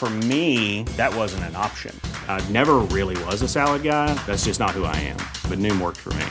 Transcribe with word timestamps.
For 0.00 0.08
me, 0.08 0.84
that 0.96 1.14
wasn't 1.14 1.44
an 1.44 1.56
option. 1.56 1.94
I 2.26 2.40
never 2.48 2.76
really 2.78 3.22
was 3.24 3.42
a 3.42 3.48
salad 3.48 3.82
guy. 3.82 4.14
That's 4.26 4.46
just 4.46 4.58
not 4.58 4.70
who 4.70 4.84
I 4.84 4.96
am. 4.96 5.18
But 5.46 5.58
Noom 5.58 5.78
worked 5.78 5.98
for 5.98 6.14
me. 6.14 6.24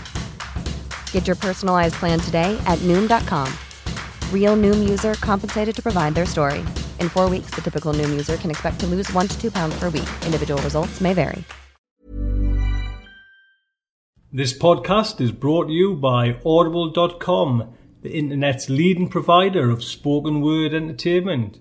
Get 1.12 1.28
your 1.28 1.36
personalized 1.36 1.94
plan 1.94 2.20
today 2.20 2.60
at 2.66 2.80
Noom.com. 2.80 3.48
Real 4.34 4.58
Noom 4.58 4.90
user 4.90 5.14
compensated 5.22 5.76
to 5.76 5.84
provide 5.84 6.16
their 6.16 6.26
story. 6.26 6.62
In 6.98 7.10
four 7.10 7.30
weeks, 7.30 7.52
the 7.52 7.62
typical 7.62 7.94
Noom 7.94 8.10
user 8.10 8.38
can 8.38 8.50
expect 8.50 8.80
to 8.80 8.88
lose 8.88 9.14
one 9.14 9.28
to 9.28 9.40
two 9.40 9.52
pounds 9.52 9.78
per 9.78 9.90
week. 9.92 10.10
Individual 10.26 10.60
results 10.64 11.00
may 11.00 11.14
vary. 11.14 11.44
This 14.34 14.58
podcast 14.58 15.22
is 15.22 15.32
brought 15.32 15.68
to 15.68 15.74
you 15.74 15.94
by 15.94 16.40
Audible.com, 16.44 17.72
the 18.02 18.18
internet's 18.18 18.68
leading 18.68 19.10
provider 19.10 19.70
of 19.70 19.84
spoken 19.84 20.42
word 20.42 20.74
entertainment. 20.74 21.60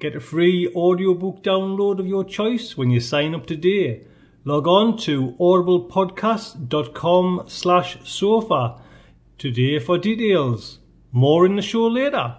Get 0.00 0.16
a 0.16 0.20
free 0.20 0.66
audiobook 0.74 1.42
download 1.42 1.98
of 1.98 2.06
your 2.06 2.24
choice 2.24 2.74
when 2.74 2.90
you 2.90 3.00
sign 3.00 3.34
up 3.34 3.44
today. 3.44 4.06
Log 4.46 4.66
on 4.66 4.96
to 5.00 5.32
audiblepodcast.com 5.32 7.42
slash 7.46 7.98
sofa 8.02 8.80
today 9.36 9.78
for 9.78 9.98
details. 9.98 10.78
More 11.12 11.44
in 11.44 11.56
the 11.56 11.62
show 11.62 11.86
later. 11.86 12.36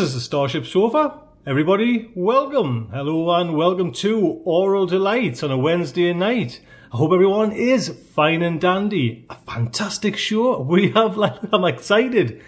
Is 0.00 0.14
the 0.14 0.20
Starship 0.20 0.64
Sofa. 0.64 1.20
Everybody, 1.46 2.10
welcome. 2.14 2.88
Hello 2.90 3.30
and 3.38 3.54
welcome 3.54 3.92
to 3.92 4.40
Aural 4.46 4.88
Delights 4.88 5.42
on 5.42 5.50
a 5.50 5.58
Wednesday 5.58 6.14
night. 6.14 6.62
I 6.90 6.96
hope 6.96 7.12
everyone 7.12 7.52
is 7.52 7.90
fine 8.14 8.40
and 8.40 8.58
dandy. 8.58 9.26
A 9.28 9.34
fantastic 9.34 10.16
show. 10.16 10.58
We 10.62 10.92
have, 10.92 11.18
I'm 11.52 11.66
excited, 11.66 12.42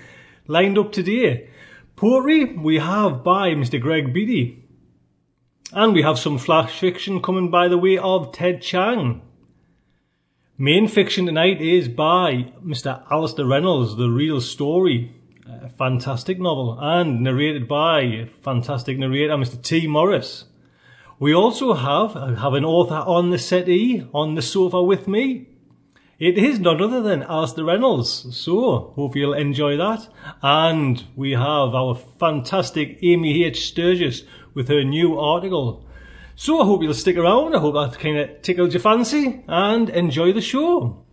lined 0.47 0.79
up 0.79 0.93
today. 0.93 1.51
Poetry 1.95 2.57
we 2.57 2.79
have 2.79 3.23
by 3.23 3.51
Mr. 3.51 3.79
Greg 3.79 4.15
Beatty. 4.15 4.65
And 5.73 5.93
we 5.93 6.01
have 6.01 6.19
some 6.19 6.39
flash 6.39 6.81
fiction 6.81 7.21
coming 7.21 7.51
by 7.51 7.69
the 7.69 7.77
way 7.77 7.99
of 7.99 8.33
Ted 8.33 8.63
Chiang. 8.63 9.21
Main 10.57 10.89
fiction 10.89 11.27
tonight 11.27 11.61
is 11.61 11.87
by 11.87 12.51
Mr. 12.65 13.03
Alastair 13.11 13.45
Reynolds, 13.45 13.97
The 13.97 14.09
Real 14.09 14.41
Story. 14.41 15.22
Fantastic 15.79 16.39
novel 16.39 16.79
and 16.81 17.23
narrated 17.23 17.67
by 17.67 18.29
fantastic 18.43 18.99
narrator 18.99 19.37
Mr. 19.37 19.61
T. 19.61 19.87
Morris. 19.87 20.45
We 21.19 21.35
also 21.35 21.73
have 21.73 22.15
have 22.15 22.55
an 22.55 22.65
author 22.65 22.97
on 23.07 23.31
the 23.31 23.39
settee 23.39 24.07
on 24.13 24.35
the 24.35 24.43
sofa 24.43 24.83
with 24.83 25.09
me. 25.09 25.49
It 26.19 26.37
is 26.37 26.61
none 26.61 26.83
other 26.83 27.01
than 27.01 27.23
Alastair 27.23 27.65
Reynolds. 27.65 28.37
So 28.37 28.93
hope 28.97 29.17
you'll 29.17 29.35
enjoy 29.35 29.77
that. 29.79 30.09
And 30.43 31.03
we 31.17 31.33
have 31.33 31.75
our 31.75 31.95
fantastic 31.95 32.99
Amy 33.03 33.45
H. 33.45 33.67
Sturgis 33.69 34.25
with 34.55 34.69
her 34.69 34.85
new 34.85 35.19
article. 35.19 35.87
So 36.35 36.61
I 36.61 36.65
hope 36.65 36.83
you'll 36.83 36.95
stick 36.95 37.17
around. 37.17 37.57
I 37.57 37.61
hope 37.61 37.75
that 37.75 37.99
kind 37.99 38.19
of 38.19 38.43
tickled 38.43 38.73
your 38.73 38.81
fancy 38.81 39.43
and 39.49 39.89
enjoy 39.89 40.33
the 40.33 40.41
show. 40.41 41.05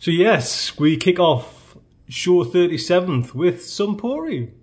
So 0.00 0.10
yes, 0.10 0.78
we 0.78 0.96
kick 0.96 1.20
off 1.20 1.76
show 2.08 2.42
37th 2.42 3.34
with 3.34 3.62
some 3.62 3.98
poetry. 3.98 4.54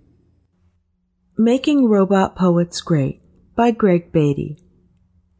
Making 1.36 1.86
Robot 1.86 2.34
Poets 2.34 2.80
Great 2.80 3.22
by 3.54 3.70
Greg 3.70 4.10
Beatty. 4.10 4.58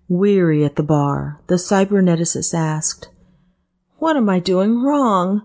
Weary 0.06 0.64
at 0.64 0.76
the 0.76 0.84
bar, 0.84 1.42
the 1.48 1.56
cyberneticist 1.56 2.54
asked, 2.54 3.08
What 3.96 4.16
am 4.16 4.28
I 4.28 4.38
doing 4.38 4.84
wrong? 4.84 5.42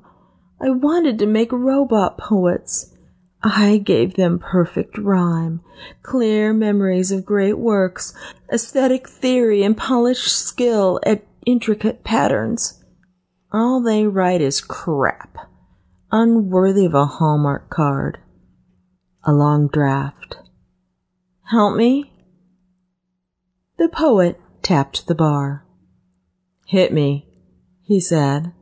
I 0.62 0.70
wanted 0.70 1.18
to 1.18 1.26
make 1.26 1.52
robot 1.52 2.20
poets. 2.20 2.96
I 3.42 3.78
gave 3.78 4.14
them 4.14 4.38
perfect 4.38 5.00
rhyme, 5.00 5.62
clear 6.04 6.54
memories 6.54 7.12
of 7.12 7.26
great 7.26 7.58
works, 7.58 8.14
aesthetic 8.52 9.10
theory, 9.10 9.64
and 9.64 9.76
polished 9.76 10.32
skill 10.32 11.00
at 11.08 11.26
intricate 11.44 12.04
patterns. 12.04 12.83
All 13.56 13.82
they 13.82 14.08
write 14.08 14.42
is 14.42 14.62
crap, 14.62 15.38
unworthy 16.12 16.88
of 16.88 16.96
a 16.96 17.06
Hallmark 17.06 17.70
card. 17.70 18.18
A 19.24 19.32
long 19.32 19.68
draft. 19.68 20.38
Help 21.44 21.78
me? 21.78 22.12
The 23.78 23.90
poet 23.90 24.42
tapped 24.64 25.06
the 25.06 25.14
bar. 25.14 25.68
Hit 26.66 26.92
me, 26.92 27.28
he 27.84 28.00
said. 28.00 28.54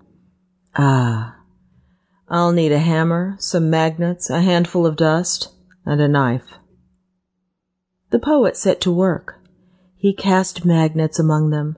Ah, 0.76 1.38
I'll 2.28 2.52
need 2.52 2.74
a 2.74 2.80
hammer, 2.80 3.38
some 3.40 3.70
magnets, 3.70 4.30
a 4.30 4.42
handful 4.42 4.86
of 4.86 4.98
dust, 4.98 5.54
and 5.86 6.02
a 6.02 6.10
knife. 6.10 6.56
The 8.10 8.20
poet 8.20 8.58
set 8.58 8.82
to 8.82 8.92
work. 8.92 9.40
He 9.96 10.14
cast 10.14 10.66
magnets 10.66 11.18
among 11.18 11.50
them, 11.50 11.78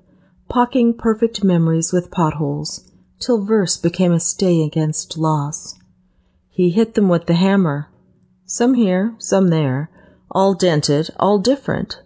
pocking 0.50 0.98
perfect 0.98 1.44
memories 1.44 1.94
with 1.94 2.10
potholes 2.10 2.90
till 3.24 3.46
verse 3.46 3.78
became 3.78 4.12
a 4.12 4.20
stay 4.20 4.64
against 4.64 5.18
loss. 5.18 5.80
He 6.50 6.70
hit 6.70 6.94
them 6.94 7.10
with 7.10 7.26
the 7.26 7.34
hammer, 7.34 7.90
some 8.46 8.74
here, 8.74 9.16
some 9.18 9.48
there, 9.48 9.90
all 10.30 10.54
dented, 10.54 11.10
all 11.18 11.40
different. 11.40 12.02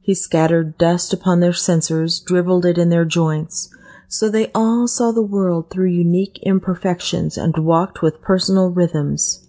He 0.00 0.14
scattered 0.14 0.78
dust 0.78 1.12
upon 1.12 1.40
their 1.40 1.52
sensors, 1.52 2.24
dribbled 2.24 2.66
it 2.66 2.78
in 2.78 2.90
their 2.90 3.04
joints, 3.04 3.74
so 4.08 4.28
they 4.28 4.50
all 4.54 4.86
saw 4.86 5.12
the 5.12 5.22
world 5.22 5.70
through 5.70 5.90
unique 5.90 6.38
imperfections 6.42 7.36
and 7.36 7.56
walked 7.58 8.02
with 8.02 8.22
personal 8.22 8.70
rhythms. 8.70 9.48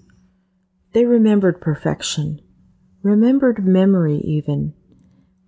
They 0.93 1.05
remembered 1.05 1.61
perfection, 1.61 2.41
remembered 3.03 3.65
memory 3.65 4.17
even, 4.23 4.73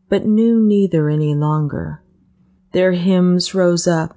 but 0.09 0.25
knew 0.25 0.59
neither 0.59 1.09
any 1.09 1.33
longer. 1.33 2.03
Their 2.71 2.91
hymns 2.91 3.55
rose 3.55 3.87
up, 3.87 4.15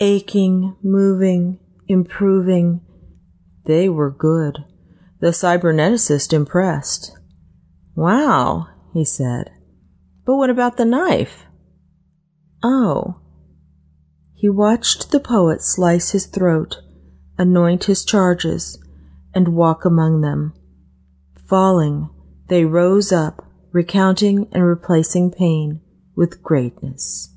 aching, 0.00 0.76
moving, 0.82 1.58
improving. 1.88 2.80
They 3.66 3.88
were 3.88 4.10
good. 4.10 4.64
The 5.20 5.28
cyberneticist 5.28 6.32
impressed. 6.32 7.16
Wow, 7.94 8.68
he 8.92 9.04
said. 9.04 9.50
But 10.26 10.36
what 10.36 10.50
about 10.50 10.76
the 10.76 10.84
knife? 10.84 11.46
Oh. 12.62 13.20
He 14.34 14.48
watched 14.48 15.10
the 15.10 15.20
poet 15.20 15.62
slice 15.62 16.10
his 16.10 16.26
throat, 16.26 16.80
anoint 17.38 17.84
his 17.84 18.04
charges, 18.04 18.78
and 19.34 19.48
walk 19.48 19.84
among 19.84 20.20
them. 20.20 20.54
Falling, 21.46 22.10
they 22.48 22.64
rose 22.64 23.12
up, 23.12 23.44
recounting 23.72 24.48
and 24.52 24.64
replacing 24.64 25.30
pain 25.30 25.80
with 26.14 26.42
greatness. 26.42 27.33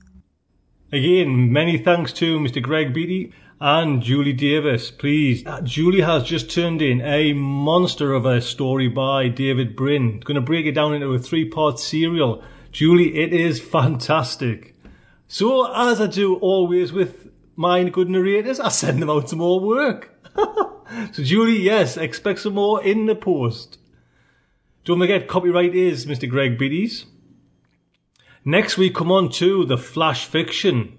Again, 0.90 1.52
many 1.52 1.78
thanks 1.78 2.14
to 2.14 2.40
Mr. 2.40 2.62
Greg 2.62 2.94
Beatty 2.94 3.34
and 3.60 4.02
Julie 4.02 4.32
Davis. 4.32 4.90
Please, 4.90 5.46
uh, 5.46 5.60
Julie 5.60 6.00
has 6.00 6.24
just 6.24 6.50
turned 6.50 6.82
in 6.82 7.02
a 7.02 7.34
monster 7.34 8.14
of 8.14 8.26
a 8.26 8.40
story 8.40 8.88
by 8.88 9.28
David 9.28 9.76
Brin. 9.76 10.22
Going 10.22 10.36
to 10.36 10.42
break 10.42 10.66
it 10.66 10.72
down 10.72 10.94
into 10.94 11.14
a 11.14 11.20
three-part 11.20 11.78
serial. 11.78 12.42
Julie, 12.72 13.18
it 13.18 13.34
is 13.34 13.60
fantastic. 13.60 14.76
So, 15.28 15.70
as 15.74 16.00
I 16.00 16.08
do 16.08 16.36
always 16.36 16.94
with 16.94 17.32
my 17.58 17.84
good 17.90 18.10
narrators, 18.10 18.62
I 18.62 18.70
send 18.70 19.02
them 19.02 19.10
out 19.10 19.30
some 19.30 19.40
more 19.40 19.60
work. 19.60 20.16
so, 20.38 21.22
Julie, 21.22 21.60
yes, 21.60 21.98
expect 21.98 22.40
some 22.40 22.54
more 22.54 22.82
in 22.82 23.08
the 23.08 23.16
post. 23.16 23.78
Don't 24.86 25.00
forget, 25.00 25.28
copyright 25.28 25.76
is 25.76 26.06
Mr. 26.06 26.30
Greg 26.30 26.58
Beatty's. 26.58 27.08
Next, 28.50 28.78
we 28.78 28.90
come 28.90 29.12
on 29.12 29.28
to 29.32 29.66
the 29.66 29.78
flash 29.78 30.24
fiction. 30.24 30.98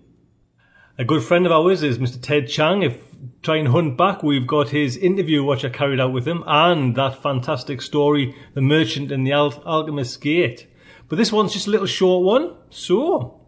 A 0.99 1.05
good 1.07 1.23
friend 1.23 1.47
of 1.47 1.53
ours 1.53 1.83
is 1.83 1.97
Mr. 1.97 2.21
Ted 2.21 2.47
Chiang. 2.47 2.83
If 2.83 3.03
try 3.41 3.57
and 3.57 3.69
hunt 3.69 3.97
back, 3.97 4.23
we've 4.23 4.47
got 4.47 4.69
his 4.69 4.99
interview 4.99 5.43
which 5.43 5.65
I 5.65 5.71
carried 5.71 5.99
out 5.99 6.13
with 6.13 6.29
him 6.29 6.45
and 6.47 6.95
that 6.97 7.23
fantastic 7.23 7.81
story, 7.81 8.37
The 8.53 8.61
Merchant 8.61 9.11
and 9.11 9.27
the 9.27 9.33
Al- 9.33 9.65
Alchemist's 9.65 10.19
Gate. 10.19 10.67
But 11.09 11.17
this 11.17 11.33
one's 11.33 11.55
just 11.55 11.67
a 11.67 11.71
little 11.71 11.87
short 11.87 12.23
one, 12.23 12.55
so. 12.69 13.47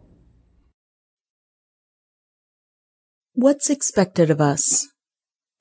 What's 3.33 3.69
Expected 3.69 4.31
of 4.31 4.41
Us 4.41 4.87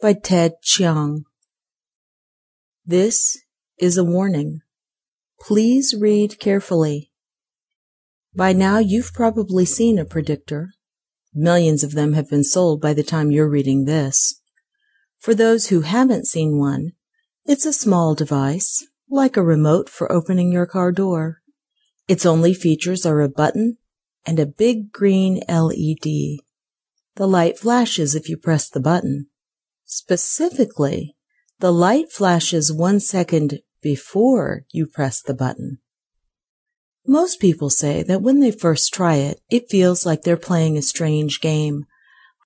by 0.01 0.15
Ted 0.15 0.53
Chiang. 0.63 1.25
This 2.87 3.39
is 3.79 3.99
a 3.99 4.05
warning. 4.05 4.61
Please 5.39 5.95
read 5.95 6.39
carefully. 6.39 7.10
By 8.35 8.53
now 8.53 8.79
you've 8.79 9.13
probably 9.13 9.65
seen 9.65 9.99
a 9.99 10.05
predictor. 10.05 10.71
Millions 11.35 11.83
of 11.83 11.93
them 11.93 12.13
have 12.13 12.29
been 12.29 12.45
sold 12.45 12.81
by 12.81 12.95
the 12.95 13.03
time 13.03 13.31
you're 13.31 13.49
reading 13.49 13.85
this. 13.85 14.41
For 15.19 15.35
those 15.35 15.67
who 15.67 15.83
haven't 15.83 16.27
seen 16.27 16.59
one, 16.59 16.93
it's 17.45 17.67
a 17.67 17.73
small 17.73 18.15
device, 18.15 18.87
like 19.09 19.37
a 19.37 19.43
remote 19.43 19.89
for 19.89 20.11
opening 20.11 20.53
your 20.53 20.67
car 20.67 20.93
door. 20.93 21.43
Its 22.07 22.25
only 22.25 22.55
features 22.55 23.05
are 23.05 23.21
a 23.21 23.29
button 23.29 23.79
and 24.25 24.39
a 24.39 24.47
big 24.47 24.93
green 24.93 25.43
LED. 25.49 26.39
The 27.17 27.27
light 27.27 27.59
flashes 27.59 28.15
if 28.15 28.29
you 28.29 28.37
press 28.37 28.69
the 28.69 28.81
button. 28.81 29.27
Specifically, 29.85 31.17
the 31.59 31.73
light 31.73 32.13
flashes 32.13 32.73
one 32.73 33.01
second 33.01 33.61
before 33.83 34.65
you 34.71 34.87
press 34.87 35.21
the 35.21 35.35
button. 35.35 35.79
Most 37.11 37.41
people 37.41 37.71
say 37.71 38.05
that 38.05 38.23
when 38.23 38.39
they 38.39 38.53
first 38.53 38.95
try 38.95 39.17
it, 39.17 39.41
it 39.51 39.69
feels 39.69 40.07
like 40.07 40.23
they're 40.23 40.37
playing 40.37 40.79
a 40.79 40.81
strange 40.81 41.41
game, 41.41 41.87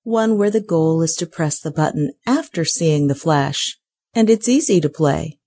one 0.05 0.39
where 0.39 0.49
the 0.49 0.59
goal 0.63 1.03
is 1.03 1.17
to 1.17 1.27
press 1.27 1.61
the 1.61 1.71
button 1.71 2.13
after 2.27 2.65
seeing 2.65 3.07
the 3.07 3.15
flash, 3.15 3.77
and 4.15 4.31
it's 4.31 4.49
easy 4.49 4.81
to 4.81 4.89
play. 4.89 5.39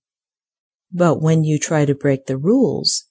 But 0.92 1.20
when 1.20 1.42
you 1.42 1.58
try 1.58 1.84
to 1.84 1.96
break 1.96 2.26
the 2.26 2.36
rules, 2.36 3.06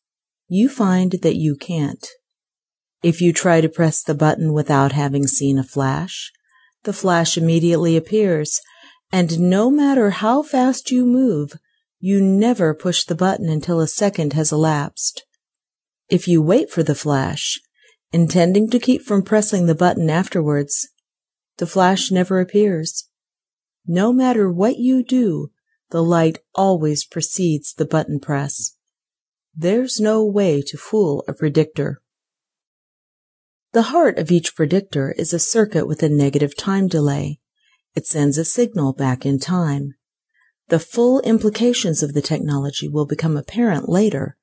you 0.48 0.70
find 0.70 1.12
that 1.24 1.36
you 1.36 1.58
can't. 1.58 2.08
If 3.04 3.20
you 3.20 3.34
try 3.34 3.60
to 3.60 3.68
press 3.68 4.02
the 4.02 4.16
button 4.16 4.54
without 4.54 4.94
having 4.94 5.28
seen 5.28 5.58
a 5.60 5.64
flash, 5.66 6.32
the 6.84 6.94
flash 6.94 7.38
immediately 7.38 7.98
appears, 7.98 8.62
and 9.12 9.42
no 9.42 9.70
matter 9.70 10.12
how 10.12 10.42
fast 10.42 10.90
you 10.90 11.06
move, 11.06 11.60
you 12.00 12.22
never 12.22 12.74
push 12.74 13.04
the 13.04 13.14
button 13.14 13.50
until 13.50 13.82
a 13.82 13.88
second 13.88 14.32
has 14.32 14.54
elapsed. 14.54 15.27
If 16.10 16.28
you 16.28 16.42
wait 16.42 16.70
for 16.72 16.84
the 16.84 16.96
flash, 16.96 17.60
intending 18.14 18.70
to 18.70 18.80
keep 18.80 19.02
from 19.02 19.24
pressing 19.24 19.66
the 19.66 19.76
button 19.76 20.10
afterwards, 20.10 20.88
the 21.58 21.68
flash 21.68 22.12
never 22.12 22.40
appears. 22.40 23.10
No 23.86 24.14
matter 24.14 24.52
what 24.52 24.78
you 24.78 25.04
do, 25.04 25.52
the 25.90 26.04
light 26.04 26.40
always 26.56 27.06
precedes 27.06 27.74
the 27.74 27.86
button 27.86 28.20
press. 28.20 28.78
There's 29.56 30.00
no 30.00 30.24
way 30.26 30.62
to 30.62 30.78
fool 30.78 31.26
a 31.28 31.34
predictor. 31.34 32.02
The 33.74 33.84
heart 33.94 34.18
of 34.18 34.32
each 34.32 34.56
predictor 34.56 35.14
is 35.18 35.34
a 35.34 35.40
circuit 35.40 35.88
with 35.88 36.04
a 36.04 36.10
negative 36.10 36.56
time 36.56 36.88
delay. 36.88 37.40
It 37.96 38.08
sends 38.08 38.38
a 38.38 38.46
signal 38.46 38.94
back 38.94 39.26
in 39.26 39.40
time. 39.40 39.96
The 40.70 40.80
full 40.80 41.20
implications 41.22 42.02
of 42.02 42.14
the 42.14 42.22
technology 42.22 42.88
will 42.88 43.06
become 43.06 43.36
apparent 43.36 43.90
later 43.90 44.38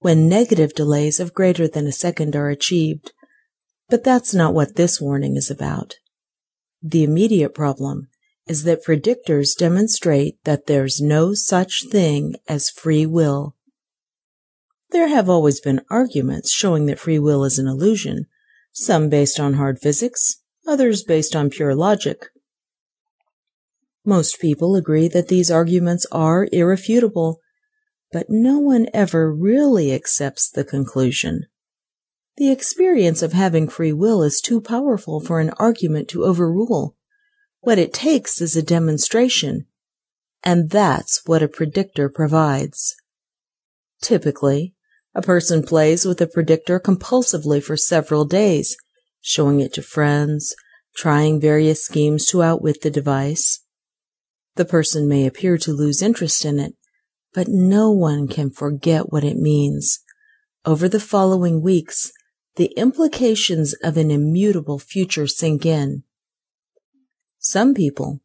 when 0.00 0.28
negative 0.28 0.74
delays 0.74 1.20
of 1.20 1.34
greater 1.34 1.68
than 1.68 1.86
a 1.86 1.92
second 1.92 2.34
are 2.34 2.48
achieved. 2.48 3.12
But 3.88 4.04
that's 4.04 4.34
not 4.34 4.54
what 4.54 4.76
this 4.76 5.00
warning 5.00 5.36
is 5.36 5.50
about. 5.50 5.96
The 6.82 7.04
immediate 7.04 7.54
problem 7.54 8.08
is 8.46 8.64
that 8.64 8.84
predictors 8.84 9.56
demonstrate 9.56 10.42
that 10.44 10.66
there's 10.66 11.00
no 11.00 11.34
such 11.34 11.84
thing 11.90 12.34
as 12.48 12.70
free 12.70 13.06
will. 13.06 13.54
There 14.90 15.08
have 15.08 15.28
always 15.28 15.60
been 15.60 15.82
arguments 15.90 16.50
showing 16.50 16.86
that 16.86 16.98
free 16.98 17.18
will 17.18 17.44
is 17.44 17.58
an 17.58 17.68
illusion, 17.68 18.26
some 18.72 19.08
based 19.08 19.38
on 19.38 19.54
hard 19.54 19.78
physics, 19.78 20.42
others 20.66 21.04
based 21.04 21.36
on 21.36 21.50
pure 21.50 21.74
logic. 21.74 22.26
Most 24.04 24.40
people 24.40 24.74
agree 24.74 25.08
that 25.08 25.28
these 25.28 25.50
arguments 25.50 26.06
are 26.10 26.48
irrefutable, 26.50 27.40
but 28.12 28.26
no 28.28 28.58
one 28.58 28.88
ever 28.92 29.32
really 29.32 29.92
accepts 29.92 30.50
the 30.50 30.64
conclusion. 30.64 31.46
The 32.36 32.50
experience 32.50 33.22
of 33.22 33.32
having 33.32 33.68
free 33.68 33.92
will 33.92 34.22
is 34.22 34.40
too 34.40 34.60
powerful 34.60 35.20
for 35.20 35.40
an 35.40 35.50
argument 35.58 36.08
to 36.08 36.24
overrule. 36.24 36.96
What 37.60 37.78
it 37.78 37.92
takes 37.92 38.40
is 38.40 38.56
a 38.56 38.62
demonstration, 38.62 39.66
and 40.42 40.70
that's 40.70 41.22
what 41.26 41.42
a 41.42 41.48
predictor 41.48 42.08
provides. 42.08 42.96
Typically, 44.00 44.74
a 45.14 45.22
person 45.22 45.62
plays 45.62 46.04
with 46.04 46.20
a 46.20 46.26
predictor 46.26 46.80
compulsively 46.80 47.62
for 47.62 47.76
several 47.76 48.24
days, 48.24 48.76
showing 49.20 49.60
it 49.60 49.72
to 49.74 49.82
friends, 49.82 50.54
trying 50.96 51.40
various 51.40 51.84
schemes 51.84 52.26
to 52.26 52.42
outwit 52.42 52.80
the 52.80 52.90
device. 52.90 53.60
The 54.56 54.64
person 54.64 55.08
may 55.08 55.26
appear 55.26 55.58
to 55.58 55.72
lose 55.72 56.00
interest 56.00 56.44
in 56.44 56.58
it, 56.58 56.74
but 57.34 57.48
no 57.48 57.90
one 57.90 58.28
can 58.28 58.50
forget 58.50 59.12
what 59.12 59.24
it 59.24 59.36
means. 59.36 60.00
Over 60.64 60.88
the 60.88 61.00
following 61.00 61.62
weeks, 61.62 62.12
the 62.56 62.72
implications 62.76 63.74
of 63.82 63.96
an 63.96 64.10
immutable 64.10 64.78
future 64.78 65.26
sink 65.26 65.64
in. 65.64 66.02
Some 67.38 67.74
people, 67.74 68.20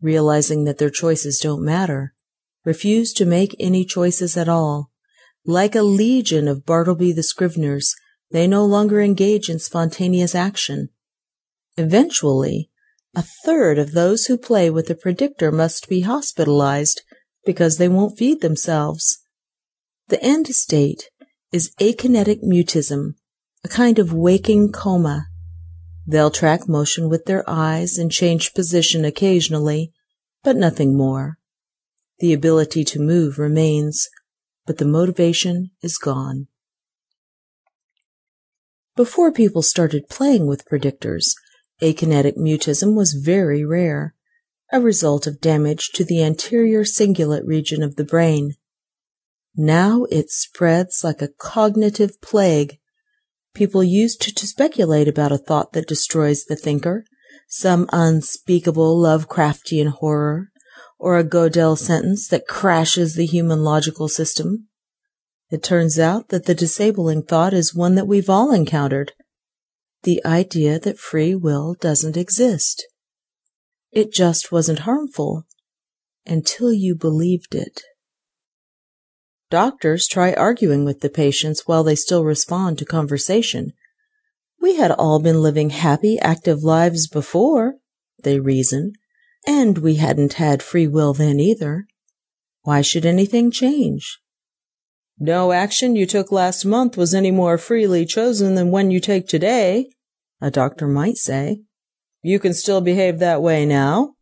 realizing 0.00 0.64
that 0.64 0.78
their 0.78 0.90
choices 0.90 1.38
don't 1.38 1.64
matter, 1.64 2.14
refuse 2.64 3.12
to 3.14 3.24
make 3.24 3.54
any 3.58 3.84
choices 3.84 4.36
at 4.36 4.48
all 4.48 4.90
like 5.46 5.76
a 5.76 5.82
legion 5.82 6.48
of 6.48 6.66
Bartleby 6.66 7.12
the 7.12 7.22
Scriveners, 7.22 7.94
they 8.32 8.48
no 8.48 8.64
longer 8.64 9.00
engage 9.00 9.48
in 9.48 9.60
spontaneous 9.60 10.34
action. 10.34 10.88
Eventually, 11.76 12.68
a 13.14 13.22
third 13.22 13.78
of 13.78 13.92
those 13.92 14.26
who 14.26 14.36
play 14.36 14.68
with 14.68 14.88
the 14.88 14.96
predictor 14.96 15.52
must 15.52 15.88
be 15.88 16.00
hospitalized 16.00 17.02
because 17.46 17.78
they 17.78 17.88
won't 17.88 18.18
feed 18.18 18.42
themselves. 18.42 19.18
The 20.08 20.22
end 20.22 20.48
state 20.48 21.08
is 21.52 21.72
akinetic 21.80 22.42
mutism, 22.42 23.14
a 23.64 23.68
kind 23.68 23.98
of 23.98 24.12
waking 24.12 24.72
coma. 24.72 25.28
They'll 26.06 26.30
track 26.30 26.68
motion 26.68 27.08
with 27.08 27.24
their 27.24 27.48
eyes 27.48 27.96
and 27.96 28.12
change 28.12 28.52
position 28.52 29.04
occasionally, 29.04 29.92
but 30.44 30.56
nothing 30.56 30.96
more. 30.96 31.38
The 32.18 32.32
ability 32.32 32.84
to 32.84 33.00
move 33.00 33.38
remains, 33.38 34.08
but 34.66 34.78
the 34.78 34.84
motivation 34.84 35.70
is 35.82 35.98
gone. 35.98 36.48
Before 38.96 39.30
people 39.30 39.62
started 39.62 40.08
playing 40.08 40.46
with 40.46 40.68
predictors, 40.68 41.34
akinetic 41.82 42.36
mutism 42.36 42.96
was 42.96 43.12
very 43.12 43.64
rare, 43.64 44.15
a 44.72 44.80
result 44.80 45.26
of 45.26 45.40
damage 45.40 45.90
to 45.94 46.04
the 46.04 46.22
anterior 46.22 46.82
cingulate 46.82 47.46
region 47.46 47.82
of 47.82 47.96
the 47.96 48.04
brain. 48.04 48.54
Now 49.54 50.04
it 50.10 50.30
spreads 50.30 51.02
like 51.02 51.22
a 51.22 51.28
cognitive 51.28 52.20
plague. 52.20 52.78
People 53.54 53.82
used 53.82 54.20
to, 54.22 54.46
speculate 54.46 55.08
about 55.08 55.32
a 55.32 55.38
thought 55.38 55.72
that 55.72 55.88
destroys 55.88 56.44
the 56.44 56.56
thinker, 56.56 57.04
some 57.48 57.88
unspeakable 57.92 59.00
Lovecraftian 59.00 59.88
horror, 59.88 60.48
or 60.98 61.18
a 61.18 61.24
Gödel 61.24 61.78
sentence 61.78 62.28
that 62.28 62.46
crashes 62.46 63.14
the 63.14 63.26
human 63.26 63.62
logical 63.62 64.08
system. 64.08 64.68
It 65.50 65.62
turns 65.62 65.98
out 65.98 66.28
that 66.28 66.46
the 66.46 66.54
disabling 66.54 67.22
thought 67.22 67.54
is 67.54 67.74
one 67.74 67.94
that 67.94 68.08
we've 68.08 68.28
all 68.28 68.52
encountered 68.52 69.12
the 70.02 70.24
idea 70.24 70.78
that 70.78 70.98
free 70.98 71.34
will 71.34 71.74
doesn't 71.80 72.16
exist. 72.16 72.86
It 73.96 74.12
just 74.12 74.52
wasn't 74.52 74.80
harmful 74.80 75.46
until 76.26 76.70
you 76.70 76.94
believed 76.94 77.54
it. 77.54 77.80
Doctors 79.48 80.06
try 80.06 80.34
arguing 80.34 80.84
with 80.84 81.00
the 81.00 81.08
patients 81.08 81.62
while 81.66 81.82
they 81.82 81.94
still 81.94 82.22
respond 82.22 82.76
to 82.76 82.84
conversation. 82.84 83.72
We 84.60 84.76
had 84.76 84.90
all 84.90 85.18
been 85.18 85.40
living 85.40 85.70
happy, 85.70 86.18
active 86.18 86.62
lives 86.62 87.08
before, 87.08 87.76
they 88.22 88.38
reason, 88.38 88.92
and 89.46 89.78
we 89.78 89.94
hadn't 89.94 90.34
had 90.34 90.62
free 90.62 90.86
will 90.86 91.14
then 91.14 91.40
either. 91.40 91.86
Why 92.64 92.82
should 92.82 93.06
anything 93.06 93.50
change? 93.50 94.18
No 95.18 95.52
action 95.52 95.96
you 95.96 96.04
took 96.04 96.30
last 96.30 96.66
month 96.66 96.98
was 96.98 97.14
any 97.14 97.30
more 97.30 97.56
freely 97.56 98.04
chosen 98.04 98.56
than 98.56 98.70
one 98.70 98.90
you 98.90 99.00
take 99.00 99.26
today, 99.26 99.88
a 100.38 100.50
doctor 100.50 100.86
might 100.86 101.16
say. 101.16 101.62
You 102.26 102.40
can 102.40 102.54
still 102.54 102.80
behave 102.80 103.20
that 103.20 103.40
way 103.40 103.64
now. 103.64 104.14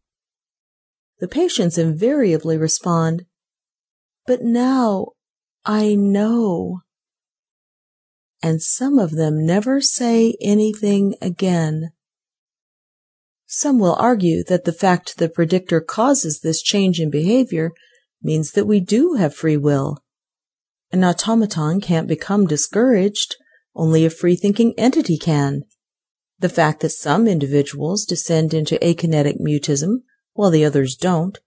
the 1.21 1.27
patients 1.27 1.79
invariably 1.79 2.59
respond, 2.59 3.25
But 4.27 4.43
now 4.43 5.13
I 5.65 5.95
know. 5.95 6.81
And 8.43 8.61
some 8.61 8.99
of 8.99 9.13
them 9.13 9.47
never 9.47 9.81
say 9.81 10.37
anything 10.43 11.15
again. 11.23 11.93
Some 13.47 13.79
will 13.79 13.95
argue 13.95 14.45
that 14.49 14.65
the 14.65 14.75
fact 14.75 15.17
the 15.17 15.31
predictor 15.31 15.81
causes 15.81 16.41
this 16.41 16.61
change 16.61 17.01
in 17.01 17.11
behavior 17.11 17.73
means 18.23 18.53
that 18.53 18.67
we 18.67 18.81
do 18.81 19.15
have 19.15 19.35
free 19.35 19.57
will. 19.57 19.97
An 20.93 21.03
automaton 21.05 21.81
can't 21.81 22.07
become 22.07 22.47
discouraged, 22.47 23.37
only 23.75 24.05
a 24.05 24.11
free 24.11 24.37
thinking 24.37 24.75
entity 24.77 25.17
can. 25.17 25.63
The 26.39 26.49
fact 26.49 26.81
that 26.81 26.91
some 26.91 27.27
individuals 27.27 28.05
descend 28.05 28.53
into 28.53 28.79
akinetic 28.83 29.41
mutism 29.41 30.03
while 30.33 30.51
the 30.51 30.65
others 30.65 30.97
don't 30.97 31.39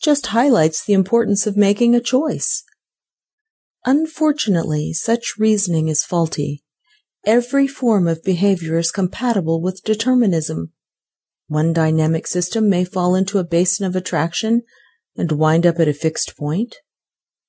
just 0.00 0.28
highlights 0.28 0.84
the 0.84 0.92
importance 0.92 1.46
of 1.46 1.56
making 1.56 1.94
a 1.94 2.00
choice. 2.00 2.62
Unfortunately, 3.86 4.92
such 4.92 5.38
reasoning 5.38 5.88
is 5.88 6.04
faulty. 6.04 6.62
Every 7.26 7.66
form 7.66 8.06
of 8.06 8.22
behavior 8.22 8.78
is 8.78 8.90
compatible 8.90 9.62
with 9.62 9.82
determinism. 9.84 10.72
One 11.46 11.72
dynamic 11.72 12.26
system 12.26 12.68
may 12.68 12.84
fall 12.84 13.14
into 13.14 13.38
a 13.38 13.44
basin 13.44 13.86
of 13.86 13.96
attraction 13.96 14.62
and 15.16 15.32
wind 15.32 15.66
up 15.66 15.78
at 15.78 15.88
a 15.88 15.94
fixed 15.94 16.36
point, 16.36 16.76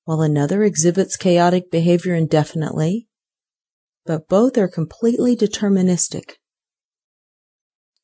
while 0.04 0.22
another 0.22 0.62
exhibits 0.62 1.16
chaotic 1.16 1.70
behavior 1.70 2.14
indefinitely, 2.14 3.08
but 4.04 4.28
both 4.28 4.56
are 4.56 4.68
completely 4.68 5.36
deterministic. 5.36 6.34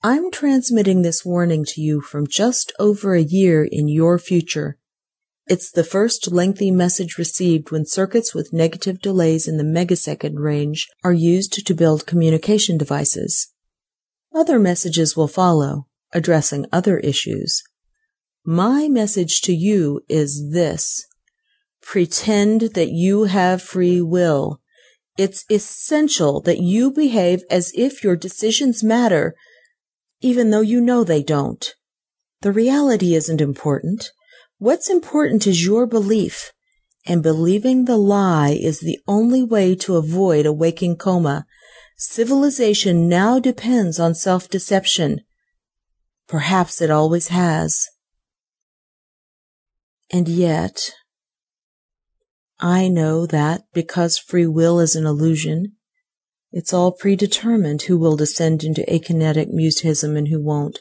I'm 0.04 0.32
transmitting 0.32 1.02
this 1.02 1.24
warning 1.24 1.64
to 1.66 1.80
you 1.80 2.00
from 2.00 2.26
just 2.26 2.72
over 2.80 3.14
a 3.14 3.22
year 3.22 3.62
in 3.64 3.86
your 3.86 4.18
future. 4.18 4.76
It's 5.46 5.70
the 5.70 5.84
first 5.84 6.32
lengthy 6.32 6.72
message 6.72 7.18
received 7.18 7.70
when 7.70 7.86
circuits 7.86 8.34
with 8.34 8.52
negative 8.52 9.00
delays 9.00 9.46
in 9.46 9.58
the 9.58 9.64
megasecond 9.64 10.40
range 10.40 10.88
are 11.04 11.12
used 11.12 11.64
to 11.64 11.74
build 11.74 12.06
communication 12.06 12.76
devices. 12.76 13.52
Other 14.34 14.58
messages 14.58 15.16
will 15.16 15.28
follow, 15.28 15.86
addressing 16.12 16.66
other 16.72 16.98
issues. 16.98 17.62
My 18.44 18.88
message 18.88 19.40
to 19.42 19.52
you 19.52 20.00
is 20.08 20.50
this. 20.52 21.06
Pretend 21.80 22.74
that 22.74 22.90
you 22.90 23.24
have 23.24 23.62
free 23.62 24.00
will. 24.00 24.60
It's 25.16 25.44
essential 25.48 26.40
that 26.40 26.58
you 26.58 26.90
behave 26.90 27.44
as 27.48 27.70
if 27.76 28.02
your 28.02 28.16
decisions 28.16 28.82
matter, 28.82 29.36
even 30.22 30.50
though 30.50 30.62
you 30.62 30.80
know 30.80 31.04
they 31.04 31.22
don't. 31.22 31.74
The 32.40 32.52
reality 32.52 33.14
isn't 33.14 33.40
important. 33.40 34.10
What's 34.58 34.88
important 34.88 35.46
is 35.46 35.64
your 35.64 35.86
belief, 35.86 36.52
and 37.06 37.22
believing 37.22 37.84
the 37.84 37.98
lie 37.98 38.58
is 38.58 38.80
the 38.80 38.98
only 39.06 39.42
way 39.42 39.74
to 39.76 39.96
avoid 39.96 40.46
a 40.46 40.52
waking 40.52 40.96
coma 40.96 41.44
Civilization 42.04 43.08
now 43.08 43.38
depends 43.38 44.00
on 44.00 44.12
self-deception. 44.12 45.20
Perhaps 46.26 46.82
it 46.82 46.90
always 46.90 47.28
has. 47.28 47.86
And 50.10 50.28
yet, 50.28 50.90
I 52.58 52.88
know 52.88 53.24
that 53.26 53.62
because 53.72 54.18
free 54.18 54.48
will 54.48 54.80
is 54.80 54.96
an 54.96 55.06
illusion, 55.06 55.76
it's 56.52 56.72
all 56.72 56.92
predetermined 56.92 57.82
who 57.82 57.98
will 57.98 58.16
descend 58.16 58.62
into 58.62 58.82
akinetic 58.82 59.48
mutism 59.52 60.16
and 60.16 60.28
who 60.28 60.42
won't. 60.42 60.80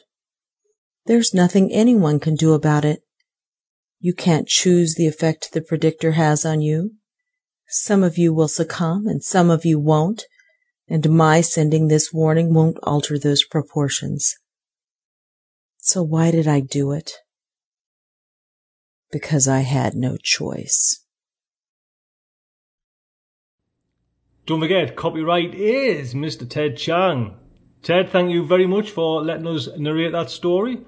There's 1.06 1.34
nothing 1.34 1.72
anyone 1.72 2.20
can 2.20 2.34
do 2.34 2.52
about 2.52 2.84
it. 2.84 3.00
You 3.98 4.14
can't 4.14 4.46
choose 4.46 4.94
the 4.94 5.06
effect 5.06 5.52
the 5.52 5.62
predictor 5.62 6.12
has 6.12 6.44
on 6.44 6.60
you. 6.60 6.92
Some 7.68 8.02
of 8.02 8.18
you 8.18 8.34
will 8.34 8.48
succumb 8.48 9.06
and 9.06 9.24
some 9.24 9.50
of 9.50 9.64
you 9.64 9.80
won't, 9.80 10.26
and 10.88 11.08
my 11.10 11.40
sending 11.40 11.88
this 11.88 12.12
warning 12.12 12.52
won't 12.52 12.78
alter 12.82 13.18
those 13.18 13.44
proportions. 13.44 14.34
So 15.78 16.02
why 16.02 16.30
did 16.30 16.46
I 16.46 16.60
do 16.60 16.92
it? 16.92 17.12
Because 19.10 19.48
I 19.48 19.60
had 19.60 19.94
no 19.94 20.16
choice. 20.22 21.01
Don't 24.46 24.60
forget, 24.60 24.96
copyright 24.96 25.54
is 25.54 26.14
Mr. 26.14 26.48
Ted 26.48 26.76
Chiang. 26.76 27.36
Ted, 27.82 28.10
thank 28.10 28.30
you 28.30 28.44
very 28.44 28.66
much 28.66 28.90
for 28.90 29.22
letting 29.22 29.46
us 29.46 29.68
narrate 29.76 30.12
that 30.12 30.30
story. 30.30 30.80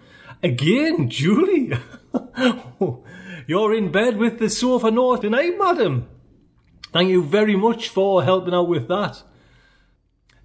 Again, 0.43 1.09
Julie, 1.09 1.73
you're 3.47 3.75
in 3.75 3.93
bed 3.93 4.17
with 4.17 4.39
the 4.39 4.51
sofa 4.51 4.91
note 4.91 5.23
tonight, 5.23 5.55
madam. 5.59 6.09
Thank 6.93 7.11
you 7.11 7.23
very 7.25 7.57
much 7.57 7.89
for 7.89 8.23
helping 8.23 8.55
out 8.55 8.69
with 8.69 8.89
that 8.89 9.23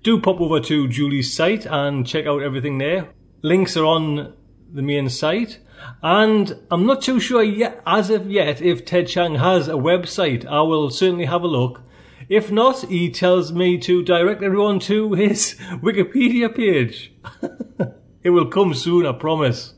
do 0.04 0.20
pop 0.20 0.39
over 0.39 0.60
to 0.62 0.88
Julie's 0.88 1.34
site 1.34 1.66
and 1.66 2.08
check 2.08 2.25
out 2.25 2.42
everything 2.42 2.78
there. 2.78 3.10
Links 3.42 3.75
are 3.75 3.86
on 3.86 4.34
the 4.72 4.82
main 4.82 5.10
site. 5.10 5.60
And 6.01 6.58
I'm 6.72 6.86
not 6.86 7.01
too 7.01 7.20
sure 7.20 7.44
yet, 7.44 7.82
as 7.86 8.10
of 8.10 8.30
yet, 8.30 8.62
if 8.62 8.86
Ted 8.86 9.08
Chiang 9.08 9.36
has 9.36 9.68
a 9.68 9.74
website. 9.74 10.46
I 10.46 10.62
will 10.62 10.89
certainly 10.89 11.25
have 11.25 11.44
a 11.44 11.48
look. 11.48 11.82
If 12.29 12.51
not, 12.51 12.81
he 12.81 13.09
tells 13.09 13.51
me 13.51 13.79
to 13.79 14.03
direct 14.03 14.43
everyone 14.43 14.79
to 14.81 15.13
his 15.13 15.55
Wikipedia 15.81 16.55
page. 16.55 17.12
it 18.24 18.29
will 18.29 18.45
come 18.45 18.75
soon, 18.75 19.07
I 19.07 19.13
promise. 19.13 19.74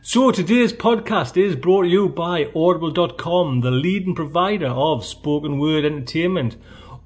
So 0.00 0.30
today's 0.30 0.72
podcast 0.72 1.36
is 1.36 1.56
brought 1.56 1.82
to 1.82 1.88
you 1.88 2.08
by 2.08 2.52
Audible.com, 2.54 3.62
the 3.62 3.72
leading 3.72 4.14
provider 4.14 4.68
of 4.68 5.04
spoken 5.04 5.58
word 5.58 5.84
entertainment. 5.84 6.56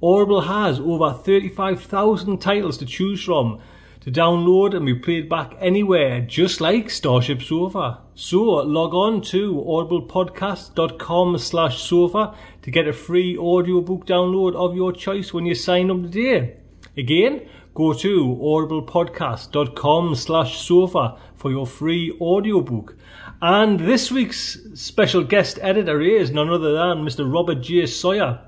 Audible 0.02 0.42
has 0.42 0.78
over 0.78 1.14
35,000 1.14 2.36
titles 2.36 2.76
to 2.78 2.84
choose 2.84 3.24
from 3.24 3.62
to 4.08 4.20
download 4.20 4.74
and 4.74 4.86
be 4.86 4.94
played 4.94 5.28
back 5.28 5.54
anywhere, 5.60 6.20
just 6.20 6.60
like 6.60 6.88
Starship 6.88 7.42
Sofa. 7.42 7.98
So 8.14 8.42
log 8.42 8.94
on 8.94 9.20
to 9.32 9.54
audiblepodcast.com 9.54 11.38
slash 11.38 11.82
sofa 11.82 12.34
to 12.62 12.70
get 12.70 12.88
a 12.88 12.92
free 12.92 13.36
audiobook 13.36 14.06
download 14.06 14.54
of 14.54 14.74
your 14.74 14.92
choice 14.92 15.34
when 15.34 15.44
you 15.46 15.54
sign 15.54 15.90
up 15.90 16.02
today. 16.02 16.56
Again, 16.96 17.48
go 17.74 17.92
to 17.92 18.38
audiblepodcast.com 18.40 20.14
slash 20.14 20.58
sofa 20.58 21.18
for 21.36 21.50
your 21.50 21.66
free 21.66 22.16
audiobook. 22.20 22.96
And 23.42 23.78
this 23.80 24.10
week's 24.10 24.58
special 24.74 25.22
guest 25.22 25.58
editor 25.60 26.00
is 26.00 26.30
none 26.30 26.48
other 26.48 26.72
than 26.72 27.04
Mr. 27.04 27.30
Robert 27.30 27.60
J. 27.60 27.86
Sawyer. 27.86 28.40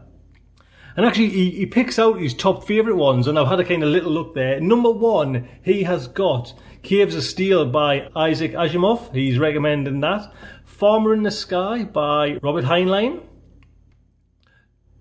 And 1.01 1.09
actually, 1.09 1.31
he, 1.31 1.51
he 1.53 1.65
picks 1.65 1.99
out 1.99 2.21
his 2.21 2.35
top 2.35 2.67
favourite 2.67 2.99
ones, 2.99 3.27
and 3.27 3.39
I've 3.39 3.49
had 3.49 3.59
a 3.59 3.65
kind 3.65 3.83
of 3.83 3.89
little 3.89 4.13
look 4.13 4.35
there. 4.35 4.61
Number 4.61 4.91
one, 4.91 5.49
he 5.63 5.85
has 5.85 6.07
got 6.07 6.53
Caves 6.83 7.15
of 7.15 7.23
Steel 7.23 7.65
by 7.65 8.11
Isaac 8.15 8.53
Asimov. 8.53 9.15
He's 9.15 9.39
recommending 9.39 10.01
that. 10.01 10.31
Farmer 10.67 11.15
in 11.15 11.23
the 11.23 11.31
Sky 11.31 11.85
by 11.85 12.39
Robert 12.43 12.67
Heinlein. 12.67 13.23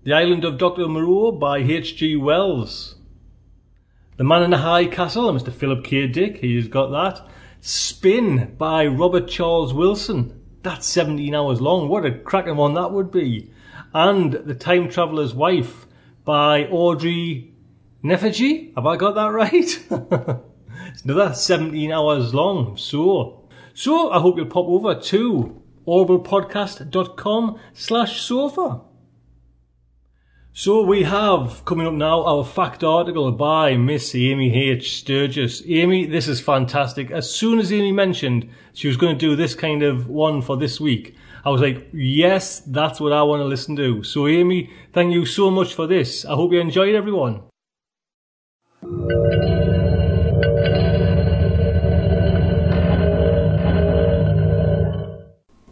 The 0.02 0.14
Island 0.14 0.42
of 0.42 0.56
Dr. 0.56 0.88
Moreau 0.88 1.32
by 1.32 1.58
H.G. 1.58 2.16
Wells. 2.16 2.94
The 4.16 4.24
Man 4.24 4.42
in 4.42 4.52
the 4.52 4.56
High 4.56 4.86
Castle, 4.86 5.30
by 5.30 5.38
Mr. 5.38 5.52
Philip 5.52 5.84
K. 5.84 6.06
Dick, 6.06 6.38
he's 6.38 6.66
got 6.66 6.88
that. 6.92 7.28
Spin 7.60 8.54
by 8.56 8.86
Robert 8.86 9.28
Charles 9.28 9.74
Wilson. 9.74 10.40
That's 10.62 10.86
17 10.86 11.34
hours 11.34 11.60
long. 11.60 11.90
What 11.90 12.06
a 12.06 12.10
cracking 12.10 12.56
one 12.56 12.72
that 12.72 12.90
would 12.90 13.10
be. 13.10 13.52
And 13.92 14.32
The 14.32 14.54
Time 14.54 14.88
Traveller's 14.88 15.34
Wife 15.34 15.88
by 16.30 16.64
Audrey 16.66 17.52
Nefergy. 18.04 18.72
Have 18.76 18.86
I 18.86 18.94
got 18.96 19.16
that 19.16 19.32
right? 19.32 19.52
it's 20.92 21.02
another 21.02 21.34
17 21.34 21.90
hours 21.90 22.32
long. 22.32 22.76
So, 22.76 23.48
so 23.74 24.12
I 24.12 24.20
hope 24.20 24.36
you'll 24.36 24.46
pop 24.46 24.66
over 24.66 24.94
to 24.94 25.60
audiblepodcast.com 25.88 27.58
slash 27.74 28.20
sofa. 28.20 28.82
So 30.52 30.84
we 30.84 31.02
have 31.02 31.64
coming 31.64 31.88
up 31.88 31.94
now 31.94 32.22
our 32.22 32.44
fact 32.44 32.84
article 32.84 33.32
by 33.32 33.76
Miss 33.76 34.14
Amy 34.14 34.54
H. 34.70 35.00
Sturgis. 35.00 35.64
Amy, 35.66 36.06
this 36.06 36.28
is 36.28 36.40
fantastic. 36.40 37.10
As 37.10 37.28
soon 37.28 37.58
as 37.58 37.72
Amy 37.72 37.90
mentioned 37.90 38.48
she 38.72 38.86
was 38.86 38.96
going 38.96 39.18
to 39.18 39.18
do 39.18 39.34
this 39.34 39.56
kind 39.56 39.82
of 39.82 40.08
one 40.08 40.42
for 40.42 40.56
this 40.56 40.78
week, 40.78 41.16
I 41.44 41.50
was 41.50 41.60
like, 41.60 41.88
yes, 41.92 42.60
that's 42.60 43.00
what 43.00 43.12
I 43.12 43.22
want 43.22 43.40
to 43.40 43.46
listen 43.46 43.76
to. 43.76 44.02
So, 44.02 44.26
Amy, 44.26 44.70
thank 44.92 45.12
you 45.12 45.24
so 45.24 45.50
much 45.50 45.74
for 45.74 45.86
this. 45.86 46.24
I 46.24 46.34
hope 46.34 46.52
you 46.52 46.60
enjoyed, 46.60 46.94
everyone. 46.94 47.42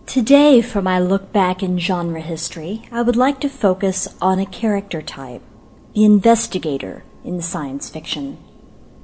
Today, 0.06 0.62
for 0.62 0.80
my 0.80 0.98
look 0.98 1.32
back 1.32 1.62
in 1.62 1.78
genre 1.78 2.22
history, 2.22 2.82
I 2.90 3.02
would 3.02 3.16
like 3.16 3.40
to 3.40 3.48
focus 3.48 4.08
on 4.22 4.38
a 4.38 4.46
character 4.46 5.02
type, 5.02 5.42
the 5.94 6.04
investigator 6.04 7.04
in 7.24 7.42
science 7.42 7.90
fiction. 7.90 8.38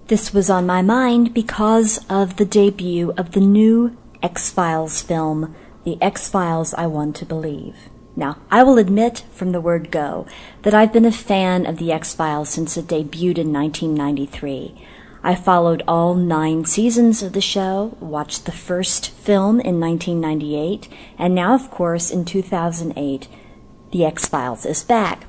This 0.07 0.33
was 0.33 0.49
on 0.49 0.67
my 0.67 0.81
mind 0.81 1.35
because 1.35 2.05
of 2.09 2.37
the 2.37 2.47
debut 2.47 3.13
of 3.19 3.33
the 3.33 3.41
new 3.41 3.97
X 4.23 4.51
Files 4.51 5.03
film, 5.03 5.55
The 5.85 5.99
X 6.01 6.29
Files 6.29 6.73
I 6.75 6.87
Want 6.87 7.15
to 7.17 7.27
Believe. 7.27 7.91
Now, 8.17 8.39
I 8.51 8.63
will 8.63 8.79
admit 8.79 9.25
from 9.31 9.53
the 9.53 9.61
word 9.61 9.91
go 9.91 10.27
that 10.63 10.73
I've 10.73 10.95
been 10.95 11.05
a 11.05 11.13
fan 11.13 11.67
of 11.67 11.77
The 11.77 11.93
X 11.93 12.15
Files 12.15 12.49
since 12.49 12.79
it 12.79 12.87
debuted 12.87 13.37
in 13.37 13.53
1993. 13.53 14.75
I 15.23 15.35
followed 15.35 15.83
all 15.87 16.15
nine 16.15 16.65
seasons 16.65 17.23
of 17.23 17.35
the 17.35 17.43
show, 17.43 17.97
watched 18.01 18.47
the 18.47 18.53
first 18.53 19.11
film 19.11 19.61
in 19.61 19.79
1998, 19.79 20.89
and 21.19 21.35
now, 21.35 21.55
of 21.55 21.71
course, 21.71 22.11
in 22.11 22.25
2008, 22.25 23.29
The 23.91 24.05
X 24.07 24.27
Files 24.27 24.65
is 24.65 24.85
back. 24.85 25.27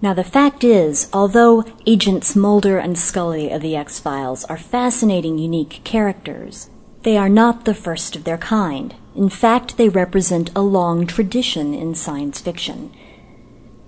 Now, 0.00 0.14
the 0.14 0.22
fact 0.22 0.62
is, 0.62 1.08
although 1.12 1.64
Agents 1.86 2.36
Mulder 2.36 2.78
and 2.78 2.96
Scully 2.96 3.50
of 3.50 3.62
The 3.62 3.74
X 3.74 3.98
Files 3.98 4.44
are 4.44 4.56
fascinating, 4.56 5.38
unique 5.38 5.80
characters, 5.82 6.70
they 7.02 7.16
are 7.16 7.28
not 7.28 7.64
the 7.64 7.74
first 7.74 8.14
of 8.14 8.22
their 8.22 8.38
kind. 8.38 8.94
In 9.14 9.28
fact, 9.28 9.76
they 9.76 9.88
represent 9.88 10.50
a 10.56 10.60
long 10.60 11.06
tradition 11.06 11.72
in 11.72 11.94
science 11.94 12.40
fiction. 12.40 12.92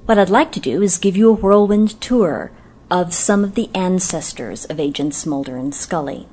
What 0.05 0.19
I'd 0.19 0.31
like 0.31 0.53
to 0.53 0.61
do 0.61 0.83
is 0.83 0.99
give 0.99 1.17
you 1.17 1.29
a 1.29 1.33
whirlwind 1.33 2.01
tour 2.01 2.53
of 2.91 3.13
some 3.13 3.43
of 3.43 3.57
the 3.57 3.69
ancestors 3.75 4.65
of 4.67 4.79
Agents 4.79 5.27
Mulder 5.27 5.57
and 5.57 5.75
Scully. 5.75 6.29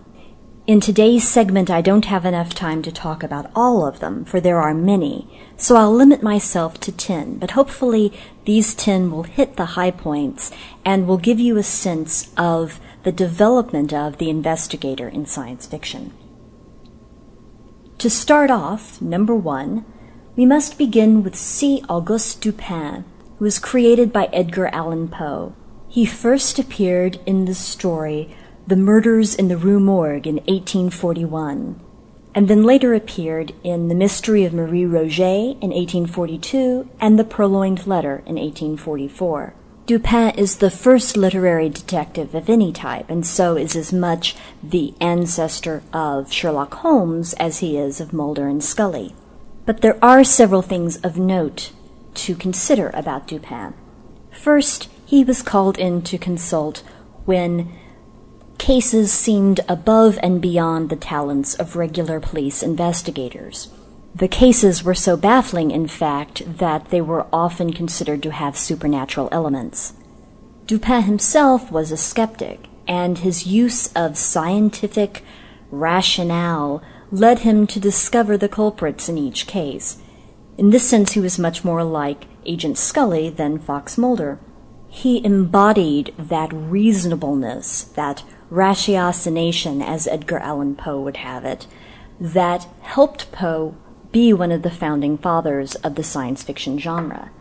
In 0.67 0.79
today's 0.79 1.27
segment, 1.27 1.71
I 1.71 1.81
don't 1.81 2.05
have 2.05 2.23
enough 2.23 2.53
time 2.53 2.83
to 2.83 2.91
talk 2.91 3.23
about 3.23 3.51
all 3.55 3.85
of 3.85 3.99
them, 3.99 4.23
for 4.23 4.39
there 4.39 4.61
are 4.61 4.75
many, 4.75 5.27
so 5.57 5.75
I'll 5.75 5.91
limit 5.91 6.21
myself 6.21 6.79
to 6.81 6.91
10, 6.91 7.39
but 7.39 7.51
hopefully 7.51 8.13
these 8.45 8.75
10 8.75 9.11
will 9.11 9.23
hit 9.23 9.57
the 9.57 9.73
high 9.75 9.91
points 9.91 10.51
and 10.85 11.07
will 11.07 11.17
give 11.17 11.39
you 11.39 11.57
a 11.57 11.63
sense 11.63 12.31
of 12.37 12.79
the 13.01 13.11
development 13.11 13.91
of 13.91 14.19
the 14.19 14.29
investigator 14.29 15.09
in 15.09 15.25
science 15.25 15.65
fiction. 15.65 16.13
To 18.03 18.09
start 18.09 18.51
off, 18.51 19.01
number 19.01 19.33
one, 19.33 19.85
we 20.35 20.45
must 20.45 20.77
begin 20.77 21.23
with 21.23 21.37
C. 21.37 21.81
Auguste 21.87 22.41
Dupin, 22.41 23.05
who 23.39 23.45
was 23.45 23.59
created 23.59 24.11
by 24.11 24.25
Edgar 24.33 24.67
Allan 24.73 25.07
Poe. 25.07 25.55
He 25.87 26.05
first 26.05 26.59
appeared 26.59 27.21
in 27.25 27.45
the 27.45 27.55
story 27.55 28.35
The 28.67 28.75
Murders 28.75 29.33
in 29.33 29.47
the 29.47 29.55
Rue 29.55 29.79
Morgue 29.79 30.27
in 30.27 30.35
1841, 30.35 31.79
and 32.35 32.49
then 32.49 32.63
later 32.63 32.93
appeared 32.93 33.53
in 33.63 33.87
The 33.87 33.95
Mystery 33.95 34.43
of 34.43 34.53
Marie 34.53 34.83
Roget 34.83 35.51
in 35.61 35.69
1842 35.69 36.89
and 36.99 37.17
The 37.17 37.23
Purloined 37.23 37.87
Letter 37.87 38.17
in 38.25 38.35
1844. 38.35 39.55
Dupin 39.85 40.29
is 40.37 40.57
the 40.57 40.71
first 40.71 41.17
literary 41.17 41.67
detective 41.67 42.33
of 42.33 42.49
any 42.49 42.71
type, 42.71 43.09
and 43.09 43.25
so 43.25 43.57
is 43.57 43.75
as 43.75 43.91
much 43.91 44.33
the 44.63 44.93
ancestor 45.01 45.83
of 45.91 46.31
Sherlock 46.31 46.73
Holmes 46.75 47.33
as 47.33 47.59
he 47.59 47.77
is 47.77 47.99
of 47.99 48.13
Mulder 48.13 48.47
and 48.47 48.63
Scully. 48.63 49.13
But 49.65 49.81
there 49.81 49.97
are 50.01 50.23
several 50.23 50.61
things 50.61 50.95
of 50.97 51.17
note 51.17 51.73
to 52.13 52.33
consider 52.33 52.91
about 52.93 53.27
Dupin. 53.27 53.73
First, 54.31 54.89
he 55.05 55.25
was 55.25 55.41
called 55.41 55.77
in 55.77 56.01
to 56.03 56.17
consult 56.17 56.81
when 57.25 57.77
cases 58.57 59.11
seemed 59.11 59.59
above 59.67 60.17
and 60.23 60.41
beyond 60.41 60.89
the 60.89 60.95
talents 60.95 61.55
of 61.55 61.75
regular 61.75 62.21
police 62.21 62.63
investigators. 62.63 63.67
The 64.15 64.27
cases 64.27 64.83
were 64.83 64.93
so 64.93 65.17
baffling, 65.17 65.71
in 65.71 65.87
fact, 65.87 66.57
that 66.59 66.89
they 66.91 67.01
were 67.01 67.25
often 67.33 67.73
considered 67.73 68.21
to 68.23 68.31
have 68.31 68.55
supernatural 68.55 69.27
elements. 69.31 69.93
Dupin 70.67 71.03
himself 71.03 71.71
was 71.71 71.91
a 71.91 71.97
skeptic, 71.97 72.67
and 72.87 73.17
his 73.17 73.47
use 73.47 73.91
of 73.93 74.17
scientific 74.17 75.23
rationale 75.71 76.83
led 77.11 77.39
him 77.39 77.65
to 77.65 77.79
discover 77.79 78.37
the 78.37 78.47
culprits 78.47 79.09
in 79.09 79.17
each 79.17 79.47
case. 79.47 79.97
In 80.59 80.69
this 80.69 80.87
sense, 80.87 81.13
he 81.13 81.19
was 81.19 81.39
much 81.39 81.63
more 81.63 81.83
like 81.83 82.27
Agent 82.45 82.77
Scully 82.77 83.29
than 83.29 83.57
Fox 83.57 83.97
Mulder. 83.97 84.39
He 84.89 85.25
embodied 85.25 86.13
that 86.19 86.53
reasonableness, 86.53 87.83
that 87.95 88.23
ratiocination, 88.51 89.83
as 89.83 90.07
Edgar 90.07 90.37
Allan 90.37 90.75
Poe 90.75 91.01
would 91.01 91.17
have 91.17 91.43
it, 91.45 91.65
that 92.19 92.67
helped 92.81 93.31
Poe 93.31 93.75
be 94.13 94.31
one 94.31 94.53
of 94.53 94.61
the 94.61 94.71
founding 94.71 95.17
fathers 95.17 95.75
of 95.75 95.95
the 95.95 96.03
science 96.03 96.41
fiction 96.41 96.79
genre. 96.79 97.31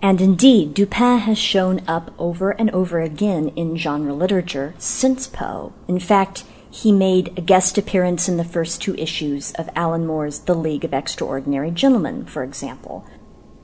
And 0.00 0.22
indeed, 0.22 0.72
Dupin 0.72 1.18
has 1.18 1.36
shown 1.36 1.82
up 1.86 2.14
over 2.18 2.52
and 2.52 2.70
over 2.70 3.00
again 3.00 3.48
in 3.48 3.76
genre 3.76 4.14
literature 4.14 4.74
since 4.78 5.26
Poe. 5.26 5.74
In 5.86 5.98
fact, 5.98 6.44
he 6.70 6.92
made 6.92 7.36
a 7.36 7.42
guest 7.42 7.76
appearance 7.76 8.28
in 8.28 8.38
the 8.38 8.44
first 8.44 8.80
two 8.80 8.94
issues 8.94 9.52
of 9.52 9.68
Alan 9.76 10.06
Moore's 10.06 10.38
The 10.38 10.54
League 10.54 10.84
of 10.84 10.94
Extraordinary 10.94 11.70
Gentlemen, 11.70 12.24
for 12.24 12.42
example. 12.42 13.04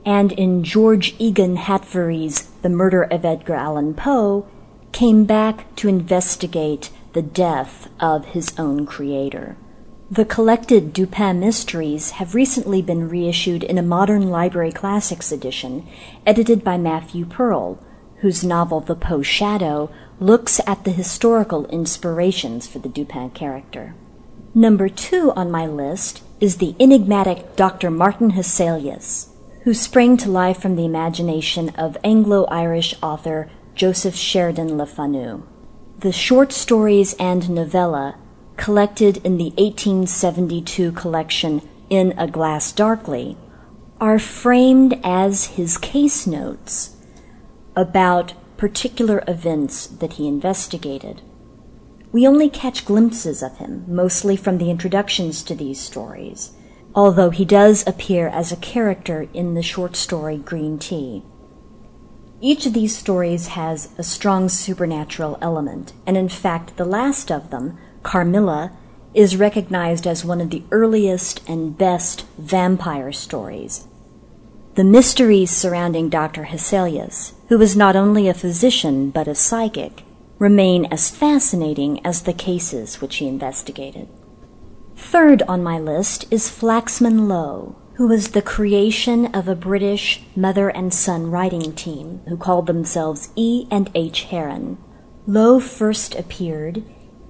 And 0.05 0.31
in 0.33 0.63
George 0.63 1.15
Egon 1.17 1.55
Hatvary's 1.55 2.43
The 2.61 2.69
Murder 2.69 3.03
of 3.03 3.25
Edgar 3.25 3.55
Allan 3.55 3.93
Poe, 3.93 4.45
came 4.91 5.25
back 5.25 5.73
to 5.77 5.87
investigate 5.87 6.91
the 7.13 7.21
death 7.21 7.89
of 7.99 8.25
his 8.25 8.53
own 8.59 8.85
creator. 8.85 9.57
The 10.09 10.23
collected 10.23 10.93
Dupin 10.93 11.41
mysteries 11.41 12.11
have 12.11 12.33
recently 12.33 12.81
been 12.81 13.09
reissued 13.09 13.61
in 13.61 13.77
a 13.77 13.83
modern 13.83 14.29
library 14.29 14.71
classics 14.71 15.33
edition, 15.33 15.85
edited 16.25 16.63
by 16.63 16.77
Matthew 16.77 17.25
Pearl, 17.25 17.77
whose 18.21 18.41
novel 18.41 18.79
The 18.79 18.95
Poe 18.95 19.21
Shadow 19.21 19.91
looks 20.21 20.61
at 20.65 20.85
the 20.85 20.91
historical 20.91 21.65
inspirations 21.65 22.67
for 22.67 22.79
the 22.79 22.87
Dupin 22.87 23.31
character. 23.31 23.95
Number 24.55 24.87
two 24.87 25.33
on 25.35 25.51
my 25.51 25.67
list 25.67 26.23
is 26.39 26.57
the 26.57 26.73
enigmatic 26.79 27.57
Dr. 27.57 27.91
Martin 27.91 28.31
Hesselius, 28.31 29.27
who 29.65 29.73
sprang 29.73 30.15
to 30.17 30.31
life 30.31 30.61
from 30.61 30.77
the 30.77 30.85
imagination 30.85 31.69
of 31.71 31.97
Anglo-Irish 32.05 32.95
author 33.03 33.49
Joseph 33.75 34.15
Sheridan 34.15 34.77
Le 34.77 34.85
Fanu. 34.85 35.43
The 35.99 36.13
short 36.13 36.53
stories 36.53 37.13
and 37.19 37.49
novella 37.49 38.15
collected 38.57 39.17
in 39.17 39.37
the 39.37 39.51
1872 39.57 40.91
collection 40.91 41.61
In 41.89 42.13
a 42.17 42.27
Glass 42.27 42.71
Darkly, 42.71 43.37
are 44.01 44.19
framed 44.19 44.99
as 45.03 45.45
his 45.45 45.77
case 45.77 46.27
notes 46.27 46.95
about 47.75 48.33
particular 48.57 49.23
events 49.27 49.87
that 49.87 50.13
he 50.13 50.27
investigated. 50.27 51.21
We 52.11 52.27
only 52.27 52.49
catch 52.49 52.85
glimpses 52.85 53.43
of 53.43 53.57
him, 53.57 53.85
mostly 53.87 54.35
from 54.35 54.57
the 54.57 54.71
introductions 54.71 55.43
to 55.43 55.55
these 55.55 55.79
stories, 55.79 56.51
although 56.95 57.29
he 57.29 57.45
does 57.45 57.85
appear 57.87 58.27
as 58.27 58.51
a 58.51 58.57
character 58.57 59.27
in 59.33 59.53
the 59.53 59.63
short 59.63 59.95
story 59.95 60.37
Green 60.37 60.79
Tea. 60.79 61.23
Each 62.39 62.65
of 62.65 62.73
these 62.73 62.95
stories 62.95 63.47
has 63.47 63.89
a 63.97 64.03
strong 64.03 64.47
supernatural 64.47 65.37
element, 65.41 65.93
and 66.05 66.15
in 66.15 66.29
fact, 66.29 66.77
the 66.77 66.85
last 66.85 67.31
of 67.31 67.49
them, 67.49 67.77
Carmilla 68.07 68.71
is 69.13 69.35
recognized 69.35 70.07
as 70.07 70.23
one 70.23 70.39
of 70.39 70.49
the 70.49 70.63
earliest 70.71 71.41
and 71.45 71.77
best 71.77 72.25
vampire 72.37 73.11
stories. 73.11 73.85
The 74.75 74.85
mysteries 74.85 75.51
surrounding 75.51 76.07
Dr. 76.07 76.45
Hesselius, 76.45 77.33
who 77.49 77.57
was 77.57 77.75
not 77.75 77.97
only 77.97 78.29
a 78.29 78.33
physician 78.33 79.09
but 79.09 79.27
a 79.27 79.35
psychic, 79.35 80.03
remain 80.39 80.85
as 80.85 81.09
fascinating 81.09 81.99
as 82.05 82.21
the 82.21 82.31
cases 82.31 83.01
which 83.01 83.17
he 83.17 83.27
investigated. 83.27 84.07
Third 84.95 85.41
on 85.41 85.61
my 85.61 85.77
list 85.77 86.31
is 86.31 86.49
Flaxman 86.49 87.27
Low, 87.27 87.75
who 87.95 88.07
was 88.07 88.29
the 88.29 88.41
creation 88.41 89.25
of 89.35 89.49
a 89.49 89.55
British 89.55 90.23
mother 90.33 90.69
and 90.69 90.93
son 90.93 91.29
writing 91.29 91.73
team 91.73 92.21
who 92.29 92.37
called 92.37 92.67
themselves 92.67 93.31
E 93.35 93.67
and 93.69 93.91
H 93.93 94.23
Heron. 94.23 94.77
Low 95.25 95.59
first 95.59 96.15
appeared 96.15 96.85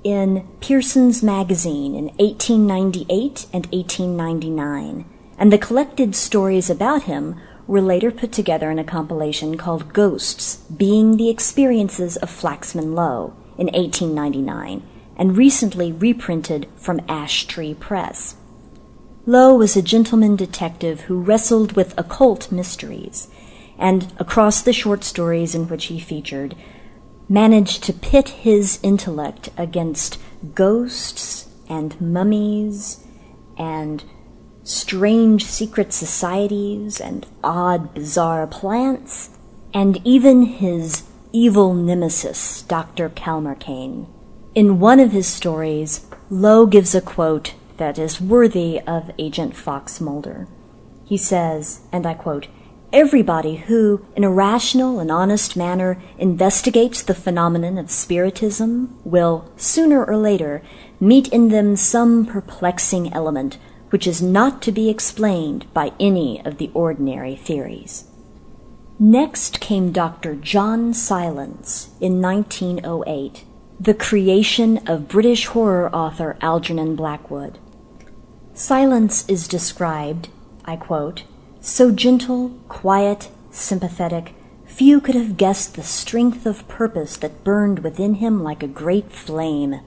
in 0.08 0.48
Pearson's 0.62 1.22
Magazine 1.22 1.94
in 1.94 2.06
1898 2.16 3.48
and 3.52 3.66
1899, 3.66 5.04
and 5.38 5.52
the 5.52 5.58
collected 5.58 6.16
stories 6.16 6.70
about 6.70 7.04
him 7.04 7.36
were 7.68 7.82
later 7.82 8.10
put 8.10 8.32
together 8.32 8.72
in 8.72 8.80
a 8.80 8.86
compilation 8.86 9.58
called 9.58 9.92
Ghosts, 9.92 10.64
Being 10.74 11.18
the 11.18 11.28
Experiences 11.28 12.16
of 12.16 12.30
Flaxman 12.30 12.96
Low 12.96 13.34
in 13.58 13.68
1899, 13.68 14.82
and 15.18 15.36
recently 15.36 15.92
reprinted 15.92 16.70
from 16.78 17.02
Ash 17.10 17.46
Tree 17.46 17.74
Press. 17.74 18.38
Low 19.26 19.56
was 19.56 19.76
a 19.76 19.82
gentleman 19.82 20.38
detective 20.38 21.02
who 21.02 21.20
wrestled 21.20 21.74
with 21.74 21.94
occult 22.00 22.50
mysteries, 22.50 23.28
and 23.78 24.14
across 24.20 24.62
the 24.62 24.72
short 24.72 25.04
stories 25.04 25.54
in 25.54 25.68
which 25.68 25.88
he 25.88 26.00
featured, 26.00 26.56
managed 27.30 27.84
to 27.84 27.94
pit 27.94 28.30
his 28.30 28.80
intellect 28.84 29.50
against 29.58 30.20
ghosts 30.56 31.50
and 31.70 32.00
mummies 32.00 33.06
and 33.58 34.04
strange 34.64 35.46
secret 35.46 35.94
societies 35.94 37.00
and 37.00 37.26
odd, 37.44 37.94
bizarre 37.94 38.48
plants, 38.48 39.30
and 39.74 40.00
even 40.06 40.44
his 40.44 41.04
evil 41.32 41.74
nemesis, 41.74 42.62
Dr. 42.64 43.10
Kalmarkane. 43.10 44.08
In 44.56 44.80
one 44.80 45.00
of 45.00 45.12
his 45.12 45.28
stories, 45.28 46.06
Low 46.30 46.66
gives 46.66 46.96
a 46.96 47.02
quote 47.02 47.54
that 47.78 48.00
is 48.00 48.20
worthy 48.20 48.82
of 48.82 49.12
Agent 49.18 49.56
Fox 49.56 50.02
Mulder. 50.02 50.48
He 51.06 51.16
says, 51.16 51.82
and 51.92 52.06
I 52.06 52.14
quote, 52.16 52.48
Everybody 52.94 53.58
who, 53.58 54.06
in 54.16 54.24
a 54.24 54.32
rational 54.32 55.00
and 55.00 55.12
honest 55.12 55.58
manner, 55.58 56.02
investigates 56.18 57.02
the 57.02 57.14
phenomenon 57.14 57.78
of 57.78 57.92
spiritism 57.92 58.98
will, 59.04 59.52
sooner 59.58 60.06
or 60.06 60.16
later, 60.16 60.62
meet 61.00 61.28
in 61.28 61.50
them 61.50 61.76
some 61.76 62.26
perplexing 62.26 63.14
element 63.14 63.58
which 63.90 64.08
is 64.08 64.22
not 64.22 64.62
to 64.62 64.72
be 64.72 64.90
explained 64.90 65.72
by 65.74 65.92
any 66.00 66.44
of 66.46 66.58
the 66.58 66.72
ordinary 66.74 67.36
theories. 67.36 68.06
Next 69.00 69.60
came 69.60 69.92
Dr. 69.92 70.36
John 70.36 70.94
Silence 70.94 71.90
in 72.02 72.22
1908, 72.22 73.46
the 73.80 73.94
creation 73.94 74.80
of 74.88 75.08
British 75.08 75.46
horror 75.48 75.94
author 75.94 76.36
Algernon 76.42 76.96
Blackwood. 76.96 77.60
Silence 78.54 79.28
is 79.30 79.48
described, 79.48 80.30
I 80.66 80.76
quote, 80.78 81.24
so 81.62 81.92
gentle, 81.92 82.50
quiet, 82.68 83.30
sympathetic, 83.52 84.34
few 84.66 85.02
could 85.02 85.16
have 85.16 85.38
guessed 85.38 85.76
the 85.76 85.84
strength 85.84 86.46
of 86.46 86.68
purpose 86.68 87.18
that 87.18 87.44
burned 87.44 87.80
within 87.80 88.16
him 88.16 88.44
like 88.44 88.62
a 88.62 88.68
great 88.68 89.12
flame. 89.12 89.80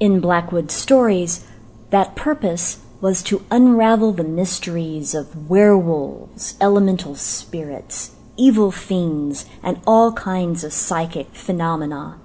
In 0.00 0.20
Blackwood's 0.20 0.74
stories, 0.74 1.46
that 1.90 2.16
purpose 2.16 2.80
was 3.00 3.22
to 3.22 3.44
unravel 3.50 4.12
the 4.12 4.24
mysteries 4.24 5.14
of 5.14 5.50
werewolves, 5.50 6.56
elemental 6.60 7.14
spirits, 7.14 8.12
evil 8.36 8.70
fiends, 8.70 9.44
and 9.62 9.80
all 9.86 10.12
kinds 10.12 10.64
of 10.64 10.72
psychic 10.72 11.34
phenomena. 11.34 12.18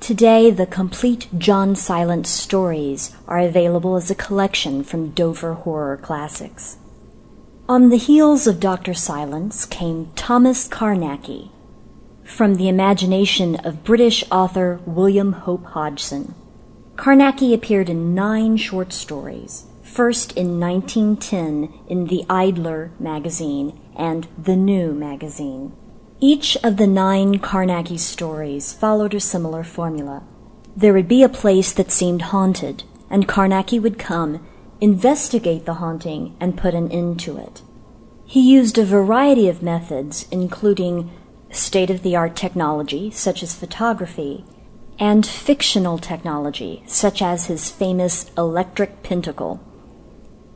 Today, 0.00 0.50
the 0.50 0.66
complete 0.66 1.28
John 1.36 1.76
Silence 1.76 2.28
stories 2.30 3.14
are 3.28 3.38
available 3.38 3.96
as 3.96 4.10
a 4.10 4.14
collection 4.14 4.82
from 4.82 5.10
Dover 5.10 5.54
Horror 5.54 5.98
Classics. 5.98 6.78
On 7.66 7.88
the 7.88 7.96
heels 7.96 8.46
of 8.46 8.60
Dr. 8.60 8.92
Silence 8.92 9.64
came 9.64 10.10
Thomas 10.14 10.68
Carnacki, 10.68 11.48
from 12.22 12.56
the 12.56 12.68
imagination 12.68 13.56
of 13.56 13.82
British 13.82 14.22
author 14.30 14.80
William 14.84 15.32
Hope 15.32 15.64
Hodgson. 15.64 16.34
Carnacki 16.96 17.54
appeared 17.54 17.88
in 17.88 18.14
nine 18.14 18.58
short 18.58 18.92
stories, 18.92 19.64
first 19.82 20.36
in 20.36 20.60
1910 20.60 21.72
in 21.88 22.08
the 22.08 22.26
Idler 22.28 22.90
magazine 22.98 23.80
and 23.96 24.28
The 24.36 24.56
New 24.56 24.92
magazine. 24.92 25.72
Each 26.20 26.58
of 26.62 26.76
the 26.76 26.86
nine 26.86 27.38
Carnacki 27.38 27.98
stories 27.98 28.74
followed 28.74 29.14
a 29.14 29.20
similar 29.20 29.64
formula. 29.64 30.22
There 30.76 30.92
would 30.92 31.08
be 31.08 31.22
a 31.22 31.30
place 31.30 31.72
that 31.72 31.90
seemed 31.90 32.22
haunted, 32.28 32.84
and 33.08 33.26
Carnacki 33.26 33.80
would 33.80 33.98
come, 33.98 34.46
investigate 34.84 35.64
the 35.64 35.80
haunting, 35.82 36.36
and 36.38 36.58
put 36.58 36.74
an 36.74 36.92
end 36.92 37.18
to 37.18 37.38
it. 37.38 37.62
He 38.26 38.52
used 38.52 38.76
a 38.76 38.84
variety 38.84 39.48
of 39.48 39.62
methods, 39.62 40.28
including 40.30 41.10
state 41.50 41.88
of 41.88 42.02
the 42.02 42.14
art 42.14 42.36
technology, 42.36 43.10
such 43.10 43.42
as 43.42 43.54
photography, 43.54 44.44
and 44.98 45.24
fictional 45.24 45.96
technology, 45.96 46.82
such 46.86 47.22
as 47.22 47.46
his 47.46 47.70
famous 47.70 48.30
electric 48.36 49.02
pentacle. 49.02 49.58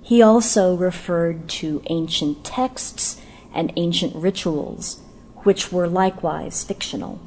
He 0.02 0.20
also 0.20 0.76
referred 0.76 1.48
to 1.60 1.80
ancient 1.88 2.44
texts 2.44 3.18
and 3.54 3.72
ancient 3.76 4.14
rituals, 4.14 5.00
which 5.38 5.72
were 5.72 5.88
likewise 5.88 6.64
fictional. 6.64 7.18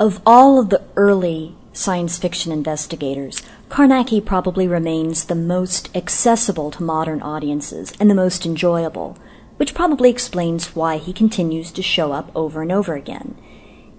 Of 0.00 0.20
all 0.26 0.58
of 0.58 0.70
the 0.70 0.82
early 0.96 1.54
science 1.72 2.18
fiction 2.18 2.52
investigators, 2.52 3.42
Carnacki 3.68 4.24
probably 4.24 4.68
remains 4.68 5.24
the 5.24 5.34
most 5.34 5.94
accessible 5.96 6.70
to 6.70 6.82
modern 6.82 7.22
audiences 7.22 7.92
and 7.98 8.10
the 8.10 8.14
most 8.14 8.44
enjoyable, 8.44 9.16
which 9.56 9.74
probably 9.74 10.10
explains 10.10 10.76
why 10.76 10.98
he 10.98 11.12
continues 11.12 11.72
to 11.72 11.82
show 11.82 12.12
up 12.12 12.30
over 12.34 12.62
and 12.62 12.70
over 12.72 12.94
again. 12.94 13.36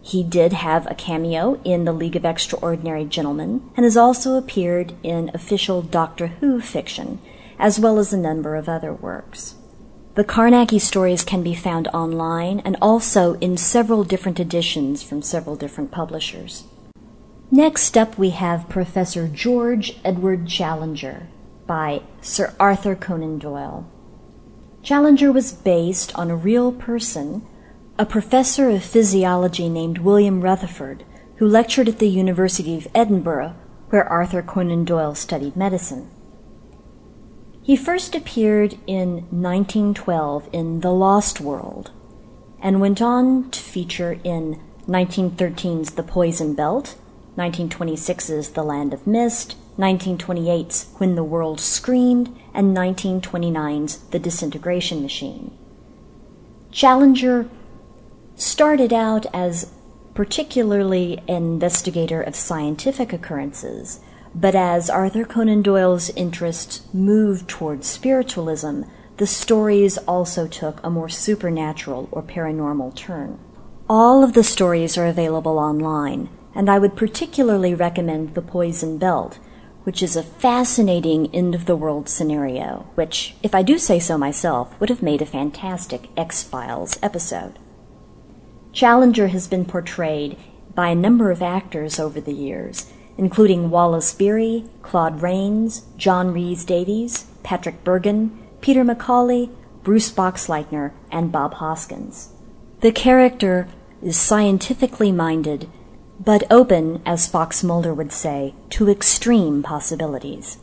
He 0.02 0.22
did 0.22 0.54
have 0.54 0.86
a 0.86 0.96
cameo 0.96 1.62
in 1.64 1.86
The 1.86 1.94
League 1.94 2.18
of 2.18 2.26
Extraordinary 2.26 3.06
Gentlemen 3.06 3.70
and 3.78 3.86
has 3.86 3.96
also 3.96 4.36
appeared 4.36 4.94
in 5.02 5.32
official 5.34 5.82
Doctor 5.82 6.28
Who 6.28 6.60
fiction, 6.60 7.20
as 7.58 7.80
well 7.80 7.98
as 7.98 8.12
a 8.12 8.18
number 8.18 8.56
of 8.56 8.68
other 8.68 8.94
works. 8.94 9.56
The 10.16 10.26
Carnacki 10.26 10.80
stories 10.80 11.24
can 11.24 11.42
be 11.42 11.56
found 11.56 11.88
online 11.88 12.60
and 12.60 12.78
also 12.82 13.34
in 13.36 13.58
several 13.58 14.04
different 14.04 14.40
editions 14.40 15.02
from 15.02 15.22
several 15.22 15.56
different 15.56 15.90
publishers. 15.90 16.66
Next 17.54 17.96
up, 17.96 18.18
we 18.18 18.32
have 18.32 18.68
Professor 18.68 19.28
George 19.28 20.00
Edward 20.04 20.48
Challenger 20.48 21.28
by 21.68 22.02
Sir 22.20 22.56
Arthur 22.60 22.96
Conan 22.96 23.38
Doyle. 23.38 23.86
Challenger 24.82 25.32
was 25.32 25.54
based 25.54 26.12
on 26.16 26.32
a 26.32 26.36
real 26.36 26.72
person, 26.72 27.46
a 27.96 28.08
professor 28.08 28.72
of 28.72 28.84
physiology 28.84 29.70
named 29.70 30.00
William 30.00 30.42
Rutherford, 30.42 31.04
who 31.36 31.48
lectured 31.48 31.88
at 31.88 32.00
the 32.00 32.10
University 32.10 32.76
of 32.76 32.88
Edinburgh, 32.96 33.54
where 33.90 34.10
Arthur 34.10 34.42
Conan 34.42 34.84
Doyle 34.84 35.14
studied 35.14 35.56
medicine. 35.56 36.10
He 37.62 37.76
first 37.76 38.16
appeared 38.16 38.80
in 38.88 39.28
1912 39.30 40.50
in 40.52 40.80
The 40.80 40.92
Lost 40.92 41.40
World 41.40 41.92
and 42.60 42.82
went 42.82 43.00
on 43.00 43.52
to 43.52 43.60
feature 43.60 44.20
in 44.24 44.60
1913's 44.88 45.92
The 45.92 46.02
Poison 46.02 46.56
Belt, 46.56 46.96
1926's 47.38 48.52
The 48.52 48.64
Land 48.64 48.94
of 48.94 49.08
Mist, 49.08 49.56
1928's 49.78 50.88
When 50.98 51.16
the 51.16 51.24
World 51.24 51.60
Screamed, 51.60 52.38
and 52.54 52.76
1929's 52.76 53.98
The 53.98 54.20
Disintegration 54.20 55.02
Machine. 55.02 55.58
Challenger 56.72 57.50
started 58.36 58.94
out 58.94 59.26
as 59.34 59.72
particularly 60.14 61.20
an 61.28 61.44
investigator 61.44 62.22
of 62.22 62.36
scientific 62.36 63.14
occurrences 63.14 64.00
but 64.36 64.56
as 64.56 64.90
Arthur 64.90 65.26
Conan 65.26 65.62
Doyle's 65.62 66.10
interests 66.12 66.82
moved 66.94 67.48
towards 67.48 67.88
spiritualism, 67.88 68.84
the 69.18 69.28
stories 69.28 69.98
also 70.00 70.48
took 70.48 70.80
a 70.84 70.90
more 70.90 71.10
supernatural 71.10 72.10
or 72.12 72.24
paranormal 72.24 72.96
turn. 72.96 73.38
All 73.88 74.24
of 74.24 74.34
the 74.34 74.44
stories 74.44 74.98
are 74.98 75.06
available 75.06 75.60
online, 75.60 76.30
and 76.56 76.70
I 76.70 76.80
would 76.80 76.96
particularly 76.96 77.74
recommend 77.74 78.36
The 78.36 78.42
Poison 78.42 78.98
Belt, 78.98 79.40
which 79.84 80.02
is 80.02 80.16
a 80.16 80.24
fascinating 80.24 81.34
end 81.34 81.56
of 81.56 81.66
the 81.66 81.76
world 81.76 82.08
scenario, 82.08 82.88
which, 82.96 83.36
if 83.44 83.54
I 83.54 83.64
do 83.64 83.78
say 83.78 84.00
so 84.00 84.18
myself, 84.18 84.80
would 84.80 84.90
have 84.90 85.04
made 85.04 85.22
a 85.22 85.26
fantastic 85.26 86.10
X 86.16 86.44
Files 86.44 86.98
episode. 87.02 87.60
Challenger 88.72 89.28
has 89.28 89.48
been 89.48 89.66
portrayed 89.66 90.38
by 90.74 90.90
a 90.90 90.96
number 90.96 91.32
of 91.32 91.42
actors 91.42 92.00
over 92.00 92.22
the 92.22 92.34
years, 92.34 92.92
including 93.18 93.70
Wallace 93.70 94.14
Beery, 94.14 94.66
Claude 94.82 95.22
Rains, 95.22 95.86
John 95.98 96.34
Rhys 96.34 96.66
Davies, 96.66 97.26
Patrick 97.44 97.84
Bergin, 97.84 98.32
Peter 98.62 98.84
McCauley, 98.84 99.50
Bruce 99.84 100.12
Boxleitner, 100.12 100.94
and 101.12 101.32
Bob 101.32 101.56
Hoskins. 101.56 102.30
The 102.80 102.92
character 102.92 103.68
is 104.02 104.18
scientifically 104.18 105.12
minded, 105.12 105.70
but 106.20 106.44
open, 106.52 107.02
as 107.06 107.28
Fox 107.28 107.64
Mulder 107.64 107.94
would 107.94 108.12
say, 108.12 108.54
to 108.72 108.90
extreme 108.90 109.64
possibilities. 109.64 110.58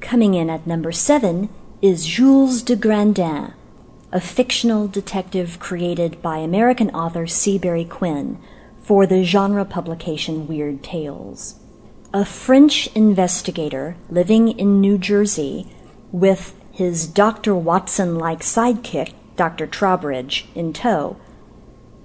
Coming 0.00 0.34
in 0.34 0.50
at 0.50 0.66
number 0.66 0.92
seven 0.92 1.48
is 1.82 2.06
Jules 2.06 2.62
de 2.62 2.76
Grandin, 2.76 3.54
a 4.12 4.20
fictional 4.20 4.88
detective 4.88 5.58
created 5.58 6.20
by 6.22 6.38
American 6.38 6.90
author 6.90 7.26
Seabury 7.26 7.84
Quinn 7.84 8.38
for 8.82 9.06
the 9.06 9.24
genre 9.24 9.64
publication 9.64 10.46
Weird 10.46 10.82
Tales 10.82 11.56
a 12.12 12.24
French 12.24 12.86
investigator 12.94 13.96
living 14.08 14.48
in 14.58 14.80
New 14.80 14.96
Jersey 14.96 15.66
with 16.10 16.54
his 16.72 17.06
Dr. 17.06 17.54
Watson 17.54 18.16
like 18.18 18.40
sidekick, 18.40 19.12
Dr. 19.36 19.66
Trowbridge, 19.66 20.48
in 20.54 20.72
tow, 20.72 21.16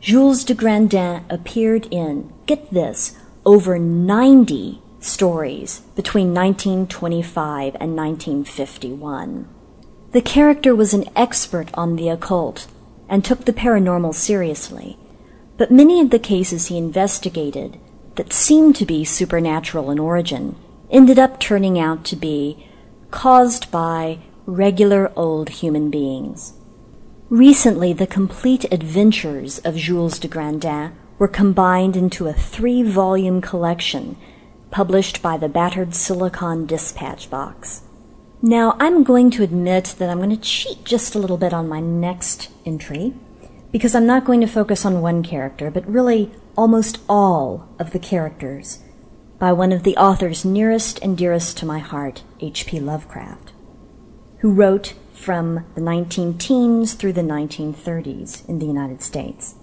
Jules 0.03 0.43
de 0.43 0.53
Grandin 0.53 1.23
appeared 1.29 1.87
in, 1.89 2.33
get 2.45 2.71
this, 2.71 3.15
over 3.45 3.79
90 3.79 4.81
stories 4.99 5.79
between 5.95 6.33
1925 6.33 7.77
and 7.79 7.95
1951. 7.95 9.47
The 10.11 10.21
character 10.21 10.75
was 10.75 10.93
an 10.93 11.05
expert 11.15 11.69
on 11.75 11.95
the 11.95 12.09
occult 12.09 12.67
and 13.07 13.23
took 13.23 13.45
the 13.45 13.53
paranormal 13.53 14.13
seriously, 14.13 14.97
but 15.55 15.71
many 15.71 16.01
of 16.01 16.09
the 16.09 16.19
cases 16.19 16.67
he 16.67 16.77
investigated 16.77 17.79
that 18.15 18.33
seemed 18.33 18.75
to 18.75 18.85
be 18.85 19.05
supernatural 19.05 19.89
in 19.89 19.99
origin 19.99 20.57
ended 20.91 21.17
up 21.17 21.39
turning 21.39 21.79
out 21.79 22.03
to 22.03 22.17
be 22.17 22.67
caused 23.09 23.71
by 23.71 24.19
regular 24.45 25.13
old 25.15 25.47
human 25.47 25.89
beings. 25.89 26.55
Recently, 27.33 27.93
the 27.93 28.05
complete 28.05 28.71
adventures 28.71 29.57
of 29.65 29.75
Jules 29.75 30.19
de 30.19 30.27
Grandin 30.27 30.95
were 31.17 31.27
combined 31.27 31.97
into 31.97 32.27
a 32.27 32.31
three 32.31 32.83
volume 32.83 33.41
collection 33.41 34.17
published 34.69 35.19
by 35.23 35.37
the 35.37 35.49
Battered 35.49 35.95
Silicon 35.95 36.67
Dispatch 36.67 37.31
Box. 37.31 37.81
Now, 38.43 38.77
I'm 38.79 39.03
going 39.03 39.31
to 39.31 39.41
admit 39.41 39.95
that 39.97 40.11
I'm 40.11 40.19
going 40.19 40.29
to 40.29 40.37
cheat 40.37 40.85
just 40.85 41.15
a 41.15 41.17
little 41.17 41.37
bit 41.37 41.55
on 41.55 41.67
my 41.67 41.79
next 41.79 42.51
entry 42.67 43.15
because 43.71 43.95
I'm 43.95 44.05
not 44.05 44.25
going 44.25 44.41
to 44.41 44.45
focus 44.45 44.85
on 44.85 45.01
one 45.01 45.23
character, 45.23 45.71
but 45.71 45.87
really 45.87 46.31
almost 46.55 46.99
all 47.09 47.67
of 47.79 47.93
the 47.93 47.99
characters 47.99 48.83
by 49.39 49.51
one 49.51 49.71
of 49.71 49.81
the 49.81 49.97
authors 49.97 50.45
nearest 50.45 50.99
and 51.01 51.17
dearest 51.17 51.57
to 51.57 51.65
my 51.65 51.79
heart, 51.79 52.21
H.P. 52.39 52.79
Lovecraft, 52.79 53.53
who 54.41 54.53
wrote 54.53 54.93
from 55.13 55.65
the 55.75 55.81
19 55.81 56.37
teens 56.37 56.93
through 56.93 57.13
the 57.13 57.21
1930s 57.21 58.47
in 58.49 58.59
the 58.59 58.65
United 58.65 59.01
States. 59.01 59.55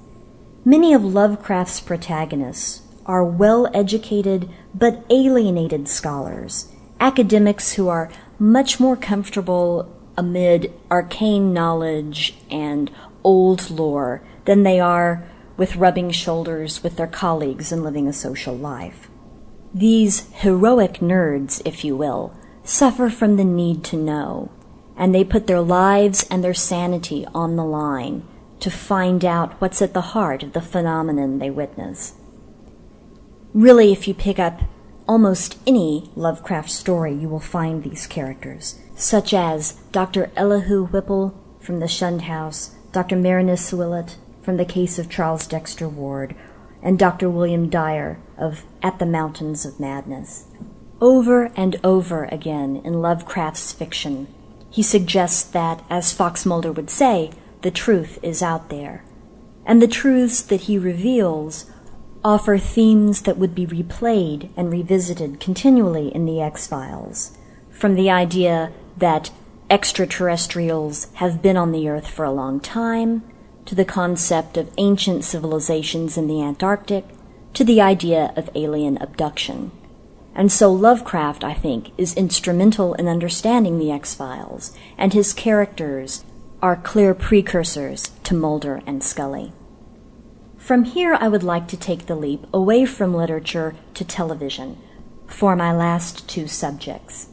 Many 0.64 0.94
of 0.94 1.04
Lovecraft's 1.04 1.80
protagonists 1.80 2.82
are 3.06 3.24
well 3.24 3.70
educated 3.74 4.48
but 4.74 5.04
alienated 5.10 5.88
scholars, 5.88 6.72
academics 7.00 7.72
who 7.72 7.88
are 7.88 8.10
much 8.38 8.78
more 8.78 8.96
comfortable 8.96 9.90
amid 10.16 10.72
arcane 10.90 11.52
knowledge 11.52 12.34
and 12.50 12.90
old 13.24 13.70
lore 13.70 14.22
than 14.44 14.62
they 14.62 14.78
are 14.78 15.26
with 15.56 15.76
rubbing 15.76 16.10
shoulders 16.10 16.82
with 16.82 16.96
their 16.96 17.06
colleagues 17.06 17.72
and 17.72 17.82
living 17.82 18.06
a 18.06 18.12
social 18.12 18.56
life. 18.56 19.08
These 19.74 20.30
heroic 20.32 20.94
nerds, 20.94 21.62
if 21.64 21.84
you 21.84 21.96
will, 21.96 22.34
suffer 22.64 23.10
from 23.10 23.36
the 23.36 23.44
need 23.44 23.84
to 23.84 23.96
know, 23.96 24.50
and 25.00 25.14
they 25.14 25.24
put 25.24 25.46
their 25.46 25.62
lives 25.62 26.26
and 26.30 26.44
their 26.44 26.52
sanity 26.52 27.26
on 27.34 27.56
the 27.56 27.64
line 27.64 28.22
to 28.60 28.70
find 28.70 29.24
out 29.24 29.58
what's 29.58 29.80
at 29.80 29.94
the 29.94 30.12
heart 30.12 30.42
of 30.42 30.52
the 30.52 30.60
phenomenon 30.60 31.38
they 31.38 31.48
witness. 31.48 32.12
Really, 33.54 33.92
if 33.92 34.06
you 34.06 34.12
pick 34.12 34.38
up 34.38 34.60
almost 35.08 35.58
any 35.66 36.10
Lovecraft 36.14 36.70
story, 36.70 37.14
you 37.14 37.30
will 37.30 37.40
find 37.40 37.82
these 37.82 38.06
characters, 38.06 38.78
such 38.94 39.32
as 39.32 39.72
Dr. 39.90 40.30
Elihu 40.36 40.84
Whipple 40.88 41.34
from 41.60 41.80
The 41.80 41.88
Shunned 41.88 42.22
House, 42.22 42.74
Dr. 42.92 43.16
Marinus 43.16 43.72
Willett 43.72 44.18
from 44.42 44.58
The 44.58 44.66
Case 44.66 44.98
of 44.98 45.08
Charles 45.08 45.46
Dexter 45.46 45.88
Ward, 45.88 46.36
and 46.82 46.98
Dr. 46.98 47.30
William 47.30 47.70
Dyer 47.70 48.20
of 48.36 48.64
At 48.82 48.98
the 48.98 49.06
Mountains 49.06 49.64
of 49.64 49.80
Madness. 49.80 50.44
Over 51.00 51.46
and 51.56 51.80
over 51.82 52.24
again 52.24 52.82
in 52.84 53.00
Lovecraft's 53.00 53.72
fiction, 53.72 54.28
he 54.70 54.82
suggests 54.82 55.42
that, 55.42 55.82
as 55.90 56.12
Fox 56.12 56.46
Mulder 56.46 56.72
would 56.72 56.90
say, 56.90 57.30
the 57.62 57.70
truth 57.70 58.18
is 58.22 58.42
out 58.42 58.70
there. 58.70 59.04
And 59.66 59.82
the 59.82 59.88
truths 59.88 60.40
that 60.42 60.62
he 60.62 60.78
reveals 60.78 61.70
offer 62.24 62.58
themes 62.58 63.22
that 63.22 63.36
would 63.36 63.54
be 63.54 63.66
replayed 63.66 64.50
and 64.56 64.70
revisited 64.70 65.40
continually 65.40 66.08
in 66.08 66.24
the 66.26 66.40
X 66.40 66.66
Files. 66.66 67.36
From 67.70 67.94
the 67.94 68.10
idea 68.10 68.72
that 68.96 69.30
extraterrestrials 69.70 71.08
have 71.14 71.42
been 71.42 71.56
on 71.56 71.72
the 71.72 71.88
Earth 71.88 72.08
for 72.08 72.24
a 72.24 72.32
long 72.32 72.60
time, 72.60 73.22
to 73.66 73.74
the 73.74 73.84
concept 73.84 74.56
of 74.56 74.72
ancient 74.78 75.24
civilizations 75.24 76.16
in 76.18 76.26
the 76.26 76.42
Antarctic, 76.42 77.04
to 77.54 77.64
the 77.64 77.80
idea 77.80 78.32
of 78.36 78.50
alien 78.54 78.96
abduction. 78.98 79.70
And 80.34 80.50
so 80.50 80.72
Lovecraft, 80.72 81.44
I 81.44 81.54
think, 81.54 81.90
is 81.98 82.14
instrumental 82.14 82.94
in 82.94 83.08
understanding 83.08 83.78
the 83.78 83.90
X 83.90 84.14
Files, 84.14 84.72
and 84.96 85.12
his 85.12 85.32
characters 85.32 86.24
are 86.62 86.76
clear 86.76 87.14
precursors 87.14 88.10
to 88.24 88.34
Mulder 88.34 88.82
and 88.86 89.02
Scully. 89.02 89.52
From 90.56 90.84
here, 90.84 91.16
I 91.18 91.28
would 91.28 91.42
like 91.42 91.68
to 91.68 91.76
take 91.76 92.06
the 92.06 92.14
leap 92.14 92.46
away 92.52 92.84
from 92.84 93.14
literature 93.14 93.74
to 93.94 94.04
television 94.04 94.78
for 95.26 95.56
my 95.56 95.72
last 95.72 96.28
two 96.28 96.46
subjects. 96.46 97.28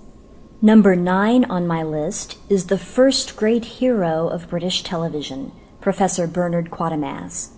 Number 0.61 0.95
nine 0.95 1.45
on 1.45 1.67
my 1.67 1.83
list 1.83 2.37
is 2.49 2.65
the 2.65 2.77
first 2.77 3.35
great 3.35 3.65
hero 3.65 4.27
of 4.27 4.49
British 4.49 4.81
television, 4.81 5.51
Professor 5.81 6.25
Bernard 6.25 6.71
Quatermass, 6.71 7.49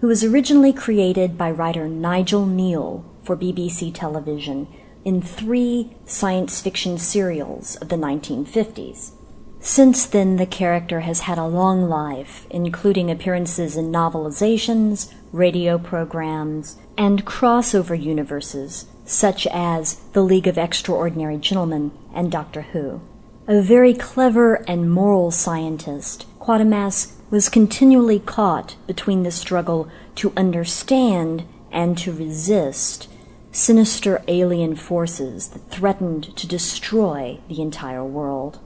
who 0.00 0.06
was 0.06 0.24
originally 0.24 0.72
created 0.72 1.36
by 1.36 1.50
writer 1.50 1.88
Nigel 1.88 2.46
Kneale 2.46 3.04
for 3.22 3.36
BBC 3.36 3.92
television 3.94 4.66
in 5.04 5.20
three 5.20 5.96
science 6.06 6.60
fiction 6.60 6.98
serials 6.98 7.76
of 7.76 7.88
the 7.88 7.96
1950s. 7.96 9.12
Since 9.60 10.06
then, 10.06 10.36
the 10.36 10.46
character 10.46 11.00
has 11.00 11.20
had 11.20 11.38
a 11.38 11.46
long 11.46 11.88
life, 11.88 12.46
including 12.50 13.10
appearances 13.10 13.76
in 13.76 13.92
novelizations, 13.92 15.12
radio 15.32 15.78
programs, 15.78 16.78
and 16.98 17.24
crossover 17.24 18.00
universes, 18.00 18.86
such 19.04 19.46
as 19.46 20.00
The 20.14 20.22
League 20.22 20.48
of 20.48 20.58
Extraordinary 20.58 21.36
Gentlemen 21.36 21.92
and 22.12 22.30
Doctor 22.30 22.62
Who. 22.62 23.00
A 23.46 23.60
very 23.60 23.94
clever 23.94 24.56
and 24.68 24.90
moral 24.90 25.30
scientist, 25.30 26.26
Quatermass 26.40 27.12
was 27.30 27.48
continually 27.48 28.18
caught 28.18 28.74
between 28.86 29.22
the 29.22 29.30
struggle 29.30 29.88
to 30.16 30.32
understand 30.36 31.44
and 31.70 31.96
to 31.98 32.12
resist 32.12 33.08
sinister 33.52 34.24
alien 34.26 34.74
forces 34.74 35.48
that 35.48 35.70
threatened 35.70 36.34
to 36.36 36.46
destroy 36.46 37.38
the 37.48 37.60
entire 37.60 38.04
world. 38.04 38.58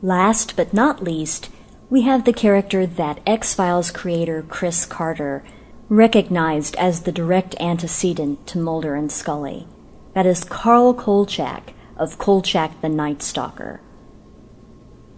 Last 0.00 0.56
but 0.56 0.72
not 0.72 1.02
least, 1.02 1.50
we 1.90 2.02
have 2.02 2.24
the 2.24 2.32
character 2.32 2.86
that 2.86 3.20
X 3.26 3.52
Files 3.52 3.90
creator 3.90 4.42
Chris 4.48 4.86
Carter 4.86 5.44
recognized 5.88 6.76
as 6.76 7.02
the 7.02 7.12
direct 7.12 7.60
antecedent 7.60 8.46
to 8.46 8.58
Mulder 8.58 8.94
and 8.94 9.10
Scully. 9.10 9.66
That 10.14 10.24
is 10.24 10.44
Carl 10.44 10.94
Kolchak 10.94 11.74
of 11.96 12.16
Kolchak 12.16 12.80
the 12.80 12.88
Night 12.88 13.22
Stalker. 13.22 13.80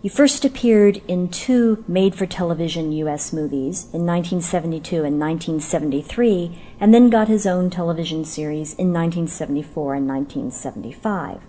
He 0.02 0.08
first 0.08 0.44
appeared 0.44 1.00
in 1.06 1.28
two 1.28 1.84
made 1.86 2.16
for 2.16 2.26
television 2.26 2.90
US 2.90 3.32
movies 3.32 3.84
in 3.92 4.04
1972 4.04 4.96
and 4.96 5.20
1973, 5.20 6.58
and 6.80 6.92
then 6.92 7.08
got 7.08 7.28
his 7.28 7.46
own 7.46 7.70
television 7.70 8.24
series 8.24 8.74
in 8.74 8.92
1974 8.92 9.94
and 9.94 10.08
1975. 10.08 11.42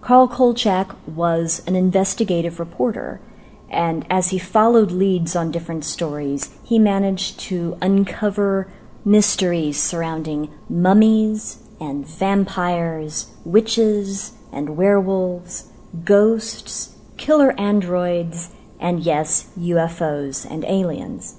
Carl 0.00 0.26
Kolchak 0.26 0.96
was 1.06 1.62
an 1.68 1.76
investigative 1.76 2.58
reporter, 2.58 3.20
and 3.70 4.04
as 4.10 4.30
he 4.30 4.40
followed 4.40 4.90
leads 4.90 5.36
on 5.36 5.52
different 5.52 5.84
stories, 5.84 6.50
he 6.64 6.80
managed 6.80 7.38
to 7.38 7.78
uncover 7.80 8.72
mysteries 9.04 9.80
surrounding 9.80 10.52
mummies 10.68 11.62
and 11.80 12.08
vampires, 12.08 13.32
witches 13.44 14.32
and 14.50 14.76
werewolves, 14.76 15.70
ghosts, 16.04 16.96
killer 17.22 17.54
androids, 17.56 18.50
and 18.80 18.98
yes, 18.98 19.48
UFOs 19.56 20.44
and 20.44 20.64
aliens. 20.64 21.36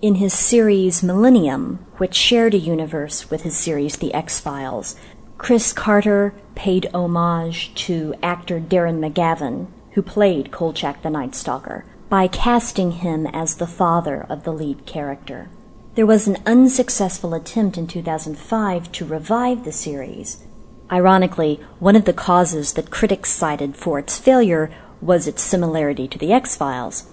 In 0.00 0.14
his 0.14 0.32
series 0.32 1.02
Millennium, 1.02 1.84
which 1.98 2.14
shared 2.14 2.54
a 2.54 2.58
universe 2.58 3.30
with 3.30 3.42
his 3.42 3.54
series 3.54 3.96
The 3.96 4.14
X 4.14 4.40
Files, 4.40 4.96
Chris 5.36 5.74
Carter 5.74 6.32
paid 6.54 6.88
homage 6.94 7.74
to 7.74 8.14
actor 8.22 8.58
Darren 8.58 9.00
McGavin, 9.00 9.66
who 9.92 10.00
played 10.00 10.50
Kolchak 10.50 11.02
the 11.02 11.10
Night 11.10 11.34
Stalker, 11.34 11.84
by 12.08 12.26
casting 12.26 12.92
him 12.92 13.26
as 13.26 13.56
the 13.56 13.66
father 13.66 14.24
of 14.30 14.44
the 14.44 14.52
lead 14.52 14.86
character. 14.86 15.50
There 15.94 16.06
was 16.06 16.26
an 16.26 16.38
unsuccessful 16.46 17.34
attempt 17.34 17.76
in 17.76 17.86
2005 17.86 18.90
to 18.92 19.04
revive 19.04 19.64
the 19.64 19.72
series. 19.72 20.42
Ironically, 20.90 21.60
one 21.80 21.96
of 21.96 22.06
the 22.06 22.12
causes 22.14 22.72
that 22.74 22.90
critics 22.90 23.30
cited 23.30 23.76
for 23.76 23.98
its 23.98 24.18
failure 24.18 24.70
was 25.02 25.26
its 25.26 25.42
similarity 25.42 26.06
to 26.08 26.18
The 26.18 26.32
X 26.32 26.56
Files. 26.56 27.04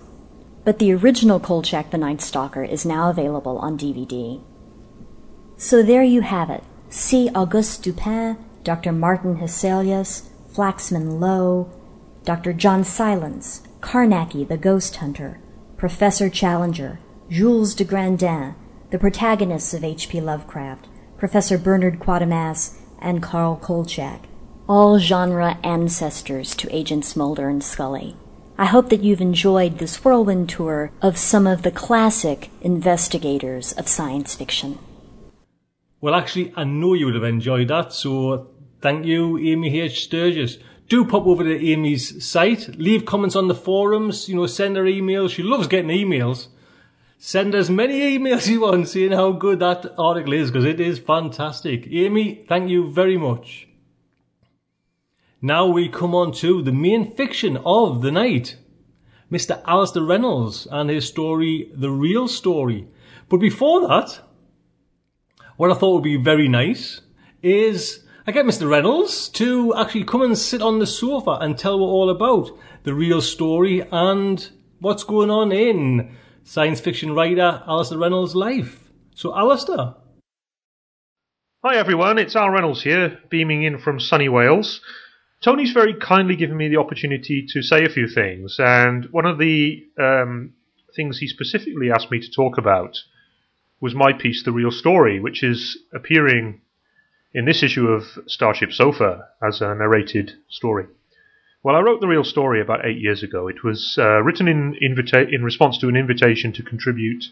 But 0.64 0.80
the 0.80 0.94
original 0.94 1.40
Kolchak 1.40 1.90
the 1.90 1.98
Night 1.98 2.22
Stalker 2.22 2.64
is 2.64 2.86
now 2.86 3.10
available 3.10 3.58
on 3.58 3.78
DVD. 3.78 4.42
So 5.58 5.82
there 5.82 6.04
you 6.04 6.22
have 6.22 6.50
it 6.50 6.64
C. 6.90 7.30
Auguste 7.34 7.84
Dupin, 7.84 8.38
Dr. 8.64 8.92
Martin 8.92 9.38
Hesselius, 9.38 10.30
Flaxman 10.54 11.20
Low, 11.20 11.72
Dr. 12.24 12.54
John 12.54 12.84
Silence, 12.84 13.62
Carnacki 13.82 14.48
the 14.48 14.58
Ghost 14.58 14.96
Hunter, 14.98 15.40
Professor 15.78 16.30
Challenger, 16.30 17.00
Jules 17.30 17.74
de 17.74 17.84
Grandin, 17.84 18.56
the 18.92 19.00
protagonists 19.00 19.74
of 19.74 19.84
H.P. 19.84 20.22
Lovecraft, 20.22 20.88
Professor 21.18 21.58
Bernard 21.58 22.00
Quatermass, 22.00 22.78
and 23.00 23.22
Carl 23.22 23.56
Kolchak, 23.56 24.29
all 24.70 25.00
genre 25.00 25.58
ancestors 25.64 26.54
to 26.54 26.74
Agents 26.74 27.16
Mulder 27.16 27.50
and 27.50 27.64
Scully. 27.64 28.16
I 28.56 28.66
hope 28.66 28.90
that 28.90 29.02
you've 29.02 29.20
enjoyed 29.20 29.80
this 29.80 30.06
whirlwind 30.06 30.48
tour 30.48 30.92
of 31.02 31.18
some 31.18 31.48
of 31.48 31.64
the 31.64 31.72
classic 31.72 32.52
investigators 32.62 33.74
of 33.74 33.88
science 33.88 34.36
fiction. 34.36 34.78
Well, 36.02 36.14
actually, 36.14 36.54
I 36.56 36.66
know 36.66 36.94
you 36.94 37.08
would 37.08 37.16
have 37.16 37.24
enjoyed 37.24 37.70
that, 37.70 37.94
so 37.94 38.52
thank 38.80 39.08
you, 39.08 39.40
Amy 39.40 39.80
H. 39.80 40.04
Sturgis. 40.04 40.60
Do 40.88 41.04
pop 41.04 41.26
over 41.26 41.44
to 41.44 41.72
Amy's 41.72 42.24
site, 42.24 42.78
leave 42.78 43.06
comments 43.06 43.36
on 43.36 43.48
the 43.48 43.56
forums, 43.56 44.30
you 44.30 44.36
know, 44.36 44.46
send 44.46 44.78
her 44.78 44.84
emails. 44.84 45.32
She 45.32 45.42
loves 45.42 45.68
getting 45.68 45.90
emails. 45.90 46.48
Send 47.18 47.56
as 47.56 47.72
many 47.72 48.18
emails 48.20 48.48
you 48.52 48.62
want 48.62 48.88
seeing 48.88 49.14
how 49.14 49.32
good 49.32 49.60
that 49.60 49.96
article 49.98 50.34
is, 50.34 50.52
because 50.52 50.66
it 50.66 50.80
is 50.80 51.00
fantastic. 51.00 51.88
Amy, 51.90 52.46
thank 52.48 52.70
you 52.70 52.92
very 52.92 53.18
much. 53.18 53.69
Now 55.42 55.68
we 55.68 55.88
come 55.88 56.14
on 56.14 56.34
to 56.34 56.62
the 56.62 56.74
main 56.74 57.16
fiction 57.16 57.58
of 57.64 58.02
the 58.02 58.12
night. 58.12 58.58
Mr. 59.32 59.62
Alastair 59.66 60.04
Reynolds 60.04 60.68
and 60.70 60.90
his 60.90 61.08
story, 61.08 61.72
The 61.74 61.90
Real 61.90 62.28
Story. 62.28 62.90
But 63.30 63.38
before 63.38 63.88
that, 63.88 64.20
what 65.56 65.72
I 65.72 65.76
thought 65.76 65.94
would 65.94 66.04
be 66.04 66.18
very 66.18 66.50
nice 66.50 67.00
is 67.42 68.04
I 68.28 68.34
get 68.34 68.46
Mr. 68.46 68.70
Reynolds 68.70 69.30
to 69.30 69.74
actually 69.76 70.04
come 70.04 70.24
and 70.24 70.38
sit 70.38 70.62
on 70.62 70.80
the 70.80 70.88
sofa 70.88 71.38
and 71.40 71.58
tell 71.58 71.80
what 71.80 71.88
all 71.88 72.10
about 72.10 72.52
the 72.84 72.94
real 72.94 73.22
story 73.22 73.82
and 73.94 74.50
what's 74.80 75.06
going 75.06 75.30
on 75.30 75.54
in 75.54 76.18
science 76.44 76.82
fiction 76.82 77.14
writer 77.14 77.64
Alastair 77.66 77.98
Reynolds' 77.98 78.36
life. 78.36 78.90
So, 79.16 79.34
Alastair. 79.34 79.96
Hi 81.64 81.76
everyone, 81.78 82.18
it's 82.18 82.36
Al 82.36 82.50
Reynolds 82.50 82.84
here, 82.84 83.20
beaming 83.30 83.64
in 83.64 83.78
from 83.78 84.02
sunny 84.02 84.28
Wales. 84.28 84.82
Tony's 85.42 85.72
very 85.72 85.94
kindly 85.94 86.36
given 86.36 86.58
me 86.58 86.68
the 86.68 86.78
opportunity 86.78 87.46
to 87.50 87.62
say 87.62 87.86
a 87.86 87.90
few 87.90 88.08
things, 88.08 88.58
and 88.60 89.06
one 89.12 89.26
of 89.26 89.38
the 89.38 89.86
um, 89.98 90.54
things 90.94 91.20
he 91.20 91.28
specifically 91.28 91.90
asked 91.90 92.12
me 92.12 92.20
to 92.20 92.30
talk 92.30 92.58
about 92.58 92.98
was 93.80 93.96
my 93.96 94.12
piece, 94.12 94.44
The 94.44 94.52
Real 94.52 94.72
Story, 94.72 95.20
which 95.20 95.42
is 95.42 95.78
appearing 95.94 96.60
in 97.34 97.46
this 97.46 97.64
issue 97.64 97.88
of 97.88 98.04
Starship 98.28 98.74
Sofa 98.74 99.30
as 99.42 99.62
a 99.62 99.76
narrated 99.76 100.34
story. 100.50 100.88
Well, 101.64 101.76
I 101.76 101.80
wrote 101.80 102.02
The 102.02 102.08
Real 102.08 102.26
Story 102.26 102.60
about 102.60 102.86
eight 102.86 102.98
years 102.98 103.24
ago. 103.24 103.48
It 103.48 103.64
was 103.64 103.96
uh, 103.98 104.22
written 104.22 104.50
in, 104.50 104.76
invita- 104.82 105.30
in 105.30 105.44
response 105.44 105.78
to 105.78 105.88
an 105.88 105.96
invitation 105.96 106.52
to 106.54 106.64
contribute 106.64 107.26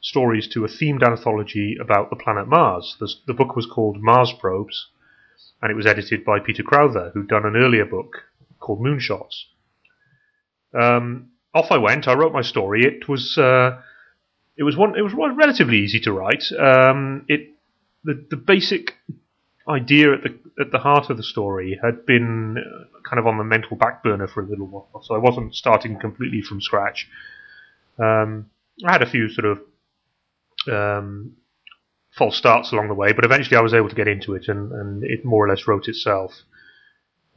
stories 0.00 0.48
to 0.48 0.64
a 0.64 0.68
themed 0.68 1.04
anthology 1.04 1.76
about 1.80 2.10
the 2.10 2.16
planet 2.16 2.48
Mars. 2.48 2.96
The, 2.98 3.12
the 3.28 3.34
book 3.34 3.54
was 3.54 3.66
called 3.66 4.02
Mars 4.02 4.32
Probes, 4.32 4.88
and 5.62 5.70
it 5.70 5.74
was 5.74 5.86
edited 5.86 6.24
by 6.24 6.38
Peter 6.38 6.62
Crowther, 6.62 7.10
who'd 7.14 7.28
done 7.28 7.44
an 7.44 7.56
earlier 7.56 7.84
book 7.84 8.24
called 8.60 8.80
Moonshots. 8.80 9.44
Um, 10.78 11.30
off 11.54 11.70
I 11.70 11.78
went. 11.78 12.06
I 12.06 12.14
wrote 12.14 12.32
my 12.32 12.42
story. 12.42 12.84
It 12.84 13.08
was 13.08 13.38
uh, 13.38 13.80
it 14.56 14.62
was 14.62 14.76
one. 14.76 14.96
It 14.96 15.02
was 15.02 15.14
relatively 15.14 15.78
easy 15.78 16.00
to 16.00 16.12
write. 16.12 16.44
Um, 16.58 17.24
it 17.28 17.54
the 18.04 18.24
the 18.30 18.36
basic 18.36 18.96
idea 19.68 20.14
at 20.14 20.22
the 20.22 20.38
at 20.60 20.70
the 20.70 20.78
heart 20.78 21.10
of 21.10 21.16
the 21.16 21.22
story 21.22 21.78
had 21.82 22.04
been 22.06 22.58
uh, 22.58 23.08
kind 23.08 23.18
of 23.18 23.26
on 23.26 23.38
the 23.38 23.44
mental 23.44 23.76
back 23.76 24.02
burner 24.02 24.26
for 24.26 24.42
a 24.42 24.46
little 24.46 24.66
while, 24.66 25.02
so 25.02 25.14
I 25.14 25.18
wasn't 25.18 25.54
starting 25.54 25.98
completely 25.98 26.42
from 26.42 26.60
scratch. 26.60 27.08
Um, 27.98 28.50
I 28.84 28.92
had 28.92 29.02
a 29.02 29.10
few 29.10 29.28
sort 29.28 29.46
of 29.46 29.60
um, 30.68 31.36
false 32.18 32.36
starts 32.36 32.72
along 32.72 32.88
the 32.88 32.94
way, 32.94 33.12
but 33.12 33.24
eventually 33.24 33.56
I 33.56 33.60
was 33.60 33.72
able 33.72 33.88
to 33.88 33.94
get 33.94 34.08
into 34.08 34.34
it, 34.34 34.48
and, 34.48 34.72
and 34.72 35.04
it 35.04 35.24
more 35.24 35.46
or 35.46 35.48
less 35.48 35.66
wrote 35.66 35.88
itself. 35.88 36.32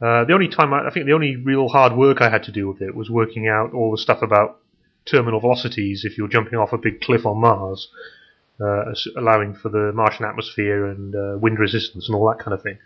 Uh, 0.00 0.24
the 0.24 0.34
only 0.34 0.48
time 0.48 0.74
I, 0.74 0.88
I, 0.88 0.90
think 0.90 1.06
the 1.06 1.12
only 1.12 1.36
real 1.36 1.68
hard 1.68 1.96
work 1.96 2.20
I 2.20 2.28
had 2.28 2.42
to 2.44 2.52
do 2.52 2.68
with 2.68 2.82
it 2.82 2.94
was 2.94 3.08
working 3.08 3.46
out 3.46 3.72
all 3.72 3.92
the 3.92 3.98
stuff 3.98 4.20
about 4.20 4.58
terminal 5.04 5.40
velocities 5.40 6.04
if 6.04 6.18
you're 6.18 6.28
jumping 6.28 6.58
off 6.58 6.72
a 6.72 6.78
big 6.78 7.00
cliff 7.00 7.24
on 7.24 7.40
Mars, 7.40 7.88
uh, 8.60 8.92
allowing 9.16 9.54
for 9.54 9.68
the 9.68 9.92
Martian 9.94 10.24
atmosphere 10.24 10.86
and 10.86 11.14
uh, 11.14 11.38
wind 11.38 11.58
resistance 11.58 12.08
and 12.08 12.16
all 12.16 12.28
that 12.28 12.42
kind 12.42 12.52
of 12.52 12.62
thing. 12.62 12.78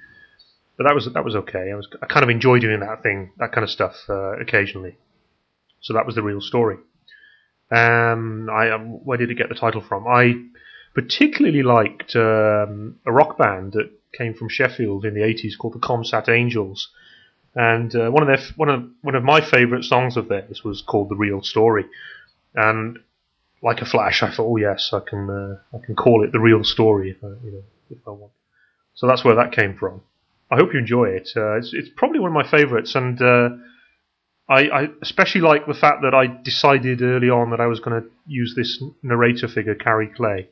But 0.76 0.84
that 0.84 0.94
was 0.94 1.08
that 1.12 1.24
was 1.24 1.34
okay. 1.34 1.70
I 1.72 1.74
was 1.74 1.88
I 2.02 2.06
kind 2.06 2.22
of 2.22 2.28
enjoy 2.28 2.58
doing 2.58 2.80
that 2.80 3.02
thing, 3.02 3.32
that 3.38 3.52
kind 3.52 3.64
of 3.64 3.70
stuff 3.70 3.94
uh, 4.10 4.38
occasionally. 4.38 4.98
So 5.80 5.94
that 5.94 6.04
was 6.04 6.16
the 6.16 6.22
real 6.22 6.42
story. 6.42 6.76
Um, 7.70 8.48
I 8.50 8.70
um, 8.70 9.04
where 9.04 9.16
did 9.16 9.30
it 9.30 9.38
get 9.38 9.48
the 9.48 9.54
title 9.54 9.80
from? 9.80 10.06
I 10.06 10.34
particularly 10.96 11.62
liked 11.62 12.16
um, 12.16 12.98
a 13.04 13.12
rock 13.12 13.36
band 13.36 13.74
that 13.74 13.90
came 14.16 14.32
from 14.32 14.48
Sheffield 14.48 15.04
in 15.04 15.12
the 15.12 15.20
80s 15.20 15.58
called 15.58 15.74
the 15.74 15.78
Comsat 15.78 16.30
Angels. 16.30 16.88
And 17.54 17.94
uh, 17.94 18.10
one 18.10 18.22
of 18.22 18.28
their 18.28 18.46
one 18.56 18.68
of 18.70 18.88
one 19.02 19.14
of 19.14 19.22
my 19.22 19.42
favourite 19.42 19.84
songs 19.84 20.16
of 20.16 20.28
theirs 20.28 20.62
was 20.64 20.82
called 20.82 21.08
"The 21.08 21.16
Real 21.16 21.42
Story," 21.42 21.86
and 22.54 22.98
like 23.62 23.80
a 23.80 23.86
flash, 23.86 24.22
I 24.22 24.30
thought, 24.30 24.50
"Oh 24.52 24.56
yes, 24.56 24.90
I 24.92 25.00
can 25.00 25.30
uh, 25.30 25.76
I 25.76 25.84
can 25.84 25.94
call 25.96 26.22
it 26.22 26.32
the 26.32 26.40
real 26.40 26.64
story 26.64 27.10
if 27.12 27.24
I 27.24 27.28
you 27.44 27.52
know 27.52 27.62
if 27.88 27.98
I 28.06 28.10
want." 28.10 28.32
So 28.94 29.06
that's 29.06 29.24
where 29.24 29.36
that 29.36 29.52
came 29.52 29.74
from. 29.74 30.02
I 30.50 30.56
hope 30.56 30.74
you 30.74 30.78
enjoy 30.78 31.06
it. 31.06 31.30
Uh, 31.34 31.56
it's 31.56 31.72
it's 31.72 31.88
probably 31.96 32.20
one 32.20 32.30
of 32.30 32.34
my 32.34 32.50
favourites, 32.50 32.94
and 32.94 33.22
uh, 33.22 33.48
I, 34.50 34.60
I, 34.68 34.88
especially 35.00 35.40
like 35.40 35.66
the 35.66 35.72
fact 35.72 36.02
that 36.02 36.14
I 36.14 36.26
decided 36.26 37.00
early 37.00 37.30
on 37.30 37.50
that 37.50 37.60
I 37.60 37.66
was 37.68 37.80
going 37.80 38.02
to 38.02 38.08
use 38.26 38.54
this 38.54 38.82
narrator 39.02 39.48
figure, 39.48 39.74
Carrie 39.74 40.12
Clay, 40.14 40.50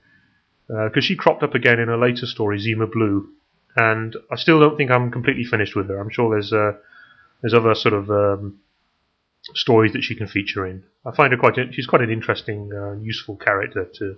because 0.67 0.97
uh, 0.97 1.01
she 1.01 1.17
cropped 1.17 1.43
up 1.43 1.55
again 1.55 1.79
in 1.79 1.89
a 1.89 1.97
later 1.97 2.27
story, 2.27 2.59
Zima 2.59 2.87
Blue, 2.87 3.29
and 3.77 4.17
I 4.31 4.37
still 4.37 4.61
don't 4.61 4.77
think 4.77 4.91
I'm 4.91 5.11
completely 5.11 5.45
finished 5.45 5.77
with 5.77 5.89
her. 5.89 6.01
I'm 6.01 6.11
sure 6.11 6.31
there's 6.31 6.53
uh, 6.53 6.73
there's 7.43 7.55
other 7.55 7.75
sort 7.75 7.95
of 7.95 8.11
um, 8.11 8.61
stories 9.55 9.93
that 9.93 10.03
she 10.03 10.15
can 10.15 10.27
feature 10.27 10.67
in. 10.67 10.85
I 11.05 11.15
find 11.15 11.33
her 11.33 11.39
quite 11.39 11.57
she's 11.73 11.87
quite 11.87 12.03
an 12.03 12.11
interesting, 12.11 12.71
uh, 12.73 12.93
useful 12.95 13.37
character 13.37 13.87
to, 13.99 14.17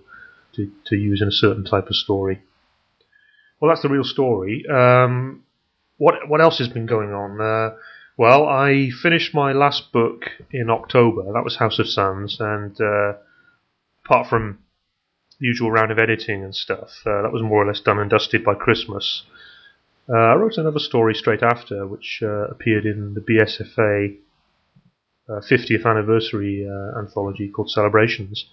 to 0.55 0.73
to 0.87 0.97
use 0.97 1.21
in 1.21 1.29
a 1.29 1.33
certain 1.33 1.65
type 1.65 1.89
of 1.89 1.97
story. 1.97 2.43
Well, 3.61 3.71
that's 3.71 3.83
the 3.83 3.89
real 3.89 4.05
story. 4.05 4.65
Um, 4.69 5.43
what 5.97 6.29
what 6.29 6.41
else 6.41 6.59
has 6.59 6.69
been 6.69 6.87
going 6.87 7.13
on? 7.13 7.41
Uh, 7.41 7.77
well, 8.19 8.47
I 8.47 8.91
finished 9.03 9.35
my 9.35 9.53
last 9.53 9.93
book 9.93 10.25
in 10.51 10.71
October. 10.71 11.33
That 11.33 11.45
was 11.45 11.57
House 11.57 11.79
of 11.79 11.89
Suns, 11.89 12.39
and 12.41 12.81
uh, 12.81 13.15
apart 14.05 14.29
from 14.29 14.59
the 15.41 15.47
usual 15.47 15.71
round 15.71 15.91
of 15.91 15.99
editing 15.99 16.43
and 16.43 16.55
stuff, 16.55 16.91
uh, 17.07 17.23
that 17.23 17.33
was 17.33 17.43
more 17.43 17.63
or 17.63 17.67
less 17.67 17.81
done 17.81 17.99
and 17.99 18.11
dusted 18.11 18.45
by 18.45 18.55
Christmas. 18.55 19.25
Uh, 20.09 20.17
I 20.17 20.35
wrote 20.35 20.57
another 20.57 20.79
story 20.79 21.15
straight 21.15 21.43
after, 21.43 21.87
which 21.87 22.21
uh, 22.23 22.49
appeared 22.49 22.87
in 22.87 23.15
the 23.15 23.21
BSFA 23.21 24.17
50th 25.29 25.85
uh, 25.85 25.89
anniversary 25.89 26.67
uh, 26.69 26.99
anthology 26.99 27.49
called 27.49 27.71
Celebrations. 27.71 28.47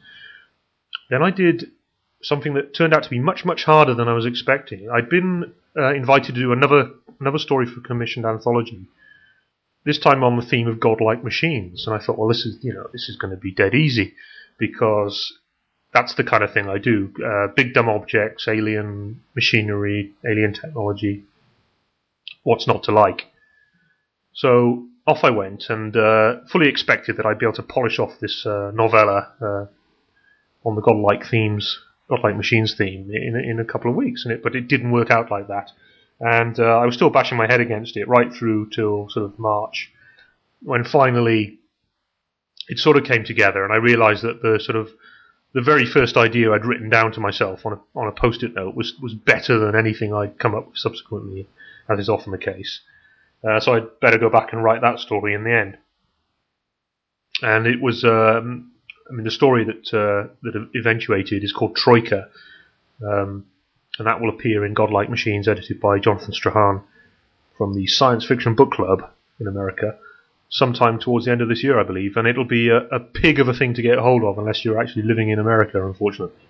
Then 1.10 1.22
I 1.22 1.30
did 1.30 1.72
something 2.24 2.56
that 2.56 2.74
turned 2.74 2.93
out 2.93 3.04
to 3.04 3.10
be 3.10 3.19
much, 3.19 3.46
much 3.46 3.65
harder 3.65 3.93
than 3.93 4.08
I 4.08 4.13
was 4.13 4.26
expecting. 4.26 4.89
I'd 4.89 5.10
been 5.10 5.54
invited 5.76 6.34
to 6.34 6.41
do 6.41 6.52
another 6.52 6.89
another 7.19 7.38
story 7.38 7.65
for 7.65 7.82
commissioned 7.82 8.26
anthology 8.26 8.88
this 9.86 10.00
time 10.00 10.24
on 10.24 10.38
the 10.38 10.46
theme 10.46 10.67
of 10.67 10.80
godlike 10.80 11.24
machines. 11.24 11.86
And 11.86 11.96
I 11.96 12.04
thought, 12.04 12.17
well, 12.17 12.28
this 12.28 12.46
is 12.46 12.58
you 12.63 12.74
know 12.74 12.88
this 12.91 13.10
is 13.10 13.17
going 13.17 13.32
to 13.32 13.39
be 13.39 13.54
dead 13.54 13.76
easy 13.76 14.13
because 14.58 15.38
that's 15.93 16.15
the 16.15 16.23
kind 16.23 16.43
of 16.43 16.53
thing 16.53 16.67
I 16.67 16.77
do: 16.77 17.13
uh, 17.25 17.47
big 17.56 17.73
dumb 17.73 17.89
objects, 17.89 18.47
alien 18.47 19.21
machinery, 19.36 20.13
alien 20.25 20.53
technology. 20.53 21.23
What's 22.43 22.67
not 22.67 22.84
to 22.84 22.91
like? 22.91 23.27
So 24.34 24.88
off 25.06 25.23
I 25.23 25.29
went, 25.29 25.69
and 25.69 25.95
uh, 25.95 26.41
fully 26.51 26.67
expected 26.67 27.17
that 27.17 27.25
I'd 27.25 27.39
be 27.39 27.45
able 27.45 27.56
to 27.56 27.63
polish 27.63 27.99
off 27.99 28.19
this 28.19 28.45
uh, 28.45 28.71
novella 28.73 29.32
uh, 29.41 29.65
on 30.67 30.75
the 30.75 30.82
godlike 30.82 31.25
themes, 31.25 31.79
godlike 32.10 32.36
machines 32.36 32.75
theme 32.75 33.10
in 33.12 33.36
in 33.36 33.60
a 33.60 33.65
couple 33.65 33.91
of 33.91 33.95
weeks. 33.95 34.25
And 34.25 34.34
it, 34.34 34.43
but 34.43 34.56
it 34.56 34.67
didn't 34.67 34.91
work 34.91 35.12
out 35.12 35.32
like 35.32 35.47
that 35.47 35.71
and 36.19 36.58
uh, 36.60 36.63
I 36.79 36.86
was 36.86 36.95
still 36.95 37.10
bashing 37.10 37.38
my 37.38 37.47
head 37.47 37.60
against 37.60 37.97
it 37.97 38.08
right 38.08 38.34
through 38.34 38.69
till 38.69 39.10
sort 39.10 39.25
of 39.25 39.38
March, 39.38 39.91
when 40.62 40.86
finally 40.86 41.60
it 42.69 42.79
sort 42.79 42.95
of 42.95 43.03
came 43.03 43.25
together, 43.25 43.63
and 43.63 43.73
I 43.73 43.77
realised 43.77 44.23
that 44.23 44.41
the 44.41 44.60
sort 44.60 44.77
of 44.77 44.89
the 45.54 45.62
very 45.62 45.86
first 45.86 46.18
idea 46.18 46.52
I'd 46.52 46.66
written 46.66 46.89
down 46.89 47.12
to 47.13 47.20
myself 47.20 47.66
on 47.66 47.74
a 47.74 47.80
on 47.96 48.08
a 48.08 48.12
post-it 48.12 48.56
note 48.56 48.76
was 48.76 48.94
was 49.02 49.13
better 49.13 49.60
than 49.60 49.76
anything 49.76 50.13
I'd 50.13 50.39
come 50.39 50.56
up 50.56 50.68
with 50.68 50.78
subsequently, 50.78 51.48
as 51.89 52.00
is 52.00 52.10
often 52.10 52.32
the 52.32 52.38
case. 52.38 52.82
Uh, 53.44 53.60
so 53.60 53.74
I'd 53.74 54.00
better 54.00 54.18
go 54.18 54.30
back 54.30 54.54
and 54.54 54.63
write 54.63 54.82
that 54.82 55.00
story 55.00 55.34
in 55.34 55.44
the 55.44 55.54
end. 55.54 55.78
And 57.42 57.68
it 57.68 57.82
was, 57.82 58.06
um, 58.06 58.72
I 59.10 59.13
mean, 59.13 59.26
the 59.26 59.32
story 59.32 59.66
that 59.66 59.94
uh, 59.94 60.34
that 60.44 60.70
eventuated 60.76 61.44
is 61.44 61.52
called 61.52 61.76
Troika. 61.76 62.30
Um, 63.06 63.46
and 64.00 64.08
that 64.08 64.20
will 64.22 64.30
appear 64.30 64.66
in 64.66 64.74
Godlike 64.74 65.10
Machines, 65.10 65.48
edited 65.48 65.80
by 65.80 66.00
Jonathan 66.00 66.34
Strahan 66.34 66.82
from 67.58 67.76
the 67.76 67.86
Science 67.86 68.25
Fiction 68.25 68.56
Book 68.56 68.71
Club 68.71 69.08
in 69.40 69.48
America, 69.48 69.98
sometime 70.54 70.99
towards 70.99 71.25
the 71.25 71.31
end 71.31 71.41
of 71.41 71.49
this 71.49 71.63
year, 71.63 71.79
I 71.79 71.83
believe. 71.83 72.15
And 72.15 72.27
it'll 72.27 72.45
be 72.45 72.69
a, 72.69 72.77
a 72.95 72.99
pig 72.99 73.39
of 73.39 73.47
a 73.49 73.54
thing 73.54 73.73
to 73.73 73.81
get 73.81 73.97
hold 73.97 74.23
of 74.23 74.37
unless 74.37 74.63
you're 74.63 74.79
actually 74.79 75.04
living 75.04 75.29
in 75.29 75.39
America, 75.39 75.85
unfortunately, 75.85 76.47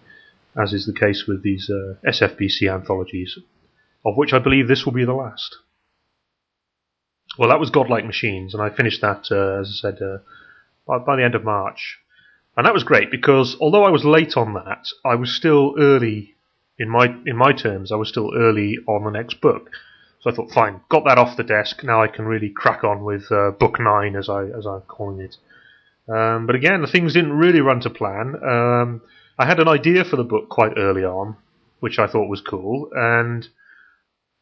as 0.62 0.74
is 0.74 0.86
the 0.86 0.94
case 0.94 1.26
with 1.28 1.42
these 1.42 1.72
uh, 1.72 1.96
SFBC 2.08 2.72
anthologies, 2.72 3.40
of 4.06 4.18
which 4.18 4.34
I 4.34 4.40
believe 4.40 4.68
this 4.68 4.86
will 4.86 4.94
be 4.94 5.06
the 5.06 5.14
last. 5.14 5.56
Well, 7.40 7.50
that 7.50 7.62
was 7.62 7.72
Godlike 7.72 8.06
Machines, 8.06 8.54
and 8.54 8.62
I 8.62 8.70
finished 8.70 9.02
that, 9.02 9.26
uh, 9.32 9.62
as 9.62 9.82
I 9.84 9.90
said, 9.90 10.02
uh, 10.02 10.18
by, 10.86 11.00
by 11.00 11.16
the 11.16 11.24
end 11.24 11.34
of 11.34 11.46
March. 11.46 11.98
And 12.56 12.68
that 12.68 12.74
was 12.74 12.84
great 12.84 13.10
because 13.10 13.58
although 13.60 13.84
I 13.84 13.90
was 13.90 14.06
late 14.06 14.38
on 14.38 14.54
that, 14.54 14.86
I 15.04 15.16
was 15.16 15.36
still 15.36 15.74
early 15.80 16.36
in 16.78 16.90
my 16.90 17.06
in 17.26 17.36
my 17.36 17.54
terms, 17.54 17.92
I 17.92 17.96
was 17.96 18.10
still 18.10 18.32
early 18.36 18.78
on 18.88 19.06
the 19.06 19.18
next 19.18 19.42
book. 19.42 19.72
So 20.24 20.32
I 20.32 20.36
thought, 20.36 20.52
fine, 20.52 20.80
got 20.88 21.04
that 21.04 21.18
off 21.18 21.36
the 21.36 21.44
desk. 21.44 21.84
Now 21.84 22.02
I 22.02 22.08
can 22.08 22.24
really 22.24 22.50
crack 22.50 22.86
on 22.86 23.04
with 23.04 23.30
uh, 23.30 23.52
book 23.52 23.78
nine, 23.78 24.16
as 24.16 24.30
I 24.30 24.46
as 24.46 24.66
I'm 24.66 24.82
calling 24.82 25.20
it. 25.20 25.36
Um, 26.08 26.48
but 26.48 26.56
again, 26.56 26.86
things 26.88 27.14
didn't 27.14 27.34
really 27.34 27.60
run 27.60 27.82
to 27.82 27.90
plan. 27.90 28.36
Um, 28.42 29.02
I 29.38 29.46
had 29.46 29.60
an 29.60 29.68
idea 29.68 30.06
for 30.06 30.16
the 30.16 30.24
book 30.24 30.48
quite 30.48 30.78
early 30.78 31.04
on, 31.04 31.36
which 31.82 32.00
I 32.00 32.08
thought 32.08 32.30
was 32.30 32.40
cool, 32.40 32.90
and 32.94 33.44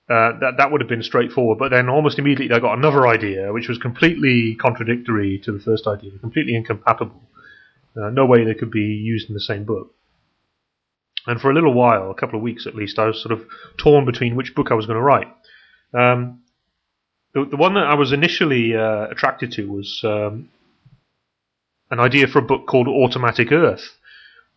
uh, 0.07 0.37
that 0.39 0.57
that 0.57 0.71
would 0.71 0.81
have 0.81 0.89
been 0.89 1.01
straightforward. 1.01 1.57
But 1.57 1.71
then 1.71 1.89
almost 1.89 2.19
immediately 2.19 2.55
I 2.55 2.59
got 2.59 2.77
another 2.77 3.07
idea, 3.07 3.51
which 3.51 3.67
was 3.67 3.79
completely 3.79 4.53
contradictory 4.61 5.41
to 5.45 5.51
the 5.51 5.59
first 5.59 5.87
idea, 5.87 6.11
completely 6.19 6.53
incompatible. 6.53 7.23
Uh, 7.97 8.11
no 8.11 8.27
way 8.27 8.45
they 8.45 8.53
could 8.53 8.71
be 8.71 8.81
used 8.81 9.29
in 9.29 9.33
the 9.33 9.41
same 9.41 9.63
book. 9.63 9.95
And 11.25 11.41
for 11.41 11.49
a 11.49 11.53
little 11.53 11.73
while, 11.73 12.11
a 12.11 12.15
couple 12.15 12.37
of 12.37 12.43
weeks 12.43 12.67
at 12.67 12.75
least, 12.75 12.99
I 12.99 13.07
was 13.07 13.21
sort 13.21 13.31
of 13.31 13.45
torn 13.77 14.05
between 14.05 14.35
which 14.35 14.55
book 14.55 14.67
I 14.71 14.75
was 14.75 14.85
going 14.85 14.97
to 14.97 15.03
write. 15.03 15.27
Um, 15.93 16.41
the, 17.33 17.45
the 17.45 17.57
one 17.57 17.75
that 17.75 17.85
I 17.85 17.95
was 17.95 18.11
initially 18.11 18.75
uh, 18.75 19.07
attracted 19.09 19.51
to 19.53 19.71
was 19.71 20.01
um, 20.03 20.49
an 21.89 21.99
idea 21.99 22.27
for 22.27 22.39
a 22.39 22.43
book 22.43 22.67
called 22.67 22.87
Automatic 22.87 23.51
Earth. 23.51 23.97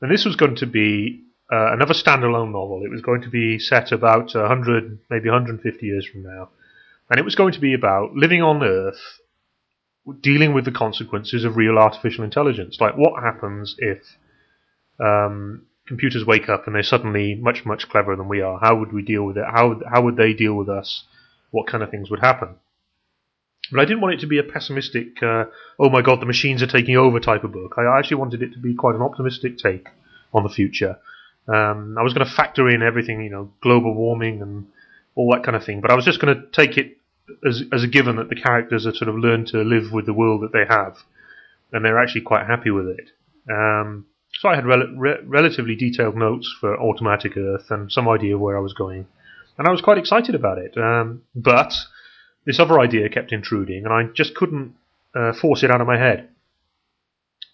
And 0.00 0.10
this 0.10 0.24
was 0.24 0.36
going 0.36 0.56
to 0.56 0.66
be 0.66 1.22
uh, 1.52 1.72
another 1.72 1.94
standalone 1.94 2.52
novel. 2.52 2.82
It 2.84 2.90
was 2.90 3.02
going 3.02 3.22
to 3.22 3.28
be 3.28 3.58
set 3.58 3.92
about 3.92 4.34
100, 4.34 4.98
maybe 5.10 5.28
150 5.28 5.86
years 5.86 6.06
from 6.06 6.22
now. 6.22 6.48
And 7.10 7.18
it 7.18 7.24
was 7.24 7.34
going 7.34 7.52
to 7.52 7.60
be 7.60 7.74
about 7.74 8.14
living 8.14 8.42
on 8.42 8.62
Earth, 8.62 9.20
dealing 10.20 10.54
with 10.54 10.64
the 10.64 10.72
consequences 10.72 11.44
of 11.44 11.56
real 11.56 11.78
artificial 11.78 12.24
intelligence. 12.24 12.78
Like, 12.80 12.96
what 12.96 13.22
happens 13.22 13.76
if 13.78 13.98
um, 14.98 15.66
computers 15.86 16.24
wake 16.24 16.48
up 16.48 16.66
and 16.66 16.74
they're 16.74 16.82
suddenly 16.82 17.34
much, 17.34 17.64
much 17.64 17.88
cleverer 17.88 18.16
than 18.16 18.28
we 18.28 18.40
are? 18.40 18.58
How 18.58 18.76
would 18.76 18.92
we 18.92 19.02
deal 19.02 19.24
with 19.24 19.36
it? 19.36 19.44
How, 19.44 19.80
how 19.90 20.02
would 20.02 20.16
they 20.16 20.32
deal 20.32 20.54
with 20.54 20.68
us? 20.68 21.04
What 21.54 21.68
kind 21.68 21.84
of 21.84 21.90
things 21.92 22.10
would 22.10 22.18
happen? 22.18 22.56
But 23.70 23.78
I 23.78 23.84
didn't 23.84 24.00
want 24.00 24.14
it 24.14 24.20
to 24.22 24.26
be 24.26 24.38
a 24.38 24.42
pessimistic, 24.42 25.22
uh, 25.22 25.44
oh 25.78 25.88
my 25.88 26.02
god, 26.02 26.20
the 26.20 26.26
machines 26.26 26.64
are 26.64 26.66
taking 26.66 26.96
over 26.96 27.20
type 27.20 27.44
of 27.44 27.52
book. 27.52 27.76
I 27.78 27.96
actually 27.96 28.16
wanted 28.16 28.42
it 28.42 28.54
to 28.54 28.58
be 28.58 28.74
quite 28.74 28.96
an 28.96 29.02
optimistic 29.02 29.56
take 29.58 29.86
on 30.32 30.42
the 30.42 30.48
future. 30.48 30.98
Um, 31.46 31.96
I 31.96 32.02
was 32.02 32.12
going 32.12 32.26
to 32.26 32.32
factor 32.32 32.68
in 32.68 32.82
everything, 32.82 33.22
you 33.22 33.30
know, 33.30 33.52
global 33.62 33.94
warming 33.94 34.42
and 34.42 34.66
all 35.14 35.30
that 35.30 35.44
kind 35.44 35.54
of 35.54 35.64
thing, 35.64 35.80
but 35.80 35.92
I 35.92 35.94
was 35.94 36.04
just 36.04 36.20
going 36.20 36.34
to 36.34 36.42
take 36.50 36.76
it 36.76 36.98
as, 37.46 37.62
as 37.72 37.84
a 37.84 37.86
given 37.86 38.16
that 38.16 38.30
the 38.30 38.40
characters 38.48 38.84
have 38.84 38.96
sort 38.96 39.08
of 39.08 39.14
learned 39.14 39.46
to 39.48 39.58
live 39.58 39.92
with 39.92 40.06
the 40.06 40.12
world 40.12 40.42
that 40.42 40.52
they 40.52 40.64
have, 40.68 40.96
and 41.72 41.84
they're 41.84 42.02
actually 42.02 42.22
quite 42.22 42.48
happy 42.48 42.72
with 42.72 42.88
it. 42.88 43.10
Um, 43.48 44.06
so 44.40 44.48
I 44.48 44.56
had 44.56 44.66
rel- 44.66 44.92
re- 44.96 45.22
relatively 45.24 45.76
detailed 45.76 46.16
notes 46.16 46.52
for 46.60 46.76
Automatic 46.76 47.36
Earth 47.36 47.70
and 47.70 47.92
some 47.92 48.08
idea 48.08 48.34
of 48.34 48.40
where 48.40 48.56
I 48.56 48.60
was 48.60 48.72
going, 48.72 49.06
and 49.58 49.66
I 49.68 49.70
was 49.70 49.80
quite 49.80 49.98
excited 49.98 50.34
about 50.34 50.58
it. 50.58 50.76
Um, 50.76 51.22
but 51.34 51.74
this 52.44 52.58
other 52.58 52.80
idea 52.80 53.08
kept 53.08 53.32
intruding, 53.32 53.84
and 53.84 53.92
I 53.92 54.04
just 54.14 54.34
couldn't 54.34 54.74
uh, 55.14 55.32
force 55.32 55.62
it 55.62 55.70
out 55.70 55.80
of 55.80 55.86
my 55.86 55.98
head. 55.98 56.28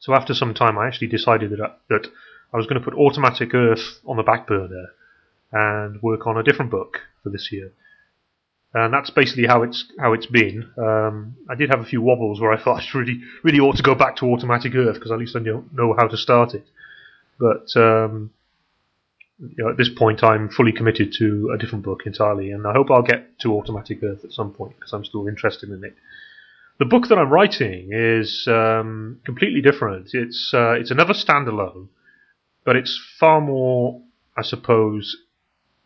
So 0.00 0.14
after 0.14 0.34
some 0.34 0.54
time, 0.54 0.78
I 0.78 0.86
actually 0.86 1.08
decided 1.08 1.50
that 1.50 1.60
I, 1.60 1.72
that 1.88 2.06
I 2.52 2.56
was 2.56 2.66
going 2.66 2.80
to 2.80 2.84
put 2.84 2.94
Automatic 2.94 3.54
Earth 3.54 4.00
on 4.06 4.16
the 4.16 4.22
back 4.22 4.46
burner 4.46 4.88
and 5.52 6.00
work 6.02 6.26
on 6.26 6.38
a 6.38 6.42
different 6.42 6.70
book 6.70 7.00
for 7.22 7.30
this 7.30 7.50
year. 7.52 7.72
And 8.72 8.94
that's 8.94 9.10
basically 9.10 9.46
how 9.46 9.62
it's 9.62 9.84
how 9.98 10.12
it's 10.12 10.26
been. 10.26 10.70
Um, 10.78 11.36
I 11.48 11.56
did 11.56 11.70
have 11.70 11.80
a 11.80 11.84
few 11.84 12.00
wobbles 12.00 12.40
where 12.40 12.52
I 12.52 12.62
thought 12.62 12.82
I 12.94 12.98
really 12.98 13.20
really 13.42 13.60
ought 13.60 13.76
to 13.76 13.82
go 13.82 13.94
back 13.94 14.16
to 14.16 14.26
Automatic 14.26 14.74
Earth 14.74 14.94
because 14.94 15.10
at 15.10 15.18
least 15.18 15.36
I 15.36 15.40
know, 15.40 15.64
know 15.72 15.94
how 15.98 16.06
to 16.06 16.16
start 16.16 16.54
it. 16.54 16.66
But 17.38 17.68
um, 17.76 18.30
you 19.40 19.64
know, 19.64 19.70
at 19.70 19.76
this 19.76 19.88
point, 19.88 20.22
I'm 20.22 20.48
fully 20.50 20.72
committed 20.72 21.14
to 21.18 21.50
a 21.54 21.58
different 21.58 21.84
book 21.84 22.02
entirely, 22.04 22.50
and 22.50 22.66
I 22.66 22.72
hope 22.72 22.90
I'll 22.90 23.02
get 23.02 23.38
to 23.40 23.54
Automatic 23.54 24.02
Earth 24.02 24.24
at 24.24 24.32
some 24.32 24.52
point 24.52 24.74
because 24.76 24.92
I'm 24.92 25.04
still 25.04 25.26
interested 25.26 25.70
in 25.70 25.82
it. 25.82 25.96
The 26.78 26.84
book 26.84 27.08
that 27.08 27.18
I'm 27.18 27.30
writing 27.30 27.90
is 27.92 28.46
um, 28.48 29.20
completely 29.24 29.60
different. 29.60 30.10
It's 30.12 30.52
uh, 30.54 30.72
it's 30.72 30.90
another 30.90 31.14
standalone, 31.14 31.88
but 32.64 32.76
it's 32.76 32.98
far 33.18 33.40
more, 33.40 34.02
I 34.36 34.42
suppose, 34.42 35.16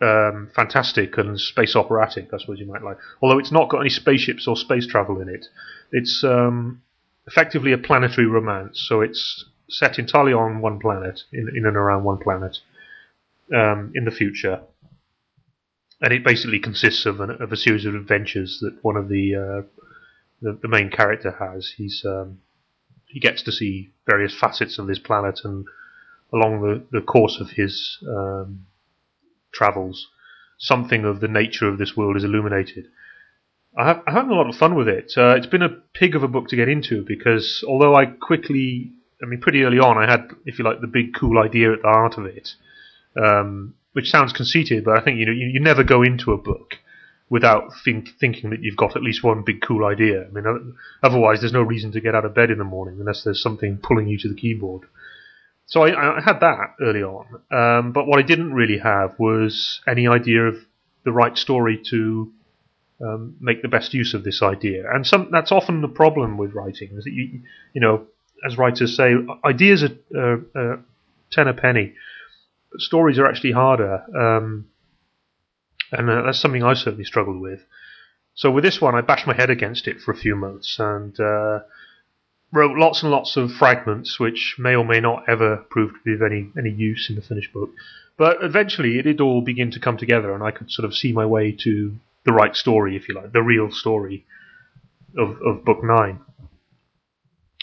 um, 0.00 0.50
fantastic 0.54 1.16
and 1.18 1.38
space 1.40 1.76
operatic. 1.76 2.32
I 2.32 2.38
suppose 2.38 2.58
you 2.58 2.66
might 2.66 2.82
like. 2.82 2.98
Although 3.22 3.38
it's 3.38 3.52
not 3.52 3.68
got 3.68 3.80
any 3.80 3.90
spaceships 3.90 4.48
or 4.48 4.56
space 4.56 4.86
travel 4.86 5.20
in 5.20 5.28
it, 5.28 5.46
it's 5.92 6.24
um, 6.24 6.82
effectively 7.26 7.72
a 7.72 7.78
planetary 7.78 8.26
romance. 8.26 8.84
So 8.88 9.00
it's 9.00 9.44
set 9.68 9.98
entirely 9.98 10.32
on 10.32 10.60
one 10.60 10.78
planet, 10.78 11.22
in, 11.32 11.48
in 11.56 11.66
and 11.66 11.76
around 11.76 12.04
one 12.04 12.18
planet 12.18 12.58
um, 13.52 13.92
in 13.94 14.04
the 14.04 14.10
future, 14.10 14.60
and 16.00 16.12
it 16.12 16.24
basically 16.24 16.58
consists 16.58 17.06
of, 17.06 17.20
an, 17.20 17.30
of 17.30 17.52
a 17.52 17.56
series 17.56 17.84
of 17.86 17.94
adventures 17.94 18.58
that 18.60 18.78
one 18.82 18.96
of 18.96 19.08
the 19.08 19.34
uh, 19.34 19.62
the, 20.42 20.58
the, 20.60 20.68
main 20.68 20.90
character 20.90 21.30
has. 21.38 21.72
He's 21.76 22.04
um, 22.04 22.38
he 23.06 23.20
gets 23.20 23.42
to 23.42 23.52
see 23.52 23.92
various 24.06 24.36
facets 24.38 24.78
of 24.78 24.86
this 24.86 24.98
planet, 24.98 25.40
and 25.44 25.66
along 26.32 26.60
the, 26.60 26.98
the 26.98 27.04
course 27.04 27.38
of 27.40 27.50
his 27.50 27.98
um, 28.08 28.66
travels, 29.52 30.08
something 30.58 31.04
of 31.04 31.20
the 31.20 31.28
nature 31.28 31.68
of 31.68 31.78
this 31.78 31.96
world 31.96 32.16
is 32.16 32.24
illuminated. 32.24 32.88
I 33.76 33.86
have, 33.86 34.02
I'm 34.06 34.14
having 34.14 34.30
a 34.30 34.34
lot 34.34 34.48
of 34.48 34.56
fun 34.56 34.74
with 34.74 34.88
it. 34.88 35.12
Uh, 35.16 35.34
it's 35.36 35.46
been 35.46 35.62
a 35.62 35.68
pig 35.94 36.14
of 36.14 36.22
a 36.22 36.28
book 36.28 36.48
to 36.48 36.56
get 36.56 36.68
into 36.68 37.04
because 37.04 37.64
although 37.66 37.94
I 37.94 38.06
quickly, 38.06 38.92
I 39.22 39.26
mean, 39.26 39.40
pretty 39.40 39.62
early 39.62 39.78
on, 39.78 39.98
I 39.98 40.08
had, 40.08 40.30
if 40.44 40.58
you 40.58 40.64
like, 40.64 40.80
the 40.80 40.86
big 40.86 41.14
cool 41.14 41.38
idea 41.38 41.72
at 41.72 41.82
the 41.82 41.88
heart 41.88 42.18
of 42.18 42.26
it 42.26 42.50
um, 43.22 43.74
which 43.92 44.10
sounds 44.10 44.32
conceited, 44.32 44.84
but 44.84 44.98
I 44.98 45.00
think 45.02 45.18
you 45.18 45.26
know 45.26 45.32
you, 45.32 45.46
you 45.46 45.60
never 45.60 45.84
go 45.84 46.02
into 46.02 46.32
a 46.32 46.38
book 46.38 46.74
without 47.30 47.72
think, 47.84 48.08
thinking 48.20 48.50
that 48.50 48.62
you've 48.62 48.76
got 48.76 48.96
at 48.96 49.02
least 49.02 49.24
one 49.24 49.42
big 49.42 49.60
cool 49.62 49.84
idea. 49.84 50.26
I 50.26 50.30
mean, 50.30 50.76
otherwise 51.02 51.40
there's 51.40 51.52
no 51.52 51.62
reason 51.62 51.90
to 51.92 52.00
get 52.00 52.14
out 52.14 52.24
of 52.24 52.34
bed 52.34 52.50
in 52.50 52.58
the 52.58 52.64
morning 52.64 53.00
unless 53.00 53.24
there's 53.24 53.42
something 53.42 53.78
pulling 53.78 54.06
you 54.08 54.18
to 54.18 54.28
the 54.28 54.34
keyboard. 54.34 54.82
So 55.66 55.82
I, 55.82 56.18
I 56.18 56.20
had 56.20 56.40
that 56.40 56.74
early 56.80 57.02
on, 57.02 57.26
um, 57.50 57.92
but 57.92 58.06
what 58.06 58.18
I 58.18 58.22
didn't 58.22 58.52
really 58.52 58.78
have 58.78 59.18
was 59.18 59.80
any 59.88 60.06
idea 60.06 60.42
of 60.42 60.56
the 61.04 61.12
right 61.12 61.36
story 61.36 61.80
to 61.90 62.32
um, 63.00 63.36
make 63.40 63.62
the 63.62 63.68
best 63.68 63.94
use 63.94 64.12
of 64.12 64.24
this 64.24 64.42
idea. 64.42 64.84
And 64.92 65.06
some, 65.06 65.28
that's 65.30 65.52
often 65.52 65.80
the 65.80 65.88
problem 65.88 66.36
with 66.36 66.52
writing, 66.52 66.90
is 66.96 67.04
that 67.04 67.12
you, 67.12 67.40
you 67.72 67.80
know, 67.80 68.06
as 68.46 68.58
writers 68.58 68.94
say, 68.94 69.14
ideas 69.44 69.82
are 69.82 70.84
ten 71.30 71.48
a 71.48 71.54
penny 71.54 71.94
stories 72.78 73.18
are 73.18 73.26
actually 73.26 73.52
harder, 73.52 74.02
um, 74.16 74.66
and 75.92 76.10
uh, 76.10 76.22
that's 76.22 76.40
something 76.40 76.62
I 76.62 76.74
certainly 76.74 77.04
struggled 77.04 77.40
with. 77.40 77.60
So 78.34 78.50
with 78.50 78.64
this 78.64 78.80
one, 78.80 78.94
I 78.94 79.00
bashed 79.00 79.26
my 79.26 79.34
head 79.34 79.50
against 79.50 79.86
it 79.86 80.00
for 80.00 80.10
a 80.10 80.16
few 80.16 80.34
months 80.34 80.76
and 80.78 81.18
uh, 81.20 81.60
wrote 82.52 82.76
lots 82.76 83.02
and 83.02 83.12
lots 83.12 83.36
of 83.36 83.52
fragments, 83.52 84.18
which 84.18 84.56
may 84.58 84.74
or 84.74 84.84
may 84.84 85.00
not 85.00 85.28
ever 85.28 85.58
prove 85.70 85.92
to 85.92 85.98
be 86.04 86.14
of 86.14 86.22
any 86.22 86.50
any 86.58 86.70
use 86.70 87.08
in 87.08 87.16
the 87.16 87.22
finished 87.22 87.52
book. 87.52 87.70
But 88.16 88.38
eventually, 88.42 88.98
it 88.98 89.02
did 89.02 89.20
all 89.20 89.40
begin 89.40 89.70
to 89.72 89.80
come 89.80 89.96
together, 89.96 90.34
and 90.34 90.42
I 90.42 90.50
could 90.50 90.70
sort 90.70 90.84
of 90.84 90.94
see 90.94 91.12
my 91.12 91.26
way 91.26 91.52
to 91.62 91.94
the 92.24 92.32
right 92.32 92.56
story, 92.56 92.96
if 92.96 93.08
you 93.08 93.14
like, 93.14 93.32
the 93.32 93.42
real 93.42 93.70
story 93.70 94.24
of, 95.16 95.40
of 95.42 95.64
book 95.64 95.82
nine. 95.82 96.20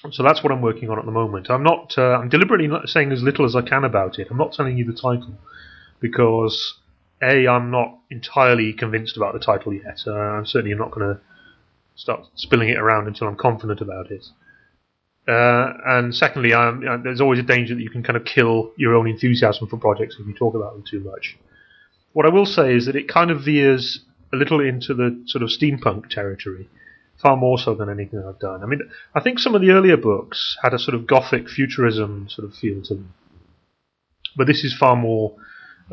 So 0.09 0.23
that's 0.23 0.41
what 0.43 0.51
I'm 0.51 0.61
working 0.61 0.89
on 0.89 0.97
at 0.97 1.05
the 1.05 1.11
moment. 1.11 1.49
I'm 1.49 1.63
not. 1.63 1.93
Uh, 1.97 2.17
I'm 2.17 2.29
deliberately 2.29 2.67
not 2.67 2.89
saying 2.89 3.11
as 3.11 3.21
little 3.21 3.45
as 3.45 3.55
I 3.55 3.61
can 3.61 3.83
about 3.83 4.17
it. 4.17 4.27
I'm 4.31 4.37
not 4.37 4.53
telling 4.53 4.77
you 4.77 4.85
the 4.85 4.93
title 4.93 5.35
because 5.99 6.79
a 7.21 7.47
I'm 7.47 7.69
not 7.69 7.99
entirely 8.09 8.73
convinced 8.73 9.15
about 9.15 9.33
the 9.33 9.39
title 9.39 9.73
yet. 9.73 10.01
Uh, 10.07 10.13
I'm 10.13 10.45
certainly 10.45 10.75
not 10.75 10.91
going 10.91 11.15
to 11.15 11.21
start 11.95 12.25
spilling 12.35 12.69
it 12.69 12.79
around 12.79 13.07
until 13.07 13.27
I'm 13.27 13.35
confident 13.35 13.79
about 13.79 14.09
it. 14.09 14.25
Uh, 15.27 15.73
and 15.85 16.15
secondly, 16.15 16.51
uh, 16.51 16.71
there's 17.03 17.21
always 17.21 17.39
a 17.39 17.43
danger 17.43 17.75
that 17.75 17.81
you 17.81 17.91
can 17.91 18.01
kind 18.01 18.17
of 18.17 18.25
kill 18.25 18.71
your 18.75 18.95
own 18.95 19.07
enthusiasm 19.07 19.67
for 19.67 19.77
projects 19.77 20.17
if 20.19 20.25
you 20.25 20.33
talk 20.33 20.55
about 20.55 20.73
them 20.73 20.83
too 20.89 20.99
much. 21.01 21.37
What 22.13 22.25
I 22.25 22.29
will 22.29 22.47
say 22.47 22.73
is 22.75 22.87
that 22.87 22.95
it 22.95 23.07
kind 23.07 23.29
of 23.29 23.43
veers 23.45 23.99
a 24.33 24.35
little 24.35 24.59
into 24.59 24.95
the 24.95 25.21
sort 25.27 25.43
of 25.43 25.49
steampunk 25.49 26.09
territory 26.09 26.69
far 27.22 27.38
more 27.38 27.57
so 27.57 27.76
than 27.76 27.89
anything 27.89 28.24
I've 28.28 28.39
done. 28.39 28.63
I 28.63 28.65
mean, 28.65 28.82
I 29.15 29.22
think 29.22 29.39
some 29.39 29.55
of 29.55 29.61
the 29.61 29.72
earlier 29.72 29.97
books 29.97 30.57
had 30.61 30.74
a 30.74 30.80
sort 30.80 30.95
of 30.95 31.07
gothic 31.07 31.49
futurism 31.49 32.28
sort 32.30 32.47
of 32.47 32.55
feel 32.55 32.82
to 32.84 32.95
them, 32.95 33.13
but 34.36 34.47
this 34.47 34.63
is 34.63 34.76
far 34.78 34.95
more 34.95 35.36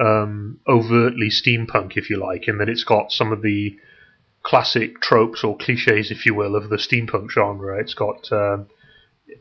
um, 0.01 0.61
overtly 0.67 1.29
steampunk, 1.29 1.97
if 1.97 2.11
you 2.11 2.17
like, 2.17 2.49
in 2.49 2.59
that 2.59 2.69
it's 2.69 2.85
got 2.85 3.13
some 3.13 3.33
of 3.33 3.43
the 3.43 3.77
classic 4.43 5.01
tropes 5.01 5.45
or 5.45 5.57
cliches, 5.57 6.11
if 6.11 6.25
you 6.25 6.35
will, 6.35 6.57
of 6.57 6.71
the 6.71 6.77
steampunk 6.77 7.31
genre. 7.31 7.79
It's 7.81 7.95
got 7.95 8.31
uh, 8.33 8.59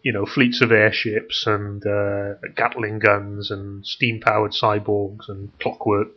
you 0.04 0.12
know 0.12 0.26
fleets 0.26 0.62
of 0.62 0.72
airships 0.72 1.46
and 1.48 1.86
uh, 1.86 2.36
Gatling 2.56 3.00
guns 3.00 3.52
and 3.52 3.86
steam-powered 3.86 4.52
cyborgs 4.52 5.30
and 5.30 5.58
clockwork 5.60 6.10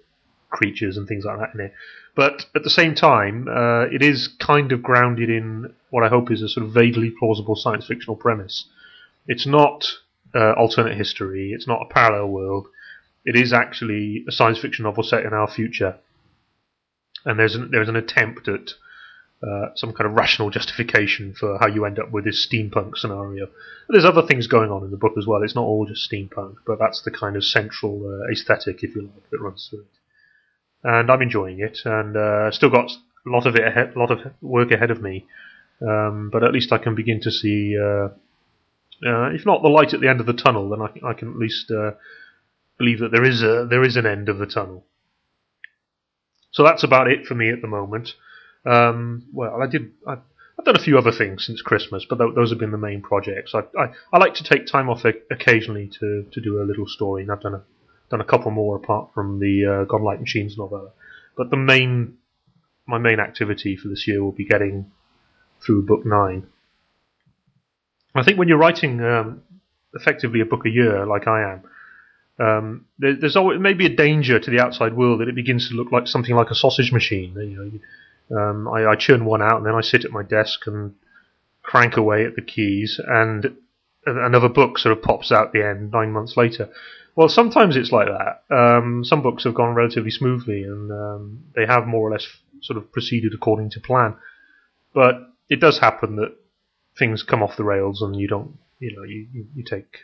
creatures 0.51 0.97
and 0.97 1.07
things 1.07 1.25
like 1.25 1.39
that 1.39 1.55
in 1.55 1.61
it. 1.61 1.73
But 2.21 2.45
at 2.55 2.65
the 2.65 2.77
same 2.81 2.95
time, 2.95 3.49
uh, 3.49 3.85
it 3.85 4.03
is 4.03 4.29
kind 4.29 4.73
of 4.73 4.83
grounded 4.83 5.31
in 5.31 5.73
what 5.89 6.05
I 6.05 6.11
hope 6.11 6.31
is 6.31 6.43
a 6.43 6.51
sort 6.51 6.67
of 6.67 6.75
vaguely 6.75 7.11
plausible 7.19 7.57
science 7.57 7.87
fictional 7.87 8.15
premise. 8.15 8.67
It's 9.27 9.47
not 9.47 9.87
uh, 10.35 10.53
alternate 10.53 10.99
history. 10.99 11.53
It's 11.55 11.67
not 11.67 11.81
a 11.81 11.91
parallel 11.91 12.29
world. 12.29 12.67
It 13.25 13.37
is 13.37 13.55
actually 13.55 14.27
a 14.29 14.33
science 14.33 14.59
fiction 14.59 14.83
novel 14.83 15.03
set 15.03 15.25
in 15.25 15.33
our 15.33 15.51
future, 15.51 15.97
and 17.25 17.39
there's 17.39 17.55
an, 17.55 17.71
there's 17.71 17.89
an 17.89 17.97
attempt 17.97 18.49
at 18.49 18.75
uh, 19.43 19.69
some 19.75 19.95
kind 19.95 20.11
of 20.11 20.15
rational 20.15 20.51
justification 20.51 21.33
for 21.33 21.57
how 21.59 21.69
you 21.69 21.87
end 21.87 21.99
up 21.99 22.11
with 22.11 22.27
this 22.27 22.47
steampunk 22.47 22.99
scenario. 22.99 23.49
There's 23.89 24.05
other 24.05 24.27
things 24.27 24.47
going 24.47 24.71
on 24.71 24.85
in 24.85 24.91
the 24.91 24.99
book 24.99 25.15
as 25.17 25.27
well. 25.27 25.43
It's 25.43 25.55
not 25.55 25.65
all 25.65 25.87
just 25.87 26.13
steampunk, 26.13 26.57
but 26.67 26.79
that's 26.79 27.01
the 27.01 27.11
kind 27.11 27.35
of 27.37 27.45
central 27.45 27.95
uh, 28.05 28.31
aesthetic, 28.31 28.85
if 28.85 28.95
you 28.95 29.05
like, 29.05 29.31
that 29.31 29.41
runs 29.41 29.69
through 29.71 29.87
it. 29.89 30.00
And 30.83 31.11
I'm 31.11 31.23
enjoying 31.23 31.61
it, 31.61 31.79
and 31.85 32.17
uh, 32.17 32.51
still 32.51 32.71
got 32.71 32.91
a 33.27 33.31
lot 33.31 33.47
of 33.47 33.57
it, 33.57 33.67
ahead, 33.67 33.95
lot 33.97 34.11
of 34.11 34.21
work 34.41 34.71
ahead 34.71 34.91
of 34.91 35.03
me. 35.03 35.27
Um, 35.87 36.31
but 36.31 36.45
at 36.45 36.53
least 36.53 36.73
I 36.73 36.79
can 36.79 36.95
begin 36.95 37.21
to 37.23 37.31
see, 37.31 37.77
uh, 37.79 38.09
uh, 39.07 39.31
if 39.31 39.47
not 39.47 39.63
the 39.63 39.69
light 39.69 39.95
at 39.95 40.01
the 40.01 40.09
end 40.09 40.21
of 40.21 40.27
the 40.27 40.35
tunnel, 40.35 40.69
then 40.69 40.83
I, 40.83 41.11
I 41.11 41.15
can 41.15 41.31
at 41.31 41.39
least 41.39 41.71
uh, 41.71 41.93
believe 42.79 43.01
that 43.01 43.13
there 43.13 43.25
is 43.25 43.43
a 43.43 43.67
there 43.69 43.85
is 43.85 43.97
an 43.97 44.07
end 44.07 44.29
of 44.29 44.39
the 44.39 44.47
tunnel. 44.47 44.85
So 46.51 46.65
that's 46.65 46.83
about 46.83 47.09
it 47.09 47.27
for 47.27 47.35
me 47.35 47.51
at 47.51 47.63
the 47.63 47.69
moment. 47.69 48.15
Um, 48.67 49.25
well, 49.33 49.63
I 49.63 49.67
did. 49.67 49.93
I, 50.07 50.19
I've 50.59 50.67
done 50.67 50.77
a 50.77 50.83
few 50.83 50.99
other 50.99 51.13
things 51.13 51.47
since 51.47 51.63
Christmas, 51.63 52.05
but 52.09 52.19
th- 52.19 52.35
those 52.35 52.51
have 52.51 52.59
been 52.59 52.71
the 52.71 52.77
main 52.77 53.01
projects. 53.01 53.55
I, 53.55 53.61
I, 53.79 53.93
I 54.13 54.19
like 54.19 54.35
to 54.35 54.45
take 54.45 54.67
time 54.67 54.91
off 54.91 55.07
occasionally 55.31 55.91
to, 56.01 56.27
to 56.31 56.41
do 56.43 56.61
a 56.61 56.65
little 56.65 56.87
story, 56.87 57.23
and 57.23 57.33
I've 57.33 57.41
done 57.41 57.55
a 57.55 57.63
done 58.11 58.21
a 58.21 58.25
couple 58.25 58.51
more 58.51 58.77
apart 58.77 59.11
from 59.15 59.39
the 59.39 59.87
uh, 59.89 59.99
Light 59.99 60.21
Machines 60.21 60.59
novel. 60.59 60.93
But 61.37 61.51
the 61.51 61.57
main 61.57 62.17
my 62.87 62.99
main 62.99 63.21
activity 63.21 63.77
for 63.77 63.89
this 63.89 64.07
year 64.07 64.23
will 64.23 64.33
be 64.33 64.45
getting 64.45 64.91
through 65.65 65.87
book 65.87 66.05
nine. 66.05 66.47
I 68.15 68.25
think 68.25 68.39
when 68.39 68.49
you're 68.49 68.59
writing 68.59 69.01
um, 69.01 69.43
effectively 69.95 70.41
a 70.41 70.45
book 70.45 70.67
a 70.67 70.71
year, 70.71 71.07
like 71.07 71.29
I 71.29 71.53
am, 71.53 71.63
um, 72.41 72.87
there, 72.99 73.15
there's 73.15 73.37
always 73.37 73.61
maybe 73.61 73.87
a 73.87 73.95
danger 73.95 74.41
to 74.41 74.51
the 74.51 74.61
outside 74.61 74.97
world 74.97 75.21
that 75.21 75.29
it 75.29 75.35
begins 75.35 75.69
to 75.69 75.75
look 75.75 75.93
like 75.93 76.09
something 76.09 76.35
like 76.35 76.51
a 76.51 76.55
sausage 76.55 76.91
machine. 76.91 77.35
You 77.37 77.81
know, 78.31 78.41
um, 78.41 78.69
I, 78.69 78.87
I 78.87 78.97
churn 78.97 79.25
one 79.25 79.43
out 79.43 79.59
and 79.59 79.67
then 79.67 79.75
I 79.75 79.83
sit 79.83 80.05
at 80.05 80.11
my 80.11 80.23
desk 80.23 80.67
and 80.67 80.95
crank 81.63 81.97
away 81.97 82.25
at 82.25 82.35
the 82.35 82.43
keys, 82.43 83.01
and 83.07 83.57
another 84.07 84.49
book 84.49 84.79
sort 84.79 84.97
of 84.97 85.05
pops 85.05 85.31
out 85.31 85.53
the 85.53 85.65
end 85.65 85.93
nine 85.93 86.11
months 86.11 86.37
later. 86.37 86.71
Well, 87.17 87.29
sometimes 87.29 87.77
it's 87.77 87.93
like 87.93 88.07
that. 88.07 88.55
Um, 88.55 89.05
some 89.05 89.23
books 89.23 89.45
have 89.45 89.55
gone 89.55 89.75
relatively 89.75 90.11
smoothly, 90.11 90.63
and 90.63 90.91
um, 90.91 91.45
they 91.55 91.67
have 91.67 91.87
more 91.87 92.09
or 92.09 92.13
less 92.13 92.27
sort 92.63 92.77
of 92.77 92.93
proceeded 92.93 93.35
according 93.35 93.71
to 93.71 93.81
plan. 93.81 94.17
But 94.95 95.17
it 95.49 95.61
does 95.61 95.79
happen 95.79 96.17
that 96.17 96.37
things 96.99 97.23
come 97.23 97.43
off 97.43 97.57
the 97.57 97.65
rails, 97.65 98.03
and 98.03 98.17
you 98.17 98.29
don't, 98.29 98.59
you 98.79 98.97
know, 98.97 99.03
you 99.03 99.27
you, 99.33 99.47
you 99.57 99.65
take 99.65 99.99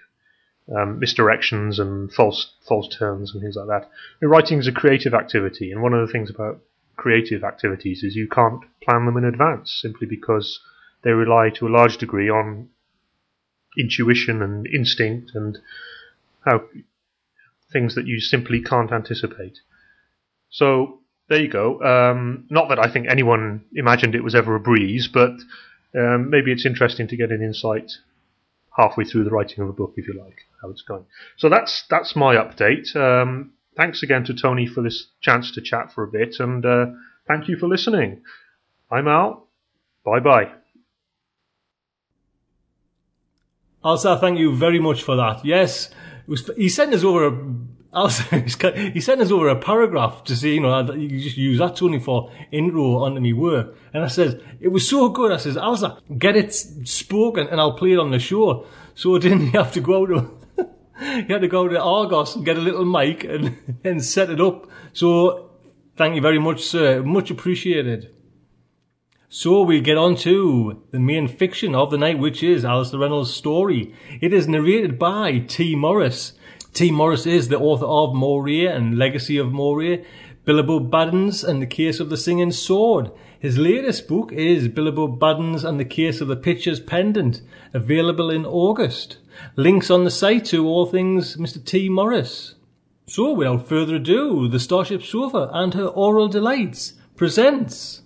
um, 0.74 1.00
misdirections 1.00 1.78
and 1.78 2.12
false 2.12 2.54
false 2.66 2.88
turns 2.96 3.32
and 3.32 3.42
things 3.42 3.56
like 3.56 3.68
that. 3.68 3.88
writing 4.20 4.58
is 4.58 4.66
a 4.66 4.72
creative 4.72 5.14
activity, 5.14 5.70
and 5.70 5.82
one 5.82 5.94
of 5.94 6.06
the 6.06 6.12
things 6.12 6.30
about 6.30 6.60
creative 6.96 7.44
activities 7.44 8.02
is 8.02 8.16
you 8.16 8.28
can't 8.28 8.62
plan 8.82 9.04
them 9.04 9.16
in 9.16 9.24
advance 9.24 9.78
simply 9.80 10.06
because 10.06 10.60
they 11.02 11.10
rely 11.10 11.50
to 11.50 11.66
a 11.66 11.74
large 11.76 11.98
degree 11.98 12.28
on 12.28 12.68
intuition 13.78 14.42
and 14.42 14.66
instinct 14.66 15.32
and 15.34 15.58
how 16.44 16.62
things 17.72 17.94
that 17.94 18.06
you 18.06 18.20
simply 18.20 18.62
can't 18.62 18.92
anticipate. 18.92 19.58
So 20.50 21.00
there 21.28 21.40
you 21.40 21.48
go. 21.48 21.82
Um, 21.82 22.46
not 22.50 22.68
that 22.68 22.78
I 22.78 22.90
think 22.90 23.06
anyone 23.08 23.64
imagined 23.74 24.14
it 24.14 24.24
was 24.24 24.34
ever 24.34 24.54
a 24.54 24.60
breeze, 24.60 25.08
but 25.08 25.32
um, 25.94 26.30
maybe 26.30 26.52
it's 26.52 26.66
interesting 26.66 27.08
to 27.08 27.16
get 27.16 27.30
an 27.30 27.42
insight 27.42 27.90
halfway 28.76 29.04
through 29.04 29.24
the 29.24 29.30
writing 29.30 29.62
of 29.62 29.68
a 29.68 29.72
book, 29.72 29.94
if 29.96 30.06
you 30.06 30.14
like, 30.14 30.42
how 30.62 30.70
it's 30.70 30.82
going. 30.82 31.04
So 31.36 31.48
that's 31.48 31.84
that's 31.88 32.14
my 32.14 32.36
update. 32.36 32.94
Um, 32.94 33.52
thanks 33.76 34.02
again 34.02 34.24
to 34.24 34.34
Tony 34.34 34.66
for 34.66 34.82
this 34.82 35.08
chance 35.20 35.50
to 35.52 35.60
chat 35.60 35.92
for 35.92 36.04
a 36.04 36.08
bit, 36.08 36.36
and 36.38 36.64
uh, 36.64 36.86
thank 37.26 37.48
you 37.48 37.56
for 37.56 37.66
listening. 37.66 38.22
I'm 38.90 39.08
out. 39.08 39.46
Bye 40.04 40.20
bye. 40.20 40.52
Also, 43.82 44.16
thank 44.16 44.38
you 44.38 44.54
very 44.54 44.80
much 44.80 45.02
for 45.02 45.16
that. 45.16 45.44
Yes, 45.44 45.90
was, 46.26 46.50
he 46.56 46.68
sent 46.68 46.92
us 46.94 47.04
over 47.04 47.26
a 47.26 47.30
he 48.92 49.00
sent 49.00 49.22
us 49.22 49.30
over 49.30 49.48
a 49.48 49.56
paragraph 49.56 50.22
to 50.24 50.36
say, 50.36 50.50
you 50.50 50.60
know, 50.60 50.92
you 50.92 51.18
just 51.18 51.38
use 51.38 51.58
that 51.58 51.76
Tony 51.76 51.98
for 51.98 52.30
intro 52.52 52.96
onto 52.96 53.20
me 53.22 53.32
work. 53.32 53.74
And 53.94 54.04
I 54.04 54.08
said, 54.08 54.42
it 54.60 54.68
was 54.68 54.86
so 54.86 55.08
good. 55.08 55.32
I 55.32 55.38
says, 55.38 55.56
Alastair, 55.56 55.96
get 56.18 56.36
it 56.36 56.52
spoken 56.52 57.46
and 57.48 57.58
I'll 57.58 57.72
play 57.72 57.92
it 57.92 57.98
on 57.98 58.10
the 58.10 58.18
show. 58.18 58.66
So 58.94 59.16
didn't 59.18 59.48
have 59.48 59.72
to 59.72 59.80
go 59.80 60.04
to, 60.04 60.30
you 61.00 61.26
had 61.28 61.40
to 61.40 61.48
go 61.48 61.68
to 61.68 61.80
Argos 61.80 62.36
and 62.36 62.44
get 62.44 62.58
a 62.58 62.60
little 62.60 62.84
mic 62.84 63.24
and, 63.24 63.56
and 63.82 64.04
set 64.04 64.28
it 64.28 64.42
up. 64.42 64.68
So 64.92 65.52
thank 65.96 66.16
you 66.16 66.20
very 66.20 66.38
much, 66.38 66.64
sir. 66.64 67.02
Much 67.02 67.30
appreciated. 67.30 68.14
So 69.38 69.60
we 69.60 69.82
get 69.82 69.98
on 69.98 70.16
to 70.24 70.82
the 70.92 70.98
main 70.98 71.28
fiction 71.28 71.74
of 71.74 71.90
the 71.90 71.98
night, 71.98 72.18
which 72.18 72.42
is 72.42 72.64
Alastair 72.64 73.00
Reynolds' 73.00 73.34
story. 73.34 73.94
It 74.22 74.32
is 74.32 74.48
narrated 74.48 74.98
by 74.98 75.40
T. 75.40 75.76
Morris. 75.76 76.32
T. 76.72 76.90
Morris 76.90 77.26
is 77.26 77.48
the 77.48 77.58
author 77.58 77.84
of 77.84 78.14
Moray 78.14 78.64
and 78.64 78.96
Legacy 78.96 79.36
of 79.36 79.52
Moray, 79.52 80.06
Bilbo 80.46 80.80
Baggins 80.80 81.44
and 81.46 81.60
the 81.60 81.66
Case 81.66 82.00
of 82.00 82.08
the 82.08 82.16
Singing 82.16 82.50
Sword. 82.50 83.10
His 83.38 83.58
latest 83.58 84.08
book 84.08 84.32
is 84.32 84.68
Bilbo 84.68 85.06
Baggins 85.06 85.64
and 85.64 85.78
the 85.78 85.84
Case 85.84 86.22
of 86.22 86.28
the 86.28 86.36
Pitcher's 86.36 86.80
Pendant, 86.80 87.42
available 87.74 88.30
in 88.30 88.46
August. 88.46 89.18
Links 89.54 89.90
on 89.90 90.04
the 90.04 90.10
site 90.10 90.46
to 90.46 90.66
all 90.66 90.86
things 90.86 91.36
Mr. 91.36 91.62
T. 91.62 91.90
Morris. 91.90 92.54
So 93.06 93.34
without 93.34 93.68
further 93.68 93.96
ado, 93.96 94.48
the 94.48 94.58
Starship 94.58 95.02
Sofa 95.02 95.50
and 95.52 95.74
her 95.74 95.88
Aural 95.88 96.28
Delights 96.30 96.94
presents 97.16 98.00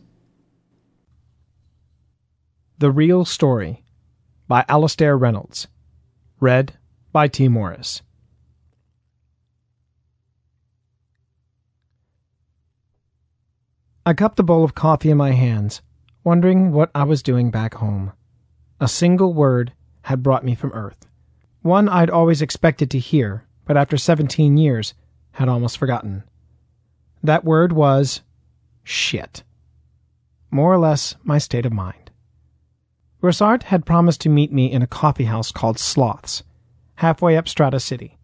the 2.80 2.90
Real 2.90 3.26
Story 3.26 3.84
by 4.48 4.64
Alastair 4.66 5.14
Reynolds. 5.14 5.68
Read 6.40 6.78
by 7.12 7.28
T. 7.28 7.46
Morris. 7.46 8.00
I 14.06 14.14
cupped 14.14 14.38
the 14.38 14.42
bowl 14.42 14.64
of 14.64 14.74
coffee 14.74 15.10
in 15.10 15.18
my 15.18 15.32
hands, 15.32 15.82
wondering 16.24 16.72
what 16.72 16.90
I 16.94 17.02
was 17.02 17.22
doing 17.22 17.50
back 17.50 17.74
home. 17.74 18.12
A 18.80 18.88
single 18.88 19.34
word 19.34 19.74
had 20.04 20.22
brought 20.22 20.42
me 20.42 20.54
from 20.54 20.72
Earth. 20.72 21.06
One 21.60 21.86
I'd 21.86 22.08
always 22.08 22.40
expected 22.40 22.90
to 22.92 22.98
hear, 22.98 23.44
but 23.66 23.76
after 23.76 23.98
17 23.98 24.56
years 24.56 24.94
had 25.32 25.50
almost 25.50 25.76
forgotten. 25.76 26.24
That 27.22 27.44
word 27.44 27.74
was 27.74 28.22
shit. 28.82 29.42
More 30.50 30.72
or 30.72 30.78
less 30.78 31.14
my 31.22 31.36
state 31.36 31.66
of 31.66 31.74
mind. 31.74 31.99
Grosart 33.22 33.64
had 33.64 33.84
promised 33.84 34.22
to 34.22 34.30
meet 34.30 34.50
me 34.50 34.72
in 34.72 34.80
a 34.80 34.86
coffee 34.86 35.24
house 35.24 35.52
called 35.52 35.78
Sloths, 35.78 36.42
halfway 36.96 37.36
up 37.36 37.48
Strata 37.48 37.78
City. 37.78 38.16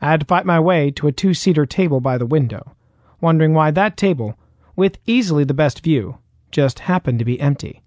I 0.00 0.10
had 0.10 0.20
to 0.20 0.26
fight 0.26 0.44
my 0.44 0.58
way 0.58 0.90
to 0.92 1.06
a 1.06 1.12
two 1.12 1.34
seater 1.34 1.66
table 1.66 2.00
by 2.00 2.18
the 2.18 2.26
window, 2.26 2.74
wondering 3.20 3.54
why 3.54 3.70
that 3.70 3.96
table, 3.96 4.36
with 4.74 4.98
easily 5.06 5.44
the 5.44 5.54
best 5.54 5.84
view, 5.84 6.18
just 6.50 6.80
happened 6.80 7.20
to 7.20 7.24
be 7.24 7.40
empty. 7.40 7.82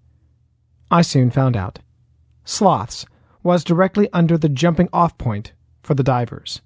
I 0.89 1.01
soon 1.01 1.31
found 1.31 1.57
out. 1.57 1.79
Sloths 2.45 3.05
was 3.43 3.65
directly 3.65 4.07
under 4.13 4.37
the 4.37 4.47
jumping 4.47 4.87
off 4.93 5.17
point 5.17 5.51
for 5.83 5.95
the 5.95 6.03
divers, 6.03 6.61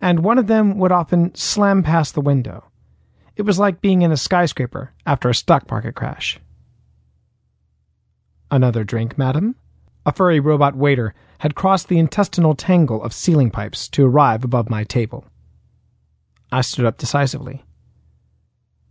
and 0.00 0.24
one 0.24 0.38
of 0.38 0.48
them 0.48 0.76
would 0.78 0.90
often 0.90 1.32
slam 1.36 1.84
past 1.84 2.14
the 2.14 2.20
window. 2.20 2.64
It 3.36 3.42
was 3.42 3.60
like 3.60 3.80
being 3.80 4.02
in 4.02 4.10
a 4.10 4.16
skyscraper 4.16 4.92
after 5.06 5.28
a 5.28 5.34
stock 5.34 5.70
market 5.70 5.94
crash. 5.94 6.40
Another 8.52 8.84
drink, 8.84 9.16
madam? 9.16 9.56
A 10.04 10.12
furry 10.12 10.38
robot 10.38 10.76
waiter 10.76 11.14
had 11.38 11.54
crossed 11.54 11.88
the 11.88 11.98
intestinal 11.98 12.54
tangle 12.54 13.02
of 13.02 13.14
ceiling 13.14 13.50
pipes 13.50 13.88
to 13.88 14.04
arrive 14.04 14.44
above 14.44 14.68
my 14.68 14.84
table. 14.84 15.24
I 16.52 16.60
stood 16.60 16.84
up 16.84 16.98
decisively. 16.98 17.64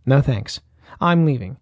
No 0.04 0.20
thanks. 0.20 0.60
I'm 1.00 1.24
leaving. 1.24 1.58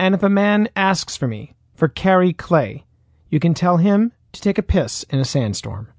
And 0.00 0.16
if 0.16 0.24
a 0.24 0.28
man 0.28 0.68
asks 0.74 1.16
for 1.16 1.28
me, 1.28 1.54
for 1.76 1.86
Carrie 1.86 2.32
Clay, 2.32 2.84
you 3.28 3.38
can 3.38 3.54
tell 3.54 3.76
him 3.76 4.10
to 4.32 4.40
take 4.40 4.58
a 4.58 4.62
piss 4.62 5.04
in 5.04 5.20
a 5.20 5.24
sandstorm. 5.24 5.92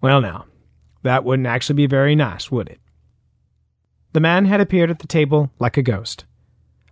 Well, 0.00 0.20
now, 0.20 0.44
that 1.02 1.24
wouldn't 1.24 1.48
actually 1.48 1.74
be 1.74 1.86
very 1.86 2.14
nice, 2.14 2.52
would 2.52 2.68
it? 2.68 2.80
The 4.12 4.20
man 4.20 4.44
had 4.44 4.60
appeared 4.60 4.92
at 4.92 5.00
the 5.00 5.08
table 5.08 5.50
like 5.58 5.76
a 5.76 5.82
ghost. 5.82 6.24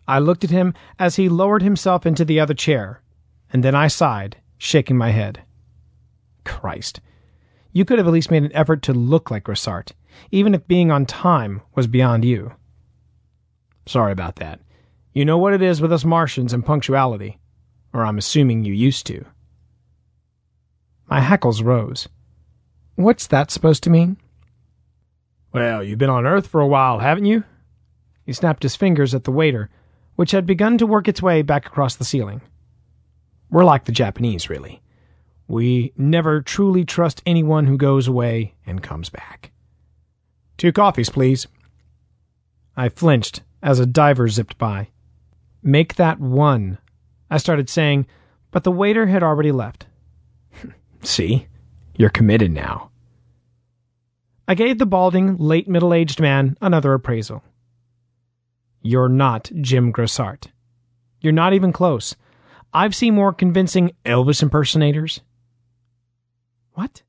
I 0.09 0.19
looked 0.19 0.43
at 0.43 0.51
him 0.51 0.75
as 0.99 1.15
he 1.15 1.29
lowered 1.29 1.63
himself 1.63 2.05
into 2.05 2.25
the 2.25 2.41
other 2.41 2.55
chair 2.55 3.01
and 3.53 3.63
then 3.63 3.75
I 3.75 3.89
sighed, 3.89 4.37
shaking 4.59 4.97
my 4.97 5.11
head. 5.11 5.43
Christ. 6.45 7.01
You 7.73 7.85
could 7.85 7.99
have 7.99 8.07
at 8.07 8.13
least 8.13 8.31
made 8.31 8.43
an 8.43 8.55
effort 8.55 8.83
to 8.83 8.93
look 8.93 9.31
like 9.31 9.45
Grosart, 9.45 9.93
even 10.31 10.55
if 10.55 10.67
being 10.67 10.91
on 10.91 11.07
time 11.07 11.61
was 11.75 11.87
beyond 11.87 12.25
you. 12.25 12.55
Sorry 13.87 14.13
about 14.13 14.37
that. 14.37 14.61
You 15.13 15.25
know 15.25 15.39
what 15.39 15.55
it 15.55 15.63
is 15.63 15.81
with 15.81 15.93
us 15.93 16.05
Martians 16.05 16.53
and 16.53 16.65
punctuality, 16.65 17.39
or 17.93 18.05
I'm 18.05 18.19
assuming 18.19 18.65
you 18.65 18.73
used 18.73 19.07
to. 19.07 19.25
My 21.09 21.21
hackles 21.21 21.63
rose. 21.63 22.09
What's 22.97 23.27
that 23.29 23.51
supposed 23.51 23.83
to 23.85 23.91
mean? 23.91 24.19
Well, 25.53 25.83
you've 25.83 25.99
been 25.99 26.11
on 26.11 26.27
Earth 26.27 26.47
for 26.47 26.61
a 26.61 26.67
while, 26.67 26.99
haven't 26.99 27.25
you? 27.25 27.45
He 28.27 28.33
snapped 28.33 28.63
his 28.63 28.77
fingers 28.77 29.15
at 29.15 29.25
the 29.25 29.33
waiter, 29.33 29.71
which 30.17 30.33
had 30.33 30.47
begun 30.47 30.77
to 30.79 30.87
work 30.87 31.09
its 31.09 31.23
way 31.23 31.43
back 31.43 31.65
across 31.65 31.97
the 31.97 32.05
ceiling. 32.05 32.43
We're 33.51 33.65
like 33.65 33.85
the 33.85 33.93
Japanese, 33.93 34.51
really. 34.51 34.83
We 35.47 35.93
never 35.97 36.43
truly 36.43 36.85
trust 36.85 37.23
anyone 37.25 37.67
who 37.67 37.79
goes 37.79 38.07
away 38.07 38.55
and 38.67 38.83
comes 38.83 39.09
back. 39.09 39.51
Two 40.59 40.73
coffees, 40.73 41.09
please. 41.09 41.47
I 42.77 42.91
flinched 42.91 43.43
as 43.63 43.81
a 43.81 43.87
diver 43.87 44.29
zipped 44.29 44.59
by. 44.59 44.89
Make 45.63 45.95
that 45.97 46.21
one, 46.21 46.79
I 47.31 47.39
started 47.39 47.69
saying, 47.69 48.07
but 48.51 48.65
the 48.65 48.73
waiter 48.73 49.07
had 49.07 49.23
already 49.23 49.53
left. 49.53 49.87
See? 51.03 51.47
You're 51.97 52.11
committed 52.11 52.53
now. 52.53 52.91
I 54.47 54.55
gave 54.55 54.79
the 54.79 54.87
balding, 54.87 55.37
late 55.37 55.69
middle 55.69 55.93
aged 55.93 56.21
man 56.21 56.57
another 56.61 56.95
appraisal. 56.95 57.43
You're 58.83 59.09
not 59.09 59.51
Jim 59.61 59.93
Grosart. 59.93 60.47
You're 61.21 61.33
not 61.33 61.53
even 61.53 61.73
close. 61.73 62.15
I've 62.73 62.95
seen 62.95 63.15
more 63.15 63.33
convincing 63.33 63.93
Elvis 64.05 64.43
impersonators. 64.43 65.21
What? 66.73 67.03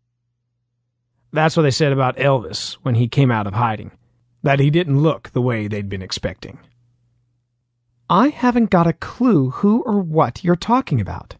That's 1.32 1.56
what 1.56 1.64
they 1.64 1.72
said 1.72 1.92
about 1.92 2.18
Elvis 2.18 2.74
when 2.82 2.96
he 2.96 3.08
came 3.08 3.30
out 3.30 3.48
of 3.48 3.54
hiding. 3.54 3.92
That 4.42 4.60
he 4.60 4.70
didn't 4.70 5.02
look 5.02 5.30
the 5.32 5.42
way 5.42 5.68
they'd 5.68 5.90
been 5.90 6.02
expecting. 6.02 6.60
I 8.10 8.30
haven't 8.30 8.72
got 8.72 8.88
a 8.88 8.94
clue 8.94 9.52
who 9.52 9.82
or 9.84 10.00
what 10.00 10.44
you're 10.44 10.56
talking 10.56 11.00
about. 11.00 11.36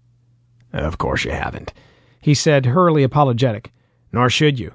Of 0.72 1.00
course 1.00 1.26
you 1.26 1.32
haven't, 1.32 1.74
he 2.22 2.36
said, 2.36 2.68
hurriedly 2.68 3.04
apologetic. 3.04 3.72
Nor 4.12 4.30
should 4.30 4.60
you. 4.60 4.74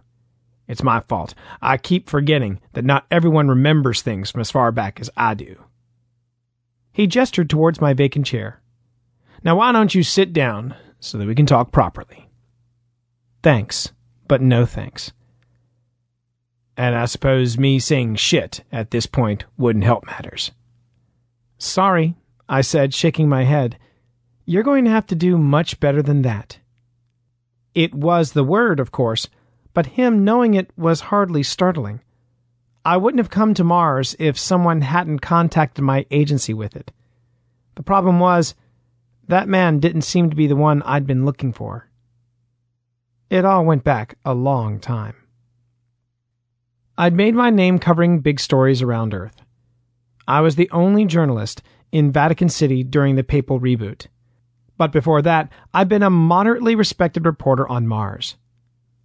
It's 0.66 0.82
my 0.82 1.00
fault. 1.00 1.34
I 1.60 1.76
keep 1.76 2.08
forgetting 2.08 2.60
that 2.72 2.84
not 2.84 3.06
everyone 3.10 3.48
remembers 3.48 4.00
things 4.00 4.30
from 4.30 4.40
as 4.40 4.50
far 4.50 4.72
back 4.72 5.00
as 5.00 5.10
I 5.16 5.34
do. 5.34 5.62
He 6.90 7.06
gestured 7.06 7.50
towards 7.50 7.80
my 7.80 7.92
vacant 7.92 8.26
chair. 8.26 8.60
Now, 9.44 9.56
why 9.56 9.72
don't 9.72 9.94
you 9.94 10.02
sit 10.02 10.32
down 10.32 10.74
so 11.00 11.18
that 11.18 11.26
we 11.26 11.34
can 11.34 11.44
talk 11.44 11.70
properly? 11.70 12.30
Thanks, 13.42 13.92
but 14.26 14.40
no 14.40 14.64
thanks. 14.64 15.12
And 16.78 16.96
I 16.96 17.04
suppose 17.04 17.58
me 17.58 17.78
saying 17.78 18.16
shit 18.16 18.64
at 18.72 18.90
this 18.90 19.06
point 19.06 19.44
wouldn't 19.58 19.84
help 19.84 20.06
matters. 20.06 20.50
Sorry, 21.58 22.16
I 22.48 22.62
said, 22.62 22.94
shaking 22.94 23.28
my 23.28 23.44
head. 23.44 23.78
You're 24.46 24.62
going 24.62 24.84
to 24.86 24.90
have 24.90 25.06
to 25.08 25.14
do 25.14 25.38
much 25.38 25.78
better 25.78 26.02
than 26.02 26.22
that. 26.22 26.58
It 27.74 27.94
was 27.94 28.32
the 28.32 28.44
word, 28.44 28.80
of 28.80 28.92
course, 28.92 29.28
but 29.74 29.86
him 29.86 30.24
knowing 30.24 30.54
it 30.54 30.70
was 30.76 31.00
hardly 31.00 31.42
startling. 31.42 32.00
I 32.84 32.96
wouldn't 32.96 33.20
have 33.20 33.30
come 33.30 33.54
to 33.54 33.64
Mars 33.64 34.16
if 34.18 34.38
someone 34.38 34.80
hadn't 34.82 35.20
contacted 35.20 35.84
my 35.84 36.06
agency 36.10 36.54
with 36.54 36.76
it. 36.76 36.92
The 37.74 37.82
problem 37.82 38.20
was, 38.20 38.54
that 39.28 39.48
man 39.48 39.80
didn't 39.80 40.02
seem 40.02 40.30
to 40.30 40.36
be 40.36 40.46
the 40.46 40.56
one 40.56 40.82
I'd 40.82 41.06
been 41.06 41.24
looking 41.24 41.52
for. 41.52 41.88
It 43.30 43.44
all 43.44 43.64
went 43.64 43.84
back 43.84 44.16
a 44.24 44.34
long 44.34 44.78
time. 44.78 45.16
I'd 46.96 47.14
made 47.14 47.34
my 47.34 47.50
name 47.50 47.78
covering 47.78 48.20
big 48.20 48.38
stories 48.38 48.82
around 48.82 49.14
Earth. 49.14 49.42
I 50.28 50.40
was 50.40 50.56
the 50.56 50.70
only 50.70 51.04
journalist 51.04 51.62
in 51.90 52.12
Vatican 52.12 52.48
City 52.48 52.84
during 52.84 53.16
the 53.16 53.24
papal 53.24 53.60
reboot. 53.60 54.06
But 54.76 54.92
before 54.92 55.22
that, 55.22 55.50
I'd 55.72 55.88
been 55.88 56.02
a 56.02 56.10
moderately 56.10 56.74
respected 56.74 57.24
reporter 57.24 57.68
on 57.68 57.86
Mars. 57.86 58.36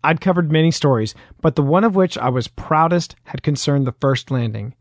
I'd 0.04 0.22
covered 0.22 0.52
many 0.52 0.72
stories, 0.72 1.14
but 1.42 1.56
the 1.56 1.64
one 1.64 1.84
of 1.84 1.96
which 1.96 2.18
I 2.18 2.30
was 2.30 2.48
proudest 2.48 3.16
had 3.26 3.44
concerned 3.44 3.86
the 3.86 3.96
first 4.00 4.32
landing, 4.32 4.76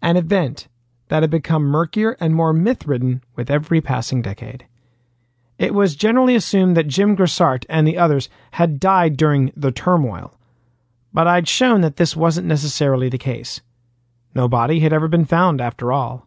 an 0.00 0.16
event 0.16 0.68
that 1.08 1.22
had 1.22 1.30
become 1.30 1.64
murkier 1.64 2.16
and 2.20 2.34
more 2.34 2.52
myth 2.52 2.86
ridden 2.86 3.22
with 3.36 3.50
every 3.50 3.80
passing 3.80 4.22
decade. 4.22 4.66
It 5.58 5.74
was 5.74 5.94
generally 5.94 6.34
assumed 6.34 6.76
that 6.76 6.88
Jim 6.88 7.16
Grosart 7.16 7.64
and 7.68 7.86
the 7.86 7.98
others 7.98 8.28
had 8.52 8.80
died 8.80 9.16
during 9.16 9.52
the 9.56 9.70
turmoil, 9.70 10.38
but 11.12 11.26
I'd 11.26 11.48
shown 11.48 11.80
that 11.82 11.96
this 11.96 12.16
wasn't 12.16 12.46
necessarily 12.46 13.08
the 13.08 13.18
case. 13.18 13.60
No 14.34 14.48
body 14.48 14.80
had 14.80 14.92
ever 14.92 15.08
been 15.08 15.24
found, 15.24 15.60
after 15.60 15.92
all. 15.92 16.26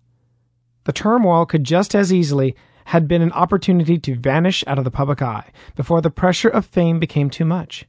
The 0.84 0.94
turmoil 0.94 1.46
could 1.46 1.64
just 1.64 1.96
as 1.96 2.14
easily 2.14 2.56
had 2.86 3.08
been 3.08 3.22
an 3.22 3.32
opportunity 3.32 3.98
to 3.98 4.16
vanish 4.16 4.64
out 4.68 4.78
of 4.78 4.84
the 4.84 4.92
public 4.92 5.22
eye 5.22 5.52
before 5.76 6.02
the 6.02 6.12
pressure 6.12 6.50
of 6.50 6.66
fame 6.66 7.00
became 7.00 7.30
too 7.30 7.46
much 7.46 7.88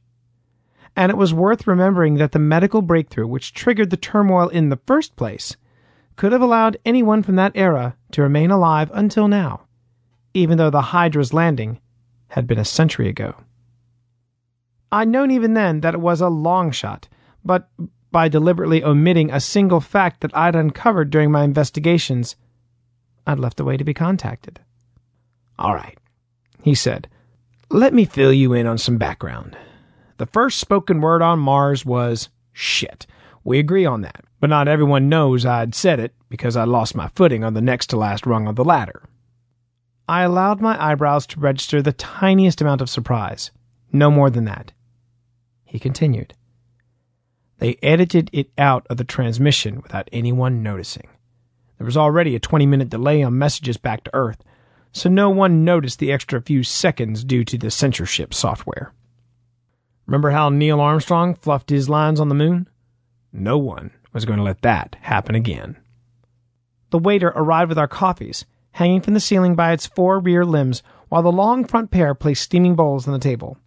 and 0.97 1.11
it 1.11 1.15
was 1.15 1.31
worth 1.31 1.67
remembering 1.67 2.15
that 2.15 2.31
the 2.31 2.39
medical 2.39 2.81
breakthrough 2.81 3.27
which 3.27 3.53
triggered 3.53 3.91
the 3.91 3.95
turmoil 3.97 4.49
in 4.49 4.69
the 4.69 4.79
first 4.87 5.15
place 5.15 5.55
could 6.15 6.31
have 6.31 6.41
allowed 6.41 6.75
anyone 6.83 7.21
from 7.21 7.35
that 7.35 7.51
era 7.53 7.95
to 8.11 8.23
remain 8.23 8.49
alive 8.49 8.89
until 8.95 9.27
now, 9.27 9.61
even 10.37 10.57
though 10.57 10.69
the 10.69 10.81
Hydra's 10.81 11.33
landing 11.33 11.79
had 12.29 12.45
been 12.45 12.59
a 12.59 12.65
century 12.65 13.09
ago. 13.09 13.35
I'd 14.91 15.07
known 15.07 15.31
even 15.31 15.53
then 15.53 15.81
that 15.81 15.95
it 15.95 15.99
was 15.99 16.21
a 16.21 16.29
long 16.29 16.71
shot, 16.71 17.07
but 17.43 17.69
by 18.11 18.27
deliberately 18.29 18.83
omitting 18.83 19.31
a 19.31 19.39
single 19.39 19.81
fact 19.81 20.21
that 20.21 20.35
I'd 20.37 20.55
uncovered 20.55 21.09
during 21.09 21.31
my 21.31 21.43
investigations, 21.43 22.35
I'd 23.25 23.39
left 23.39 23.59
a 23.59 23.63
way 23.65 23.77
to 23.77 23.83
be 23.83 23.93
contacted. 23.93 24.59
All 25.57 25.73
right, 25.73 25.97
he 26.61 26.75
said. 26.75 27.09
Let 27.69 27.93
me 27.93 28.05
fill 28.05 28.31
you 28.31 28.53
in 28.53 28.67
on 28.67 28.77
some 28.77 28.97
background. 28.97 29.57
The 30.17 30.27
first 30.27 30.59
spoken 30.59 31.01
word 31.01 31.21
on 31.21 31.39
Mars 31.39 31.85
was 31.85 32.29
shit. 32.53 33.07
We 33.43 33.59
agree 33.59 33.85
on 33.85 34.01
that, 34.01 34.23
but 34.39 34.49
not 34.49 34.67
everyone 34.67 35.09
knows 35.09 35.45
I'd 35.45 35.75
said 35.75 35.99
it 35.99 36.13
because 36.29 36.55
I 36.55 36.63
lost 36.63 36.95
my 36.95 37.09
footing 37.15 37.43
on 37.43 37.55
the 37.55 37.61
next 37.61 37.87
to 37.87 37.97
last 37.97 38.25
rung 38.25 38.47
of 38.47 38.55
the 38.55 38.63
ladder. 38.63 39.01
I 40.07 40.21
allowed 40.21 40.61
my 40.61 40.81
eyebrows 40.81 41.27
to 41.27 41.39
register 41.39 41.81
the 41.81 41.91
tiniest 41.91 42.61
amount 42.61 42.81
of 42.81 42.89
surprise, 42.89 43.51
no 43.91 44.09
more 44.09 44.29
than 44.29 44.45
that. 44.45 44.71
He 45.65 45.79
continued. 45.79 46.33
They 47.59 47.77
edited 47.83 48.29
it 48.31 48.51
out 48.57 48.87
of 48.89 48.97
the 48.97 49.03
transmission 49.03 49.81
without 49.81 50.09
anyone 50.13 50.63
noticing. 50.63 51.09
There 51.77 51.85
was 51.85 51.97
already 51.97 52.35
a 52.35 52.39
20 52.39 52.65
minute 52.65 52.89
delay 52.89 53.21
on 53.21 53.37
messages 53.37 53.77
back 53.77 54.03
to 54.05 54.15
Earth, 54.15 54.43
so 54.91 55.09
no 55.09 55.29
one 55.29 55.65
noticed 55.65 55.99
the 55.99 56.11
extra 56.11 56.41
few 56.41 56.63
seconds 56.63 57.23
due 57.23 57.43
to 57.43 57.57
the 57.57 57.69
censorship 57.69 58.33
software. 58.33 58.93
Remember 60.05 60.31
how 60.31 60.49
Neil 60.49 60.79
Armstrong 60.79 61.35
fluffed 61.35 61.69
his 61.69 61.89
lines 61.89 62.19
on 62.19 62.29
the 62.29 62.35
moon? 62.35 62.69
No 63.33 63.57
one 63.57 63.91
was 64.13 64.25
going 64.25 64.37
to 64.37 64.43
let 64.43 64.61
that 64.61 64.95
happen 65.01 65.35
again. 65.35 65.75
The 66.91 66.99
waiter 66.99 67.27
arrived 67.35 67.69
with 67.69 67.77
our 67.77 67.89
coffees, 67.89 68.45
hanging 68.77 69.01
from 69.01 69.15
the 69.15 69.19
ceiling 69.19 69.55
by 69.55 69.71
its 69.71 69.87
four 69.87 70.19
rear 70.19 70.45
limbs, 70.45 70.83
while 71.09 71.23
the 71.23 71.31
long 71.31 71.65
front 71.65 71.89
pair 71.89 72.13
placed 72.13 72.43
steaming 72.43 72.75
bowls 72.75 73.07
on 73.07 73.13
the 73.13 73.19
table. 73.19 73.57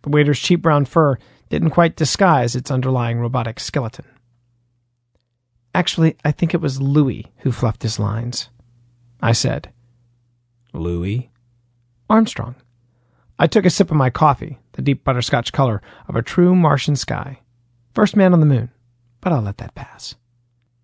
The 0.00 0.08
waiter's 0.08 0.40
cheap 0.40 0.62
brown 0.62 0.86
fur 0.86 1.18
didn't 1.50 1.70
quite 1.70 1.94
disguise 1.94 2.56
its 2.56 2.70
underlying 2.70 3.18
robotic 3.18 3.60
skeleton. 3.60 4.06
Actually, 5.74 6.16
I 6.24 6.32
think 6.32 6.54
it 6.54 6.62
was 6.62 6.80
Louis 6.80 7.26
who 7.38 7.52
fluffed 7.52 7.82
his 7.82 7.98
lines. 7.98 8.48
I 9.20 9.32
said. 9.32 9.70
Louis? 10.72 11.30
Armstrong. 12.08 12.54
I 13.38 13.46
took 13.46 13.66
a 13.66 13.70
sip 13.70 13.90
of 13.90 13.96
my 13.98 14.08
coffee, 14.08 14.58
the 14.72 14.80
deep 14.80 15.04
butterscotch 15.04 15.52
color 15.52 15.82
of 16.08 16.16
a 16.16 16.22
true 16.22 16.54
Martian 16.54 16.96
sky. 16.96 17.40
First 17.92 18.16
man 18.16 18.32
on 18.32 18.40
the 18.40 18.46
moon, 18.46 18.70
but 19.20 19.34
I'll 19.34 19.42
let 19.42 19.58
that 19.58 19.74
pass. 19.74 20.14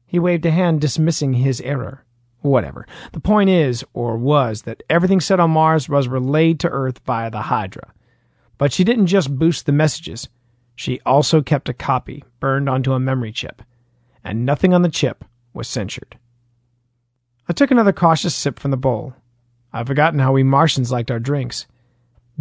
He 0.05 0.18
waved 0.18 0.45
a 0.45 0.51
hand 0.51 0.82
dismissing 0.82 1.32
his 1.32 1.62
error. 1.62 2.05
Whatever. 2.41 2.86
The 3.12 3.20
point 3.20 3.51
is, 3.51 3.84
or 3.93 4.16
was, 4.16 4.62
that 4.62 4.82
everything 4.88 5.20
said 5.20 5.41
on 5.41 5.51
Mars 5.51 5.88
was 5.88 6.09
relayed 6.09 6.61
to 6.61 6.68
Earth 6.68 7.01
via 7.05 7.30
the 7.30 7.43
Hydra. 7.43 7.93
But 8.59 8.72
she 8.72 8.84
didn't 8.84 9.07
just 9.07 9.38
boost 9.38 9.66
the 9.66 9.72
messages, 9.72 10.28
she 10.74 11.01
also 11.05 11.43
kept 11.43 11.68
a 11.68 11.74
copy 11.74 12.24
burned 12.41 12.68
onto 12.68 12.93
a 12.93 13.01
memory 13.01 13.32
chip, 13.32 13.62
and 14.24 14.47
nothing 14.47 14.72
on 14.72 14.82
the 14.82 14.88
chip 14.88 15.24
was 15.53 15.68
censored. 15.68 16.16
I 17.49 17.53
took 17.53 17.70
another 17.70 17.93
cautious 17.93 18.34
sip 18.34 18.59
from 18.59 18.70
the 18.70 18.76
bowl. 18.76 19.14
I've 19.72 19.88
forgotten 19.88 20.20
how 20.20 20.32
we 20.32 20.43
Martians 20.43 20.91
liked 20.91 21.11
our 21.11 21.20
drinks 21.20 21.66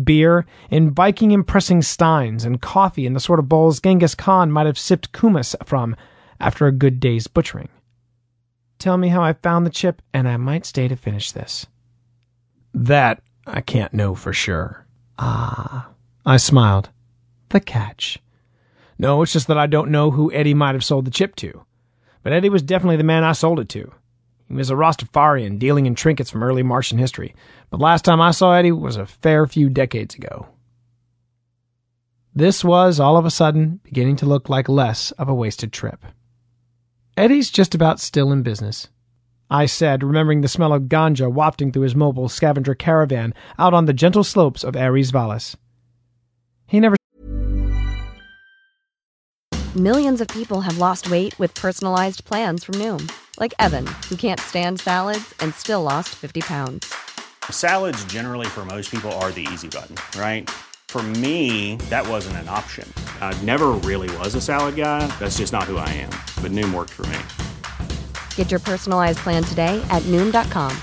beer 0.03 0.45
in 0.69 0.91
Viking 0.91 1.31
impressing 1.31 1.81
steins, 1.81 2.45
and 2.45 2.61
coffee 2.61 3.05
in 3.05 3.13
the 3.13 3.19
sort 3.19 3.39
of 3.39 3.49
bowls 3.49 3.81
Genghis 3.81 4.15
Khan 4.15 4.51
might 4.51 4.65
have 4.65 4.79
sipped 4.79 5.11
kumis 5.11 5.55
from 5.65 5.95
after 6.39 6.67
a 6.67 6.71
good 6.71 6.99
day's 6.99 7.27
butchering. 7.27 7.69
Tell 8.79 8.97
me 8.97 9.09
how 9.09 9.21
I 9.21 9.33
found 9.33 9.65
the 9.65 9.71
chip, 9.71 10.01
and 10.13 10.27
I 10.27 10.37
might 10.37 10.65
stay 10.65 10.87
to 10.87 10.95
finish 10.95 11.33
this. 11.33 11.67
That 12.73 13.21
I 13.45 13.59
can't 13.59 13.93
know 13.93 14.15
for 14.15 14.31
sure. 14.31 14.87
Ah, 15.17 15.89
I 16.25 16.37
smiled. 16.37 16.89
The 17.49 17.59
catch. 17.59 18.19
No, 18.97 19.21
it's 19.21 19.33
just 19.33 19.47
that 19.47 19.57
I 19.57 19.67
don't 19.67 19.91
know 19.91 20.11
who 20.11 20.31
Eddie 20.31 20.53
might 20.53 20.75
have 20.75 20.83
sold 20.85 21.05
the 21.05 21.11
chip 21.11 21.35
to. 21.37 21.65
But 22.23 22.31
Eddie 22.31 22.49
was 22.49 22.61
definitely 22.61 22.97
the 22.97 23.03
man 23.03 23.23
I 23.23 23.33
sold 23.33 23.59
it 23.59 23.67
to. 23.69 23.91
He 24.47 24.53
was 24.53 24.69
a 24.69 24.75
Rastafarian 24.75 25.59
dealing 25.59 25.85
in 25.85 25.93
trinkets 25.93 26.29
from 26.29 26.43
early 26.43 26.63
Martian 26.63 26.97
history, 26.97 27.35
but 27.69 27.79
last 27.79 28.03
time 28.05 28.21
I 28.21 28.31
saw 28.31 28.53
Eddie 28.53 28.71
was 28.71 28.95
a 28.95 29.05
fair 29.05 29.45
few 29.45 29.69
decades 29.69 30.15
ago. 30.15 30.47
This 32.33 32.63
was, 32.63 32.99
all 32.99 33.17
of 33.17 33.25
a 33.25 33.31
sudden, 33.31 33.79
beginning 33.83 34.15
to 34.17 34.25
look 34.25 34.49
like 34.49 34.69
less 34.69 35.11
of 35.11 35.27
a 35.27 35.33
wasted 35.33 35.73
trip. 35.73 36.05
Eddie's 37.17 37.49
just 37.49 37.75
about 37.75 37.99
still 37.99 38.31
in 38.31 38.43
business. 38.43 38.87
I 39.49 39.65
said, 39.65 40.03
remembering 40.03 40.41
the 40.41 40.47
smell 40.47 40.73
of 40.73 40.83
ganja 40.83 41.31
wafting 41.31 41.71
through 41.71 41.83
his 41.83 41.95
mobile 41.95 42.29
scavenger 42.29 42.75
caravan 42.75 43.33
out 43.57 43.73
on 43.73 43.85
the 43.85 43.93
gentle 43.93 44.23
slopes 44.23 44.63
of 44.63 44.75
Ares 44.75 45.11
Vallis. 45.11 45.57
He 46.67 46.79
never 46.79 46.95
Millions 49.75 50.19
of 50.19 50.27
people 50.29 50.61
have 50.61 50.77
lost 50.77 51.11
weight 51.11 51.37
with 51.37 51.53
personalized 51.53 52.25
plans 52.25 52.63
from 52.63 52.75
Noom, 52.75 53.11
like 53.39 53.53
Evan, 53.59 53.85
who 54.09 54.15
can't 54.15 54.39
stand 54.39 54.79
salads 54.79 55.33
and 55.39 55.53
still 55.53 55.83
lost 55.83 56.09
50 56.09 56.41
pounds. 56.41 56.91
Salads, 57.51 58.03
generally, 58.05 58.47
for 58.47 58.65
most 58.65 58.89
people, 58.91 59.11
are 59.13 59.31
the 59.31 59.47
easy 59.53 59.67
button, 59.67 59.95
right? 60.19 60.49
For 60.89 61.03
me, 61.03 61.75
that 61.91 62.07
wasn't 62.09 62.37
an 62.37 62.49
option. 62.49 62.91
I 63.21 63.39
never 63.43 63.67
really 63.85 64.09
was 64.17 64.33
a 64.33 64.41
salad 64.41 64.75
guy. 64.75 65.05
That's 65.19 65.37
just 65.37 65.53
not 65.53 65.65
who 65.65 65.77
I 65.77 65.87
am. 65.89 66.09
But 66.41 66.51
Noom 66.51 66.73
worked 66.73 66.89
for 66.89 67.05
me. 67.05 67.19
Get 68.33 68.49
your 68.49 68.59
personalized 68.59 69.19
plan 69.19 69.43
today 69.43 69.79
at 69.91 70.01
Noom.com. 70.07 70.75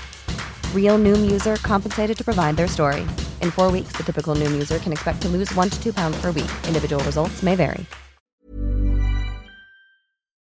Real 0.73 0.97
Noom 0.97 1.29
user 1.29 1.57
compensated 1.57 2.17
to 2.19 2.23
provide 2.23 2.55
their 2.55 2.69
story. 2.69 3.01
In 3.41 3.51
four 3.51 3.69
weeks, 3.69 3.97
the 3.97 4.03
typical 4.03 4.33
Noom 4.33 4.53
user 4.53 4.79
can 4.79 4.93
expect 4.93 5.21
to 5.23 5.27
lose 5.27 5.53
one 5.55 5.69
to 5.69 5.83
two 5.83 5.91
pounds 5.91 6.15
per 6.21 6.31
week. 6.31 6.51
Individual 6.65 7.03
results 7.03 7.43
may 7.43 7.55
vary. 7.55 7.85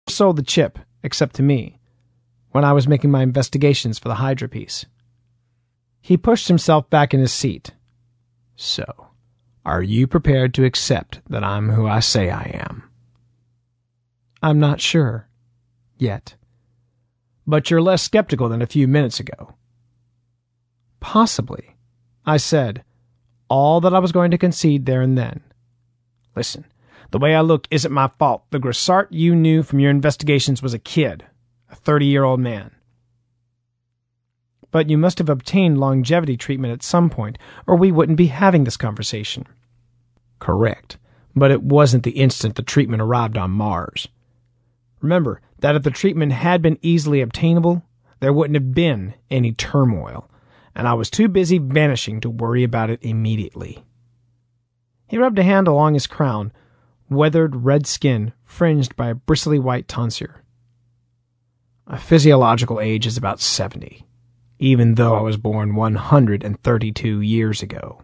Sold 0.10 0.36
the 0.36 0.44
chip, 0.44 0.78
except 1.04 1.36
to 1.36 1.42
me, 1.42 1.80
when 2.50 2.66
I 2.66 2.74
was 2.74 2.86
making 2.86 3.12
my 3.12 3.24
investigations 3.24 3.98
for 3.98 4.10
the 4.10 4.16
Hydra 4.16 4.50
piece. 4.50 4.86
He 6.02 6.18
pushed 6.18 6.50
himself 6.50 6.90
back 6.90 7.14
in 7.14 7.22
his 7.22 7.32
seat. 7.32 7.72
So, 8.58 9.13
are 9.66 9.82
you 9.82 10.08
prepared 10.08 10.54
to 10.56 10.66
accept 10.66 11.22
that 11.30 11.44
I'm 11.44 11.70
who 11.70 11.88
I 11.88 12.00
say 12.00 12.30
I 12.30 12.60
am? 12.68 12.84
I'm 14.42 14.60
not 14.60 14.82
sure. 14.82 15.30
Yet. 15.98 16.36
But 17.48 17.70
you're 17.70 17.82
less 17.82 18.04
skeptical 18.04 18.50
than 18.50 18.62
a 18.62 18.68
few 18.68 18.88
minutes 18.88 19.20
ago. 19.20 19.56
Possibly. 21.00 21.76
I 22.26 22.38
said, 22.38 22.84
all 23.50 23.80
that 23.82 23.94
I 23.94 24.00
was 24.00 24.12
going 24.12 24.32
to 24.32 24.38
concede 24.38 24.86
there 24.86 25.02
and 25.02 25.18
then. 25.18 25.42
Listen, 26.36 26.66
the 27.12 27.20
way 27.20 27.36
I 27.36 27.42
look 27.42 27.68
isn't 27.70 27.92
my 27.92 28.10
fault. 28.20 28.44
The 28.50 28.60
Grosart 28.60 29.08
you 29.12 29.36
knew 29.36 29.64
from 29.64 29.80
your 29.80 29.92
investigations 29.92 30.62
was 30.62 30.74
a 30.74 30.80
kid, 30.80 31.26
a 31.70 31.76
30 31.76 32.06
year 32.06 32.24
old 32.24 32.40
man. 32.40 32.72
But 34.74 34.90
you 34.90 34.98
must 34.98 35.20
have 35.20 35.30
obtained 35.30 35.80
longevity 35.80 36.36
treatment 36.36 36.74
at 36.74 36.82
some 36.82 37.12
point, 37.12 37.38
or 37.68 37.76
we 37.76 37.92
wouldn't 37.92 38.18
be 38.18 38.26
having 38.26 38.64
this 38.64 38.76
conversation. 38.76 39.46
Correct. 40.40 40.98
But 41.36 41.52
it 41.52 41.62
wasn't 41.62 42.04
the 42.04 42.12
instant 42.12 42.56
the 42.56 42.64
treatment 42.64 43.02
arrived 43.02 43.38
on 43.38 43.52
Mars. 43.52 44.08
Remember 45.00 45.42
that 45.60 45.76
if 45.76 45.84
the 45.84 45.92
treatment 45.92 46.32
had 46.32 46.64
been 46.64 46.80
easily 46.82 47.22
obtainable, 47.22 47.84
there 48.20 48.34
wouldn't 48.34 48.56
have 48.56 48.74
been 48.74 49.14
any 49.30 49.52
turmoil, 49.52 50.28
and 50.76 50.88
I 50.88 50.96
was 50.96 51.12
too 51.12 51.28
busy 51.28 51.60
vanishing 51.60 52.20
to 52.22 52.30
worry 52.32 52.64
about 52.64 52.90
it 52.90 53.04
immediately. 53.04 53.86
He 55.08 55.20
rubbed 55.20 55.38
a 55.38 55.44
hand 55.44 55.68
along 55.68 55.94
his 55.94 56.08
crown, 56.08 56.52
weathered 57.10 57.58
red 57.58 57.86
skin 57.86 58.34
fringed 58.44 58.96
by 58.96 59.10
a 59.10 59.16
bristly 59.16 59.60
white 59.60 59.88
tonsure. 59.88 60.42
A 61.86 62.00
physiological 62.00 62.80
age 62.80 63.06
is 63.06 63.18
about 63.18 63.40
70, 63.40 64.04
even 64.64 64.96
though 64.96 65.16
I 65.16 65.22
was 65.22 65.36
born 65.36 65.76
132 65.76 67.22
years 67.22 67.62
ago. 67.62 68.02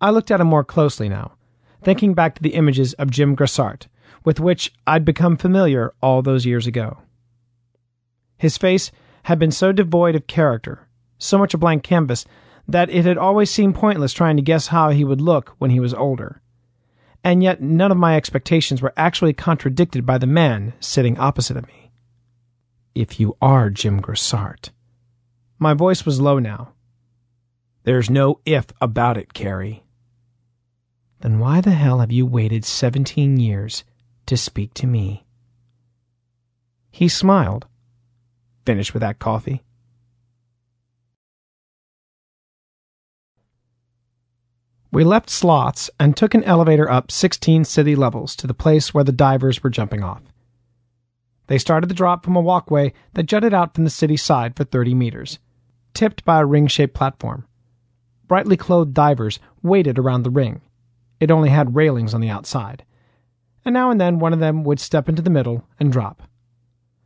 I 0.00 0.10
looked 0.10 0.30
at 0.30 0.40
him 0.40 0.48
more 0.48 0.64
closely 0.64 1.08
now, 1.08 1.32
thinking 1.82 2.12
back 2.12 2.34
to 2.34 2.42
the 2.42 2.54
images 2.54 2.92
of 2.94 3.10
Jim 3.10 3.36
Grosart, 3.36 3.86
with 4.24 4.40
which 4.40 4.72
I'd 4.86 5.04
become 5.04 5.36
familiar 5.36 5.94
all 6.02 6.22
those 6.22 6.44
years 6.44 6.66
ago. 6.66 6.98
His 8.36 8.58
face 8.58 8.90
had 9.22 9.38
been 9.38 9.52
so 9.52 9.70
devoid 9.70 10.16
of 10.16 10.26
character, 10.26 10.88
so 11.18 11.38
much 11.38 11.54
a 11.54 11.58
blank 11.58 11.84
canvas, 11.84 12.24
that 12.66 12.90
it 12.90 13.04
had 13.04 13.16
always 13.16 13.50
seemed 13.50 13.76
pointless 13.76 14.12
trying 14.12 14.36
to 14.36 14.42
guess 14.42 14.66
how 14.66 14.90
he 14.90 15.04
would 15.04 15.20
look 15.20 15.54
when 15.58 15.70
he 15.70 15.80
was 15.80 15.94
older 15.94 16.42
and 17.26 17.42
yet 17.42 17.60
none 17.60 17.90
of 17.90 17.98
my 17.98 18.14
expectations 18.14 18.80
were 18.80 18.92
actually 18.96 19.32
contradicted 19.32 20.06
by 20.06 20.16
the 20.16 20.28
man 20.28 20.72
sitting 20.78 21.18
opposite 21.18 21.56
of 21.56 21.66
me. 21.66 21.90
If 22.94 23.18
you 23.18 23.36
are 23.42 23.68
Jim 23.68 24.00
Grosart. 24.00 24.70
My 25.58 25.74
voice 25.74 26.04
was 26.04 26.20
low 26.20 26.38
now. 26.38 26.72
There's 27.84 28.10
no 28.10 28.40
if 28.44 28.66
about 28.80 29.16
it, 29.16 29.32
Carrie. 29.32 29.84
Then 31.20 31.38
why 31.38 31.60
the 31.60 31.70
hell 31.70 32.00
have 32.00 32.12
you 32.12 32.26
waited 32.26 32.64
17 32.64 33.38
years 33.38 33.84
to 34.26 34.36
speak 34.36 34.74
to 34.74 34.86
me? 34.86 35.24
He 36.90 37.08
smiled. 37.08 37.66
Finished 38.66 38.92
with 38.92 39.00
that 39.00 39.18
coffee? 39.18 39.62
We 44.92 45.04
left 45.04 45.30
Sloths 45.30 45.90
and 46.00 46.16
took 46.16 46.34
an 46.34 46.44
elevator 46.44 46.90
up 46.90 47.10
16 47.10 47.64
city 47.64 47.94
levels 47.94 48.34
to 48.36 48.46
the 48.46 48.54
place 48.54 48.92
where 48.92 49.04
the 49.04 49.12
divers 49.12 49.62
were 49.62 49.70
jumping 49.70 50.02
off. 50.02 50.22
They 51.48 51.58
started 51.58 51.88
the 51.88 51.94
drop 51.94 52.24
from 52.24 52.34
a 52.34 52.40
walkway 52.40 52.92
that 53.14 53.26
jutted 53.26 53.54
out 53.54 53.74
from 53.74 53.84
the 53.84 53.90
city 53.90 54.16
side 54.16 54.56
for 54.56 54.64
30 54.64 54.94
meters, 54.94 55.38
tipped 55.96 56.26
by 56.26 56.40
a 56.40 56.44
ring 56.44 56.66
shaped 56.66 56.92
platform. 56.92 57.46
Brightly 58.28 58.58
clothed 58.58 58.92
divers 58.92 59.40
waited 59.62 59.98
around 59.98 60.22
the 60.22 60.30
ring. 60.30 60.60
It 61.20 61.30
only 61.30 61.48
had 61.48 61.74
railings 61.74 62.12
on 62.12 62.20
the 62.20 62.28
outside. 62.28 62.84
And 63.64 63.72
now 63.72 63.90
and 63.90 63.98
then 63.98 64.18
one 64.18 64.34
of 64.34 64.38
them 64.38 64.62
would 64.64 64.78
step 64.78 65.08
into 65.08 65.22
the 65.22 65.30
middle 65.30 65.66
and 65.80 65.90
drop. 65.90 66.22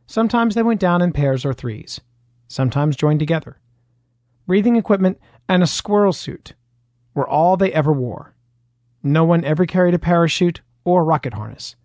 Sometimes 0.07 0.55
they 0.55 0.61
went 0.61 0.81
down 0.81 1.01
in 1.01 1.13
pairs 1.13 1.45
or 1.45 1.53
threes, 1.53 2.01
sometimes 2.49 2.97
joined 2.97 3.19
together. 3.19 3.59
Breathing 4.45 4.75
equipment 4.75 5.17
and 5.47 5.63
a 5.63 5.67
squirrel 5.67 6.11
suit 6.11 6.53
were 7.13 7.27
all 7.27 7.55
they 7.55 7.71
ever 7.71 7.93
wore. 7.93 8.35
No 9.01 9.23
one 9.23 9.45
ever 9.45 9.65
carried 9.65 9.93
a 9.93 9.99
parachute 9.99 10.59
or 10.83 10.99
a 10.99 11.05
rocket 11.05 11.33
harness. 11.33 11.77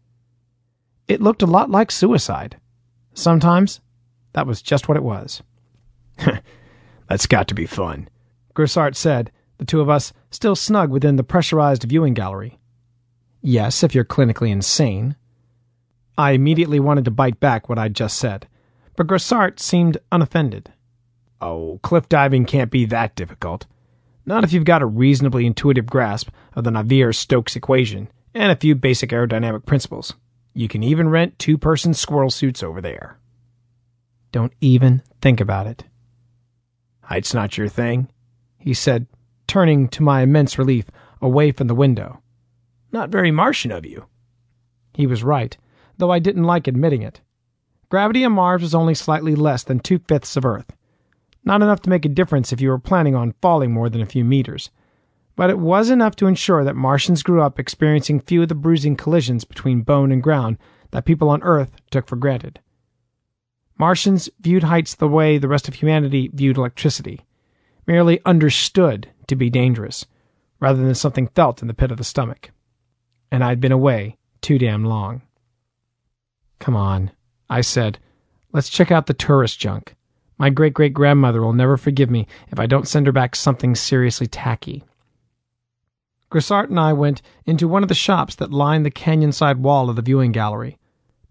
It 1.06 1.22
looked 1.22 1.42
a 1.42 1.46
lot 1.46 1.70
like 1.70 1.92
suicide. 1.92 2.56
Sometimes 3.14 3.80
that 4.32 4.46
was 4.46 4.60
just 4.60 4.88
what 4.88 4.96
it 4.96 5.04
was. 5.04 5.40
That's 7.08 7.26
got 7.26 7.48
to 7.48 7.54
be 7.54 7.66
fun, 7.66 8.08
Grosart 8.54 8.96
said, 8.96 9.30
the 9.58 9.64
two 9.64 9.80
of 9.80 9.88
us 9.88 10.12
still 10.30 10.56
snug 10.56 10.90
within 10.90 11.16
the 11.16 11.24
pressurized 11.24 11.84
viewing 11.84 12.14
gallery. 12.14 12.58
Yes, 13.42 13.82
if 13.82 13.94
you're 13.94 14.04
clinically 14.04 14.50
insane. 14.50 15.16
I 16.18 16.32
immediately 16.32 16.80
wanted 16.80 17.04
to 17.04 17.10
bite 17.10 17.38
back 17.38 17.68
what 17.68 17.78
I'd 17.78 17.94
just 17.94 18.16
said, 18.16 18.48
but 18.96 19.06
Grosart 19.06 19.60
seemed 19.60 19.98
unoffended. 20.10 20.72
Oh, 21.40 21.78
cliff 21.82 22.08
diving 22.08 22.46
can't 22.46 22.70
be 22.70 22.86
that 22.86 23.14
difficult. 23.14 23.66
Not 24.24 24.42
if 24.42 24.52
you've 24.52 24.64
got 24.64 24.82
a 24.82 24.86
reasonably 24.86 25.46
intuitive 25.46 25.86
grasp 25.86 26.30
of 26.54 26.64
the 26.64 26.70
Navier 26.70 27.14
Stokes 27.14 27.54
equation 27.54 28.08
and 28.34 28.50
a 28.50 28.56
few 28.56 28.74
basic 28.74 29.10
aerodynamic 29.10 29.66
principles. 29.66 30.14
You 30.54 30.68
can 30.68 30.82
even 30.82 31.08
rent 31.10 31.38
two 31.38 31.58
person 31.58 31.94
squirrel 31.94 32.30
suits 32.30 32.62
over 32.62 32.80
there. 32.80 33.18
Don't 34.32 34.54
even 34.60 35.02
think 35.20 35.40
about 35.40 35.66
it. 35.66 35.84
It's 37.10 37.34
not 37.34 37.56
your 37.56 37.68
thing, 37.68 38.08
he 38.58 38.74
said, 38.74 39.06
turning 39.46 39.88
to 39.88 40.02
my 40.02 40.22
immense 40.22 40.58
relief 40.58 40.86
away 41.22 41.52
from 41.52 41.68
the 41.68 41.74
window. 41.74 42.20
Not 42.92 43.10
very 43.10 43.30
Martian 43.30 43.72
of 43.72 43.86
you. 43.86 44.06
He 44.94 45.06
was 45.06 45.22
right, 45.22 45.56
though 45.98 46.10
I 46.10 46.18
didn't 46.18 46.44
like 46.44 46.66
admitting 46.66 47.02
it. 47.02 47.20
Gravity 47.88 48.24
on 48.24 48.32
Mars 48.32 48.62
was 48.62 48.74
only 48.74 48.94
slightly 48.94 49.34
less 49.34 49.62
than 49.62 49.78
two 49.78 50.00
fifths 50.08 50.36
of 50.36 50.44
Earth, 50.44 50.74
not 51.44 51.62
enough 51.62 51.80
to 51.82 51.90
make 51.90 52.04
a 52.04 52.08
difference 52.08 52.52
if 52.52 52.60
you 52.60 52.70
were 52.70 52.78
planning 52.78 53.14
on 53.14 53.34
falling 53.40 53.72
more 53.72 53.88
than 53.88 54.00
a 54.00 54.06
few 54.06 54.24
meters. 54.24 54.70
But 55.36 55.50
it 55.50 55.58
was 55.58 55.90
enough 55.90 56.16
to 56.16 56.26
ensure 56.26 56.64
that 56.64 56.74
Martians 56.74 57.22
grew 57.22 57.42
up 57.42 57.58
experiencing 57.58 58.20
few 58.20 58.42
of 58.42 58.48
the 58.48 58.54
bruising 58.54 58.96
collisions 58.96 59.44
between 59.44 59.82
bone 59.82 60.10
and 60.10 60.22
ground 60.22 60.58
that 60.90 61.04
people 61.04 61.28
on 61.28 61.42
Earth 61.42 61.76
took 61.90 62.08
for 62.08 62.16
granted. 62.16 62.58
Martians 63.78 64.30
viewed 64.40 64.62
heights 64.62 64.94
the 64.94 65.08
way 65.08 65.36
the 65.36 65.48
rest 65.48 65.68
of 65.68 65.74
humanity 65.74 66.30
viewed 66.32 66.56
electricity, 66.56 67.26
merely 67.86 68.20
understood 68.24 69.10
to 69.26 69.36
be 69.36 69.50
dangerous, 69.50 70.06
rather 70.60 70.82
than 70.82 70.94
something 70.94 71.28
felt 71.28 71.60
in 71.60 71.68
the 71.68 71.74
pit 71.74 71.90
of 71.90 71.98
the 71.98 72.04
stomach. 72.04 72.50
And 73.30 73.44
I'd 73.44 73.60
been 73.60 73.72
away 73.72 74.16
too 74.40 74.58
damn 74.58 74.84
long. 74.84 75.22
Come 76.58 76.76
on, 76.76 77.10
I 77.50 77.60
said. 77.60 77.98
Let's 78.52 78.70
check 78.70 78.90
out 78.90 79.06
the 79.06 79.14
tourist 79.14 79.58
junk. 79.58 79.94
My 80.38 80.50
great 80.50 80.74
great 80.74 80.94
grandmother 80.94 81.42
will 81.42 81.52
never 81.52 81.76
forgive 81.76 82.10
me 82.10 82.26
if 82.48 82.58
I 82.58 82.66
don't 82.66 82.88
send 82.88 83.06
her 83.06 83.12
back 83.12 83.36
something 83.36 83.74
seriously 83.74 84.26
tacky. 84.26 84.84
Grosart 86.30 86.70
and 86.70 86.80
I 86.80 86.92
went 86.92 87.22
into 87.44 87.68
one 87.68 87.82
of 87.82 87.88
the 87.88 87.94
shops 87.94 88.34
that 88.36 88.52
lined 88.52 88.84
the 88.84 88.90
canyon 88.90 89.32
side 89.32 89.58
wall 89.58 89.88
of 89.88 89.96
the 89.96 90.02
viewing 90.02 90.32
gallery. 90.32 90.78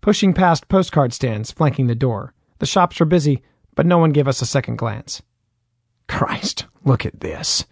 Pushing 0.05 0.35
past 0.35 0.67
postcard 0.67 1.13
stands 1.13 1.51
flanking 1.51 1.87
the 1.87 1.95
door, 1.95 2.35
the 2.59 2.67
shops 2.67 2.99
were 2.99 3.07
busy, 3.07 3.41
but 3.73 3.87
no 3.87 3.97
one 3.97 4.11
gave 4.11 4.27
us 4.27 4.39
a 4.39 4.45
second 4.45 4.75
glance. 4.75 5.23
Christ, 6.07 6.67
look 6.83 7.07
at 7.07 7.21
this, 7.21 7.65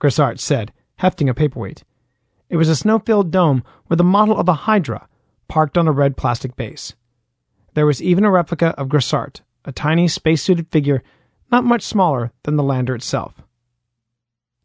Grosart 0.00 0.40
said, 0.40 0.72
hefting 0.96 1.28
a 1.28 1.34
paperweight. 1.34 1.84
It 2.48 2.56
was 2.56 2.68
a 2.68 2.74
snow 2.74 2.98
filled 2.98 3.30
dome 3.30 3.62
with 3.88 4.00
a 4.00 4.02
model 4.02 4.36
of 4.36 4.48
a 4.48 4.66
Hydra 4.66 5.06
parked 5.46 5.78
on 5.78 5.86
a 5.86 5.92
red 5.92 6.16
plastic 6.16 6.56
base. 6.56 6.94
There 7.74 7.86
was 7.86 8.02
even 8.02 8.24
a 8.24 8.30
replica 8.32 8.70
of 8.70 8.88
Grosart 8.88 9.42
a 9.64 9.70
tiny 9.70 10.08
spacesuited 10.08 10.66
figure 10.72 11.00
not 11.52 11.62
much 11.62 11.82
smaller 11.82 12.32
than 12.42 12.56
the 12.56 12.64
lander 12.64 12.96
itself. 12.96 13.40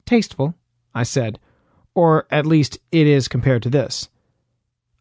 Tasteful, 0.04 0.56
I 0.96 1.04
said, 1.04 1.38
or 1.94 2.26
at 2.32 2.48
least 2.48 2.80
it 2.92 3.06
is 3.06 3.28
compared 3.28 3.62
to 3.62 3.70
this. 3.70 4.10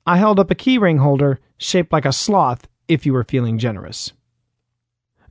I 0.06 0.18
held 0.18 0.38
up 0.38 0.50
a 0.50 0.54
keyring 0.54 0.98
holder 0.98 1.40
shaped 1.56 1.92
like 1.92 2.04
a 2.04 2.12
sloth 2.12 2.68
if 2.88 3.06
you 3.06 3.12
were 3.12 3.24
feeling 3.24 3.58
generous. 3.58 4.12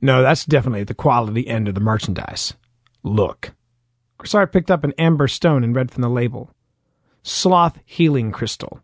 No, 0.00 0.22
that's 0.22 0.44
definitely 0.44 0.84
the 0.84 0.94
quality 0.94 1.46
end 1.46 1.68
of 1.68 1.74
the 1.74 1.80
merchandise. 1.80 2.54
Look. 3.02 3.52
Grosart 4.18 4.52
picked 4.52 4.70
up 4.70 4.84
an 4.84 4.92
amber 4.98 5.28
stone 5.28 5.62
and 5.64 5.74
read 5.74 5.90
from 5.90 6.02
the 6.02 6.08
label 6.08 6.50
Sloth 7.22 7.78
Healing 7.84 8.32
Crystal. 8.32 8.80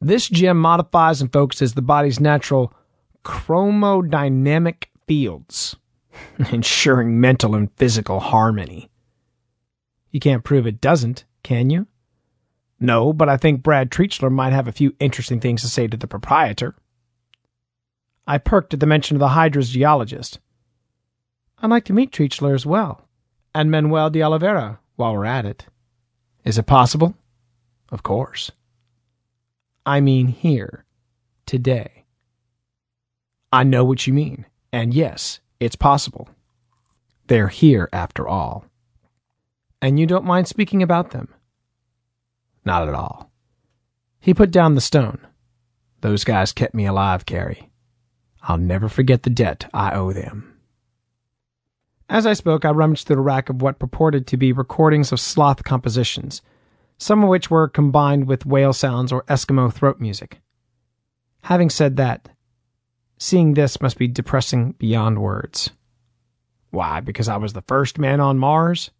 This 0.00 0.28
gem 0.28 0.58
modifies 0.58 1.20
and 1.20 1.32
focuses 1.32 1.74
the 1.74 1.82
body's 1.82 2.20
natural 2.20 2.72
chromodynamic 3.24 4.84
fields, 5.06 5.76
ensuring 6.52 7.20
mental 7.20 7.54
and 7.54 7.70
physical 7.76 8.20
harmony. 8.20 8.90
You 10.10 10.20
can't 10.20 10.44
prove 10.44 10.66
it 10.66 10.80
doesn't, 10.80 11.24
can 11.42 11.70
you? 11.70 11.86
No, 12.78 13.12
but 13.12 13.28
I 13.28 13.36
think 13.36 13.62
Brad 13.62 13.90
Treachler 13.90 14.30
might 14.30 14.52
have 14.52 14.68
a 14.68 14.72
few 14.72 14.94
interesting 15.00 15.40
things 15.40 15.62
to 15.62 15.68
say 15.68 15.86
to 15.86 15.96
the 15.96 16.06
proprietor. 16.06 16.74
I 18.26 18.38
perked 18.38 18.74
at 18.74 18.80
the 18.80 18.86
mention 18.86 19.16
of 19.16 19.20
the 19.20 19.28
Hydra's 19.28 19.70
geologist. 19.70 20.40
I'd 21.58 21.70
like 21.70 21.84
to 21.86 21.94
meet 21.94 22.10
Treachler 22.10 22.54
as 22.54 22.66
well, 22.66 23.08
and 23.54 23.70
Manuel 23.70 24.10
de 24.10 24.22
Oliveira 24.22 24.78
while 24.96 25.14
we're 25.14 25.24
at 25.24 25.46
it. 25.46 25.66
Is 26.44 26.58
it 26.58 26.66
possible? 26.66 27.14
Of 27.90 28.02
course. 28.02 28.50
I 29.86 30.00
mean 30.00 30.28
here, 30.28 30.84
today. 31.46 32.04
I 33.52 33.62
know 33.62 33.84
what 33.84 34.06
you 34.06 34.12
mean, 34.12 34.46
and 34.72 34.92
yes, 34.92 35.40
it's 35.60 35.76
possible. 35.76 36.28
They're 37.28 37.48
here 37.48 37.88
after 37.92 38.28
all. 38.28 38.66
And 39.80 39.98
you 39.98 40.06
don't 40.06 40.24
mind 40.24 40.48
speaking 40.48 40.82
about 40.82 41.10
them? 41.12 41.28
Not 42.66 42.88
at 42.88 42.94
all. 42.94 43.30
He 44.18 44.34
put 44.34 44.50
down 44.50 44.74
the 44.74 44.80
stone. 44.80 45.20
Those 46.00 46.24
guys 46.24 46.52
kept 46.52 46.74
me 46.74 46.84
alive, 46.84 47.24
Carrie. 47.24 47.70
I'll 48.42 48.58
never 48.58 48.88
forget 48.88 49.22
the 49.22 49.30
debt 49.30 49.70
I 49.72 49.94
owe 49.94 50.12
them. 50.12 50.52
As 52.08 52.26
I 52.26 52.34
spoke, 52.34 52.64
I 52.64 52.70
rummaged 52.70 53.06
through 53.06 53.18
a 53.18 53.22
rack 53.22 53.48
of 53.48 53.62
what 53.62 53.78
purported 53.78 54.26
to 54.26 54.36
be 54.36 54.52
recordings 54.52 55.12
of 55.12 55.20
sloth 55.20 55.64
compositions, 55.64 56.42
some 56.98 57.22
of 57.22 57.28
which 57.28 57.50
were 57.50 57.68
combined 57.68 58.26
with 58.26 58.46
whale 58.46 58.72
sounds 58.72 59.12
or 59.12 59.22
Eskimo 59.24 59.72
throat 59.72 60.00
music. 60.00 60.40
Having 61.42 61.70
said 61.70 61.96
that, 61.96 62.28
seeing 63.18 63.54
this 63.54 63.80
must 63.80 63.96
be 63.96 64.08
depressing 64.08 64.72
beyond 64.72 65.20
words. 65.20 65.70
Why, 66.70 67.00
because 67.00 67.28
I 67.28 67.36
was 67.36 67.52
the 67.52 67.62
first 67.62 67.98
man 67.98 68.20
on 68.20 68.38
Mars? 68.38 68.90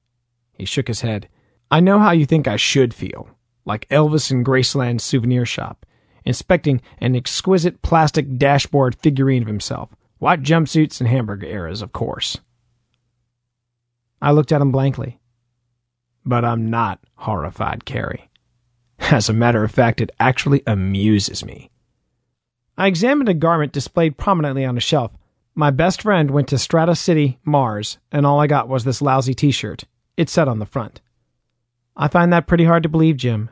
He 0.52 0.64
shook 0.64 0.86
his 0.88 1.00
head. 1.00 1.28
I 1.70 1.80
know 1.80 1.98
how 1.98 2.12
you 2.12 2.26
think 2.26 2.46
I 2.46 2.56
should 2.56 2.94
feel, 2.94 3.28
like 3.66 3.88
Elvis 3.90 4.30
in 4.30 4.42
Graceland's 4.42 5.04
souvenir 5.04 5.44
shop, 5.44 5.84
inspecting 6.24 6.80
an 6.98 7.14
exquisite 7.14 7.82
plastic 7.82 8.38
dashboard 8.38 8.94
figurine 8.94 9.42
of 9.42 9.48
himself. 9.48 9.90
White 10.18 10.42
jumpsuits 10.42 11.00
and 11.00 11.08
hamburger 11.08 11.46
eras, 11.46 11.82
of 11.82 11.92
course. 11.92 12.38
I 14.22 14.30
looked 14.30 14.52
at 14.52 14.62
him 14.62 14.72
blankly. 14.72 15.20
But 16.24 16.44
I'm 16.44 16.70
not 16.70 17.00
horrified, 17.16 17.84
Carrie. 17.84 18.30
As 18.98 19.28
a 19.28 19.34
matter 19.34 19.62
of 19.62 19.70
fact, 19.70 20.00
it 20.00 20.10
actually 20.18 20.62
amuses 20.66 21.44
me. 21.44 21.70
I 22.78 22.86
examined 22.86 23.28
a 23.28 23.34
garment 23.34 23.72
displayed 23.72 24.16
prominently 24.16 24.64
on 24.64 24.76
a 24.76 24.80
shelf. 24.80 25.12
My 25.54 25.70
best 25.70 26.02
friend 26.02 26.30
went 26.30 26.48
to 26.48 26.58
Strata 26.58 26.94
City, 26.94 27.38
Mars, 27.44 27.98
and 28.10 28.26
all 28.26 28.40
I 28.40 28.46
got 28.46 28.68
was 28.68 28.84
this 28.84 29.00
lousy 29.02 29.34
t 29.34 29.50
shirt. 29.50 29.84
It 30.16 30.28
said 30.28 30.48
on 30.48 30.58
the 30.58 30.66
front. 30.66 31.00
I 31.96 32.08
find 32.08 32.32
that 32.32 32.46
pretty 32.46 32.64
hard 32.64 32.82
to 32.82 32.88
believe, 32.88 33.16
Jim. 33.16 33.50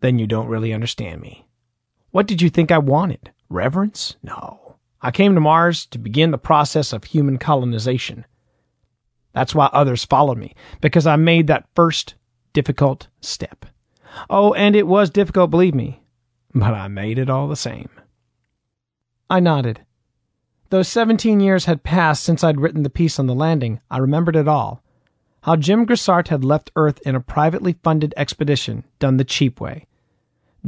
Then 0.00 0.18
you 0.18 0.26
don't 0.26 0.48
really 0.48 0.72
understand 0.72 1.20
me. 1.20 1.46
What 2.10 2.26
did 2.26 2.42
you 2.42 2.50
think 2.50 2.70
I 2.70 2.78
wanted? 2.78 3.30
Reverence? 3.48 4.16
No. 4.22 4.76
I 5.02 5.10
came 5.10 5.34
to 5.34 5.40
Mars 5.40 5.86
to 5.86 5.98
begin 5.98 6.30
the 6.30 6.38
process 6.38 6.92
of 6.92 7.04
human 7.04 7.38
colonization. 7.38 8.24
That's 9.32 9.54
why 9.54 9.66
others 9.66 10.04
followed 10.04 10.38
me, 10.38 10.54
because 10.80 11.06
I 11.06 11.16
made 11.16 11.46
that 11.46 11.68
first 11.74 12.14
difficult 12.52 13.08
step. 13.20 13.66
Oh, 14.30 14.54
and 14.54 14.74
it 14.74 14.86
was 14.86 15.10
difficult, 15.10 15.50
believe 15.50 15.74
me, 15.74 16.02
but 16.54 16.72
I 16.72 16.88
made 16.88 17.18
it 17.18 17.28
all 17.28 17.48
the 17.48 17.56
same. 17.56 17.90
I 19.28 19.40
nodded. 19.40 19.84
Though 20.70 20.82
17 20.82 21.40
years 21.40 21.66
had 21.66 21.82
passed 21.82 22.24
since 22.24 22.42
I'd 22.42 22.60
written 22.60 22.82
the 22.82 22.90
piece 22.90 23.18
on 23.18 23.26
the 23.26 23.34
landing, 23.34 23.80
I 23.90 23.98
remembered 23.98 24.36
it 24.36 24.48
all. 24.48 24.82
How 25.46 25.54
Jim 25.54 25.86
Grosart 25.86 26.26
had 26.26 26.44
left 26.44 26.72
Earth 26.74 27.00
in 27.06 27.14
a 27.14 27.20
privately 27.20 27.76
funded 27.84 28.12
expedition, 28.16 28.82
done 28.98 29.16
the 29.16 29.22
cheap 29.22 29.60
way. 29.60 29.86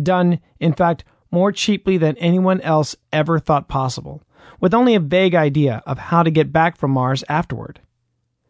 Done, 0.01 0.39
in 0.61 0.73
fact, 0.73 1.03
more 1.33 1.51
cheaply 1.51 1.99
than 1.99 2.17
anyone 2.19 2.61
else 2.61 2.95
ever 3.13 3.41
thought 3.41 3.67
possible, 3.67 4.23
with 4.61 4.73
only 4.73 4.95
a 4.95 5.01
vague 5.01 5.35
idea 5.35 5.83
of 5.85 5.99
how 5.99 6.23
to 6.23 6.31
get 6.31 6.53
back 6.53 6.77
from 6.77 6.93
Mars 6.93 7.25
afterward. 7.29 7.81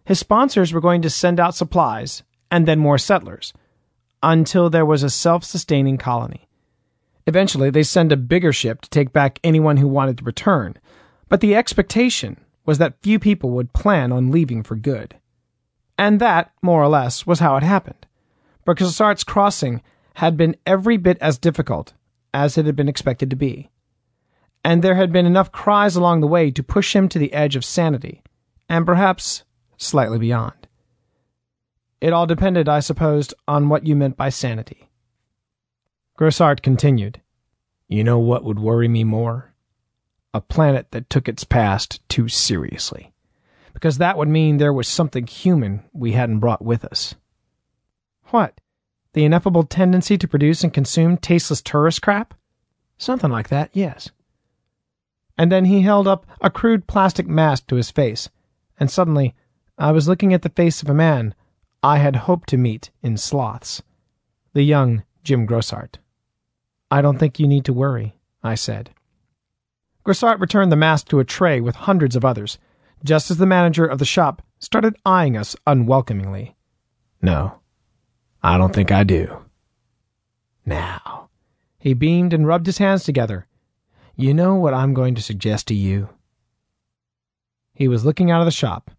His 0.04 0.18
sponsors 0.18 0.70
were 0.70 0.82
going 0.82 1.00
to 1.00 1.08
send 1.08 1.40
out 1.40 1.54
supplies 1.54 2.22
and 2.50 2.68
then 2.68 2.78
more 2.78 2.98
settlers 2.98 3.54
until 4.22 4.68
there 4.68 4.84
was 4.84 5.02
a 5.02 5.08
self 5.08 5.44
sustaining 5.44 5.96
colony. 5.96 6.46
Eventually, 7.26 7.70
they 7.70 7.82
send 7.82 8.12
a 8.12 8.18
bigger 8.18 8.52
ship 8.52 8.82
to 8.82 8.90
take 8.90 9.14
back 9.14 9.40
anyone 9.42 9.78
who 9.78 9.88
wanted 9.88 10.18
to 10.18 10.24
return, 10.24 10.76
but 11.30 11.40
the 11.40 11.54
expectation 11.54 12.38
was 12.66 12.76
that 12.76 13.00
few 13.02 13.18
people 13.18 13.48
would 13.52 13.72
plan 13.72 14.12
on 14.12 14.30
leaving 14.30 14.62
for 14.62 14.76
good. 14.76 15.16
And 15.98 16.20
that, 16.20 16.52
more 16.62 16.82
or 16.82 16.88
less, 16.88 17.26
was 17.26 17.40
how 17.40 17.56
it 17.56 17.64
happened. 17.64 18.06
Grosart's 18.64 19.24
crossing 19.24 19.82
had 20.14 20.36
been 20.36 20.56
every 20.64 20.96
bit 20.96 21.18
as 21.20 21.38
difficult 21.38 21.92
as 22.32 22.56
it 22.56 22.66
had 22.66 22.76
been 22.76 22.88
expected 22.88 23.30
to 23.30 23.36
be. 23.36 23.70
And 24.64 24.82
there 24.82 24.94
had 24.94 25.12
been 25.12 25.26
enough 25.26 25.50
cries 25.50 25.96
along 25.96 26.20
the 26.20 26.26
way 26.26 26.50
to 26.50 26.62
push 26.62 26.94
him 26.94 27.08
to 27.08 27.18
the 27.18 27.32
edge 27.32 27.56
of 27.56 27.64
sanity, 27.64 28.22
and 28.68 28.86
perhaps 28.86 29.44
slightly 29.76 30.18
beyond. 30.18 30.68
It 32.00 32.12
all 32.12 32.26
depended, 32.26 32.68
I 32.68 32.80
supposed, 32.80 33.34
on 33.48 33.68
what 33.68 33.86
you 33.86 33.96
meant 33.96 34.16
by 34.16 34.28
sanity. 34.28 34.90
Grosart 36.18 36.62
continued. 36.62 37.20
You 37.88 38.04
know 38.04 38.18
what 38.18 38.44
would 38.44 38.58
worry 38.58 38.88
me 38.88 39.04
more? 39.04 39.54
A 40.34 40.40
planet 40.40 40.90
that 40.90 41.08
took 41.08 41.28
its 41.28 41.44
past 41.44 42.06
too 42.08 42.28
seriously. 42.28 43.12
Because 43.78 43.98
that 43.98 44.18
would 44.18 44.26
mean 44.26 44.56
there 44.56 44.72
was 44.72 44.88
something 44.88 45.24
human 45.24 45.84
we 45.92 46.10
hadn't 46.10 46.40
brought 46.40 46.60
with 46.60 46.84
us. 46.84 47.14
What? 48.30 48.60
The 49.12 49.24
ineffable 49.24 49.62
tendency 49.62 50.18
to 50.18 50.26
produce 50.26 50.64
and 50.64 50.74
consume 50.74 51.16
tasteless 51.16 51.62
tourist 51.62 52.02
crap? 52.02 52.34
Something 52.96 53.30
like 53.30 53.50
that, 53.50 53.70
yes. 53.72 54.10
And 55.38 55.52
then 55.52 55.66
he 55.66 55.82
held 55.82 56.08
up 56.08 56.26
a 56.40 56.50
crude 56.50 56.88
plastic 56.88 57.28
mask 57.28 57.68
to 57.68 57.76
his 57.76 57.92
face, 57.92 58.28
and 58.80 58.90
suddenly 58.90 59.36
I 59.78 59.92
was 59.92 60.08
looking 60.08 60.34
at 60.34 60.42
the 60.42 60.48
face 60.48 60.82
of 60.82 60.90
a 60.90 60.94
man 60.94 61.32
I 61.80 61.98
had 61.98 62.16
hoped 62.16 62.48
to 62.48 62.56
meet 62.56 62.90
in 63.00 63.16
sloths, 63.16 63.80
the 64.54 64.64
young 64.64 65.04
Jim 65.22 65.46
Grosart. 65.46 65.98
I 66.90 67.00
don't 67.00 67.18
think 67.18 67.38
you 67.38 67.46
need 67.46 67.64
to 67.66 67.72
worry, 67.72 68.16
I 68.42 68.56
said. 68.56 68.90
Grosart 70.04 70.40
returned 70.40 70.72
the 70.72 70.76
mask 70.76 71.06
to 71.10 71.20
a 71.20 71.24
tray 71.24 71.60
with 71.60 71.76
hundreds 71.76 72.16
of 72.16 72.24
others, 72.24 72.58
just 73.04 73.30
as 73.30 73.36
the 73.36 73.46
manager 73.46 73.86
of 73.86 73.98
the 73.98 74.04
shop 74.04 74.42
started 74.58 74.96
eyeing 75.04 75.36
us 75.36 75.56
unwelcomingly. 75.66 76.56
No, 77.22 77.60
I 78.42 78.58
don't 78.58 78.74
think 78.74 78.90
I 78.90 79.04
do. 79.04 79.44
Now, 80.64 81.30
he 81.78 81.94
beamed 81.94 82.32
and 82.32 82.46
rubbed 82.46 82.66
his 82.66 82.78
hands 82.78 83.04
together. 83.04 83.46
You 84.16 84.34
know 84.34 84.54
what 84.56 84.74
I'm 84.74 84.94
going 84.94 85.14
to 85.14 85.22
suggest 85.22 85.68
to 85.68 85.74
you? 85.74 86.10
He 87.74 87.86
was 87.86 88.04
looking 88.04 88.30
out 88.30 88.40
of 88.40 88.46
the 88.46 88.50
shop, 88.50 88.90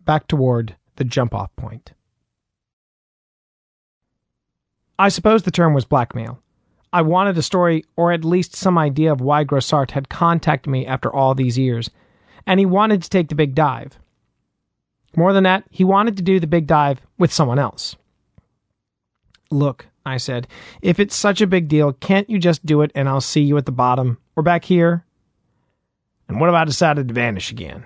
back 0.00 0.28
toward 0.28 0.76
the 0.96 1.04
jump 1.04 1.34
off 1.34 1.54
point. 1.56 1.92
I 4.98 5.08
suppose 5.08 5.42
the 5.42 5.50
term 5.50 5.74
was 5.74 5.84
blackmail. 5.84 6.40
I 6.92 7.02
wanted 7.02 7.36
a 7.38 7.42
story, 7.42 7.84
or 7.96 8.12
at 8.12 8.24
least 8.24 8.54
some 8.54 8.78
idea 8.78 9.10
of 9.10 9.20
why 9.20 9.44
Grosart 9.44 9.92
had 9.92 10.08
contacted 10.08 10.70
me 10.70 10.86
after 10.86 11.12
all 11.12 11.34
these 11.34 11.58
years, 11.58 11.90
and 12.46 12.60
he 12.60 12.66
wanted 12.66 13.02
to 13.02 13.10
take 13.10 13.28
the 13.28 13.34
big 13.34 13.54
dive. 13.54 13.98
More 15.16 15.32
than 15.32 15.44
that, 15.44 15.64
he 15.70 15.84
wanted 15.84 16.16
to 16.16 16.22
do 16.22 16.40
the 16.40 16.46
big 16.46 16.66
dive 16.66 17.00
with 17.18 17.32
someone 17.32 17.58
else. 17.58 17.96
Look, 19.50 19.86
I 20.06 20.16
said, 20.16 20.48
if 20.80 20.98
it's 20.98 21.14
such 21.14 21.40
a 21.40 21.46
big 21.46 21.68
deal, 21.68 21.92
can't 21.92 22.28
you 22.30 22.38
just 22.38 22.64
do 22.64 22.80
it 22.80 22.90
and 22.94 23.08
I'll 23.08 23.20
see 23.20 23.42
you 23.42 23.56
at 23.58 23.66
the 23.66 23.72
bottom, 23.72 24.18
or 24.34 24.42
back 24.42 24.64
here? 24.64 25.04
And 26.28 26.40
what 26.40 26.48
if 26.48 26.54
I 26.54 26.64
decided 26.64 27.08
to 27.08 27.14
vanish 27.14 27.50
again? 27.50 27.84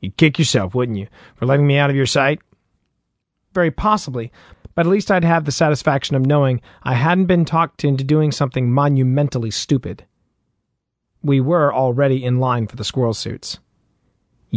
You'd 0.00 0.16
kick 0.16 0.38
yourself, 0.38 0.74
wouldn't 0.74 0.98
you, 0.98 1.06
for 1.36 1.46
letting 1.46 1.66
me 1.66 1.78
out 1.78 1.90
of 1.90 1.96
your 1.96 2.06
sight? 2.06 2.40
Very 3.54 3.70
possibly, 3.70 4.32
but 4.74 4.84
at 4.84 4.92
least 4.92 5.10
I'd 5.10 5.24
have 5.24 5.44
the 5.44 5.52
satisfaction 5.52 6.16
of 6.16 6.26
knowing 6.26 6.60
I 6.82 6.94
hadn't 6.94 7.26
been 7.26 7.44
talked 7.44 7.84
into 7.84 8.04
doing 8.04 8.32
something 8.32 8.70
monumentally 8.70 9.50
stupid. 9.50 10.04
We 11.22 11.40
were 11.40 11.72
already 11.72 12.22
in 12.22 12.40
line 12.40 12.66
for 12.66 12.76
the 12.76 12.84
squirrel 12.84 13.14
suits. 13.14 13.58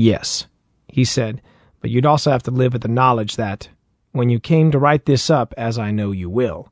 Yes, 0.02 0.48
he 0.88 1.04
said, 1.04 1.42
but 1.82 1.90
you'd 1.90 2.06
also 2.06 2.32
have 2.32 2.44
to 2.44 2.52
live 2.52 2.72
with 2.72 2.84
the 2.84 2.88
knowledge 2.88 3.36
that, 3.36 3.68
when 4.14 4.30
you 4.30 4.40
came 4.40 4.72
to 4.72 4.80
write 4.80 5.06
this 5.06 5.30
up, 5.30 5.54
as 5.58 5.78
I 5.78 5.92
know 5.92 6.12
you 6.12 6.30
will, 6.30 6.72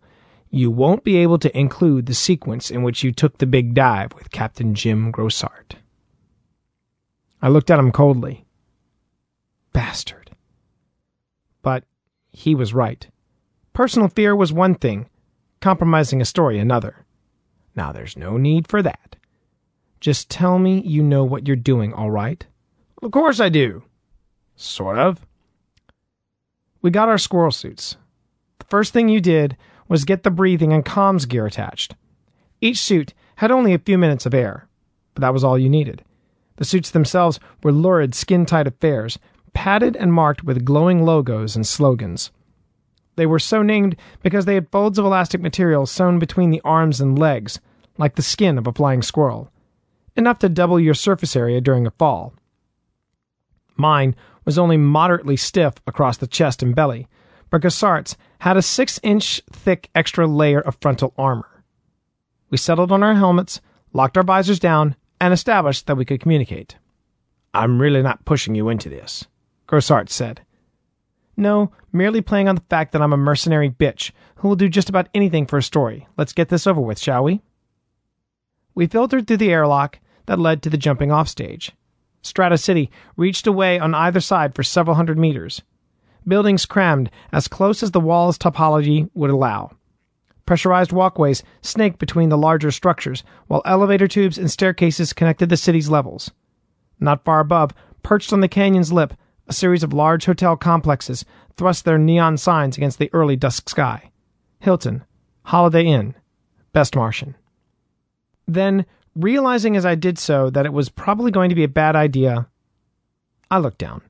you 0.50 0.72
won't 0.72 1.04
be 1.04 1.18
able 1.18 1.38
to 1.40 1.58
include 1.58 2.06
the 2.06 2.14
sequence 2.14 2.72
in 2.72 2.84
which 2.84 3.04
you 3.04 3.12
took 3.12 3.38
the 3.38 3.46
big 3.46 3.74
dive 3.74 4.14
with 4.14 4.32
Captain 4.32 4.74
Jim 4.74 5.12
Grosart. 5.12 5.74
I 7.42 7.50
looked 7.50 7.70
at 7.70 7.80
him 7.80 7.92
coldly. 7.92 8.46
Bastard. 9.74 10.32
But 11.62 11.84
he 12.32 12.56
was 12.56 12.74
right. 12.74 13.06
Personal 13.74 14.08
fear 14.08 14.38
was 14.38 14.54
one 14.54 14.76
thing, 14.76 15.10
compromising 15.60 16.22
a 16.22 16.26
story 16.26 16.60
another. 16.60 17.06
Now 17.76 17.92
there's 17.92 18.16
no 18.16 18.38
need 18.38 18.70
for 18.70 18.82
that. 18.82 19.18
Just 20.00 20.30
tell 20.30 20.58
me 20.60 20.80
you 20.80 21.04
know 21.04 21.26
what 21.26 21.46
you're 21.46 21.58
doing, 21.58 21.92
all 21.94 22.10
right? 22.10 22.48
Of 23.02 23.12
course 23.12 23.40
I 23.40 23.50
do. 23.50 23.84
Sort 24.56 24.98
of. 24.98 25.26
We 26.82 26.90
got 26.90 27.10
our 27.10 27.18
squirrel 27.18 27.52
suits. 27.52 27.98
The 28.60 28.66
first 28.66 28.94
thing 28.94 29.08
you 29.10 29.22
did 29.22 29.56
was 29.88 30.06
get 30.06 30.24
the 30.24 30.32
breathing 30.32 30.74
and 30.74 30.84
comms 30.84 31.28
gear 31.28 31.46
attached. 31.46 31.96
Each 32.60 32.80
suit 32.80 33.14
had 33.36 33.52
only 33.52 33.74
a 33.74 33.80
few 33.80 33.98
minutes 33.98 34.26
of 34.26 34.34
air, 34.34 34.68
but 35.14 35.22
that 35.22 35.34
was 35.34 35.44
all 35.44 35.60
you 35.60 35.70
needed. 35.70 36.04
The 36.58 36.66
suits 36.66 36.90
themselves 36.90 37.40
were 37.62 37.72
lurid, 37.72 38.16
skin 38.16 38.46
tight 38.46 38.68
affairs, 38.68 39.20
padded 39.54 39.96
and 39.96 40.12
marked 40.12 40.44
with 40.44 40.66
glowing 40.66 41.06
logos 41.06 41.56
and 41.56 41.66
slogans. 41.66 42.32
They 43.16 43.26
were 43.26 43.40
so 43.40 43.62
named 43.62 43.96
because 44.22 44.46
they 44.46 44.56
had 44.56 44.72
folds 44.72 44.98
of 44.98 45.06
elastic 45.06 45.42
material 45.42 45.86
sewn 45.86 46.20
between 46.20 46.50
the 46.50 46.62
arms 46.64 47.00
and 47.00 47.18
legs, 47.18 47.60
like 47.98 48.16
the 48.16 48.22
skin 48.22 48.58
of 48.58 48.68
a 48.68 48.74
flying 48.74 49.02
squirrel, 49.02 49.52
enough 50.16 50.40
to 50.40 50.50
double 50.50 50.80
your 50.80 50.94
surface 50.94 51.36
area 51.36 51.62
during 51.62 51.88
a 51.88 51.92
fall. 51.92 52.34
Mine 53.78 54.16
was 54.46 54.58
only 54.58 54.78
moderately 54.78 55.38
stiff 55.38 55.76
across 55.86 56.18
the 56.18 56.28
chest 56.28 56.64
and 56.64 56.76
belly, 56.76 57.08
but 57.50 57.62
Grosart's 57.62 58.18
had 58.40 58.58
a 58.58 58.62
six 58.62 59.00
inch 59.04 59.42
thick 59.52 59.90
extra 59.96 60.28
layer 60.28 60.62
of 60.62 60.78
frontal 60.82 61.14
armor. 61.18 61.64
We 62.50 62.58
settled 62.58 62.92
on 62.92 63.04
our 63.04 63.16
helmets, 63.16 63.62
locked 63.94 64.18
our 64.18 64.24
visors 64.24 64.60
down, 64.60 64.96
and 65.20 65.34
established 65.34 65.88
that 65.88 65.98
we 65.98 66.06
could 66.06 66.22
communicate. 66.22 66.78
I'm 67.54 67.82
really 67.82 68.02
not 68.02 68.26
pushing 68.26 68.56
you 68.56 68.70
into 68.70 68.90
this, 68.90 69.26
Grosart 69.68 70.10
said. 70.10 70.42
No, 71.36 71.72
merely 71.92 72.22
playing 72.22 72.48
on 72.48 72.56
the 72.56 72.64
fact 72.70 72.92
that 72.92 73.02
I'm 73.02 73.14
a 73.14 73.18
mercenary 73.18 73.70
bitch 73.70 74.12
who 74.38 74.48
will 74.48 74.56
do 74.56 74.70
just 74.70 74.90
about 74.90 75.10
anything 75.14 75.46
for 75.46 75.58
a 75.58 75.64
story. 75.64 76.08
Let's 76.18 76.34
get 76.34 76.50
this 76.50 76.68
over 76.68 76.82
with, 76.82 77.00
shall 77.00 77.24
we? 77.24 77.42
We 78.74 78.88
filtered 78.88 79.28
through 79.28 79.38
the 79.38 79.52
airlock 79.52 80.00
that 80.26 80.40
led 80.40 80.62
to 80.64 80.70
the 80.70 80.78
jumping 80.78 81.12
off 81.12 81.28
stage. 81.28 81.72
Strata 82.28 82.58
City 82.58 82.92
reached 83.16 83.48
away 83.48 83.80
on 83.80 83.96
either 83.96 84.20
side 84.20 84.54
for 84.54 84.64
several 84.64 84.96
hundred 84.96 85.18
meters, 85.18 85.62
buildings 86.28 86.66
crammed 86.66 87.10
as 87.32 87.48
close 87.48 87.82
as 87.82 87.92
the 87.92 88.00
wall's 88.00 88.38
topology 88.38 89.10
would 89.14 89.30
allow. 89.30 89.72
Pressurized 90.46 90.92
walkways 90.92 91.44
snaked 91.62 92.00
between 92.00 92.30
the 92.30 92.38
larger 92.38 92.72
structures, 92.72 93.24
while 93.48 93.62
elevator 93.66 94.08
tubes 94.08 94.38
and 94.38 94.52
staircases 94.52 95.14
connected 95.14 95.50
the 95.50 95.58
city's 95.58 95.90
levels. 95.90 96.32
Not 97.00 97.24
far 97.24 97.40
above, 97.40 97.72
perched 98.04 98.32
on 98.32 98.42
the 98.42 98.48
canyon's 98.48 98.94
lip, 98.94 99.14
a 99.48 99.54
series 99.54 99.84
of 99.84 99.94
large 99.94 100.26
hotel 100.26 100.56
complexes 100.56 101.26
thrust 101.56 101.86
their 101.86 101.98
neon 101.98 102.38
signs 102.38 102.78
against 102.78 103.00
the 103.00 103.10
early 103.14 103.36
dusk 103.36 103.70
sky. 103.70 104.12
Hilton, 104.60 105.04
Holiday 105.44 105.86
Inn, 105.86 106.16
Best 106.74 106.96
Martian. 106.96 107.36
Then, 108.48 108.86
realizing 109.18 109.76
as 109.76 109.86
I 109.86 109.96
did 109.96 110.20
so 110.20 110.50
that 110.52 110.66
it 110.66 110.74
was 110.74 110.90
probably 110.90 111.32
going 111.32 111.50
to 111.50 111.56
be 111.56 111.64
a 111.64 111.70
bad 111.70 111.96
idea, 111.96 112.48
I 113.50 113.58
looked 113.58 113.80
down. 113.80 114.02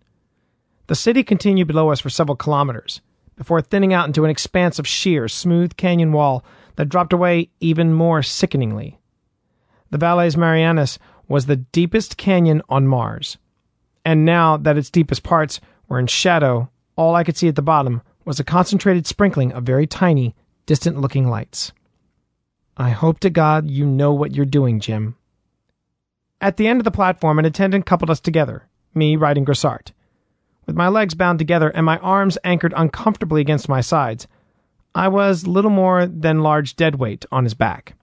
The 0.88 0.96
city 0.96 1.24
continued 1.24 1.68
below 1.68 1.92
us 1.92 2.00
for 2.00 2.10
several 2.10 2.36
kilometers, 2.36 3.02
before 3.36 3.62
thinning 3.62 3.94
out 3.94 4.08
into 4.08 4.24
an 4.24 4.30
expanse 4.30 4.80
of 4.80 4.88
sheer, 4.88 5.28
smooth 5.28 5.78
canyon 5.78 6.12
wall 6.12 6.44
that 6.76 6.90
dropped 6.90 7.14
away 7.14 7.50
even 7.60 7.94
more 7.94 8.24
sickeningly. 8.24 9.00
The 9.90 9.98
Valles 9.98 10.36
Marineris 10.36 10.98
was 11.28 11.46
the 11.46 11.58
deepest 11.58 12.18
canyon 12.18 12.62
on 12.70 12.88
Mars, 12.88 13.38
and 14.06 14.26
now 14.26 14.58
that 14.58 14.78
its 14.78 14.90
deepest 14.90 15.24
parts 15.24 15.60
were 15.88 16.00
in 16.00 16.08
shadow, 16.08 16.70
all 16.96 17.16
I 17.16 17.24
could 17.24 17.38
see 17.38 17.48
at 17.48 17.56
the 17.56 17.62
bottom 17.62 18.02
was 18.26 18.40
a 18.40 18.44
concentrated 18.44 19.06
sprinkling 19.06 19.52
of 19.54 19.64
very 19.64 19.88
tiny, 19.88 20.36
distant 20.66 21.00
looking 21.00 21.28
lights. 21.28 21.72
I 22.80 22.92
hope 22.92 23.20
to 23.22 23.32
God 23.32 23.72
you 23.72 23.88
know 23.88 24.14
what 24.14 24.36
you're 24.36 24.46
doing, 24.46 24.80
Jim. 24.80 25.16
At 26.40 26.58
the 26.58 26.68
end 26.68 26.80
of 26.80 26.84
the 26.84 26.92
platform, 26.92 27.40
an 27.40 27.46
attendant 27.46 27.88
coupled 27.88 28.12
us 28.12 28.20
together, 28.20 28.68
me 28.94 29.16
riding 29.16 29.46
Grosart. 29.46 29.94
With 30.68 30.76
my 30.76 30.88
legs 30.88 31.16
bound 31.16 31.40
together 31.40 31.70
and 31.70 31.84
my 31.84 31.98
arms 31.98 32.38
anchored 32.44 32.76
uncomfortably 32.78 33.42
against 33.42 33.68
my 33.68 33.82
sides, 33.82 34.28
I 34.94 35.08
was 35.08 35.48
little 35.48 35.72
more 35.72 36.06
than 36.06 36.44
large 36.44 36.76
dead 36.76 36.96
weight 36.96 37.26
on 37.32 37.46
his 37.46 37.56
back. 37.56 37.96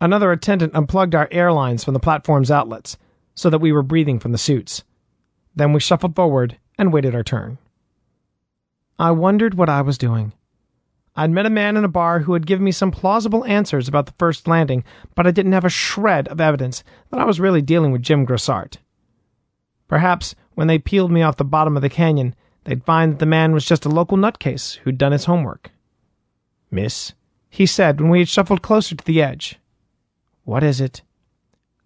Another 0.00 0.32
attendant 0.32 0.74
unplugged 0.74 1.14
our 1.14 1.28
air 1.30 1.52
lines 1.52 1.84
from 1.84 1.92
the 1.92 2.00
platform's 2.00 2.50
outlets 2.50 2.96
so 3.34 3.50
that 3.50 3.60
we 3.60 3.72
were 3.72 3.82
breathing 3.82 4.18
from 4.18 4.32
the 4.32 4.38
suits. 4.38 4.84
Then 5.54 5.74
we 5.74 5.80
shuffled 5.80 6.16
forward 6.16 6.56
and 6.78 6.94
waited 6.94 7.14
our 7.14 7.22
turn. 7.22 7.58
I 8.98 9.10
wondered 9.10 9.54
what 9.54 9.68
I 9.68 9.82
was 9.82 9.98
doing. 9.98 10.32
I'd 11.18 11.30
met 11.30 11.46
a 11.46 11.50
man 11.50 11.78
in 11.78 11.84
a 11.84 11.88
bar 11.88 12.20
who 12.20 12.34
had 12.34 12.46
given 12.46 12.64
me 12.64 12.72
some 12.72 12.90
plausible 12.90 13.44
answers 13.46 13.88
about 13.88 14.04
the 14.04 14.14
first 14.18 14.46
landing, 14.46 14.84
but 15.14 15.26
I 15.26 15.30
didn't 15.30 15.52
have 15.52 15.64
a 15.64 15.70
shred 15.70 16.28
of 16.28 16.42
evidence 16.42 16.84
that 17.10 17.18
I 17.18 17.24
was 17.24 17.40
really 17.40 17.62
dealing 17.62 17.90
with 17.90 18.02
Jim 18.02 18.26
Grosart. 18.26 18.76
Perhaps 19.88 20.34
when 20.54 20.66
they 20.66 20.78
peeled 20.78 21.10
me 21.10 21.22
off 21.22 21.38
the 21.38 21.44
bottom 21.44 21.74
of 21.74 21.82
the 21.82 21.88
canyon, 21.88 22.34
they'd 22.64 22.84
find 22.84 23.12
that 23.12 23.18
the 23.18 23.26
man 23.26 23.52
was 23.52 23.64
just 23.64 23.86
a 23.86 23.88
local 23.88 24.18
nutcase 24.18 24.76
who'd 24.78 24.98
done 24.98 25.12
his 25.12 25.24
homework. 25.24 25.70
Miss, 26.70 27.14
he 27.48 27.64
said 27.64 27.98
when 27.98 28.10
we 28.10 28.18
had 28.18 28.28
shuffled 28.28 28.60
closer 28.60 28.94
to 28.94 29.04
the 29.04 29.22
edge. 29.22 29.58
What 30.44 30.62
is 30.62 30.82
it? 30.82 31.00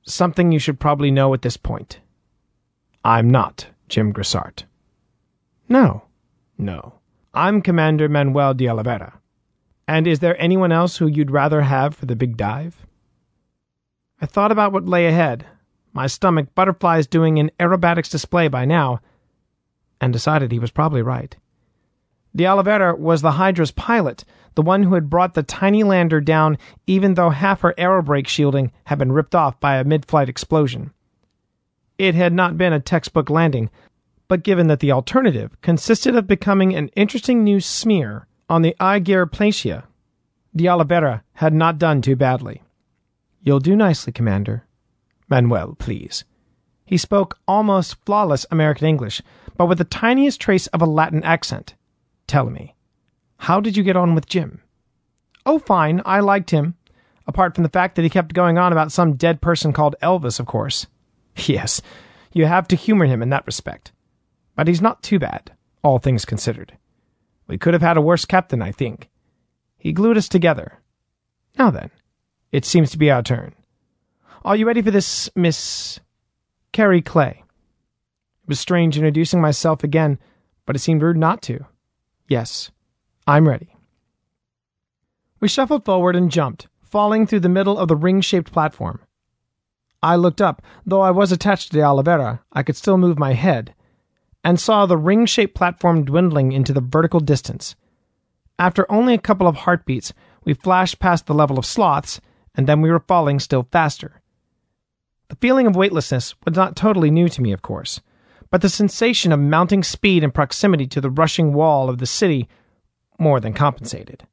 Something 0.02 0.50
you 0.50 0.58
should 0.58 0.80
probably 0.80 1.12
know 1.12 1.32
at 1.34 1.42
this 1.42 1.56
point. 1.56 2.00
I'm 3.04 3.30
not 3.30 3.68
Jim 3.88 4.12
Grosart. 4.12 4.64
No, 5.68 6.02
no. 6.58 6.94
I'm 7.32 7.62
Commander 7.62 8.08
Manuel 8.08 8.54
de 8.54 8.68
Oliveira. 8.68 9.19
And 9.91 10.07
is 10.07 10.20
there 10.20 10.41
anyone 10.41 10.70
else 10.70 10.99
who 10.99 11.09
you'd 11.09 11.32
rather 11.32 11.62
have 11.62 11.97
for 11.97 12.07
the 12.07 12.14
big 12.14 12.36
dive? 12.36 12.86
I 14.20 14.26
thought 14.26 14.53
about 14.53 14.72
what 14.72 14.86
lay 14.86 15.09
ahead, 15.09 15.47
my 15.93 16.07
stomach 16.07 16.55
butterflies 16.55 17.09
doing 17.09 17.41
an 17.41 17.51
aerobatics 17.59 18.09
display 18.09 18.47
by 18.47 18.64
now, 18.64 19.01
and 20.01 20.12
decided 20.12 20.53
he 20.53 20.61
was 20.61 20.70
probably 20.70 21.03
right. 21.03 21.34
De 22.36 22.47
Oliveira 22.47 22.95
was 22.95 23.20
the 23.20 23.32
Hydra's 23.32 23.72
pilot, 23.72 24.24
the 24.55 24.62
one 24.62 24.84
who 24.84 24.95
had 24.95 25.11
brought 25.11 25.34
the 25.34 25.43
tiny 25.43 25.82
lander 25.82 26.20
down 26.20 26.57
even 26.86 27.14
though 27.14 27.30
half 27.30 27.62
her 27.62 27.74
aerobrake 27.76 28.28
shielding 28.28 28.70
had 28.84 29.01
been 29.01 29.11
ripped 29.11 29.34
off 29.34 29.59
by 29.59 29.74
a 29.74 29.82
mid 29.82 30.07
flight 30.07 30.28
explosion. 30.28 30.93
It 31.99 32.14
had 32.14 32.32
not 32.32 32.57
been 32.57 32.72
a 32.72 32.78
textbook 32.78 33.28
landing, 33.28 33.70
but 34.28 34.45
given 34.45 34.68
that 34.68 34.78
the 34.78 34.93
alternative 34.93 35.61
consisted 35.62 36.14
of 36.14 36.28
becoming 36.28 36.76
an 36.76 36.91
interesting 36.95 37.43
new 37.43 37.59
smear 37.59 38.28
on 38.51 38.62
the 38.62 38.74
Argyre 38.80 39.30
Planitia, 39.30 39.84
De 40.55 40.68
Oliveira 40.68 41.22
had 41.34 41.55
not 41.55 41.78
done 41.78 42.03
too 42.03 42.16
badly. 42.16 42.62
You'll 43.40 43.61
do 43.61 43.76
nicely, 43.76 44.12
Commander, 44.12 44.66
Manuel, 45.28 45.76
please. 45.78 46.24
He 46.84 46.96
spoke 46.96 47.38
almost 47.46 48.05
flawless 48.05 48.44
American 48.51 48.88
English, 48.88 49.22
but 49.57 49.66
with 49.66 49.78
the 49.78 49.84
tiniest 49.84 50.40
trace 50.40 50.66
of 50.68 50.82
a 50.82 50.86
Latin 50.86 51.22
accent. 51.22 51.76
Tell 52.26 52.51
me, 52.51 52.74
how 53.38 53.61
did 53.61 53.76
you 53.76 53.84
get 53.84 53.96
on 53.96 54.16
with 54.16 54.26
Jim? 54.26 54.61
Oh, 55.46 55.61
fine. 55.61 56.03
I 56.05 56.20
liked 56.20 56.51
him. 56.51 56.74
Apart 57.26 57.55
from 57.55 57.62
the 57.62 57.70
fact 57.70 57.94
that 57.94 58.03
he 58.03 58.11
kept 58.11 58.34
going 58.34 58.59
on 58.59 58.72
about 58.72 58.90
some 58.90 59.14
dead 59.14 59.40
person 59.40 59.72
called 59.72 59.94
Elvis, 60.03 60.40
of 60.40 60.46
course. 60.46 60.86
Yes, 61.36 61.80
you 62.32 62.46
have 62.46 62.66
to 62.68 62.76
humor 62.76 63.07
him 63.07 63.22
in 63.22 63.30
that 63.30 63.46
respect. 63.46 63.92
But 64.57 64.66
he's 64.66 64.82
not 64.82 65.03
too 65.03 65.20
bad, 65.20 65.53
all 65.82 65.98
things 65.98 66.24
considered. 66.24 66.76
We 67.51 67.59
could 67.59 67.74
have 67.74 67.82
had 67.82 67.96
a 67.96 68.01
worse 68.01 68.24
captain, 68.24 68.62
I 68.62 68.70
think. 68.70 69.11
He 69.76 69.92
glued 69.92 70.16
us 70.16 70.28
together. 70.28 70.78
Now 71.59 71.72
then, 71.72 71.90
it 72.53 72.64
seems 72.64 72.92
to 72.92 72.98
be 72.98 73.11
our 73.11 73.24
turn. 73.24 73.57
Are 74.44 74.55
you 74.55 74.68
ready 74.68 74.80
for 74.80 74.92
this, 74.92 75.28
Miss 75.34 75.98
Carrie 76.70 77.03
Clay? 77.03 77.42
It 78.44 78.48
was 78.48 78.61
strange 78.61 78.96
introducing 78.96 79.40
myself 79.40 79.82
again, 79.82 80.20
but 80.64 80.76
it 80.76 80.78
seemed 80.78 81.03
rude 81.03 81.16
not 81.16 81.42
to. 81.42 81.66
Yes, 82.28 82.70
I'm 83.26 83.48
ready. 83.48 83.74
We 85.40 85.48
shuffled 85.48 85.84
forward 85.84 86.14
and 86.14 86.30
jumped, 86.30 86.68
falling 86.84 87.26
through 87.26 87.40
the 87.40 87.48
middle 87.48 87.78
of 87.78 87.88
the 87.88 87.96
ring 87.96 88.20
shaped 88.20 88.53
platform. 88.53 89.01
I 90.05 90.14
looked 90.14 90.40
up, 90.40 90.62
though 90.86 91.01
I 91.01 91.11
was 91.11 91.32
attached 91.32 91.72
to 91.72 91.78
de 91.78 91.82
Oliveira, 91.82 92.44
I 92.53 92.62
could 92.62 92.76
still 92.76 92.96
move 92.96 93.18
my 93.18 93.32
head, 93.32 93.74
and 94.43 94.59
saw 94.59 94.86
the 94.86 94.97
ring 94.97 95.26
shaped 95.26 95.55
platform 95.55 96.05
dwindling 96.05 96.53
into 96.53 96.72
the 96.72 96.80
vertical 96.80 97.20
distance. 97.20 97.76
After 98.59 98.91
only 98.91 99.14
a 99.14 99.18
couple 99.18 99.47
of 99.47 99.57
heartbeats, 99.57 100.12
we 100.45 100.55
flashed 100.55 100.99
past 100.99 101.26
the 101.26 101.34
level 101.34 101.59
of 101.59 101.66
sloths, 101.66 102.20
and 102.55 102.66
then 102.66 102.80
we 102.80 102.91
were 102.91 103.01
falling 103.01 103.38
still 103.38 103.68
faster. 103.70 104.20
The 105.28 105.36
feeling 105.36 105.66
of 105.66 105.76
weightlessness 105.76 106.34
was 106.45 106.57
not 106.57 106.76
totally 106.76 107.11
new 107.11 107.28
to 107.28 107.43
me, 107.43 107.53
of 107.53 107.62
course, 107.62 108.01
but 108.51 108.62
the 108.62 108.68
sensation 108.68 109.32
of 109.32 109.38
mounting 109.38 109.82
speed 109.82 110.24
and 110.24 110.34
proximity 110.34 110.86
to 110.88 111.01
the 111.01 111.11
rushing 111.11 111.53
wall 111.53 111.88
of 111.88 111.99
the 111.99 112.07
city 112.07 112.49
more 113.18 113.38
than 113.38 113.53
compensated. 113.53 114.26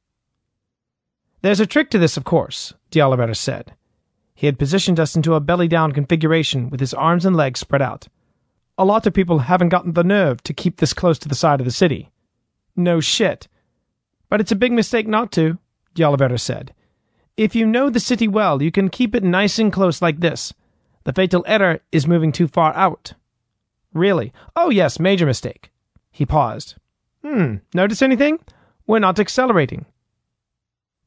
There's 1.41 1.59
a 1.59 1.67
trick 1.67 1.91
to 1.91 1.99
this, 1.99 2.17
of 2.17 2.23
course, 2.23 2.73
D'Oliveira 2.89 3.35
said. 3.35 3.75
He 4.33 4.47
had 4.47 4.57
positioned 4.57 4.99
us 4.99 5.15
into 5.15 5.35
a 5.35 5.39
belly 5.39 5.67
down 5.67 5.91
configuration 5.91 6.69
with 6.69 6.79
his 6.79 6.93
arms 6.93 7.25
and 7.25 7.35
legs 7.35 7.59
spread 7.59 7.81
out. 7.81 8.07
A 8.77 8.85
lot 8.85 9.07
of 9.07 9.13
people 9.13 9.39
haven't 9.39 9.69
gotten 9.69 9.93
the 9.93 10.03
nerve 10.03 10.43
to 10.43 10.53
keep 10.53 10.77
this 10.77 10.93
close 10.93 11.17
to 11.19 11.27
the 11.27 11.35
side 11.35 11.59
of 11.59 11.65
the 11.65 11.71
city. 11.71 12.11
No 12.75 12.99
shit. 12.99 13.47
But 14.29 14.39
it's 14.39 14.51
a 14.51 14.55
big 14.55 14.71
mistake 14.71 15.07
not 15.07 15.31
to, 15.33 15.57
D'Oliveira 15.95 16.37
said. 16.37 16.73
If 17.37 17.55
you 17.55 17.65
know 17.65 17.89
the 17.89 17.99
city 17.99 18.27
well, 18.27 18.61
you 18.61 18.71
can 18.71 18.89
keep 18.89 19.15
it 19.15 19.23
nice 19.23 19.57
and 19.57 19.73
close 19.73 20.01
like 20.01 20.19
this. 20.19 20.53
The 21.05 21.13
fatal 21.13 21.43
error 21.47 21.79
is 21.91 22.07
moving 22.07 22.31
too 22.31 22.47
far 22.47 22.73
out. 22.75 23.13
Really? 23.93 24.31
Oh, 24.55 24.69
yes, 24.69 24.99
major 24.99 25.25
mistake. 25.25 25.71
He 26.11 26.25
paused. 26.25 26.75
Hmm, 27.23 27.57
notice 27.73 28.01
anything? 28.01 28.39
We're 28.85 28.99
not 28.99 29.19
accelerating. 29.19 29.85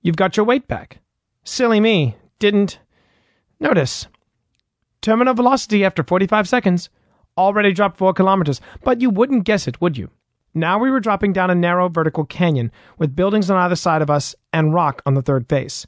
You've 0.02 0.16
got 0.16 0.36
your 0.36 0.46
weight 0.46 0.66
back. 0.66 0.98
Silly 1.44 1.80
me. 1.80 2.16
Didn't. 2.38 2.78
Notice. 3.60 4.06
Terminal 5.02 5.34
velocity 5.34 5.84
after 5.84 6.02
45 6.02 6.48
seconds. 6.48 6.90
Already 7.40 7.72
dropped 7.72 7.96
4 7.96 8.12
kilometers, 8.12 8.60
but 8.84 9.00
you 9.00 9.08
wouldn't 9.08 9.44
guess 9.44 9.66
it, 9.66 9.80
would 9.80 9.96
you? 9.96 10.10
Now 10.52 10.78
we 10.78 10.90
were 10.90 11.00
dropping 11.00 11.32
down 11.32 11.48
a 11.48 11.54
narrow 11.54 11.88
vertical 11.88 12.26
canyon 12.26 12.70
with 12.98 13.16
buildings 13.16 13.48
on 13.48 13.56
either 13.56 13.76
side 13.76 14.02
of 14.02 14.10
us 14.10 14.34
and 14.52 14.74
rock 14.74 15.00
on 15.06 15.14
the 15.14 15.22
third 15.22 15.48
face. 15.48 15.86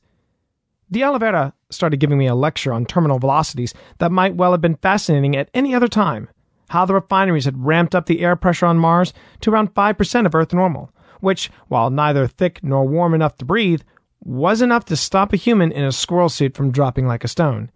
D'Oliveira 0.90 1.52
started 1.68 2.00
giving 2.00 2.16
me 2.16 2.26
a 2.26 2.34
lecture 2.34 2.72
on 2.72 2.86
terminal 2.86 3.18
velocities 3.18 3.74
that 3.98 4.10
might 4.10 4.34
well 4.34 4.52
have 4.52 4.62
been 4.62 4.76
fascinating 4.76 5.36
at 5.36 5.50
any 5.52 5.74
other 5.74 5.88
time. 5.88 6.30
How 6.70 6.86
the 6.86 6.94
refineries 6.94 7.44
had 7.44 7.62
ramped 7.62 7.94
up 7.94 8.06
the 8.06 8.22
air 8.22 8.34
pressure 8.34 8.64
on 8.64 8.78
Mars 8.78 9.12
to 9.42 9.50
around 9.50 9.74
5% 9.74 10.24
of 10.24 10.34
Earth 10.34 10.54
normal, 10.54 10.90
which, 11.20 11.50
while 11.68 11.90
neither 11.90 12.26
thick 12.26 12.60
nor 12.64 12.88
warm 12.88 13.12
enough 13.12 13.36
to 13.36 13.44
breathe, 13.44 13.82
was 14.24 14.62
enough 14.62 14.86
to 14.86 14.96
stop 14.96 15.34
a 15.34 15.36
human 15.36 15.70
in 15.70 15.84
a 15.84 15.92
squirrel 15.92 16.30
suit 16.30 16.54
from 16.54 16.70
dropping 16.70 17.06
like 17.06 17.24
a 17.24 17.28
stone, 17.28 17.70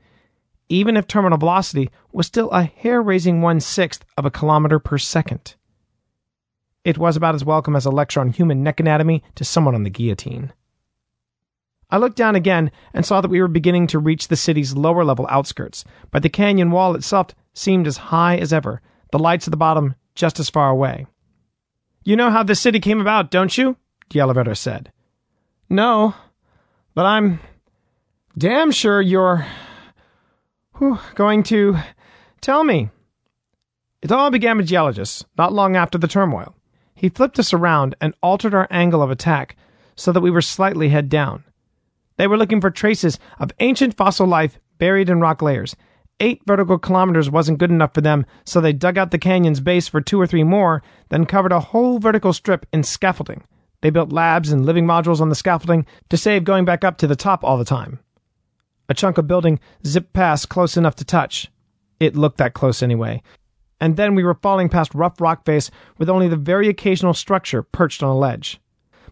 even 0.68 0.96
if 0.96 1.06
terminal 1.06 1.38
velocity 1.38 1.90
was 2.12 2.26
still 2.26 2.50
a 2.50 2.64
hair 2.64 3.00
raising 3.00 3.40
one 3.40 3.60
sixth 3.60 4.04
of 4.16 4.24
a 4.24 4.30
kilometer 4.30 4.78
per 4.78 4.98
second. 4.98 5.54
It 6.84 6.98
was 6.98 7.16
about 7.16 7.34
as 7.34 7.44
welcome 7.44 7.76
as 7.76 7.86
a 7.86 7.90
lecture 7.90 8.20
on 8.20 8.30
human 8.30 8.62
neck 8.62 8.80
anatomy 8.80 9.22
to 9.34 9.44
someone 9.44 9.74
on 9.74 9.82
the 9.82 9.90
guillotine. 9.90 10.52
I 11.90 11.98
looked 11.98 12.16
down 12.16 12.34
again 12.34 12.70
and 12.92 13.06
saw 13.06 13.20
that 13.20 13.30
we 13.30 13.40
were 13.40 13.48
beginning 13.48 13.86
to 13.88 13.98
reach 13.98 14.28
the 14.28 14.36
city's 14.36 14.74
lower 14.74 15.04
level 15.04 15.26
outskirts, 15.30 15.84
but 16.10 16.22
the 16.22 16.28
canyon 16.28 16.70
wall 16.70 16.94
itself 16.94 17.28
seemed 17.54 17.86
as 17.86 17.96
high 17.96 18.36
as 18.36 18.52
ever, 18.52 18.82
the 19.12 19.18
lights 19.18 19.46
at 19.46 19.52
the 19.52 19.56
bottom 19.56 19.94
just 20.14 20.40
as 20.40 20.50
far 20.50 20.70
away. 20.70 21.06
You 22.04 22.16
know 22.16 22.30
how 22.30 22.42
this 22.42 22.60
city 22.60 22.80
came 22.80 23.00
about, 23.00 23.30
don't 23.30 23.56
you? 23.56 23.76
D'Oliveira 24.08 24.56
said. 24.56 24.92
No, 25.68 26.14
but 26.94 27.04
I'm 27.04 27.40
damn 28.38 28.70
sure 28.70 29.00
you're 29.00 29.44
whew, 30.78 30.98
going 31.14 31.42
to 31.44 31.76
tell 32.40 32.64
me. 32.64 32.90
It 34.02 34.12
all 34.12 34.30
began 34.30 34.56
with 34.56 34.68
geologists, 34.68 35.24
not 35.36 35.52
long 35.52 35.76
after 35.76 35.98
the 35.98 36.08
turmoil. 36.08 36.54
He 36.94 37.08
flipped 37.08 37.38
us 37.38 37.52
around 37.52 37.94
and 38.00 38.14
altered 38.22 38.54
our 38.54 38.68
angle 38.70 39.02
of 39.02 39.10
attack 39.10 39.56
so 39.96 40.12
that 40.12 40.20
we 40.20 40.30
were 40.30 40.42
slightly 40.42 40.88
head 40.88 41.08
down. 41.08 41.44
They 42.16 42.26
were 42.26 42.38
looking 42.38 42.60
for 42.60 42.70
traces 42.70 43.18
of 43.38 43.52
ancient 43.60 43.96
fossil 43.96 44.26
life 44.26 44.58
buried 44.78 45.10
in 45.10 45.20
rock 45.20 45.42
layers. 45.42 45.76
Eight 46.20 46.40
vertical 46.46 46.78
kilometers 46.78 47.30
wasn't 47.30 47.58
good 47.58 47.70
enough 47.70 47.92
for 47.92 48.00
them, 48.00 48.24
so 48.44 48.60
they 48.60 48.72
dug 48.72 48.96
out 48.96 49.10
the 49.10 49.18
canyon's 49.18 49.60
base 49.60 49.86
for 49.88 50.00
two 50.00 50.18
or 50.18 50.26
three 50.26 50.44
more, 50.44 50.82
then 51.10 51.26
covered 51.26 51.52
a 51.52 51.60
whole 51.60 51.98
vertical 51.98 52.32
strip 52.32 52.64
in 52.72 52.82
scaffolding. 52.82 53.44
They 53.82 53.90
built 53.90 54.12
labs 54.12 54.50
and 54.50 54.64
living 54.64 54.86
modules 54.86 55.20
on 55.20 55.28
the 55.28 55.34
scaffolding 55.34 55.84
to 56.08 56.16
save 56.16 56.44
going 56.44 56.64
back 56.64 56.84
up 56.84 56.96
to 56.98 57.06
the 57.06 57.16
top 57.16 57.44
all 57.44 57.58
the 57.58 57.64
time. 57.64 58.00
A 58.88 58.94
chunk 58.94 59.18
of 59.18 59.26
building 59.26 59.58
zipped 59.84 60.12
past 60.12 60.48
close 60.48 60.76
enough 60.76 60.94
to 60.96 61.04
touch. 61.04 61.50
It 61.98 62.16
looked 62.16 62.38
that 62.38 62.54
close 62.54 62.82
anyway, 62.82 63.22
and 63.80 63.96
then 63.96 64.14
we 64.14 64.24
were 64.24 64.34
falling 64.34 64.68
past 64.68 64.94
rough 64.94 65.20
rock 65.20 65.44
face 65.44 65.70
with 65.98 66.08
only 66.08 66.28
the 66.28 66.36
very 66.36 66.68
occasional 66.68 67.14
structure 67.14 67.62
perched 67.62 68.02
on 68.02 68.10
a 68.10 68.16
ledge. 68.16 68.60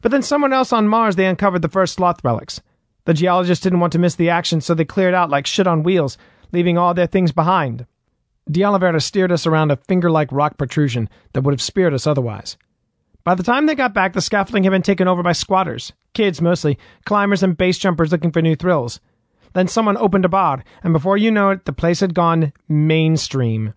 But 0.00 0.10
then 0.10 0.22
someone 0.22 0.52
else 0.52 0.72
on 0.72 0.88
Mars 0.88 1.16
they 1.16 1.26
uncovered 1.26 1.62
the 1.62 1.68
first 1.68 1.94
sloth 1.94 2.22
relics. 2.22 2.60
The 3.06 3.14
geologists 3.14 3.62
didn't 3.62 3.80
want 3.80 3.92
to 3.94 3.98
miss 3.98 4.14
the 4.14 4.30
action, 4.30 4.60
so 4.60 4.74
they 4.74 4.84
cleared 4.84 5.14
out 5.14 5.30
like 5.30 5.46
shit 5.46 5.66
on 5.66 5.82
wheels, 5.82 6.16
leaving 6.52 6.78
all 6.78 6.94
their 6.94 7.06
things 7.06 7.32
behind. 7.32 7.86
D'Oliveira 8.50 9.00
steered 9.00 9.32
us 9.32 9.46
around 9.46 9.70
a 9.70 9.76
finger-like 9.76 10.30
rock 10.30 10.58
protrusion 10.58 11.08
that 11.32 11.42
would 11.42 11.54
have 11.54 11.62
speared 11.62 11.94
us 11.94 12.06
otherwise. 12.06 12.56
By 13.24 13.34
the 13.34 13.42
time 13.42 13.64
they 13.64 13.74
got 13.74 13.94
back, 13.94 14.12
the 14.12 14.20
scaffolding 14.20 14.64
had 14.64 14.70
been 14.70 14.82
taken 14.82 15.08
over 15.08 15.22
by 15.22 15.32
squatters, 15.32 15.94
kids 16.12 16.42
mostly, 16.42 16.78
climbers 17.06 17.42
and 17.42 17.56
base 17.56 17.78
jumpers 17.78 18.12
looking 18.12 18.30
for 18.30 18.42
new 18.42 18.54
thrills. 18.54 19.00
Then 19.54 19.68
someone 19.68 19.96
opened 19.96 20.24
a 20.24 20.28
bar, 20.28 20.62
and 20.82 20.92
before 20.92 21.16
you 21.16 21.30
know 21.30 21.50
it, 21.50 21.64
the 21.64 21.72
place 21.72 22.00
had 22.00 22.14
gone 22.14 22.52
mainstream. 22.68 23.72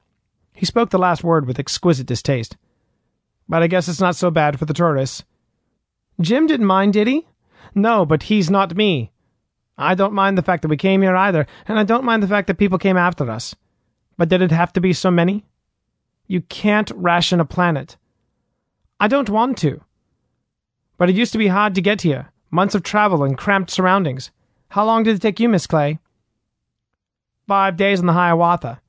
He 0.53 0.65
spoke 0.65 0.89
the 0.89 0.97
last 0.97 1.23
word 1.23 1.45
with 1.45 1.59
exquisite 1.59 2.07
distaste. 2.07 2.57
But 3.47 3.63
I 3.63 3.67
guess 3.67 3.87
it's 3.87 4.01
not 4.01 4.15
so 4.15 4.31
bad 4.31 4.59
for 4.59 4.65
the 4.65 4.73
tourists. 4.73 5.23
Jim 6.19 6.47
didn't 6.47 6.65
mind, 6.65 6.93
did 6.93 7.07
he? 7.07 7.27
No, 7.75 8.05
but 8.05 8.23
he's 8.23 8.49
not 8.49 8.75
me. 8.75 9.11
I 9.77 9.93
don't 9.93 10.13
mind 10.13 10.35
the 10.35 10.43
fact 10.43 10.63
that 10.63 10.69
we 10.69 10.77
came 10.77 11.03
here 11.03 11.15
either, 11.15 11.45
and 11.67 11.77
I 11.77 11.83
don't 11.83 12.03
mind 12.03 12.23
the 12.23 12.27
fact 12.27 12.47
that 12.47 12.57
people 12.57 12.79
came 12.79 12.97
after 12.97 13.29
us. 13.29 13.55
But 14.17 14.29
did 14.29 14.41
it 14.41 14.51
have 14.51 14.73
to 14.73 14.81
be 14.81 14.93
so 14.93 15.11
many? 15.11 15.45
You 16.25 16.41
can't 16.41 16.91
ration 16.95 17.39
a 17.39 17.45
planet. 17.45 17.97
I 18.99 19.07
don't 19.07 19.29
want 19.29 19.59
to. 19.59 19.81
But 20.97 21.11
it 21.11 21.15
used 21.15 21.33
to 21.33 21.37
be 21.37 21.47
hard 21.47 21.75
to 21.75 21.81
get 21.81 22.01
here. 22.01 22.31
Months 22.49 22.73
of 22.73 22.81
travel 22.81 23.23
and 23.23 23.37
cramped 23.37 23.69
surroundings. 23.69 24.31
How 24.69 24.85
long 24.85 25.03
did 25.03 25.15
it 25.15 25.21
take 25.21 25.39
you, 25.39 25.49
Miss 25.49 25.67
Clay? 25.67 25.99
Five 27.47 27.77
days 27.77 27.99
on 27.99 28.05
the 28.05 28.13
Hiawatha. 28.13 28.81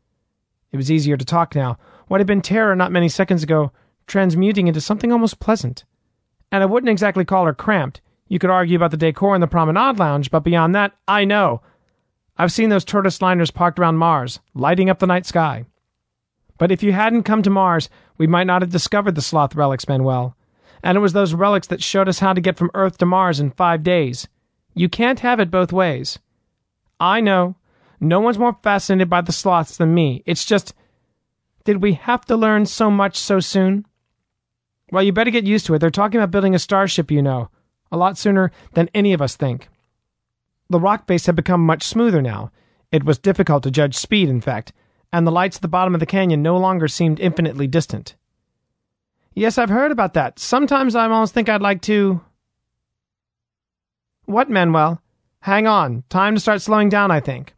It 0.72 0.76
was 0.76 0.91
easier 0.91 1.16
to 1.16 1.24
talk 1.24 1.55
now. 1.55 1.79
What 2.09 2.20
had 2.20 2.26
been 2.26 2.43
terror 2.43 2.74
not 2.74 2.93
many 2.93 3.09
seconds 3.09 3.43
ago, 3.43 3.72
transmuting 4.07 4.66
into 4.66 4.81
something 4.81 5.12
almost 5.12 5.41
pleasant. 5.41 5.85
And 6.51 6.62
I 6.62 6.66
wouldn't 6.66 6.91
exactly 6.91 7.24
call 7.24 7.45
her 7.47 7.55
cramped. 7.55 8.01
You 8.26 8.39
could 8.39 8.51
argue 8.51 8.76
about 8.76 8.91
the 8.91 8.97
decor 8.97 9.35
in 9.35 9.41
the 9.41 9.47
promenade 9.47 9.99
lounge, 9.99 10.31
but 10.31 10.41
beyond 10.41 10.74
that, 10.74 10.93
I 11.07 11.24
know. 11.24 11.62
I've 12.37 12.53
seen 12.53 12.68
those 12.68 12.85
tortoise 12.85 13.22
liners 13.22 13.51
parked 13.51 13.79
around 13.79 13.97
Mars, 13.97 14.41
lighting 14.55 14.91
up 14.91 14.99
the 14.99 15.07
night 15.07 15.26
sky. 15.26 15.66
But 16.59 16.72
if 16.72 16.83
you 16.83 16.93
hadn't 16.93 17.22
come 17.22 17.43
to 17.43 17.51
Mars, 17.51 17.89
we 18.16 18.26
might 18.26 18.47
not 18.47 18.62
have 18.62 18.70
discovered 18.70 19.14
the 19.14 19.22
sloth 19.22 19.55
relics, 19.55 19.89
Manuel. 19.89 20.37
And 20.83 20.97
it 20.97 21.01
was 21.01 21.12
those 21.12 21.35
relics 21.35 21.68
that 21.68 21.83
showed 21.83 22.09
us 22.09 22.18
how 22.18 22.33
to 22.33 22.41
get 22.41 22.57
from 22.57 22.70
Earth 22.74 22.99
to 22.99 23.07
Mars 23.07 23.41
in 23.41 23.51
five 23.51 23.83
days. 23.83 24.29
You 24.79 24.89
can't 24.89 25.20
have 25.20 25.41
it 25.41 25.51
both 25.51 25.72
ways. 25.72 26.18
I 27.01 27.20
know. 27.20 27.57
No 28.01 28.20
one's 28.20 28.39
more 28.39 28.57
fascinated 28.62 29.11
by 29.11 29.22
the 29.22 29.33
sloths 29.33 29.76
than 29.76 29.92
me. 29.92 30.22
It's 30.25 30.45
just, 30.45 30.72
did 31.64 31.83
we 31.83 31.95
have 31.95 32.25
to 32.26 32.37
learn 32.37 32.64
so 32.67 32.91
much 32.91 33.17
so 33.17 33.41
soon? 33.41 33.87
Well, 34.92 35.03
you 35.03 35.13
better 35.13 35.33
get 35.33 35.46
used 35.46 35.67
to 35.67 35.75
it. 35.75 35.80
They're 35.80 35.91
talking 35.91 36.21
about 36.21 36.30
building 36.30 36.55
a 36.55 36.61
starship, 36.61 37.11
you 37.11 37.22
know, 37.22 37.50
a 37.91 37.96
lot 37.96 38.17
sooner 38.17 38.53
than 38.75 38.88
any 38.95 39.13
of 39.13 39.21
us 39.21 39.34
think. 39.34 39.68
The 40.71 40.79
rock 40.79 41.07
base 41.07 41.26
had 41.26 41.34
become 41.34 41.67
much 41.67 41.83
smoother 41.83 42.22
now. 42.22 42.53
It 42.92 43.05
was 43.05 43.18
difficult 43.18 43.64
to 43.64 43.71
judge 43.71 43.96
speed, 43.96 44.29
in 44.29 44.41
fact, 44.41 44.72
and 45.13 45.26
the 45.26 45.33
lights 45.33 45.57
at 45.57 45.63
the 45.63 45.68
bottom 45.68 45.95
of 45.95 46.00
the 46.00 46.07
canyon 46.07 46.41
no 46.41 46.57
longer 46.57 46.87
seemed 46.87 47.18
infinitely 47.18 47.67
distant. 47.67 48.14
Yes, 49.34 49.59
I've 49.59 49.71
heard 49.71 49.91
about 49.91 50.14
that. 50.14 50.38
Sometimes 50.38 50.95
I 50.95 51.05
almost 51.05 51.34
think 51.34 51.49
I'd 51.49 51.63
like 51.63 51.83
to. 51.83 52.21
What, 54.29 54.50
Manuel? 54.50 55.00
Hang 55.41 55.67
on. 55.67 56.05
Time 56.11 56.34
to 56.34 56.41
start 56.41 56.61
slowing 56.61 56.91
down, 56.91 57.11
I 57.11 57.18
think. 57.18 57.55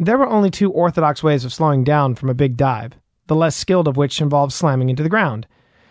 There 0.00 0.18
were 0.18 0.26
only 0.26 0.50
two 0.50 0.72
orthodox 0.72 1.22
ways 1.22 1.44
of 1.44 1.52
slowing 1.52 1.84
down 1.84 2.16
from 2.16 2.28
a 2.28 2.34
big 2.34 2.56
dive, 2.56 2.94
the 3.28 3.36
less 3.36 3.54
skilled 3.54 3.86
of 3.86 3.96
which 3.96 4.20
involved 4.20 4.52
slamming 4.52 4.90
into 4.90 5.04
the 5.04 5.08
ground. 5.08 5.46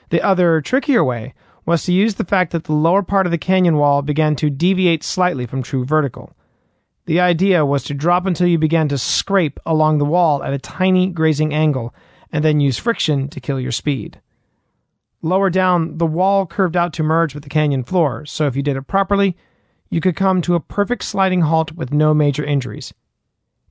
The 0.10 0.22
other, 0.22 0.60
trickier 0.60 1.02
way 1.02 1.34
was 1.66 1.86
to 1.86 1.94
use 1.94 2.16
the 2.16 2.26
fact 2.26 2.52
that 2.52 2.66
the 2.66 2.74
lower 2.74 3.04
part 3.04 3.26
of 3.26 3.32
the 3.32 3.38
canyon 3.38 3.78
wall 3.78 4.02
began 4.02 4.36
to 4.36 4.50
deviate 4.50 5.02
slightly 5.02 5.46
from 5.46 5.64
true 5.64 5.86
vertical. 5.86 6.36
The 7.06 7.22
idea 7.22 7.66
was 7.66 7.86
to 7.86 7.94
drop 7.94 8.26
until 8.26 8.48
you 8.48 8.58
began 8.58 8.90
to 8.90 8.98
scrape 8.98 9.62
along 9.66 10.00
the 10.00 10.04
wall 10.04 10.44
at 10.44 10.54
a 10.54 10.60
tiny 10.60 11.08
grazing 11.08 11.54
angle, 11.54 11.96
and 12.34 12.44
then 12.44 12.60
use 12.60 12.78
friction 12.78 13.30
to 13.30 13.40
kill 13.40 13.62
your 13.62 13.72
speed. 13.72 14.20
Lower 15.22 15.50
down, 15.50 16.00
the 16.00 16.06
wall 16.06 16.46
curved 16.46 16.76
out 16.76 16.92
to 16.96 17.04
merge 17.04 17.34
with 17.34 17.44
the 17.44 17.50
canyon 17.50 17.86
floor, 17.86 18.26
so 18.26 18.46
if 18.46 18.58
you 18.58 18.62
did 18.62 18.76
it 18.76 18.88
properly, 18.88 19.38
you 19.96 20.02
could 20.02 20.18
come 20.18 20.42
to 20.42 20.56
a 20.56 20.60
perfect 20.60 21.06
sliding 21.06 21.40
halt 21.40 21.72
with 21.72 21.94
no 21.94 22.14
major 22.14 22.44
injuries. 22.44 22.94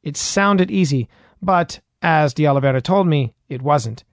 It 0.03 0.17
sounded 0.17 0.71
easy, 0.71 1.07
but, 1.43 1.81
as 2.01 2.33
D'Oliveira 2.33 2.81
told 2.81 3.07
me, 3.07 3.35
it 3.51 3.61
wasn't. 3.61 4.05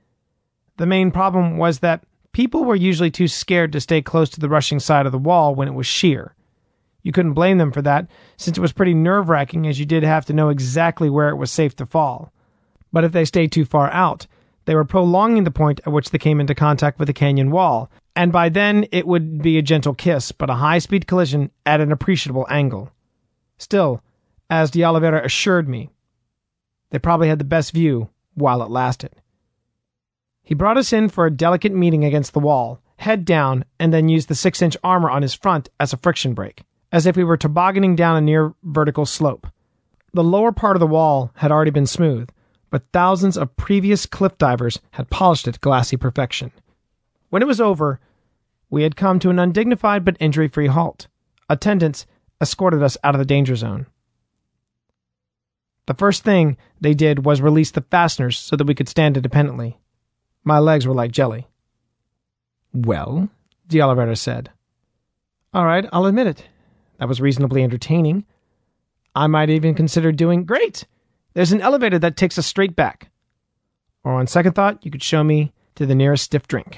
The 0.75 0.85
main 0.85 1.11
problem 1.11 1.57
was 1.57 1.79
that 1.79 2.03
people 2.33 2.65
were 2.65 2.75
usually 2.75 3.11
too 3.11 3.29
scared 3.29 3.71
to 3.71 3.79
stay 3.79 4.01
close 4.01 4.29
to 4.31 4.41
the 4.41 4.49
rushing 4.49 4.81
side 4.81 5.05
of 5.05 5.13
the 5.13 5.17
wall 5.17 5.55
when 5.55 5.69
it 5.69 5.73
was 5.73 5.87
sheer. 5.87 6.35
You 7.01 7.13
couldn't 7.13 7.31
blame 7.31 7.59
them 7.59 7.71
for 7.71 7.81
that, 7.83 8.07
since 8.35 8.57
it 8.57 8.61
was 8.61 8.73
pretty 8.73 8.93
nerve 8.93 9.29
wracking 9.29 9.65
as 9.65 9.79
you 9.79 9.85
did 9.85 10.03
have 10.03 10.25
to 10.25 10.33
know 10.33 10.49
exactly 10.49 11.09
where 11.09 11.29
it 11.29 11.37
was 11.37 11.49
safe 11.49 11.77
to 11.77 11.85
fall. 11.85 12.33
But 12.91 13.05
if 13.05 13.13
they 13.13 13.23
stayed 13.23 13.53
too 13.53 13.63
far 13.63 13.89
out, 13.91 14.27
they 14.65 14.75
were 14.75 14.83
prolonging 14.83 15.45
the 15.45 15.49
point 15.49 15.79
at 15.85 15.93
which 15.93 16.09
they 16.09 16.17
came 16.17 16.41
into 16.41 16.55
contact 16.55 16.99
with 16.99 17.07
the 17.07 17.13
canyon 17.13 17.51
wall, 17.51 17.89
And 18.15 18.31
by 18.31 18.49
then, 18.49 18.85
it 18.91 19.07
would 19.07 19.41
be 19.41 19.57
a 19.57 19.61
gentle 19.61 19.93
kiss, 19.93 20.31
but 20.31 20.49
a 20.49 20.55
high 20.55 20.79
speed 20.79 21.07
collision 21.07 21.51
at 21.65 21.79
an 21.81 21.91
appreciable 21.91 22.45
angle. 22.49 22.91
Still, 23.57 24.03
as 24.49 24.71
De 24.71 24.83
Oliveira 24.83 25.23
assured 25.23 25.69
me, 25.69 25.89
they 26.89 26.99
probably 26.99 27.29
had 27.29 27.39
the 27.39 27.45
best 27.45 27.71
view 27.71 28.09
while 28.33 28.61
it 28.61 28.69
lasted. 28.69 29.13
He 30.43 30.55
brought 30.55 30.77
us 30.77 30.91
in 30.91 31.07
for 31.07 31.25
a 31.25 31.31
delicate 31.31 31.73
meeting 31.73 32.03
against 32.03 32.33
the 32.33 32.39
wall, 32.39 32.81
head 32.97 33.23
down, 33.23 33.63
and 33.79 33.93
then 33.93 34.09
used 34.09 34.27
the 34.27 34.35
six 34.35 34.61
inch 34.61 34.75
armor 34.83 35.09
on 35.09 35.21
his 35.21 35.33
front 35.33 35.69
as 35.79 35.93
a 35.93 35.97
friction 35.97 36.33
brake, 36.33 36.63
as 36.91 37.05
if 37.05 37.15
we 37.15 37.23
were 37.23 37.37
tobogganing 37.37 37.95
down 37.95 38.17
a 38.17 38.21
near 38.21 38.53
vertical 38.63 39.05
slope. 39.05 39.47
The 40.13 40.23
lower 40.23 40.51
part 40.51 40.75
of 40.75 40.81
the 40.81 40.87
wall 40.87 41.31
had 41.35 41.51
already 41.51 41.71
been 41.71 41.87
smooth, 41.87 42.29
but 42.69 42.83
thousands 42.91 43.37
of 43.37 43.55
previous 43.55 44.05
cliff 44.05 44.37
divers 44.37 44.79
had 44.91 45.09
polished 45.09 45.47
it 45.47 45.53
to 45.53 45.59
glassy 45.59 45.95
perfection. 45.95 46.51
When 47.31 47.41
it 47.41 47.47
was 47.47 47.61
over, 47.61 47.99
we 48.69 48.83
had 48.83 48.97
come 48.97 49.17
to 49.19 49.29
an 49.29 49.39
undignified 49.39 50.03
but 50.03 50.17
injury 50.19 50.49
free 50.49 50.67
halt. 50.67 51.07
Attendants 51.49 52.05
escorted 52.41 52.83
us 52.83 52.97
out 53.05 53.15
of 53.15 53.19
the 53.19 53.25
danger 53.25 53.55
zone. 53.55 53.87
The 55.87 55.93
first 55.93 56.25
thing 56.25 56.57
they 56.81 56.93
did 56.93 57.23
was 57.25 57.41
release 57.41 57.71
the 57.71 57.85
fasteners 57.89 58.37
so 58.37 58.57
that 58.57 58.67
we 58.67 58.75
could 58.75 58.89
stand 58.89 59.15
independently. 59.15 59.79
My 60.43 60.59
legs 60.59 60.85
were 60.85 60.93
like 60.93 61.13
jelly. 61.13 61.47
Well, 62.73 63.29
De 63.65 63.79
Oliveira 63.79 64.17
said. 64.17 64.49
All 65.53 65.65
right, 65.65 65.87
I'll 65.93 66.07
admit 66.07 66.27
it. 66.27 66.43
That 66.99 67.07
was 67.07 67.21
reasonably 67.21 67.63
entertaining. 67.63 68.25
I 69.15 69.27
might 69.27 69.49
even 69.49 69.73
consider 69.73 70.11
doing 70.11 70.43
great. 70.43 70.85
There's 71.33 71.53
an 71.53 71.61
elevator 71.61 71.99
that 71.99 72.17
takes 72.17 72.37
us 72.37 72.45
straight 72.45 72.75
back. 72.75 73.09
Or 74.03 74.11
on 74.13 74.27
second 74.27 74.51
thought, 74.51 74.85
you 74.85 74.91
could 74.91 75.03
show 75.03 75.23
me 75.23 75.53
to 75.75 75.85
the 75.85 75.95
nearest 75.95 76.25
stiff 76.25 76.45
drink. 76.45 76.77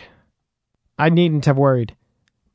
I 1.04 1.10
needn't 1.10 1.44
have 1.48 1.58
worried. 1.58 1.98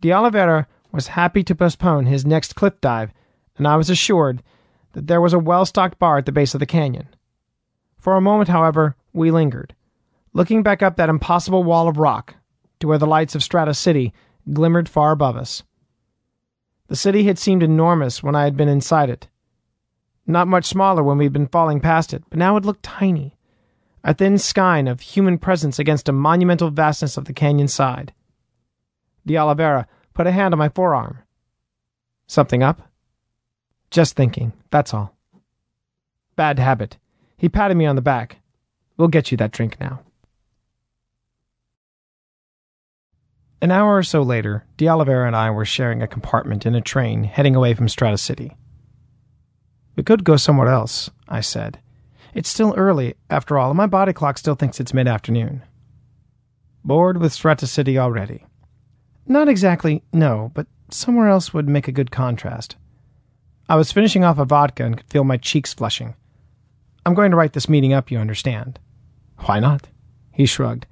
De 0.01 0.11
Oliveira 0.11 0.67
was 0.91 1.09
happy 1.09 1.45
to 1.45 1.55
postpone 1.55 2.07
his 2.07 2.25
next 2.25 2.55
cliff 2.55 2.81
dive, 2.81 3.13
and 3.59 3.69
I 3.69 3.77
was 3.77 3.91
assured 3.91 4.43
that 4.95 5.07
there 5.07 5.21
was 5.21 5.35
a 5.35 5.39
well 5.39 5.67
stocked 5.67 5.99
bar 5.99 6.17
at 6.17 6.25
the 6.25 6.33
base 6.33 6.55
of 6.55 6.61
the 6.61 6.65
canyon. 6.65 7.09
For 7.99 8.17
a 8.17 8.23
moment, 8.23 8.49
however, 8.49 8.97
we 9.13 9.31
lingered, 9.31 9.75
looking 10.33 10.63
back 10.63 10.83
up 10.83 10.97
that 10.97 11.11
impossible 11.11 11.63
wall 11.63 11.89
of 11.89 11.99
rock 11.99 12.37
to 12.81 12.89
where 12.89 12.97
the 12.97 13.07
lights 13.07 13.35
of 13.35 13.43
Strata 13.43 13.75
City 13.75 14.15
glimmered 14.51 14.89
far 14.89 15.13
above 15.13 15.37
us. 15.37 15.63
The 16.87 16.97
city 16.97 17.25
had 17.25 17.39
seemed 17.39 17.63
enormous 17.63 18.23
when 18.23 18.35
I 18.35 18.45
had 18.45 18.57
been 18.57 18.71
inside 18.71 19.11
it. 19.11 19.29
Not 20.27 20.49
much 20.49 20.65
smaller 20.65 21.03
when 21.03 21.19
we'd 21.19 21.35
been 21.35 21.49
falling 21.49 21.81
past 21.81 22.15
it, 22.15 22.23
but 22.31 22.39
now 22.39 22.57
it 22.57 22.65
looked 22.65 22.83
tiny, 22.83 23.37
a 24.03 24.15
thin 24.15 24.39
skein 24.39 24.89
of 24.89 25.01
human 25.01 25.37
presence 25.37 25.79
against 25.79 26.09
a 26.09 26.13
monumental 26.13 26.71
vastness 26.71 27.19
of 27.19 27.27
the 27.27 27.35
canyon 27.35 27.69
side. 27.69 28.15
De 29.29 29.37
Oliveira 29.37 29.87
put 30.15 30.27
a 30.27 30.33
hand 30.33 30.55
on 30.55 30.59
my 30.59 30.71
forearm. 30.71 31.19
Something 32.27 32.63
up? 32.63 32.81
Just 33.91 34.17
thinking, 34.17 34.55
that's 34.71 34.93
all. 34.95 35.15
Bad 36.35 36.59
habit. 36.59 36.97
He 37.37 37.49
patted 37.49 37.77
me 37.77 37.85
on 37.85 37.95
the 37.95 38.03
back. 38.03 38.41
We'll 38.97 39.09
get 39.09 39.31
you 39.31 39.37
that 39.37 39.53
drink 39.53 39.79
now. 39.79 40.01
An 43.61 43.71
hour 43.71 43.97
or 43.97 44.03
so 44.03 44.23
later, 44.23 44.65
De 44.77 44.89
Oliveira 44.89 45.27
and 45.27 45.37
I 45.37 45.51
were 45.51 45.65
sharing 45.65 46.03
a 46.03 46.07
compartment 46.07 46.65
in 46.65 46.75
a 46.75 46.81
train 46.81 47.25
heading 47.25 47.55
away 47.55 47.75
from 47.75 47.89
Strata 47.89 48.17
City. 48.17 48.57
We 49.95 50.05
could 50.05 50.25
go 50.25 50.37
somewhere 50.37 50.69
else, 50.69 51.11
I 51.29 51.41
said. 51.41 51.81
It's 52.33 52.49
still 52.49 52.75
early, 52.77 53.15
after 53.29 53.59
all, 53.59 53.71
and 53.71 53.77
my 53.77 53.87
body 53.87 54.13
clock 54.13 54.39
still 54.39 54.55
thinks 54.55 54.81
it's 54.81 54.95
mid 54.95 55.09
afternoon. 55.09 55.65
Bored 56.85 57.19
with 57.19 57.33
Strata 57.33 57.67
City 57.67 57.99
already. 57.99 58.45
Not 59.31 59.47
exactly, 59.47 60.03
no, 60.11 60.51
but 60.55 60.67
somewhere 60.91 61.29
else 61.29 61.53
would 61.53 61.69
make 61.69 61.87
a 61.87 61.93
good 61.93 62.11
contrast. 62.11 62.77
I 63.69 63.77
was 63.77 63.93
finishing 63.93 64.25
off 64.25 64.39
a 64.39 64.47
vodka 64.47 64.87
and 64.87 64.97
could 64.97 65.11
feel 65.11 65.23
my 65.25 65.37
cheeks 65.37 65.75
flushing. 65.75 66.15
I'm 67.05 67.13
going 67.13 67.31
to 67.31 67.37
write 67.37 67.53
this 67.53 67.69
meeting 67.69 67.93
up, 67.93 68.11
you 68.11 68.19
understand. 68.19 68.81
Why 69.41 69.61
not? 69.61 69.89
He 70.33 70.47
shrugged. 70.47 70.87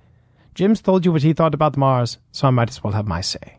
Jim's 0.54 0.82
told 0.82 1.06
you 1.06 1.12
what 1.12 1.22
he 1.22 1.32
thought 1.32 1.54
about 1.54 1.78
Mars, 1.78 2.18
so 2.30 2.46
I 2.46 2.50
might 2.50 2.68
as 2.68 2.84
well 2.84 2.92
have 2.92 3.06
my 3.06 3.22
say. 3.22 3.58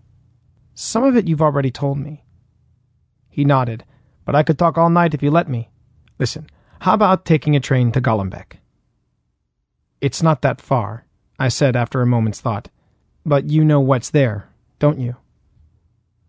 Some 0.75 1.03
of 1.03 1.15
it 1.15 1.27
you've 1.27 1.41
already 1.41 1.71
told 1.71 1.97
me. 1.97 2.23
He 3.29 3.45
nodded, 3.45 3.83
but 4.25 4.35
I 4.35 4.43
could 4.43 4.59
talk 4.59 4.77
all 4.77 4.91
night 4.91 5.15
if 5.15 5.23
you 5.23 5.31
let 5.31 5.49
me. 5.49 5.69
Listen, 6.19 6.47
how 6.81 6.93
about 6.93 7.25
taking 7.25 7.55
a 7.55 7.59
train 7.59 7.91
to 7.93 8.01
Golombek? 8.01 8.57
It's 10.01 10.21
not 10.21 10.43
that 10.43 10.61
far, 10.61 11.07
I 11.39 11.47
said 11.47 11.75
after 11.75 12.01
a 12.01 12.05
moment's 12.05 12.41
thought. 12.41 12.69
But 13.25 13.49
you 13.49 13.65
know 13.65 13.79
what's 13.79 14.11
there, 14.11 14.46
don't 14.79 14.99
you? 14.99 15.15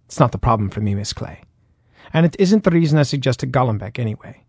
It's 0.06 0.18
not 0.18 0.32
the 0.32 0.38
problem 0.38 0.70
for 0.70 0.80
me, 0.80 0.94
Miss 0.94 1.12
Clay. 1.12 1.42
And 2.12 2.24
it 2.24 2.36
isn't 2.38 2.64
the 2.64 2.70
reason 2.70 2.98
I 2.98 3.02
suggested 3.02 3.52
Golombek, 3.52 3.98
anyway. 3.98 4.44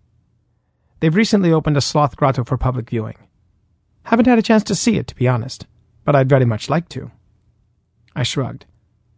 They've 0.99 1.15
recently 1.15 1.51
opened 1.51 1.77
a 1.77 1.81
sloth 1.81 2.15
grotto 2.15 2.43
for 2.43 2.57
public 2.57 2.89
viewing. 2.89 3.17
Haven't 4.03 4.27
had 4.27 4.39
a 4.39 4.43
chance 4.43 4.63
to 4.63 4.75
see 4.75 4.97
it, 4.97 5.07
to 5.07 5.15
be 5.15 5.27
honest, 5.27 5.67
but 6.05 6.15
I'd 6.15 6.29
very 6.29 6.45
much 6.45 6.69
like 6.69 6.89
to. 6.89 7.11
I 8.15 8.23
shrugged. 8.23 8.65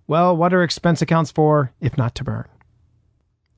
Well, 0.08 0.36
what 0.36 0.54
are 0.54 0.64
expense 0.64 1.02
accounts 1.02 1.32
for, 1.32 1.72
if 1.80 1.98
not 1.98 2.16
to 2.16 2.24
burn? 2.24 2.48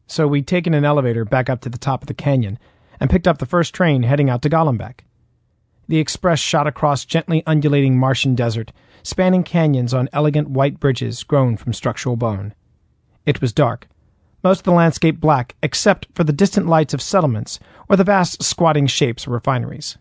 So 0.07 0.27
we'd 0.27 0.47
taken 0.47 0.73
an 0.73 0.85
elevator 0.85 1.25
back 1.25 1.49
up 1.49 1.61
to 1.61 1.69
the 1.69 1.77
top 1.77 2.03
of 2.03 2.07
the 2.07 2.13
canyon 2.13 2.59
and 2.99 3.09
picked 3.09 3.27
up 3.27 3.39
the 3.39 3.45
first 3.45 3.73
train 3.73 4.03
heading 4.03 4.29
out 4.29 4.41
to 4.43 4.49
Golombek. 4.49 4.99
The 5.87 5.97
express 5.97 6.39
shot 6.39 6.67
across 6.67 7.05
gently 7.05 7.43
undulating 7.45 7.97
Martian 7.97 8.35
desert, 8.35 8.71
spanning 9.03 9.43
canyons 9.43 9.93
on 9.93 10.09
elegant 10.11 10.49
white 10.49 10.79
bridges 10.79 11.23
grown 11.23 11.57
from 11.57 11.73
structural 11.73 12.15
bone. 12.15 12.53
It 13.25 13.41
was 13.41 13.53
dark, 13.53 13.87
most 14.43 14.59
of 14.59 14.63
the 14.63 14.71
landscape 14.71 15.19
black 15.19 15.55
except 15.61 16.07
for 16.13 16.23
the 16.23 16.33
distant 16.33 16.67
lights 16.67 16.93
of 16.93 17.01
settlements 17.01 17.59
or 17.87 17.95
the 17.95 18.03
vast 18.03 18.43
squatting 18.43 18.87
shapes 18.87 19.25
of 19.25 19.33
refineries. 19.33 19.97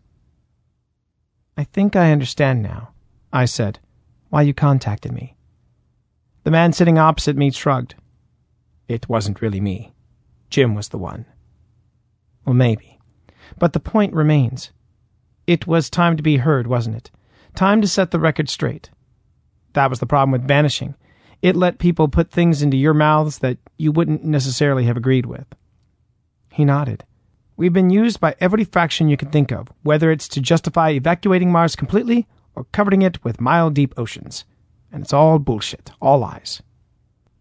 I 1.56 1.64
think 1.64 1.94
I 1.94 2.12
understand 2.12 2.62
now, 2.62 2.90
I 3.32 3.44
said, 3.44 3.78
why 4.30 4.42
you 4.42 4.54
contacted 4.54 5.12
me. 5.12 5.36
The 6.44 6.50
man 6.50 6.72
sitting 6.72 6.98
opposite 6.98 7.36
me 7.36 7.50
shrugged. 7.50 7.94
It 8.88 9.08
wasn't 9.08 9.40
really 9.40 9.60
me. 9.60 9.92
Jim 10.50 10.74
was 10.74 10.88
the 10.88 10.98
one. 10.98 11.24
Well, 12.44 12.54
maybe. 12.54 12.98
But 13.58 13.74
the 13.74 13.80
point 13.80 14.12
remains. 14.12 14.72
It 15.46 15.66
was 15.66 15.88
time 15.88 16.16
to 16.16 16.22
be 16.22 16.38
heard, 16.38 16.66
wasn't 16.66 16.96
it? 16.96 17.10
Time 17.54 17.80
to 17.80 17.88
set 17.88 18.10
the 18.10 18.18
record 18.18 18.48
straight. 18.48 18.90
That 19.74 19.90
was 19.90 20.00
the 20.00 20.06
problem 20.06 20.30
with 20.32 20.46
banishing. 20.46 20.94
It 21.42 21.56
let 21.56 21.78
people 21.78 22.08
put 22.08 22.30
things 22.30 22.62
into 22.62 22.76
your 22.76 22.94
mouths 22.94 23.38
that 23.38 23.58
you 23.76 23.92
wouldn't 23.92 24.24
necessarily 24.24 24.84
have 24.84 24.96
agreed 24.96 25.26
with. 25.26 25.46
He 26.52 26.64
nodded. 26.64 27.04
We've 27.56 27.72
been 27.72 27.90
used 27.90 28.20
by 28.20 28.34
every 28.40 28.64
faction 28.64 29.08
you 29.08 29.16
can 29.16 29.30
think 29.30 29.52
of, 29.52 29.68
whether 29.82 30.10
it's 30.10 30.28
to 30.28 30.40
justify 30.40 30.90
evacuating 30.90 31.50
Mars 31.50 31.76
completely 31.76 32.26
or 32.54 32.64
covering 32.72 33.02
it 33.02 33.22
with 33.24 33.40
mile 33.40 33.70
deep 33.70 33.94
oceans. 33.96 34.44
And 34.90 35.02
it's 35.02 35.12
all 35.12 35.38
bullshit, 35.38 35.90
all 36.00 36.18
lies. 36.18 36.62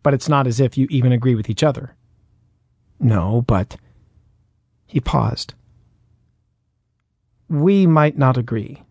But 0.03 0.13
it's 0.13 0.29
not 0.29 0.47
as 0.47 0.59
if 0.59 0.77
you 0.77 0.87
even 0.89 1.11
agree 1.11 1.35
with 1.35 1.49
each 1.49 1.63
other. 1.63 1.95
No, 2.99 3.41
but. 3.41 3.77
He 4.85 4.99
paused. 4.99 5.53
We 7.49 7.85
might 7.85 8.17
not 8.17 8.37
agree, 8.37 8.83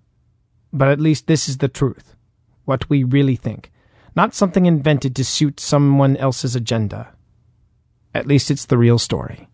but 0.73 0.89
at 0.89 1.01
least 1.01 1.27
this 1.27 1.49
is 1.49 1.59
the 1.59 1.69
truth, 1.69 2.15
what 2.65 2.89
we 2.89 3.05
really 3.05 3.37
think 3.37 3.71
not 4.17 4.35
something 4.35 4.67
invented 4.67 5.15
to 5.17 5.25
suit 5.25 5.61
someone 5.61 6.17
else's 6.17 6.57
agenda. 6.57 7.13
At 8.15 8.27
least 8.27 8.51
it's 8.51 8.67
the 8.67 8.79
real 8.79 8.99
story. 8.99 9.49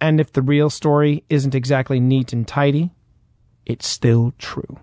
And 0.00 0.20
if 0.20 0.32
the 0.32 0.42
real 0.42 0.70
story 0.70 1.24
isn't 1.28 1.54
exactly 1.54 2.00
neat 2.00 2.32
and 2.32 2.46
tidy, 2.46 2.90
it's 3.66 3.86
still 3.86 4.34
true. 4.38 4.78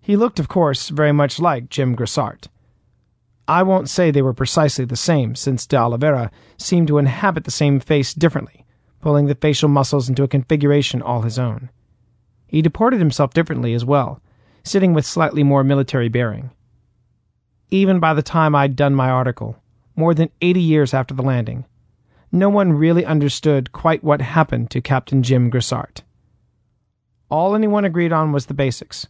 He 0.00 0.16
looked, 0.16 0.38
of 0.38 0.48
course, 0.48 0.88
very 0.88 1.12
much 1.12 1.38
like 1.38 1.68
Jim 1.68 1.96
Grosart. 1.96 2.48
I 3.46 3.62
won't 3.62 3.90
say 3.90 4.10
they 4.10 4.22
were 4.22 4.32
precisely 4.32 4.84
the 4.84 4.96
same, 4.96 5.34
since 5.34 5.66
de 5.66 5.76
Oliveira 5.76 6.30
seemed 6.56 6.88
to 6.88 6.98
inhabit 6.98 7.44
the 7.44 7.50
same 7.50 7.78
face 7.78 8.14
differently, 8.14 8.64
pulling 9.00 9.26
the 9.26 9.34
facial 9.34 9.68
muscles 9.68 10.08
into 10.08 10.22
a 10.22 10.28
configuration 10.28 11.02
all 11.02 11.22
his 11.22 11.38
own. 11.38 11.68
He 12.46 12.62
deported 12.62 12.98
himself 12.98 13.34
differently 13.34 13.74
as 13.74 13.84
well, 13.84 14.20
sitting 14.62 14.94
with 14.94 15.06
slightly 15.06 15.42
more 15.42 15.64
military 15.64 16.08
bearing. 16.08 16.50
Even 17.70 18.00
by 18.00 18.14
the 18.14 18.22
time 18.22 18.54
I'd 18.54 18.76
done 18.76 18.94
my 18.94 19.10
article, 19.10 19.56
more 19.96 20.14
than 20.14 20.30
80 20.40 20.60
years 20.60 20.94
after 20.94 21.14
the 21.14 21.22
landing, 21.22 21.64
no 22.30 22.48
one 22.48 22.72
really 22.72 23.04
understood 23.04 23.72
quite 23.72 24.02
what 24.02 24.20
happened 24.20 24.70
to 24.70 24.80
Captain 24.80 25.22
Jim 25.22 25.50
Grosart. 25.50 26.02
All 27.30 27.54
anyone 27.54 27.84
agreed 27.84 28.12
on 28.12 28.32
was 28.32 28.46
the 28.46 28.54
basics. 28.54 29.06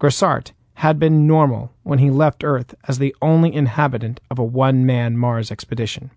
Grosart 0.00 0.52
had 0.74 0.98
been 0.98 1.26
normal 1.26 1.72
when 1.82 1.98
he 1.98 2.10
left 2.10 2.44
Earth 2.44 2.74
as 2.86 2.98
the 2.98 3.14
only 3.22 3.52
inhabitant 3.52 4.20
of 4.30 4.38
a 4.38 4.44
one 4.44 4.84
man 4.84 5.16
Mars 5.16 5.50
expedition. 5.50 6.10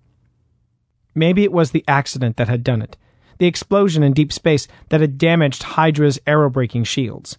Maybe 1.15 1.43
it 1.43 1.51
was 1.51 1.71
the 1.71 1.83
accident 1.87 2.37
that 2.37 2.49
had 2.49 2.63
done 2.63 2.81
it, 2.81 2.97
the 3.39 3.47
explosion 3.47 4.03
in 4.03 4.13
deep 4.13 4.31
space 4.31 4.67
that 4.89 5.01
had 5.01 5.17
damaged 5.17 5.63
Hydra's 5.63 6.19
aerobraking 6.27 6.85
shields. 6.85 7.37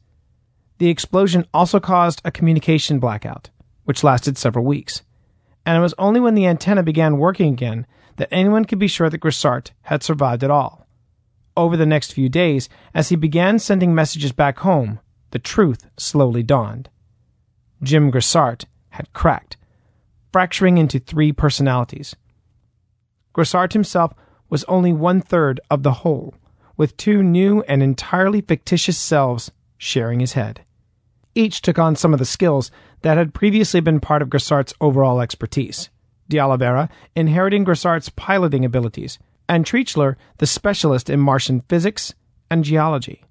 The 0.79 0.89
explosion 0.89 1.47
also 1.55 1.79
caused 1.79 2.23
a 2.25 2.31
communication 2.31 2.99
blackout, 2.99 3.51
which 3.85 4.03
lasted 4.03 4.37
several 4.37 4.65
weeks. 4.65 5.03
And 5.65 5.77
it 5.77 5.81
was 5.81 5.95
only 5.99 6.21
when 6.21 6.35
the 6.35 6.47
antenna 6.47 6.83
began 6.83 7.19
working 7.19 7.53
again 7.53 7.87
that 8.17 8.29
anyone 8.33 8.65
could 8.65 8.79
be 8.79 8.89
sure 8.89 9.11
that 9.11 9.21
Grosart 9.21 9.71
had 9.83 10.03
survived 10.03 10.43
at 10.43 10.51
all. 10.51 10.87
Over 11.57 11.77
the 11.77 11.87
next 11.87 12.15
few 12.15 12.29
days, 12.29 12.69
as 12.95 13.11
he 13.11 13.17
began 13.17 13.59
sending 13.59 13.95
messages 13.95 14.33
back 14.33 14.61
home, 14.61 15.01
the 15.33 15.39
truth 15.39 15.87
slowly 15.99 16.43
dawned. 16.43 16.89
Jim 17.83 18.11
Grosart 18.11 18.65
had 18.91 19.13
cracked, 19.13 19.57
fracturing 20.33 20.79
into 20.79 20.99
three 20.99 21.33
personalities. 21.33 22.17
Grosart 23.35 23.75
himself 23.75 24.15
was 24.51 24.65
only 24.65 24.93
one 24.93 25.21
third 25.21 25.61
of 25.71 25.83
the 25.83 25.93
whole, 25.93 26.35
with 26.77 26.97
two 26.97 27.23
new 27.23 27.63
and 27.63 27.83
entirely 27.83 28.41
fictitious 28.41 28.99
selves 28.99 29.51
sharing 29.79 30.21
his 30.21 30.35
head. 30.35 30.65
Each 31.35 31.63
took 31.63 31.79
on 31.79 31.97
some 31.97 32.13
of 32.13 32.19
the 32.19 32.27
skills 32.27 32.71
that 33.03 33.17
had 33.17 33.33
previously 33.33 33.81
been 33.81 34.01
part 34.01 34.21
of 34.21 34.29
Grosart's 34.29 34.75
overall 34.81 35.21
expertise. 35.21 35.89
De 36.29 36.39
Oliveira 36.39 36.89
inheriting 37.17 37.65
Grosart's 37.65 38.09
piloting 38.11 38.65
abilities, 38.65 39.19
and 39.49 39.65
Treachler 39.65 40.17
the 40.39 40.47
specialist 40.47 41.09
in 41.11 41.19
Martian 41.19 41.63
physics 41.69 42.15
and 42.51 42.65
geology. 42.65 43.25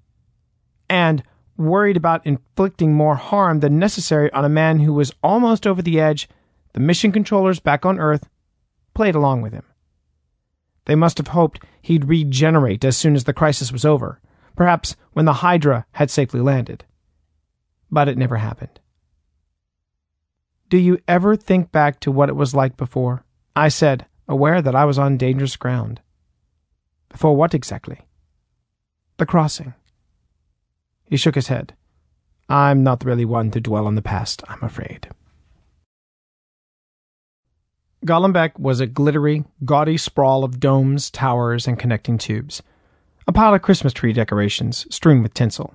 And 0.88 1.22
worried 1.56 1.96
about 1.96 2.26
inflicting 2.26 2.94
more 2.94 3.16
harm 3.16 3.60
than 3.60 3.78
necessary 3.78 4.32
on 4.32 4.44
a 4.44 4.48
man 4.48 4.80
who 4.80 4.92
was 4.92 5.14
almost 5.22 5.66
over 5.66 5.82
the 5.82 6.00
edge, 6.00 6.28
the 6.72 6.80
mission 6.80 7.12
controllers 7.12 7.60
back 7.60 7.84
on 7.84 7.98
Earth 7.98 8.28
played 8.94 9.14
along 9.14 9.42
with 9.42 9.52
him. 9.52 9.64
They 10.90 10.96
must 10.96 11.18
have 11.18 11.28
hoped 11.28 11.64
he'd 11.80 12.08
regenerate 12.08 12.84
as 12.84 12.96
soon 12.96 13.14
as 13.14 13.22
the 13.24 13.32
crisis 13.32 13.70
was 13.70 13.84
over, 13.84 14.20
perhaps 14.56 14.96
when 15.12 15.24
the 15.24 15.34
Hydra 15.44 15.86
had 15.92 16.10
safely 16.10 16.40
landed 16.40 16.84
but 17.90 18.08
it 18.08 18.18
never 18.18 18.36
happened. 18.36 18.80
Do 20.68 20.78
you 20.78 20.98
ever 21.08 21.36
think 21.36 21.72
back 21.72 21.98
to 22.00 22.12
what 22.12 22.28
it 22.28 22.36
was 22.36 22.54
like 22.54 22.76
before? 22.76 23.24
I 23.56 23.68
said, 23.68 24.06
aware 24.28 24.62
that 24.62 24.76
I 24.76 24.84
was 24.84 24.98
on 24.98 25.16
dangerous 25.16 25.56
ground. 25.56 26.00
Before 27.08 27.34
what 27.34 27.54
exactly? 27.54 28.02
The 29.16 29.26
crossing. 29.26 29.74
He 31.06 31.16
shook 31.16 31.34
his 31.34 31.48
head. 31.48 31.74
I'm 32.48 32.84
not 32.84 33.04
really 33.04 33.24
one 33.24 33.50
to 33.50 33.60
dwell 33.60 33.86
on 33.86 33.96
the 33.96 34.02
past, 34.02 34.44
I'm 34.48 34.62
afraid. 34.62 35.08
Golombek 38.06 38.58
was 38.58 38.80
a 38.80 38.86
glittery, 38.86 39.44
gaudy 39.64 39.98
sprawl 39.98 40.42
of 40.42 40.58
domes, 40.58 41.10
towers, 41.10 41.68
and 41.68 41.78
connecting 41.78 42.16
tubes. 42.16 42.62
A 43.26 43.32
pile 43.32 43.54
of 43.54 43.60
Christmas 43.60 43.92
tree 43.92 44.14
decorations 44.14 44.86
strewn 44.90 45.22
with 45.22 45.34
tinsel. 45.34 45.74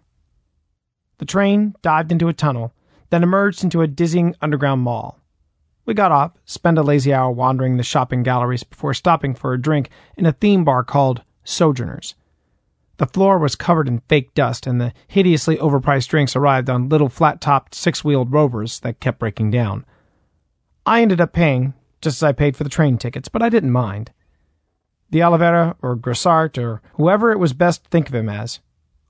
The 1.20 1.26
train 1.26 1.76
dived 1.84 2.12
into 2.12 2.28
a 2.28 2.34
tunnel, 2.34 2.74
then 3.12 3.22
emerged 3.22 3.64
into 3.64 3.82
a 3.82 3.88
dizzying 3.88 4.36
underground 4.42 4.82
mall. 4.82 5.20
We 5.86 5.94
got 5.94 6.12
off, 6.12 6.32
spent 6.46 6.80
a 6.80 6.84
lazy 6.84 7.14
hour 7.14 7.30
wandering 7.30 7.78
the 7.78 7.84
shopping 7.84 8.24
galleries 8.24 8.64
before 8.64 8.96
stopping 8.96 9.36
for 9.36 9.54
a 9.54 9.62
drink 9.62 9.92
in 10.18 10.26
a 10.26 10.34
theme 10.34 10.64
bar 10.64 10.84
called 10.84 11.22
Sojourners. 11.44 12.16
The 12.98 13.06
floor 13.06 13.38
was 13.38 13.56
covered 13.56 13.88
in 13.88 14.02
fake 14.08 14.34
dust, 14.34 14.66
and 14.66 14.82
the 14.82 14.94
hideously 15.08 15.58
overpriced 15.58 16.08
drinks 16.08 16.36
arrived 16.36 16.72
on 16.72 16.90
little 16.90 17.10
flat 17.10 17.40
topped 17.40 17.76
six 17.76 18.04
wheeled 18.04 18.32
rovers 18.32 18.80
that 18.80 19.00
kept 19.00 19.20
breaking 19.20 19.52
down. 19.52 19.86
I 20.88 21.04
ended 21.04 21.22
up 21.22 21.32
paying, 21.32 21.76
just 22.06 22.20
as 22.20 22.24
I 22.24 22.32
paid 22.32 22.56
for 22.56 22.64
the 22.64 22.70
train 22.70 22.98
tickets, 22.98 23.28
but 23.28 23.42
I 23.42 23.50
didn't 23.50 23.72
mind. 23.72 24.12
De 25.12 25.22
Oliveira, 25.22 25.76
or 25.82 25.98
Grosart, 25.98 26.58
or 26.58 26.82
whoever 26.94 27.32
it 27.32 27.40
was 27.40 27.54
best 27.54 27.84
to 27.84 27.90
think 27.90 28.08
of 28.08 28.16
him 28.16 28.30
as, 28.30 28.60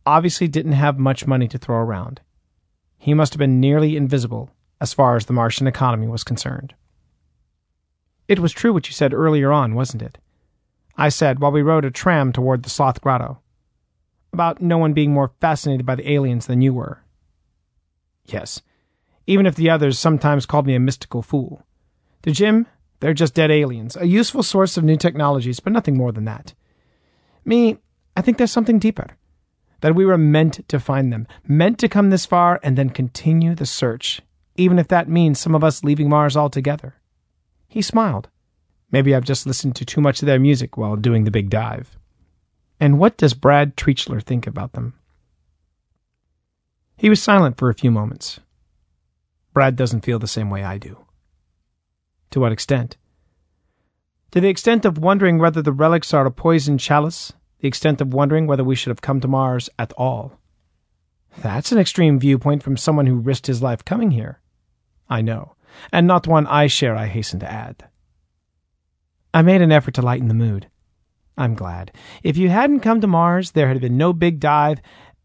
obviously 0.06 0.48
didn't 0.48 0.72
have 0.72 0.98
much 0.98 1.28
money 1.28 1.48
to 1.50 1.58
throw 1.58 1.78
around. 1.78 2.22
He 2.98 3.14
must 3.14 3.34
have 3.34 3.40
been 3.40 3.60
nearly 3.60 3.98
invisible 3.98 4.50
as 4.80 4.94
far 4.94 5.18
as 5.18 5.26
the 5.26 5.34
Martian 5.34 5.68
economy 5.68 6.08
was 6.08 6.24
concerned. 6.24 6.74
It 8.28 8.40
was 8.40 8.54
true 8.54 8.74
what 8.74 8.88
you 8.88 8.94
said 8.94 9.14
earlier 9.14 9.52
on, 9.52 9.76
wasn't 9.76 10.02
it? 10.02 10.18
I 10.98 11.10
said 11.10 11.40
while 11.40 11.52
we 11.52 11.62
rode 11.62 11.86
a 11.86 11.92
tram 11.92 12.32
toward 12.32 12.64
the 12.64 12.70
Sloth 12.70 13.02
Grotto. 13.02 13.40
About 14.32 14.62
no 14.62 14.78
one 14.78 14.94
being 14.94 15.14
more 15.14 15.34
fascinated 15.42 15.86
by 15.86 15.96
the 15.96 16.10
aliens 16.10 16.48
than 16.48 16.62
you 16.62 16.74
were. 16.74 17.04
Yes, 18.26 18.62
even 19.28 19.46
if 19.46 19.56
the 19.56 19.70
others 19.70 20.00
sometimes 20.00 20.46
called 20.46 20.66
me 20.66 20.76
a 20.76 20.80
mystical 20.80 21.22
fool. 21.22 21.62
To 22.24 22.32
Jim, 22.32 22.66
they're 23.00 23.14
just 23.14 23.34
dead 23.34 23.52
aliens, 23.52 23.96
a 23.98 24.06
useful 24.06 24.44
source 24.44 24.78
of 24.78 24.84
new 24.84 24.98
technologies, 24.98 25.60
but 25.60 25.74
nothing 25.74 25.98
more 25.98 26.12
than 26.12 26.26
that. 26.26 26.54
Me, 27.44 27.78
I 28.16 28.22
think 28.22 28.38
there's 28.38 28.52
something 28.52 28.80
deeper 28.80 29.18
that 29.82 29.96
we 29.96 30.06
were 30.06 30.18
meant 30.18 30.68
to 30.68 30.80
find 30.80 31.12
them, 31.12 31.28
meant 31.48 31.78
to 31.80 31.90
come 31.90 32.10
this 32.10 32.26
far 32.26 32.60
and 32.64 32.78
then 32.78 32.90
continue 32.90 33.54
the 33.54 33.66
search, 33.66 34.22
even 34.56 34.80
if 34.80 34.88
that 34.88 35.10
means 35.10 35.40
some 35.40 35.54
of 35.54 35.64
us 35.64 35.84
leaving 35.84 36.10
Mars 36.10 36.36
altogether. 36.36 36.96
He 37.68 37.82
smiled. 37.82 38.30
Maybe 38.92 39.14
I've 39.14 39.26
just 39.26 39.46
listened 39.46 39.76
to 39.76 39.86
too 39.86 40.02
much 40.02 40.22
of 40.22 40.26
their 40.26 40.40
music 40.40 40.78
while 40.78 40.96
doing 40.96 41.24
the 41.24 41.32
big 41.32 41.50
dive. 41.50 41.98
And 42.80 42.98
what 42.98 43.18
does 43.18 43.34
Brad 43.34 43.76
Treachler 43.76 44.24
think 44.24 44.48
about 44.48 44.74
them? 44.74 44.94
He 46.98 47.10
was 47.10 47.22
silent 47.22 47.58
for 47.58 47.70
a 47.70 47.76
few 47.76 47.92
moments. 47.92 48.40
Brad 49.54 49.76
doesn't 49.76 50.06
feel 50.06 50.20
the 50.20 50.28
same 50.28 50.50
way 50.50 50.64
I 50.64 50.78
do. 50.78 51.05
To 52.31 52.39
what 52.39 52.52
extent? 52.52 52.97
To 54.31 54.41
the 54.41 54.49
extent 54.49 54.85
of 54.85 54.97
wondering 54.97 55.38
whether 55.38 55.61
the 55.61 55.72
relics 55.72 56.14
are 56.14 56.26
a 56.26 56.31
poisoned 56.31 56.80
chalice 56.80 57.34
the 57.65 57.68
extent 57.68 57.99
of 57.99 58.14
wondering 58.14 58.45
whether 58.45 58.64
we 58.64 58.76
should 58.76 58.91
have 58.91 59.02
come 59.02 59.19
to 59.19 59.27
Mars 59.27 59.72
at 59.80 59.91
all. 59.93 60.39
That's 61.38 61.72
an 61.72 61.80
extreme 61.80 62.19
viewpoint 62.19 62.61
from 62.61 62.77
someone 62.77 63.07
who 63.07 63.15
risked 63.15 63.47
his 63.47 63.64
life 63.64 63.84
coming 63.84 64.11
here. 64.11 64.39
I 65.10 65.22
know, 65.22 65.56
and 65.91 66.06
not 66.06 66.27
one 66.27 66.45
I 66.47 66.68
share, 66.68 66.95
I 66.95 67.07
hasten 67.07 67.39
to 67.39 67.52
add. 67.52 67.89
I 69.34 69.41
made 69.41 69.61
an 69.61 69.72
effort 69.72 69.95
to 69.95 70.03
lighten 70.03 70.27
the 70.27 70.35
mood. 70.35 70.69
I'm 71.38 71.56
glad. 71.56 71.91
If 72.23 72.38
you 72.38 72.49
hadn't 72.49 72.81
come 72.81 73.02
to 73.02 73.07
Mars, 73.07 73.52
there 73.52 73.68
had 73.68 73.81
been 73.81 73.97
no 73.97 74.14
big 74.14 74.39
dive, 74.39 74.80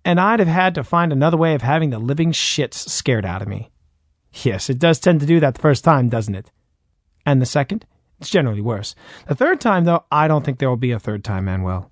and 0.05 0.19
I'd 0.19 0.41
have 0.41 0.49
had 0.49 0.75
to 0.77 0.83
find 0.83 1.13
another 1.13 1.37
way 1.37 1.55
of 1.55 1.61
having 1.61 1.91
the 1.91 1.99
living 1.99 2.33
shits 2.33 2.89
scared 2.89 3.27
out 3.27 3.43
of 3.43 3.49
me. 3.49 3.71
Yes, 4.33 4.71
it 4.71 4.79
does 4.79 4.99
tend 4.99 5.21
to 5.21 5.27
do 5.27 5.41
that 5.41 5.57
the 5.57 5.61
first 5.61 5.85
time, 5.85 6.09
doesn't 6.09 6.35
it? 6.35 6.51
And 7.31 7.41
the 7.41 7.47
second? 7.47 7.87
It's 8.19 8.29
generally 8.29 8.61
worse. 8.61 8.97
The 9.29 9.37
third 9.37 9.61
time, 9.61 9.85
though, 9.85 10.05
I 10.11 10.27
don't 10.27 10.45
think 10.45 10.59
there 10.59 10.69
will 10.69 10.77
be 10.77 10.91
a 10.91 10.99
third 10.99 11.23
time, 11.23 11.45
Manuel. 11.45 11.89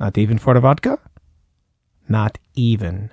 Not 0.00 0.18
even 0.18 0.36
for 0.36 0.52
the 0.52 0.58
vodka? 0.58 0.98
Not 2.08 2.38
even. 2.56 3.10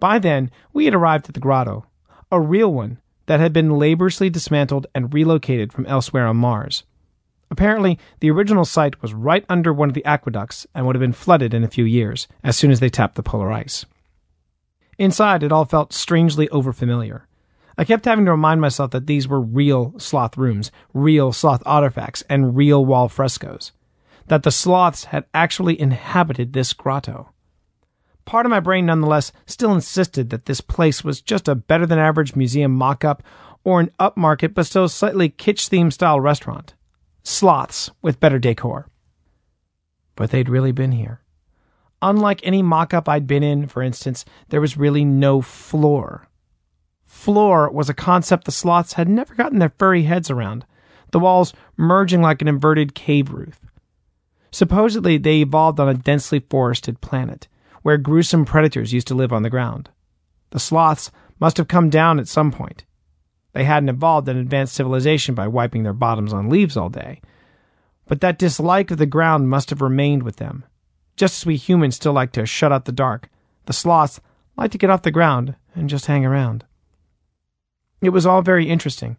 By 0.00 0.18
then, 0.18 0.50
we 0.72 0.86
had 0.86 0.94
arrived 0.94 1.28
at 1.28 1.34
the 1.34 1.40
grotto, 1.40 1.86
a 2.32 2.40
real 2.40 2.72
one 2.74 2.98
that 3.26 3.38
had 3.38 3.52
been 3.52 3.78
laboriously 3.78 4.28
dismantled 4.28 4.88
and 4.92 5.14
relocated 5.14 5.72
from 5.72 5.86
elsewhere 5.86 6.26
on 6.26 6.36
Mars. 6.36 6.82
Apparently, 7.48 7.96
the 8.18 8.32
original 8.32 8.64
site 8.64 9.00
was 9.00 9.14
right 9.14 9.44
under 9.48 9.72
one 9.72 9.88
of 9.88 9.94
the 9.94 10.04
aqueducts 10.04 10.66
and 10.74 10.84
would 10.84 10.96
have 10.96 11.00
been 11.00 11.12
flooded 11.12 11.54
in 11.54 11.62
a 11.62 11.68
few 11.68 11.84
years, 11.84 12.26
as 12.42 12.56
soon 12.56 12.72
as 12.72 12.80
they 12.80 12.88
tapped 12.88 13.14
the 13.14 13.22
polar 13.22 13.52
ice. 13.52 13.86
Inside, 14.98 15.44
it 15.44 15.52
all 15.52 15.64
felt 15.64 15.92
strangely 15.92 16.48
overfamiliar. 16.48 17.27
I 17.78 17.84
kept 17.84 18.04
having 18.04 18.26
to 18.26 18.32
remind 18.32 18.60
myself 18.60 18.90
that 18.90 19.06
these 19.06 19.26
were 19.26 19.40
real 19.40 19.94
sloth 19.98 20.36
rooms, 20.36 20.70
real 20.92 21.32
sloth 21.32 21.62
artifacts, 21.64 22.22
and 22.28 22.54
real 22.54 22.84
wall 22.84 23.08
frescoes 23.08 23.72
that 24.28 24.42
the 24.42 24.50
sloths 24.50 25.04
had 25.04 25.24
actually 25.34 25.78
inhabited 25.80 26.52
this 26.52 26.72
grotto. 26.72 27.30
Part 28.24 28.46
of 28.46 28.50
my 28.50 28.60
brain, 28.60 28.86
nonetheless, 28.86 29.32
still 29.46 29.72
insisted 29.72 30.30
that 30.30 30.44
this 30.44 30.60
place 30.60 31.02
was 31.02 31.22
just 31.22 31.48
a 31.48 31.54
better 31.54 31.86
than 31.86 31.98
average 31.98 32.36
museum 32.36 32.74
mock 32.74 33.04
up 33.04 33.22
or 33.64 33.80
an 33.80 33.90
upmarket 33.98 34.54
but 34.54 34.66
still 34.66 34.88
slightly 34.88 35.30
kitsch 35.30 35.68
themed 35.68 35.94
style 35.94 36.20
restaurant. 36.20 36.74
Sloths 37.22 37.90
with 38.02 38.20
better 38.20 38.38
decor. 38.38 38.88
But 40.14 40.30
they'd 40.30 40.48
really 40.48 40.72
been 40.72 40.92
here. 40.92 41.22
Unlike 42.02 42.40
any 42.44 42.62
mock 42.62 42.92
up 42.92 43.08
I'd 43.08 43.26
been 43.26 43.42
in, 43.42 43.66
for 43.66 43.82
instance, 43.82 44.24
there 44.50 44.60
was 44.60 44.76
really 44.76 45.04
no 45.04 45.40
floor. 45.40 46.27
Floor 47.18 47.68
was 47.68 47.90
a 47.90 47.94
concept 47.94 48.44
the 48.44 48.52
sloths 48.52 48.92
had 48.92 49.08
never 49.08 49.34
gotten 49.34 49.58
their 49.58 49.74
furry 49.76 50.04
heads 50.04 50.30
around, 50.30 50.64
the 51.10 51.18
walls 51.18 51.52
merging 51.76 52.22
like 52.22 52.40
an 52.40 52.46
inverted 52.46 52.94
cave 52.94 53.32
roof. 53.32 53.58
Supposedly, 54.52 55.18
they 55.18 55.40
evolved 55.40 55.80
on 55.80 55.88
a 55.88 55.94
densely 55.94 56.38
forested 56.38 57.00
planet, 57.00 57.48
where 57.82 57.98
gruesome 57.98 58.44
predators 58.44 58.92
used 58.92 59.08
to 59.08 59.16
live 59.16 59.32
on 59.32 59.42
the 59.42 59.50
ground. 59.50 59.90
The 60.50 60.60
sloths 60.60 61.10
must 61.40 61.56
have 61.56 61.66
come 61.66 61.90
down 61.90 62.20
at 62.20 62.28
some 62.28 62.52
point. 62.52 62.84
They 63.52 63.64
hadn't 63.64 63.88
evolved 63.88 64.28
an 64.28 64.36
advanced 64.36 64.74
civilization 64.74 65.34
by 65.34 65.48
wiping 65.48 65.82
their 65.82 65.92
bottoms 65.92 66.32
on 66.32 66.48
leaves 66.48 66.76
all 66.76 66.88
day. 66.88 67.20
But 68.06 68.20
that 68.20 68.38
dislike 68.38 68.92
of 68.92 68.98
the 68.98 69.06
ground 69.06 69.50
must 69.50 69.70
have 69.70 69.82
remained 69.82 70.22
with 70.22 70.36
them. 70.36 70.64
Just 71.16 71.42
as 71.42 71.46
we 71.46 71.56
humans 71.56 71.96
still 71.96 72.12
like 72.12 72.30
to 72.32 72.46
shut 72.46 72.70
out 72.70 72.84
the 72.84 72.92
dark, 72.92 73.28
the 73.66 73.72
sloths 73.72 74.20
like 74.56 74.70
to 74.70 74.78
get 74.78 74.88
off 74.88 75.02
the 75.02 75.10
ground 75.10 75.56
and 75.74 75.90
just 75.90 76.06
hang 76.06 76.24
around. 76.24 76.64
It 78.00 78.10
was 78.10 78.26
all 78.26 78.42
very 78.42 78.68
interesting. 78.68 79.16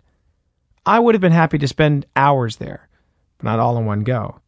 I 0.85 0.99
would 0.99 1.15
have 1.15 1.21
been 1.21 1.31
happy 1.31 1.57
to 1.57 1.67
spend 1.67 2.05
hours 2.15 2.57
there, 2.57 2.87
but 3.37 3.45
not 3.45 3.59
all 3.59 3.77
in 3.77 3.85
one 3.85 4.01
go. 4.01 4.39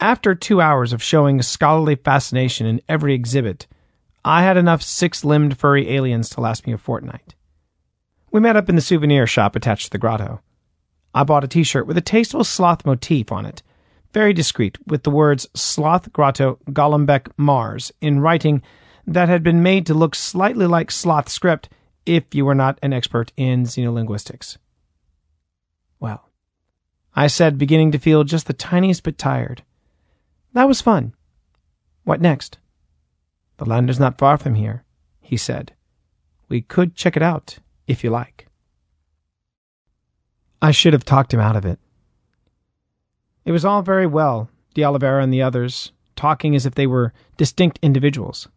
After 0.00 0.34
two 0.34 0.60
hours 0.60 0.92
of 0.92 1.02
showing 1.02 1.42
scholarly 1.42 1.96
fascination 1.96 2.66
in 2.66 2.80
every 2.88 3.14
exhibit, 3.14 3.66
I 4.24 4.42
had 4.42 4.56
enough 4.56 4.82
six 4.82 5.24
limbed 5.24 5.58
furry 5.58 5.90
aliens 5.90 6.28
to 6.30 6.40
last 6.40 6.66
me 6.66 6.72
a 6.72 6.78
fortnight. 6.78 7.34
We 8.30 8.40
met 8.40 8.56
up 8.56 8.68
in 8.68 8.76
the 8.76 8.80
souvenir 8.80 9.26
shop 9.26 9.56
attached 9.56 9.86
to 9.86 9.90
the 9.90 9.98
grotto. 9.98 10.40
I 11.14 11.24
bought 11.24 11.44
a 11.44 11.48
t 11.48 11.62
shirt 11.62 11.86
with 11.86 11.98
a 11.98 12.00
tasteful 12.00 12.44
sloth 12.44 12.86
motif 12.86 13.30
on 13.30 13.44
it, 13.44 13.62
very 14.12 14.32
discreet, 14.32 14.78
with 14.86 15.02
the 15.02 15.10
words 15.10 15.48
Sloth 15.54 16.12
Grotto 16.12 16.58
Golombek 16.70 17.28
Mars 17.36 17.92
in 18.00 18.20
writing 18.20 18.62
that 19.06 19.28
had 19.28 19.42
been 19.42 19.62
made 19.62 19.86
to 19.86 19.94
look 19.94 20.14
slightly 20.14 20.66
like 20.66 20.90
sloth 20.90 21.28
script 21.28 21.68
if 22.06 22.34
you 22.34 22.44
were 22.44 22.54
not 22.54 22.78
an 22.82 22.92
expert 22.92 23.32
in 23.36 23.64
xenolinguistics. 23.64 24.56
Well, 26.00 26.28
I 27.14 27.26
said, 27.26 27.58
beginning 27.58 27.92
to 27.92 27.98
feel 27.98 28.24
just 28.24 28.46
the 28.46 28.52
tiniest 28.52 29.02
bit 29.02 29.18
tired. 29.18 29.62
That 30.52 30.68
was 30.68 30.80
fun. 30.80 31.14
What 32.04 32.20
next? 32.20 32.58
The 33.58 33.64
land 33.64 33.90
is 33.90 34.00
not 34.00 34.18
far 34.18 34.38
from 34.38 34.54
here, 34.54 34.84
he 35.20 35.36
said. 35.36 35.72
We 36.48 36.62
could 36.62 36.94
check 36.94 37.16
it 37.16 37.22
out, 37.22 37.58
if 37.86 38.02
you 38.02 38.10
like. 38.10 38.48
I 40.60 40.70
should 40.70 40.92
have 40.92 41.04
talked 41.04 41.32
him 41.32 41.40
out 41.40 41.56
of 41.56 41.64
it. 41.64 41.78
It 43.44 43.52
was 43.52 43.64
all 43.64 43.82
very 43.82 44.06
well, 44.06 44.48
De 44.74 44.84
Oliveira 44.84 45.22
and 45.22 45.32
the 45.32 45.42
others, 45.42 45.92
talking 46.16 46.54
as 46.54 46.66
if 46.66 46.74
they 46.74 46.86
were 46.86 47.12
distinct 47.36 47.78
individuals, 47.82 48.48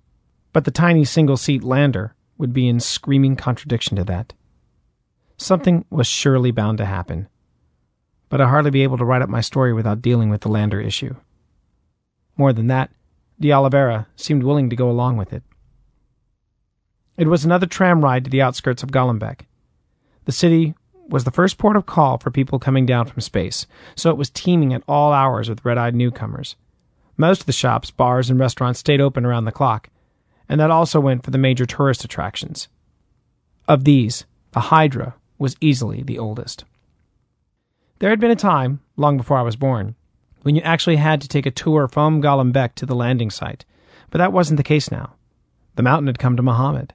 but 0.54 0.66
the 0.66 0.72
tiny 0.72 1.04
single 1.04 1.38
seat 1.38 1.64
lander 1.64 2.16
would 2.38 2.54
be 2.54 2.68
in 2.68 2.80
screaming 2.80 3.36
contradiction 3.36 3.96
to 3.98 4.04
that. 4.06 4.34
Something 5.38 5.86
was 5.90 6.08
surely 6.08 6.52
bound 6.52 6.78
to 6.78 6.86
happen, 6.86 7.28
but 8.30 8.42
I'd 8.42 8.50
hardly 8.50 8.72
be 8.72 8.84
able 8.84 8.98
to 8.98 9.06
write 9.06 9.22
up 9.22 9.30
my 9.30 9.42
story 9.42 9.74
without 9.74 10.02
dealing 10.02 10.30
with 10.30 10.42
the 10.42 10.50
lander 10.50 10.80
issue. 10.80 11.16
More 12.38 12.54
than 12.54 12.68
that, 12.68 12.92
De 13.40 13.52
Oliveira 13.52 14.08
seemed 14.16 14.44
willing 14.44 14.70
to 14.70 14.76
go 14.76 14.90
along 14.90 15.18
with 15.18 15.34
it. 15.34 15.44
It 17.18 17.28
was 17.28 17.46
another 17.46 17.66
tram 17.66 18.04
ride 18.04 18.26
to 18.26 18.30
the 18.30 18.42
outskirts 18.42 18.84
of 18.84 18.92
Golombek. 18.92 19.42
The 20.26 20.32
city 20.32 20.74
was 21.08 21.24
the 21.24 21.32
first 21.32 21.58
port 21.58 21.76
of 21.76 21.86
call 21.86 22.18
for 22.18 22.32
people 22.32 22.60
coming 22.60 22.86
down 22.86 23.06
from 23.06 23.22
space, 23.22 23.68
so 23.96 24.10
it 24.10 24.18
was 24.18 24.30
teeming 24.30 24.74
at 24.74 24.84
all 24.88 25.14
hours 25.14 25.48
with 25.48 25.64
red 25.64 25.78
eyed 25.78 25.96
newcomers. 25.96 26.56
Most 27.18 27.42
of 27.42 27.46
the 27.46 27.54
shops, 27.54 27.92
bars, 27.92 28.30
and 28.30 28.40
restaurants 28.40 28.80
stayed 28.80 29.00
open 29.00 29.26
around 29.26 29.46
the 29.46 29.52
clock, 29.52 29.90
and 30.48 30.60
that 30.60 30.72
also 30.72 31.00
went 31.00 31.24
for 31.24 31.32
the 31.32 31.38
major 31.38 31.66
tourist 31.66 32.04
attractions. 32.04 32.68
Of 33.68 33.84
these, 33.84 34.26
the 34.52 34.60
Hydra 34.60 35.16
was 35.38 35.56
easily 35.60 36.04
the 36.04 36.20
oldest. 36.20 36.66
There 38.00 38.10
had 38.10 38.20
been 38.20 38.32
a 38.32 38.36
time, 38.36 38.82
long 38.98 39.18
before 39.18 39.38
I 39.38 39.44
was 39.44 39.56
born, 39.56 39.96
when 40.44 40.56
you 40.56 40.62
actually 40.62 40.98
had 40.98 41.22
to 41.22 41.28
take 41.28 41.46
a 41.46 41.52
tour 41.52 41.88
from 41.88 42.22
Golombek 42.22 42.76
to 42.76 42.86
the 42.86 42.96
landing 42.96 43.32
site, 43.32 43.66
but 44.12 44.20
that 44.20 44.34
wasn't 44.34 44.58
the 44.58 44.64
case 44.64 44.92
now. 44.92 45.16
The 45.76 45.84
mountain 45.84 46.08
had 46.08 46.20
come 46.20 46.38
to 46.38 46.44
Muhammad, 46.44 46.94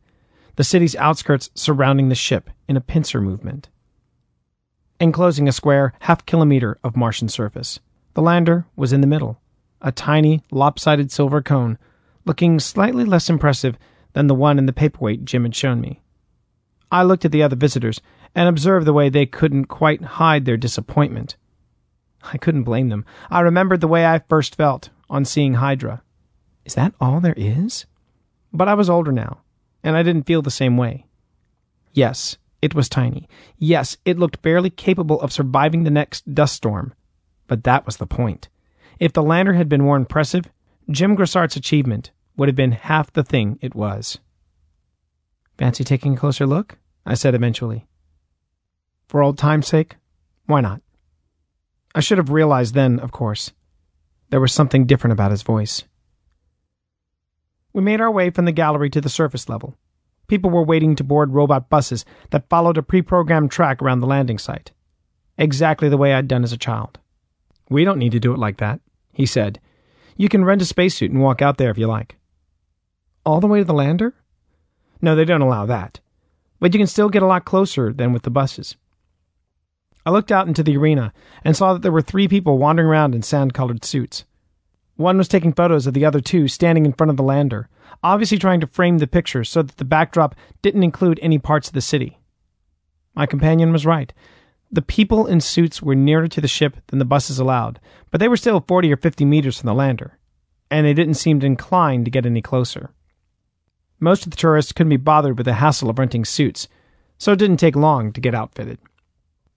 the 0.57 0.65
city's 0.65 0.97
outskirts 0.97 1.51
surrounding 1.55 2.09
the 2.09 2.15
ship 2.15 2.51
in 2.69 2.77
a 2.77 2.81
pincer 2.81 3.21
movement 3.21 3.69
enclosing 5.01 5.49
a 5.49 5.53
square 5.53 5.95
half 6.01 6.25
kilometer 6.27 6.79
of 6.85 6.97
Martian 6.97 7.29
surface. 7.29 7.81
The 8.15 8.23
lander 8.23 8.67
was 8.77 8.93
in 8.93 9.01
the 9.01 9.07
middle, 9.07 9.41
a 9.81 9.91
tiny, 9.91 10.43
lopsided 10.51 11.11
silver 11.11 11.41
cone, 11.41 11.79
looking 12.31 12.61
slightly 12.61 13.05
less 13.05 13.29
impressive 13.29 13.77
than 14.13 14.29
the 14.29 14.35
one 14.37 14.57
in 14.57 14.67
the 14.67 14.73
paperweight 14.73 15.25
Jim 15.25 15.43
had 15.43 15.53
shown 15.53 15.81
me. 15.81 16.01
I 16.89 17.03
looked 17.03 17.25
at 17.25 17.33
the 17.33 17.43
other 17.43 17.57
visitors 17.57 18.01
and 18.37 18.49
observed 18.49 18.87
the 18.87 18.93
way 18.93 19.09
they 19.09 19.27
couldn't 19.27 19.65
quite 19.65 20.01
hide 20.01 20.45
their 20.45 20.57
disappointment. 20.57 21.37
I 22.23 22.39
couldn't 22.39 22.63
blame 22.63 22.89
them. 22.89 23.05
I 23.33 23.41
remembered 23.41 23.81
the 23.81 23.89
way 23.89 24.07
I 24.07 24.21
first 24.29 24.55
felt 24.55 24.91
on 25.09 25.25
seeing 25.25 25.55
Hydra. 25.55 26.05
Is 26.65 26.75
that 26.75 26.95
all 27.01 27.19
there 27.19 27.35
is? 27.37 27.87
But 28.53 28.69
I 28.69 28.75
was 28.75 28.89
older 28.89 29.11
now, 29.11 29.41
and 29.83 29.97
I 29.97 30.05
didn't 30.05 30.29
feel 30.29 30.41
the 30.41 30.53
same 30.53 30.77
way. 30.77 31.07
Yes, 31.91 32.39
it 32.63 32.77
was 32.77 32.89
tiny. 32.89 33.29
Yes, 33.59 33.97
it 34.05 34.21
looked 34.21 34.41
barely 34.41 34.71
capable 34.71 35.21
of 35.21 35.33
surviving 35.33 35.83
the 35.83 35.91
next 35.91 36.33
dust 36.33 36.55
storm. 36.55 36.95
But 37.49 37.65
that 37.65 37.87
was 37.87 37.97
the 37.97 38.07
point. 38.07 38.49
If 39.01 39.15
the 39.15 39.25
lander 39.25 39.55
had 39.55 39.69
been 39.69 39.83
more 39.83 39.97
impressive, 39.97 40.45
Jim 40.89 41.17
Grosart's 41.17 41.57
achievement 41.57 42.13
would 42.41 42.49
have 42.49 42.57
been 42.57 42.73
half 42.73 43.13
the 43.13 43.23
thing 43.23 43.59
it 43.61 43.75
was. 43.75 44.19
Fancy 45.59 45.85
taking 45.85 46.15
a 46.15 46.17
closer 46.17 46.47
look? 46.47 46.79
I 47.05 47.13
said 47.13 47.35
eventually. 47.35 47.87
For 49.09 49.23
old 49.23 49.37
time's 49.37 49.67
sake? 49.67 49.97
Why 50.47 50.63
not? 50.63 50.81
I 51.95 52.01
should 52.01 52.17
have 52.17 52.31
realized 52.31 52.73
then, 52.73 52.99
of 52.99 53.13
course. 53.13 53.53
There 54.31 54.41
was 54.41 54.55
something 54.55 54.87
different 54.87 55.13
about 55.13 55.33
his 55.33 55.43
voice. 55.43 55.85
We 57.75 57.83
made 57.83 58.01
our 58.01 58.11
way 58.11 58.31
from 58.31 58.47
the 58.47 58.53
gallery 58.53 58.89
to 58.89 59.03
the 59.03 59.11
surface 59.11 59.47
level. 59.47 59.77
People 60.27 60.49
were 60.49 60.65
waiting 60.65 60.97
to 60.97 61.05
board 61.05 61.35
robot 61.35 61.69
buses 61.69 62.07
that 62.31 62.49
followed 62.49 62.79
a 62.79 62.83
pre 62.83 63.03
programmed 63.03 63.51
track 63.51 63.83
around 63.83 64.01
the 64.01 64.07
landing 64.07 64.39
site. 64.39 64.73
Exactly 65.37 65.91
the 65.91 65.99
way 65.99 66.15
I'd 66.15 66.27
done 66.27 66.45
as 66.45 66.55
a 66.55 66.57
child. 66.57 67.01
We 67.69 67.85
don't 67.85 67.99
need 67.99 68.13
to 68.13 68.19
do 68.19 68.33
it 68.33 68.39
like 68.39 68.57
that, 68.57 68.81
he 69.13 69.27
said. 69.27 69.61
You 70.17 70.31
can 70.31 70.43
rent 70.43 70.63
a 70.63 70.65
spacesuit 70.65 71.11
and 71.11 71.21
walk 71.21 71.43
out 71.43 71.59
there 71.59 71.71
if 71.71 71.77
you 71.77 71.87
like. 71.87 72.17
All 73.25 73.41
the 73.41 73.47
way 73.47 73.59
to 73.59 73.65
the 73.65 73.75
lander? 73.75 74.15
No, 75.03 75.15
they 75.15 75.25
don't 75.25 75.43
allow 75.43 75.67
that. 75.67 76.01
But 76.59 76.75
you 76.75 76.79
can 76.79 76.87
still 76.87 77.09
get 77.09 77.23
a 77.23 77.27
lot 77.27 77.45
closer 77.45 77.93
than 77.93 78.13
with 78.13 78.23
the 78.23 78.31
buses. 78.31 78.77
I 80.05 80.11
looked 80.11 80.33
out 80.33 80.49
into 80.49 80.63
the 80.63 80.77
arena 80.77 81.13
and 81.45 81.57
saw 81.57 81.73
that 81.73 81.83
there 81.83 81.93
were 81.93 82.03
three 82.03 82.29
people 82.29 82.59
wandering 82.59 82.89
around 82.89 83.15
in 83.15 83.23
sand 83.23 83.53
colored 83.55 83.85
suits. 83.85 84.25
One 84.97 85.19
was 85.19 85.29
taking 85.29 85.53
photos 85.53 85.87
of 85.87 85.95
the 85.95 86.05
other 86.05 86.21
two 86.21 86.49
standing 86.49 86.87
in 86.87 86.93
front 86.93 87.11
of 87.11 87.17
the 87.17 87.23
lander, 87.23 87.69
obviously 88.03 88.39
trying 88.39 88.61
to 88.61 88.67
frame 88.67 88.99
the 88.99 89.07
picture 89.07 89.45
so 89.45 89.63
that 89.63 89.77
the 89.77 89.85
backdrop 89.85 90.35
didn't 90.63 90.83
include 90.83 91.19
any 91.23 91.39
parts 91.39 91.69
of 91.69 91.75
the 91.75 91.81
city. 91.81 92.19
My 93.15 93.27
companion 93.27 93.73
was 93.73 93.87
right. 93.87 94.13
The 94.71 94.83
people 94.83 95.27
in 95.27 95.41
suits 95.41 95.83
were 95.83 95.95
nearer 95.95 96.29
to 96.29 96.41
the 96.41 96.49
ship 96.49 96.77
than 96.87 96.99
the 96.99 97.05
buses 97.05 97.39
allowed, 97.39 97.81
but 98.11 98.21
they 98.21 98.29
were 98.29 98.37
still 98.37 98.65
40 98.67 98.93
or 98.93 98.97
50 98.97 99.25
meters 99.25 99.59
from 99.59 99.67
the 99.67 99.75
lander, 99.75 100.19
and 100.71 100.87
they 100.87 100.95
didn't 100.95 101.15
seem 101.15 101.43
inclined 101.43 102.05
to 102.05 102.11
get 102.11 102.25
any 102.25 102.41
closer. 102.41 102.91
Most 104.01 104.25
of 104.25 104.31
the 104.31 104.37
tourists 104.37 104.73
couldn't 104.73 104.91
be 104.91 104.97
bothered 104.97 105.37
with 105.39 105.45
the 105.45 105.55
hassle 105.55 105.91
of 105.91 105.99
renting 105.99 106.25
suits, 106.25 106.67
so 107.19 107.33
it 107.33 107.39
didn't 107.39 107.59
take 107.59 107.77
long 107.77 108.13
to 108.13 108.21
get 108.21 108.35
outfitted. 108.35 108.79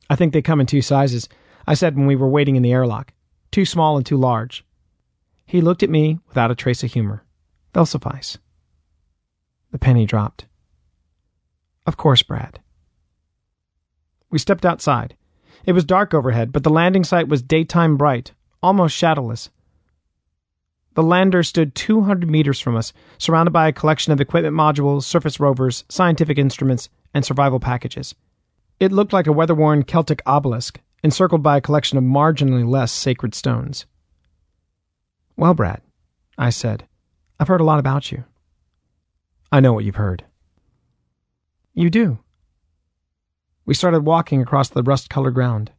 I 0.10 0.16
think 0.16 0.34
they 0.34 0.42
come 0.42 0.60
in 0.60 0.68
two 0.68 0.82
sizes, 0.82 1.28
I 1.66 1.74
said 1.74 1.96
when 1.96 2.06
we 2.06 2.16
were 2.16 2.28
waiting 2.28 2.56
in 2.56 2.62
the 2.62 2.74
airlock 2.74 3.14
too 3.54 3.66
small 3.66 3.96
and 3.96 4.06
too 4.06 4.18
large. 4.18 4.66
He 5.46 5.62
looked 5.62 5.84
at 5.84 5.90
me 5.90 6.20
without 6.28 6.52
a 6.52 6.56
trace 6.56 6.84
of 6.84 6.92
humor. 6.92 7.24
They'll 7.72 7.86
suffice. 7.86 8.40
The 9.72 9.78
penny 9.78 10.06
dropped. 10.06 10.48
Of 11.86 11.96
course, 11.96 12.24
Brad. 12.24 12.60
We 14.32 14.40
stepped 14.40 14.66
outside. 14.66 15.16
It 15.66 15.74
was 15.74 15.86
dark 15.86 16.14
overhead, 16.14 16.52
but 16.52 16.64
the 16.64 16.72
landing 16.72 17.04
site 17.04 17.28
was 17.28 17.44
daytime 17.44 17.96
bright, 17.96 18.32
almost 18.64 18.96
shadowless. 18.96 19.52
The 20.96 21.04
lander 21.04 21.42
stood 21.42 21.74
200 21.74 22.30
meters 22.30 22.60
from 22.60 22.76
us, 22.76 22.94
surrounded 23.18 23.52
by 23.52 23.68
a 23.68 23.74
collection 23.74 24.14
of 24.14 24.22
equipment 24.22 24.56
modules, 24.56 25.04
surface 25.04 25.40
rovers, 25.40 25.84
scientific 25.90 26.38
instruments, 26.38 26.90
and 27.14 27.26
survival 27.26 27.60
packages. 27.60 28.14
It 28.80 28.92
looked 28.92 29.14
like 29.14 29.28
a 29.28 29.32
weather 29.32 29.56
worn 29.56 29.84
Celtic 29.84 30.22
obelisk, 30.26 30.80
encircled 31.04 31.42
by 31.42 31.58
a 31.58 31.62
collection 31.62 31.98
of 31.98 32.04
marginally 32.04 32.68
less 32.68 32.92
sacred 32.92 33.34
stones. 33.34 33.86
Well, 35.36 35.54
Brad, 35.54 35.82
I 36.38 36.52
said, 36.52 36.88
I've 37.40 37.48
heard 37.48 37.62
a 37.62 37.66
lot 37.66 37.80
about 37.80 38.12
you. 38.12 38.24
I 39.52 39.60
know 39.60 39.74
what 39.74 39.84
you've 39.84 39.96
heard. 39.96 40.24
You 41.74 41.90
do. 41.90 42.20
We 43.66 43.74
started 43.74 44.02
walking 44.02 44.42
across 44.42 44.70
the 44.70 44.84
rust 44.84 45.10
colored 45.10 45.34
ground. 45.34 45.72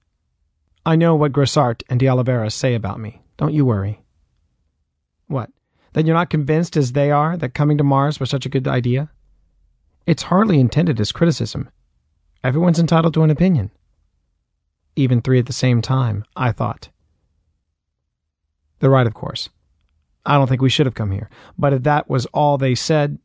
I 0.84 0.96
know 0.96 1.14
what 1.14 1.32
Grosart 1.32 1.82
and 1.88 2.00
de 2.00 2.08
Oliveira 2.08 2.50
say 2.50 2.74
about 2.74 2.98
me. 2.98 3.22
Don't 3.36 3.54
you 3.54 3.64
worry. 3.64 4.03
What? 5.26 5.50
Then 5.92 6.06
you're 6.06 6.16
not 6.16 6.30
convinced 6.30 6.76
as 6.76 6.92
they 6.92 7.10
are 7.10 7.36
that 7.36 7.54
coming 7.54 7.78
to 7.78 7.84
Mars 7.84 8.18
was 8.18 8.30
such 8.30 8.46
a 8.46 8.50
good 8.50 8.66
idea? 8.66 9.10
It's 10.06 10.24
hardly 10.24 10.60
intended 10.60 11.00
as 11.00 11.12
criticism. 11.12 11.70
Everyone's 12.42 12.78
entitled 12.78 13.14
to 13.14 13.22
an 13.22 13.30
opinion. 13.30 13.70
Even 14.96 15.20
three 15.20 15.38
at 15.38 15.46
the 15.46 15.52
same 15.52 15.80
time, 15.80 16.24
I 16.36 16.52
thought. 16.52 16.90
They're 18.78 18.90
right, 18.90 19.06
of 19.06 19.14
course. 19.14 19.48
I 20.26 20.36
don't 20.36 20.46
think 20.46 20.62
we 20.62 20.70
should 20.70 20.86
have 20.86 20.94
come 20.94 21.10
here. 21.10 21.30
But 21.58 21.72
if 21.72 21.82
that 21.84 22.08
was 22.08 22.26
all 22.26 22.58
they 22.58 22.74
said. 22.74 23.18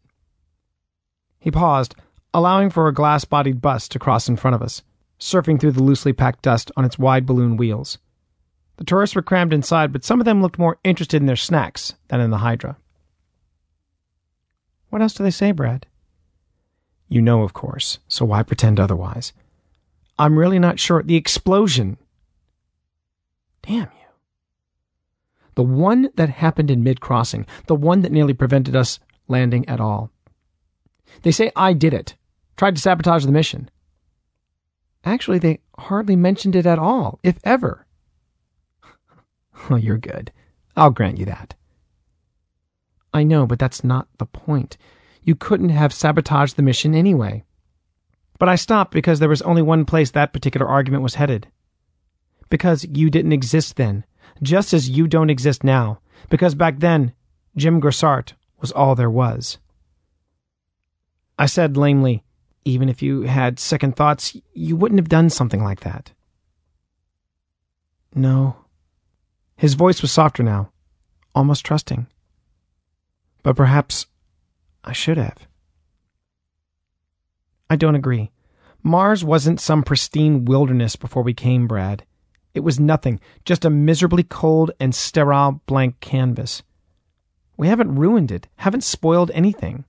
He 1.40 1.52
paused, 1.52 1.96
allowing 2.34 2.70
for 2.70 2.88
a 2.88 2.94
glass 2.94 3.26
bodied 3.26 3.62
bus 3.62 3.88
to 3.90 4.00
cross 4.00 4.30
in 4.30 4.38
front 4.38 4.56
of 4.56 4.62
us, 4.62 4.84
surfing 5.20 5.60
through 5.60 5.74
the 5.74 5.84
loosely 5.84 6.14
packed 6.14 6.44
dust 6.44 6.72
on 6.78 6.86
its 6.86 7.00
wide 7.00 7.26
balloon 7.26 7.58
wheels. 7.58 7.98
The 8.80 8.86
tourists 8.86 9.14
were 9.14 9.22
crammed 9.22 9.52
inside, 9.52 9.92
but 9.92 10.06
some 10.06 10.22
of 10.22 10.26
them 10.26 10.42
looked 10.42 10.58
more 10.58 10.80
interested 10.86 11.22
in 11.22 11.26
their 11.26 11.36
snacks 11.36 11.96
than 12.08 12.22
in 12.22 12.32
the 12.32 12.38
Hydra. 12.38 12.78
What 14.90 15.02
else 15.02 15.14
do 15.14 15.22
they 15.22 15.32
say, 15.32 15.52
Brad? 15.52 15.86
You 17.10 17.22
know, 17.22 17.44
of 17.44 17.52
course, 17.52 18.00
so 18.08 18.24
why 18.24 18.42
pretend 18.42 18.80
otherwise? 18.80 19.34
I'm 20.18 20.40
really 20.40 20.60
not 20.60 20.80
sure. 20.80 21.04
The 21.04 21.18
explosion. 21.18 21.98
Damn 23.64 23.82
you. 23.82 24.08
The 25.56 25.64
one 25.64 26.08
that 26.16 26.30
happened 26.30 26.72
in 26.72 26.82
mid 26.82 27.02
crossing, 27.02 27.46
the 27.68 27.76
one 27.76 28.00
that 28.00 28.14
nearly 28.14 28.34
prevented 28.34 28.78
us 28.78 28.98
landing 29.28 29.68
at 29.68 29.82
all. 29.82 30.10
They 31.24 31.32
say 31.32 31.52
I 31.54 31.74
did 31.74 31.94
it, 31.94 32.16
tried 32.56 32.76
to 32.76 32.82
sabotage 32.82 33.26
the 33.26 33.34
mission. 33.34 33.70
Actually, 35.04 35.40
they 35.40 35.60
hardly 35.78 36.16
mentioned 36.16 36.56
it 36.56 36.66
at 36.66 36.80
all, 36.80 37.20
if 37.24 37.40
ever. 37.44 37.86
Oh, 39.70 39.76
you're 39.76 39.98
good. 39.98 40.32
I'll 40.76 40.92
grant 40.92 41.18
you 41.18 41.26
that. 41.26 41.56
I 43.14 43.24
know, 43.24 43.46
but 43.46 43.60
that's 43.60 43.84
not 43.84 44.08
the 44.18 44.26
point. 44.26 44.78
You 45.24 45.36
couldn't 45.36 45.70
have 45.70 45.94
sabotaged 45.94 46.56
the 46.56 46.62
mission 46.62 46.94
anyway. 46.94 47.44
But 48.38 48.50
I 48.50 48.56
stopped 48.56 48.94
because 48.94 49.20
there 49.20 49.30
was 49.30 49.42
only 49.42 49.62
one 49.62 49.86
place 49.86 50.12
that 50.12 50.34
particular 50.34 50.68
argument 50.68 51.04
was 51.04 51.16
headed. 51.16 51.48
Because 52.50 52.86
you 52.86 53.10
didn't 53.10 53.34
exist 53.34 53.76
then, 53.76 54.06
just 54.42 54.74
as 54.74 54.90
you 54.90 55.08
don't 55.08 55.30
exist 55.30 55.64
now, 55.64 56.00
because 56.30 56.56
back 56.56 56.80
then, 56.80 57.14
Jim 57.56 57.82
Grosart 57.82 58.34
was 58.62 58.72
all 58.72 58.96
there 58.96 59.10
was. 59.10 59.58
I 61.38 61.46
said 61.46 61.78
lamely, 61.78 62.24
even 62.66 62.90
if 62.90 63.02
you 63.02 63.24
had 63.24 63.60
second 63.60 63.96
thoughts, 63.96 64.36
you 64.54 64.76
wouldn't 64.76 65.00
have 65.00 65.10
done 65.10 65.30
something 65.30 65.64
like 65.64 65.82
that. 65.82 66.12
No. 68.14 68.58
His 69.60 69.74
voice 69.74 70.02
was 70.02 70.10
softer 70.10 70.42
now, 70.42 70.72
almost 71.36 71.66
trusting. 71.66 72.08
But 73.44 73.58
perhaps 73.58 74.06
I 74.86 74.94
should 74.94 75.18
have. 75.18 75.50
I 77.70 77.76
don't 77.76 77.96
agree. 77.96 78.32
Mars 78.84 79.22
wasn't 79.22 79.60
some 79.60 79.84
pristine 79.84 80.46
wilderness 80.46 80.96
before 80.96 81.24
we 81.24 81.34
came, 81.34 81.68
Brad. 81.68 82.06
It 82.54 82.62
was 82.62 82.80
nothing, 82.80 83.20
just 83.44 83.66
a 83.66 83.70
miserably 83.70 84.24
cold 84.24 84.72
and 84.80 84.96
sterile 84.96 85.62
blank 85.66 86.00
canvas. 86.00 86.64
We 87.58 87.68
haven't 87.68 87.96
ruined 87.96 88.32
it, 88.32 88.48
haven't 88.56 88.86
spoiled 88.86 89.30
anything. 89.32 89.84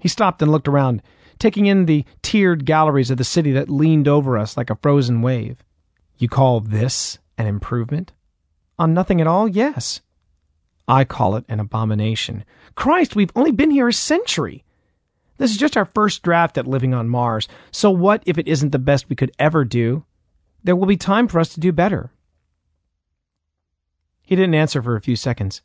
He 0.00 0.08
stopped 0.08 0.42
and 0.42 0.50
looked 0.50 0.66
around, 0.66 1.00
taking 1.38 1.66
in 1.66 1.86
the 1.86 2.04
tiered 2.22 2.64
galleries 2.64 3.12
of 3.12 3.18
the 3.18 3.24
city 3.24 3.52
that 3.52 3.70
leaned 3.70 4.08
over 4.08 4.36
us 4.36 4.56
like 4.56 4.68
a 4.68 4.78
frozen 4.82 5.22
wave. 5.22 5.62
You 6.18 6.28
call 6.28 6.58
this 6.58 7.20
an 7.38 7.46
improvement? 7.46 8.10
On 8.80 8.94
nothing 8.94 9.20
at 9.20 9.26
all, 9.26 9.46
yes. 9.46 10.00
I 10.88 11.04
call 11.04 11.36
it 11.36 11.44
an 11.50 11.60
abomination. 11.60 12.46
Christ, 12.76 13.14
we've 13.14 13.30
only 13.36 13.52
been 13.52 13.70
here 13.70 13.88
a 13.88 13.92
century. 13.92 14.64
This 15.36 15.50
is 15.50 15.58
just 15.58 15.76
our 15.76 15.84
first 15.84 16.22
draft 16.22 16.56
at 16.56 16.66
living 16.66 16.94
on 16.94 17.06
Mars, 17.06 17.46
so 17.70 17.90
what 17.90 18.22
if 18.24 18.38
it 18.38 18.48
isn't 18.48 18.70
the 18.70 18.78
best 18.78 19.10
we 19.10 19.16
could 19.16 19.32
ever 19.38 19.66
do? 19.66 20.06
There 20.64 20.74
will 20.74 20.86
be 20.86 20.96
time 20.96 21.28
for 21.28 21.38
us 21.38 21.50
to 21.50 21.60
do 21.60 21.72
better. 21.72 22.10
He 24.22 24.34
didn't 24.34 24.54
answer 24.54 24.80
for 24.80 24.96
a 24.96 25.00
few 25.02 25.14
seconds. 25.14 25.60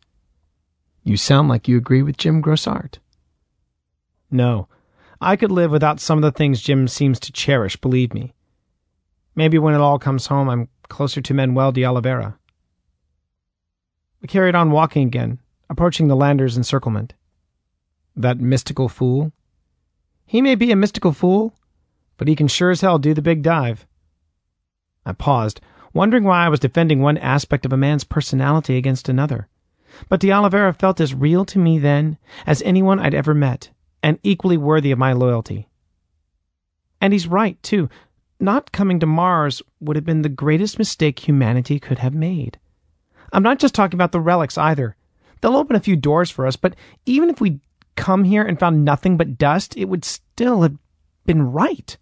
You 1.02 1.16
sound 1.16 1.48
like 1.48 1.70
you 1.70 1.78
agree 1.78 2.04
with 2.04 2.18
Jim 2.18 2.44
Grosart. 2.44 2.96
No, 4.30 4.68
I 5.22 5.38
could 5.38 5.52
live 5.52 5.72
without 5.72 6.02
some 6.02 6.18
of 6.18 6.22
the 6.24 6.38
things 6.38 6.62
Jim 6.62 6.90
seems 6.90 7.22
to 7.22 7.32
cherish, 7.32 7.78
believe 7.78 8.14
me. 8.14 8.34
Maybe 9.36 9.58
when 9.58 9.74
it 9.74 9.80
all 9.80 10.00
comes 10.00 10.28
home, 10.28 10.50
I'm 10.50 10.68
closer 10.90 11.22
to 11.22 11.34
Manuel 11.34 11.72
de 11.72 11.86
Oliveira. 11.86 12.38
We 14.22 14.28
carried 14.28 14.56
on 14.56 14.72
walking 14.72 15.08
again, 15.08 15.40
approaching 15.70 16.08
the 16.08 16.16
Landers' 16.16 16.58
encirclement. 16.58 17.14
That 18.16 18.40
mystical 18.40 18.90
fool? 18.90 19.32
He 20.26 20.42
may 20.42 20.56
be 20.56 20.72
a 20.72 20.76
mystical 20.76 21.12
fool, 21.12 21.54
but 22.18 22.28
he 22.28 22.36
can 22.36 22.48
sure 22.48 22.72
as 22.72 22.82
hell 22.82 22.98
do 22.98 23.14
the 23.14 23.22
big 23.22 23.42
dive. 23.42 23.86
I 25.06 25.14
paused, 25.14 25.62
wondering 25.94 26.24
why 26.24 26.46
I 26.46 26.50
was 26.50 26.60
defending 26.60 27.02
one 27.02 27.18
aspect 27.18 27.66
of 27.66 27.74
a 27.74 27.78
man's 27.78 28.04
personality 28.04 28.78
against 28.78 29.10
another. 29.10 29.48
But 30.10 30.20
de 30.20 30.32
Oliveira 30.32 30.74
felt 30.74 31.00
as 31.00 31.14
real 31.14 31.46
to 31.46 31.60
me 31.60 31.80
then 31.80 32.18
as 32.46 32.62
anyone 32.64 33.00
I'd 33.00 33.14
ever 33.14 33.34
met, 33.34 33.70
and 34.02 34.20
equally 34.24 34.58
worthy 34.58 34.92
of 34.92 35.00
my 35.00 35.14
loyalty. 35.14 35.70
And 37.00 37.14
he's 37.14 37.28
right, 37.28 37.62
too. 37.62 37.90
Not 38.40 38.72
coming 38.72 39.00
to 39.00 39.06
Mars 39.06 39.62
would 39.80 39.96
have 39.96 40.06
been 40.06 40.22
the 40.22 40.30
greatest 40.30 40.78
mistake 40.78 41.28
humanity 41.28 41.80
could 41.80 42.00
have 42.00 42.14
made. 42.14 42.60
I'm 43.36 43.44
not 43.44 43.60
just 43.60 43.76
talking 43.76 43.98
about 43.98 44.14
the 44.14 44.22
relics 44.22 44.58
either. 44.58 44.96
They'll 45.42 45.58
open 45.58 45.76
a 45.76 45.82
few 45.82 45.98
doors 45.98 46.32
for 46.32 46.48
us, 46.48 46.56
but 46.56 46.74
even 47.06 47.30
if 47.30 47.42
we'd 47.42 47.60
come 47.98 48.24
here 48.24 48.44
and 48.44 48.58
found 48.58 48.86
nothing 48.86 49.18
but 49.18 49.38
dust, 49.38 49.76
it 49.76 49.86
would 49.86 50.06
still 50.06 50.62
have 50.62 50.78
been 51.26 51.52
right. 51.52 51.98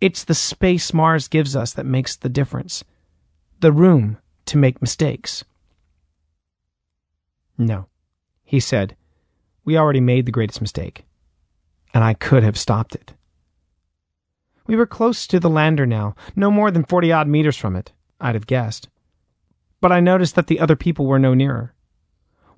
It's 0.00 0.24
the 0.24 0.34
space 0.34 0.94
Mars 0.94 1.28
gives 1.28 1.54
us 1.54 1.74
that 1.74 1.84
makes 1.84 2.16
the 2.16 2.30
difference. 2.30 2.82
The 3.60 3.70
room 3.70 4.16
to 4.46 4.56
make 4.56 4.80
mistakes. 4.80 5.44
No, 7.58 7.86
he 8.42 8.60
said. 8.60 8.96
We 9.66 9.76
already 9.76 10.00
made 10.00 10.24
the 10.24 10.32
greatest 10.32 10.62
mistake. 10.62 11.04
And 11.92 12.02
I 12.02 12.14
could 12.14 12.44
have 12.44 12.58
stopped 12.58 12.94
it. 12.94 13.12
We 14.66 14.74
were 14.74 14.86
close 14.86 15.26
to 15.26 15.38
the 15.38 15.50
lander 15.50 15.84
now, 15.84 16.14
no 16.34 16.50
more 16.50 16.70
than 16.70 16.84
forty 16.84 17.12
odd 17.12 17.28
meters 17.28 17.58
from 17.58 17.76
it, 17.76 17.92
I'd 18.18 18.36
have 18.36 18.46
guessed. 18.46 18.88
But 19.80 19.92
I 19.92 20.00
noticed 20.00 20.34
that 20.34 20.46
the 20.46 20.60
other 20.60 20.76
people 20.76 21.06
were 21.06 21.18
no 21.18 21.34
nearer. 21.34 21.74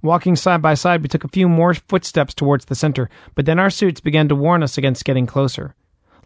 Walking 0.03 0.35
side 0.35 0.61
by 0.61 0.74
side, 0.74 1.03
we 1.03 1.09
took 1.09 1.24
a 1.24 1.28
few 1.28 1.49
more 1.49 1.74
footsteps 1.74 2.35
towards 2.35 2.65
the 2.65 2.74
center, 2.74 3.09
but 3.35 3.47
then 3.47 3.59
our 3.59 3.70
suits 3.70 4.01
began 4.01 4.28
to 4.28 4.35
warn 4.35 4.62
us 4.62 4.77
against 4.77 5.05
getting 5.05 5.27
closer 5.27 5.77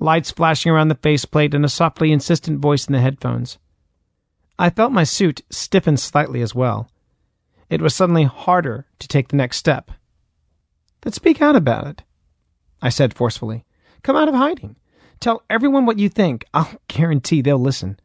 lights 0.01 0.31
flashing 0.31 0.71
around 0.73 0.89
the 0.89 0.95
faceplate, 0.97 1.55
and 1.55 1.65
a 1.65 1.69
softly 1.69 2.13
insistent 2.13 2.61
voice 2.61 2.87
in 2.87 2.93
the 2.93 3.01
headphones. 3.01 3.59
I 4.59 4.71
felt 4.71 4.93
my 4.93 5.05
suit 5.05 5.43
stiffen 5.51 5.97
slightly 5.97 6.43
as 6.43 6.55
well. 6.55 6.91
It 7.69 7.81
was 7.81 7.95
suddenly 7.95 8.25
harder 8.25 8.87
to 8.99 9.09
take 9.09 9.29
the 9.29 9.37
next 9.37 9.57
step. 9.57 9.91
Then 11.03 11.13
speak 11.13 11.43
out 11.43 11.57
about 11.57 11.87
it, 11.87 12.03
I 12.81 12.89
said 12.89 13.15
forcefully. 13.15 13.65
Come 14.03 14.17
out 14.17 14.29
of 14.29 14.35
hiding. 14.35 14.77
Tell 15.21 15.43
everyone 15.51 15.87
what 15.87 15.99
you 15.99 16.09
think. 16.09 16.45
I'll 16.55 16.81
guarantee 16.89 17.43
they'll 17.43 17.59
listen. 17.59 17.99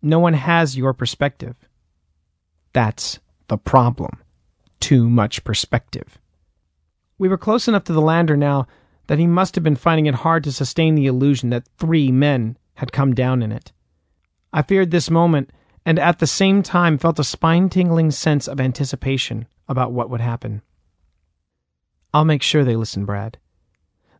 No 0.00 0.18
one 0.18 0.34
has 0.34 0.76
your 0.76 0.92
perspective. 0.92 1.56
That's 2.78 3.18
the 3.48 3.58
problem. 3.58 4.22
Too 4.78 5.10
much 5.10 5.42
perspective. 5.42 6.16
We 7.18 7.28
were 7.28 7.36
close 7.36 7.66
enough 7.66 7.82
to 7.84 7.92
the 7.92 8.00
lander 8.00 8.36
now 8.36 8.68
that 9.08 9.18
he 9.18 9.26
must 9.26 9.56
have 9.56 9.64
been 9.64 9.74
finding 9.74 10.06
it 10.06 10.14
hard 10.14 10.44
to 10.44 10.52
sustain 10.52 10.94
the 10.94 11.08
illusion 11.08 11.50
that 11.50 11.66
three 11.76 12.12
men 12.12 12.56
had 12.74 12.92
come 12.92 13.16
down 13.16 13.42
in 13.42 13.50
it. 13.50 13.72
I 14.52 14.62
feared 14.62 14.92
this 14.92 15.10
moment 15.10 15.50
and 15.84 15.98
at 15.98 16.20
the 16.20 16.26
same 16.28 16.62
time 16.62 16.98
felt 16.98 17.18
a 17.18 17.24
spine 17.24 17.68
tingling 17.68 18.12
sense 18.12 18.46
of 18.46 18.60
anticipation 18.60 19.48
about 19.68 19.90
what 19.90 20.08
would 20.08 20.20
happen. 20.20 20.62
I'll 22.14 22.24
make 22.24 22.42
sure 22.42 22.62
they 22.62 22.76
listen, 22.76 23.04
Brad. 23.04 23.38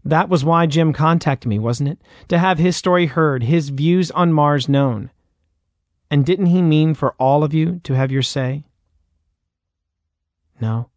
That 0.05 0.29
was 0.29 0.45
why 0.45 0.67
Jim 0.67 0.93
contacted 0.93 1.49
me, 1.49 1.61
wasn't 1.61 1.91
it? 1.91 2.01
To 2.27 2.39
have 2.39 2.59
his 2.59 2.77
story 2.77 3.07
heard, 3.07 3.45
his 3.45 3.69
views 3.69 4.11
on 4.11 4.33
Mars 4.33 4.69
known. 4.69 5.13
And 6.11 6.25
didn't 6.25 6.47
he 6.47 6.63
mean 6.63 6.95
for 6.95 7.15
all 7.19 7.45
of 7.45 7.53
you 7.53 7.81
to 7.85 7.95
have 7.95 8.11
your 8.11 8.23
say? 8.23 8.65
No. 10.61 10.91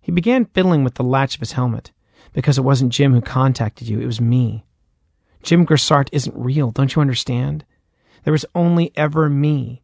He 0.00 0.10
began 0.10 0.46
fiddling 0.46 0.82
with 0.82 0.94
the 0.94 1.04
latch 1.04 1.34
of 1.34 1.40
his 1.40 1.52
helmet 1.52 1.92
because 2.32 2.58
it 2.58 2.62
wasn't 2.64 2.92
Jim 2.92 3.12
who 3.12 3.20
contacted 3.20 3.88
you, 3.88 4.00
it 4.00 4.06
was 4.06 4.20
me. 4.20 4.64
Jim 5.42 5.66
Grosart 5.66 6.08
isn't 6.12 6.36
real, 6.36 6.70
don't 6.70 6.94
you 6.94 7.00
understand? 7.00 7.64
There 8.24 8.32
was 8.32 8.46
only 8.54 8.92
ever 8.96 9.28
me. 9.28 9.82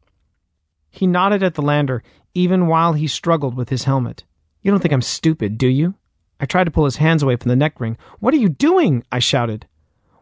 He 0.91 1.07
nodded 1.07 1.43
at 1.43 1.55
the 1.55 1.63
lander, 1.63 2.03
even 2.35 2.67
while 2.67 2.93
he 2.93 3.07
struggled 3.07 3.55
with 3.55 3.69
his 3.69 3.85
helmet. 3.85 4.25
You 4.63 4.71
don't 4.71 4.81
think 4.81 4.93
I'm 4.93 5.03
stupid, 5.03 5.59
do 5.59 5.69
you? 5.69 5.95
I 6.39 6.47
tried 6.47 6.65
to 6.65 6.71
pull 6.71 6.85
his 6.85 6.97
hands 6.97 7.23
away 7.23 7.37
from 7.37 7.49
the 7.49 7.57
neck 7.57 7.81
ring. 7.81 7.97
What 8.21 8.35
are 8.35 8.39
you 8.39 8.49
doing? 8.49 9.05
I 9.11 9.19
shouted. 9.19 9.67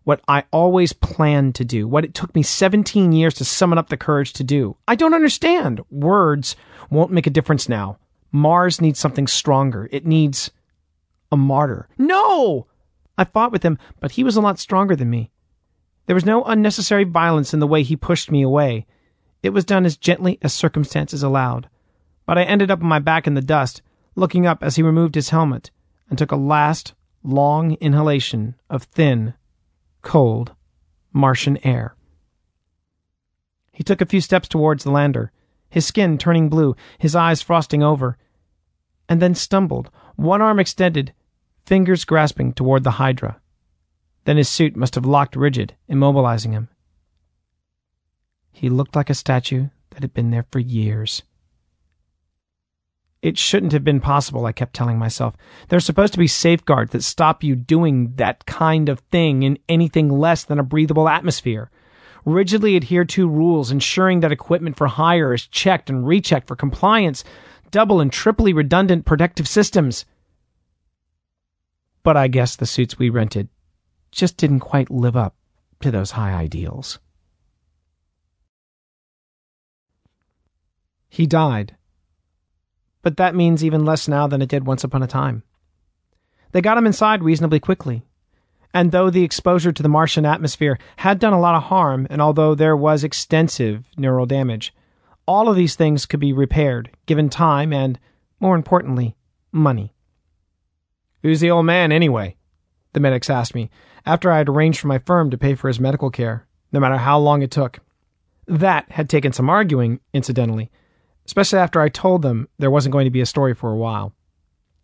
What 0.04 0.20
I 0.28 0.44
always 0.50 0.92
planned 0.92 1.54
to 1.56 1.64
do, 1.64 1.88
what 1.88 2.04
it 2.04 2.14
took 2.14 2.34
me 2.34 2.42
17 2.42 3.12
years 3.12 3.34
to 3.34 3.44
summon 3.44 3.78
up 3.78 3.88
the 3.88 3.96
courage 3.96 4.34
to 4.34 4.44
do. 4.44 4.76
I 4.86 4.94
don't 4.94 5.14
understand. 5.14 5.80
Words 5.90 6.56
won't 6.90 7.10
make 7.10 7.26
a 7.26 7.30
difference 7.30 7.68
now. 7.68 7.98
Mars 8.30 8.80
needs 8.80 8.98
something 8.98 9.26
stronger. 9.26 9.88
It 9.90 10.04
needs 10.06 10.50
a 11.32 11.36
martyr. 11.36 11.88
No! 11.96 12.66
I 13.16 13.24
fought 13.24 13.52
with 13.52 13.62
him, 13.62 13.78
but 14.00 14.12
he 14.12 14.24
was 14.24 14.36
a 14.36 14.40
lot 14.40 14.58
stronger 14.58 14.94
than 14.94 15.08
me. 15.08 15.30
There 16.06 16.14
was 16.14 16.26
no 16.26 16.44
unnecessary 16.44 17.04
violence 17.04 17.54
in 17.54 17.60
the 17.60 17.66
way 17.66 17.82
he 17.82 17.96
pushed 17.96 18.30
me 18.30 18.42
away. 18.42 18.86
It 19.42 19.50
was 19.50 19.64
done 19.64 19.86
as 19.86 19.96
gently 19.96 20.38
as 20.42 20.52
circumstances 20.52 21.22
allowed. 21.22 21.68
But 22.26 22.38
I 22.38 22.42
ended 22.44 22.70
up 22.70 22.80
on 22.80 22.88
my 22.88 22.98
back 22.98 23.26
in 23.26 23.34
the 23.34 23.40
dust, 23.40 23.80
looking 24.14 24.46
up 24.46 24.62
as 24.62 24.76
he 24.76 24.82
removed 24.82 25.14
his 25.14 25.30
helmet 25.30 25.70
and 26.10 26.18
took 26.18 26.32
a 26.32 26.36
last, 26.36 26.94
long 27.22 27.74
inhalation 27.74 28.54
of 28.68 28.82
thin, 28.82 29.34
cold 30.04 30.52
Martian 31.12 31.58
air. 31.66 31.96
He 33.72 33.82
took 33.82 34.00
a 34.00 34.06
few 34.06 34.20
steps 34.20 34.46
towards 34.46 34.84
the 34.84 34.92
lander, 34.92 35.32
his 35.68 35.84
skin 35.84 36.16
turning 36.18 36.48
blue, 36.48 36.76
his 36.98 37.16
eyes 37.16 37.42
frosting 37.42 37.82
over, 37.82 38.16
and 39.08 39.20
then 39.20 39.34
stumbled, 39.34 39.90
one 40.14 40.40
arm 40.40 40.60
extended, 40.60 41.12
fingers 41.66 42.04
grasping 42.04 42.52
toward 42.52 42.84
the 42.84 42.92
Hydra. 42.92 43.40
Then 44.24 44.36
his 44.36 44.48
suit 44.48 44.76
must 44.76 44.94
have 44.94 45.04
locked 45.04 45.34
rigid, 45.34 45.74
immobilizing 45.90 46.52
him. 46.52 46.68
He 48.52 48.68
looked 48.68 48.94
like 48.94 49.10
a 49.10 49.14
statue 49.14 49.68
that 49.90 50.02
had 50.02 50.14
been 50.14 50.30
there 50.30 50.46
for 50.50 50.60
years. 50.60 51.22
It 53.24 53.38
shouldn't 53.38 53.72
have 53.72 53.84
been 53.84 54.00
possible, 54.00 54.44
I 54.44 54.52
kept 54.52 54.74
telling 54.74 54.98
myself. 54.98 55.34
There's 55.70 55.86
supposed 55.86 56.12
to 56.12 56.18
be 56.18 56.26
safeguards 56.26 56.92
that 56.92 57.02
stop 57.02 57.42
you 57.42 57.56
doing 57.56 58.12
that 58.16 58.44
kind 58.44 58.90
of 58.90 59.00
thing 59.10 59.44
in 59.44 59.58
anything 59.66 60.10
less 60.10 60.44
than 60.44 60.58
a 60.58 60.62
breathable 60.62 61.08
atmosphere. 61.08 61.70
Rigidly 62.26 62.76
adhere 62.76 63.06
to 63.06 63.26
rules, 63.26 63.70
ensuring 63.70 64.20
that 64.20 64.30
equipment 64.30 64.76
for 64.76 64.88
hire 64.88 65.32
is 65.32 65.46
checked 65.46 65.88
and 65.88 66.06
rechecked 66.06 66.46
for 66.46 66.54
compliance, 66.54 67.24
double 67.70 67.98
and 67.98 68.12
triply 68.12 68.52
redundant 68.52 69.06
protective 69.06 69.48
systems. 69.48 70.04
But 72.02 72.18
I 72.18 72.28
guess 72.28 72.56
the 72.56 72.66
suits 72.66 72.98
we 72.98 73.08
rented 73.08 73.48
just 74.12 74.36
didn't 74.36 74.60
quite 74.60 74.90
live 74.90 75.16
up 75.16 75.34
to 75.80 75.90
those 75.90 76.10
high 76.10 76.34
ideals. 76.34 76.98
He 81.08 81.26
died 81.26 81.78
but 83.04 83.18
that 83.18 83.36
means 83.36 83.62
even 83.62 83.84
less 83.84 84.08
now 84.08 84.26
than 84.26 84.42
it 84.42 84.48
did 84.48 84.66
once 84.66 84.82
upon 84.82 85.02
a 85.02 85.06
time. 85.06 85.44
They 86.50 86.60
got 86.60 86.78
him 86.78 86.86
inside 86.86 87.22
reasonably 87.22 87.60
quickly. 87.60 88.02
And 88.72 88.90
though 88.90 89.10
the 89.10 89.22
exposure 89.22 89.70
to 89.70 89.82
the 89.82 89.88
Martian 89.88 90.26
atmosphere 90.26 90.78
had 90.96 91.20
done 91.20 91.34
a 91.34 91.40
lot 91.40 91.54
of 91.54 91.64
harm, 91.64 92.08
and 92.10 92.20
although 92.20 92.56
there 92.56 92.76
was 92.76 93.04
extensive 93.04 93.84
neural 93.96 94.26
damage, 94.26 94.74
all 95.26 95.48
of 95.48 95.54
these 95.54 95.76
things 95.76 96.06
could 96.06 96.18
be 96.18 96.32
repaired, 96.32 96.90
given 97.06 97.28
time 97.28 97.72
and, 97.72 98.00
more 98.40 98.56
importantly, 98.56 99.14
money. 99.52 99.92
Who's 101.22 101.40
the 101.40 101.50
old 101.50 101.66
man, 101.66 101.92
anyway? 101.92 102.36
The 102.94 103.00
medics 103.00 103.30
asked 103.30 103.54
me, 103.54 103.70
after 104.06 104.30
I 104.30 104.38
had 104.38 104.48
arranged 104.48 104.80
for 104.80 104.88
my 104.88 104.98
firm 104.98 105.30
to 105.30 105.38
pay 105.38 105.54
for 105.54 105.68
his 105.68 105.78
medical 105.78 106.10
care, 106.10 106.46
no 106.72 106.80
matter 106.80 106.96
how 106.96 107.18
long 107.18 107.42
it 107.42 107.50
took. 107.50 107.80
That 108.46 108.90
had 108.90 109.08
taken 109.08 109.32
some 109.32 109.50
arguing, 109.50 110.00
incidentally, 110.12 110.70
especially 111.26 111.58
after 111.58 111.80
I 111.80 111.88
told 111.88 112.22
them 112.22 112.48
there 112.58 112.70
wasn't 112.70 112.92
going 112.92 113.04
to 113.04 113.10
be 113.10 113.20
a 113.20 113.26
story 113.26 113.54
for 113.54 113.70
a 113.70 113.76
while. 113.76 114.12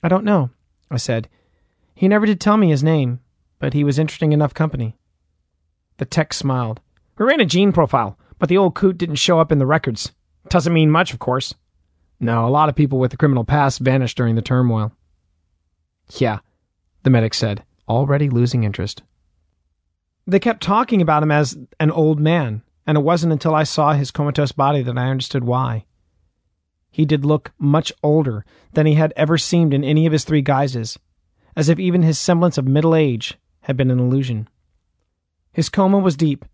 I 0.03 0.09
don't 0.09 0.25
know, 0.25 0.51
I 0.91 0.97
said. 0.97 1.29
He 1.95 2.09
never 2.09 2.27
did 2.27 2.41
tell 2.41 2.57
me 2.57 2.71
his 2.71 2.83
name, 2.83 3.21
but 3.59 3.75
he 3.75 3.85
was 3.85 3.99
interesting 3.99 4.33
enough 4.33 4.55
company. 4.55 4.97
The 5.99 6.07
tech 6.07 6.33
smiled. 6.33 6.81
We 7.19 7.27
ran 7.27 7.41
a 7.41 7.45
gene 7.45 7.73
profile, 7.73 8.19
but 8.39 8.49
the 8.49 8.57
old 8.57 8.75
coot 8.75 8.97
didn't 8.97 9.17
show 9.17 9.39
up 9.39 9.53
in 9.53 9.59
the 9.59 9.67
records. 9.67 10.13
Doesn't 10.49 10.73
mean 10.73 10.91
much, 10.91 11.13
of 11.13 11.19
course. 11.19 11.55
No, 12.19 12.47
a 12.47 12.49
lot 12.49 12.69
of 12.69 12.75
people 12.75 12.99
with 12.99 13.13
a 13.13 13.17
criminal 13.17 13.45
past 13.45 13.81
vanished 13.81 14.17
during 14.17 14.35
the 14.35 14.43
turmoil. 14.43 14.93
Yeah, 16.17 16.39
the 17.03 17.11
medic 17.11 17.35
said, 17.35 17.65
already 17.89 18.31
losing 18.31 18.65
interest. 18.65 19.03
They 20.27 20.39
kept 20.39 20.63
talking 20.63 21.03
about 21.03 21.23
him 21.23 21.31
as 21.31 21.59
an 21.79 21.91
old 21.91 22.21
man, 22.21 22.63
and 22.87 22.97
it 22.97 23.03
wasn't 23.03 23.33
until 23.33 23.55
I 23.55 23.65
saw 23.65 23.93
his 23.93 24.11
comatose 24.11 24.53
body 24.53 24.83
that 24.83 24.99
I 24.99 25.11
understood 25.11 25.45
why. 25.45 25.85
He 26.91 27.05
did 27.05 27.25
look 27.25 27.53
much 27.59 27.93
older 28.03 28.45
than 28.73 28.87
he 28.87 28.95
had 28.95 29.13
ever 29.17 29.39
seemed 29.39 29.73
in 29.73 29.85
any 29.85 30.07
of 30.07 30.13
his 30.13 30.25
three 30.25 30.43
guises, 30.43 30.99
as 31.57 31.69
if 31.69 31.79
even 31.79 32.03
his 32.03 32.19
semblance 32.19 32.59
of 32.59 32.67
middle 32.67 32.95
age 32.95 33.39
had 33.63 33.77
been 33.77 33.91
an 33.91 34.01
illusion. 34.01 34.49
His 35.53 35.69
coma 35.69 35.99
was 35.99 36.17
deep, 36.17 36.45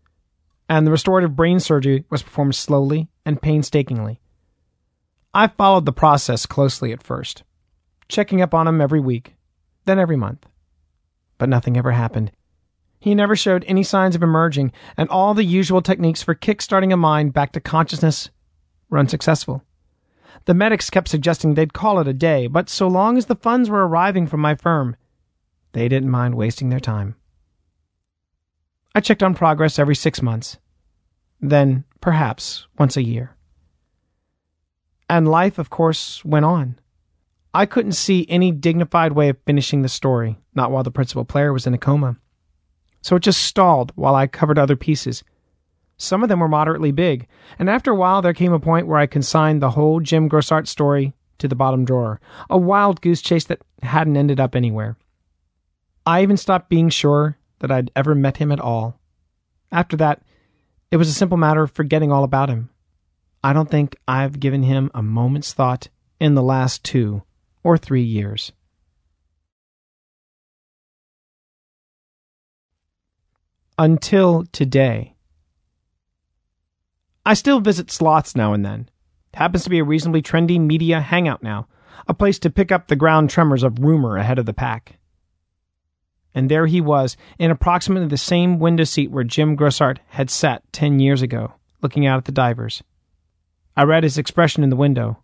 and 0.69 0.87
the 0.87 0.91
restorative 0.91 1.37
brain 1.37 1.61
surgery 1.61 2.05
was 2.11 2.23
performed 2.23 2.55
slowly 2.55 3.09
and 3.25 3.41
painstakingly. 3.41 4.21
I 5.33 5.49
followed 5.49 5.87
the 5.87 5.93
process 5.93 6.47
closely 6.47 6.93
at 6.93 7.03
first, 7.03 7.43
checking 8.09 8.41
up 8.41 8.55
on 8.55 8.67
him 8.67 8.81
every 8.81 9.01
week, 9.01 9.37
then 9.85 9.99
every 9.99 10.17
month. 10.17 10.47
But 11.39 11.49
nothing 11.49 11.77
ever 11.77 11.93
happened. 11.93 12.33
He 12.99 13.15
never 13.15 13.37
showed 13.37 13.65
any 13.67 13.83
signs 13.83 14.17
of 14.17 14.23
emerging, 14.23 14.73
and 14.97 15.09
all 15.11 15.35
the 15.35 15.45
usual 15.45 15.83
techniques 15.83 16.23
for 16.23 16.35
kick-starting 16.35 16.93
a 16.93 16.97
mind 16.97 17.33
back 17.35 17.53
to 17.53 17.61
consciousness 17.61 18.31
were 18.89 18.99
unsuccessful. 18.99 19.63
The 20.45 20.55
medics 20.55 20.91
kept 20.91 21.09
suggesting 21.09 21.55
they'd 21.55 21.73
call 21.73 21.99
it 21.99 22.07
a 22.07 22.13
day, 22.13 22.47
but 22.47 22.69
so 22.69 22.87
long 22.87 23.17
as 23.17 23.27
the 23.27 23.35
funds 23.35 23.69
were 23.69 23.87
arriving 23.87 24.27
from 24.27 24.41
my 24.41 24.55
firm, 24.55 24.97
they 25.73 25.89
didn't 25.89 26.11
mind 26.11 26.35
wasting 26.35 26.69
their 26.69 26.81
time. 26.81 27.17
I 28.95 29.01
checked 29.01 29.23
on 29.23 29.35
progress 29.35 29.79
every 29.79 29.97
six 29.97 30.23
months, 30.23 30.59
then 31.41 31.85
perhaps 32.01 32.67
once 32.79 32.97
a 32.97 33.03
year. 33.03 33.37
And 35.09 35.29
life, 35.29 35.59
of 35.59 35.71
course, 35.71 36.25
went 36.25 36.45
on. 36.45 36.79
I 37.53 37.67
couldn't 37.67 37.93
see 37.93 38.27
any 38.29 38.53
dignified 38.53 39.13
way 39.13 39.29
of 39.29 39.39
finishing 39.47 39.83
the 39.83 39.89
story, 39.89 40.39
not 40.55 40.71
while 40.71 40.83
the 40.83 40.91
principal 40.91 41.25
player 41.25 41.53
was 41.53 41.67
in 41.67 41.75
a 41.75 41.79
coma. 41.79 42.17
So 43.03 43.17
it 43.17 43.23
just 43.23 43.43
stalled 43.43 43.93
while 43.95 44.15
I 44.15 44.27
covered 44.27 44.59
other 44.59 44.77
pieces 44.77 45.23
some 45.97 46.23
of 46.23 46.29
them 46.29 46.41
were 46.41 46.49
moderately 46.49 46.93
big, 46.93 47.27
and 47.59 47.71
after 47.71 47.91
a 47.91 47.97
while 47.97 48.23
there 48.23 48.35
came 48.35 48.53
a 48.53 48.61
point 48.61 48.87
where 48.87 48.99
I 48.99 49.07
consigned 49.07 49.63
the 49.63 49.71
whole 49.71 50.01
Jim 50.01 50.29
Grosart 50.29 50.67
story 50.67 51.15
to 51.39 51.49
the 51.49 51.55
bottom 51.55 51.85
drawer, 51.85 52.21
a 52.51 52.59
wild 52.59 53.01
goose 53.01 53.23
chase 53.23 53.45
that 53.45 53.63
hadn't 53.83 54.17
ended 54.17 54.41
up 54.41 54.55
anywhere. 54.55 54.97
I 56.05 56.23
even 56.23 56.37
stopped 56.37 56.69
being 56.69 56.89
sure 56.89 57.39
that 57.59 57.71
I'd 57.71 57.91
ever 57.97 58.15
met 58.15 58.37
him 58.37 58.53
at 58.53 58.61
all. 58.61 59.01
After 59.73 59.97
that, 59.97 60.23
it 60.91 60.97
was 60.99 61.09
a 61.09 61.15
simple 61.15 61.37
matter 61.37 61.63
of 61.63 61.73
forgetting 61.73 62.13
all 62.13 62.25
about 62.25 62.49
him. 62.49 62.71
I 63.43 63.53
don't 63.53 63.71
think 63.71 63.97
I've 64.07 64.41
given 64.41 64.63
him 64.63 64.91
a 64.95 65.03
moment's 65.03 65.53
thought 65.53 65.89
in 66.21 66.35
the 66.35 66.43
last 66.43 66.85
two 66.85 67.23
or 67.63 67.77
three 67.77 68.03
years. 68.03 68.53
Until 73.79 74.45
today. 74.53 75.16
I 77.27 77.35
still 77.35 77.59
visit 77.59 77.91
Sloths 77.91 78.37
now 78.37 78.53
and 78.53 78.65
then. 78.65 78.89
It 79.33 79.37
happens 79.37 79.65
to 79.65 79.71
be 79.71 79.81
a 79.81 79.85
reasonably 79.85 80.23
trendy 80.23 80.61
media 80.61 81.01
hangout 81.01 81.43
now, 81.43 81.67
a 82.07 82.15
place 82.15 82.39
to 82.39 82.51
pick 82.51 82.71
up 82.71 82.87
the 82.87 82.95
ground 82.95 83.31
tremors 83.31 83.65
of 83.65 83.81
rumor 83.81 84.17
ahead 84.17 84.39
of 84.39 84.47
the 84.47 84.55
pack. 84.55 85.01
And 86.33 86.49
there 86.49 86.67
he 86.67 86.81
was, 86.81 87.17
in 87.37 87.51
approximately 87.51 88.07
the 88.07 88.17
same 88.17 88.61
window 88.61 88.85
seat 88.85 89.11
where 89.11 89.25
Jim 89.25 89.57
Grosart 89.57 89.99
had 90.11 90.31
sat 90.31 90.63
ten 90.73 91.01
years 91.01 91.21
ago, 91.21 91.55
looking 91.83 92.07
out 92.07 92.19
at 92.19 92.27
the 92.27 92.33
divers. 92.33 92.85
I 93.77 93.83
read 93.83 94.05
his 94.05 94.19
expression 94.19 94.63
in 94.63 94.71
the 94.71 94.77
window, 94.77 95.19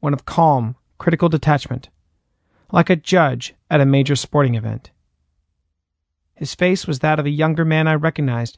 one 0.00 0.14
of 0.14 0.24
calm, 0.24 0.76
critical 0.96 1.28
detachment, 1.28 1.90
like 2.72 2.88
a 2.88 2.96
judge 2.96 3.54
at 3.68 3.82
a 3.82 3.86
major 3.86 4.16
sporting 4.16 4.54
event. 4.54 4.92
His 6.34 6.54
face 6.54 6.86
was 6.86 7.00
that 7.00 7.18
of 7.18 7.26
a 7.26 7.30
younger 7.30 7.66
man 7.66 7.86
I 7.86 7.96
recognized, 7.96 8.56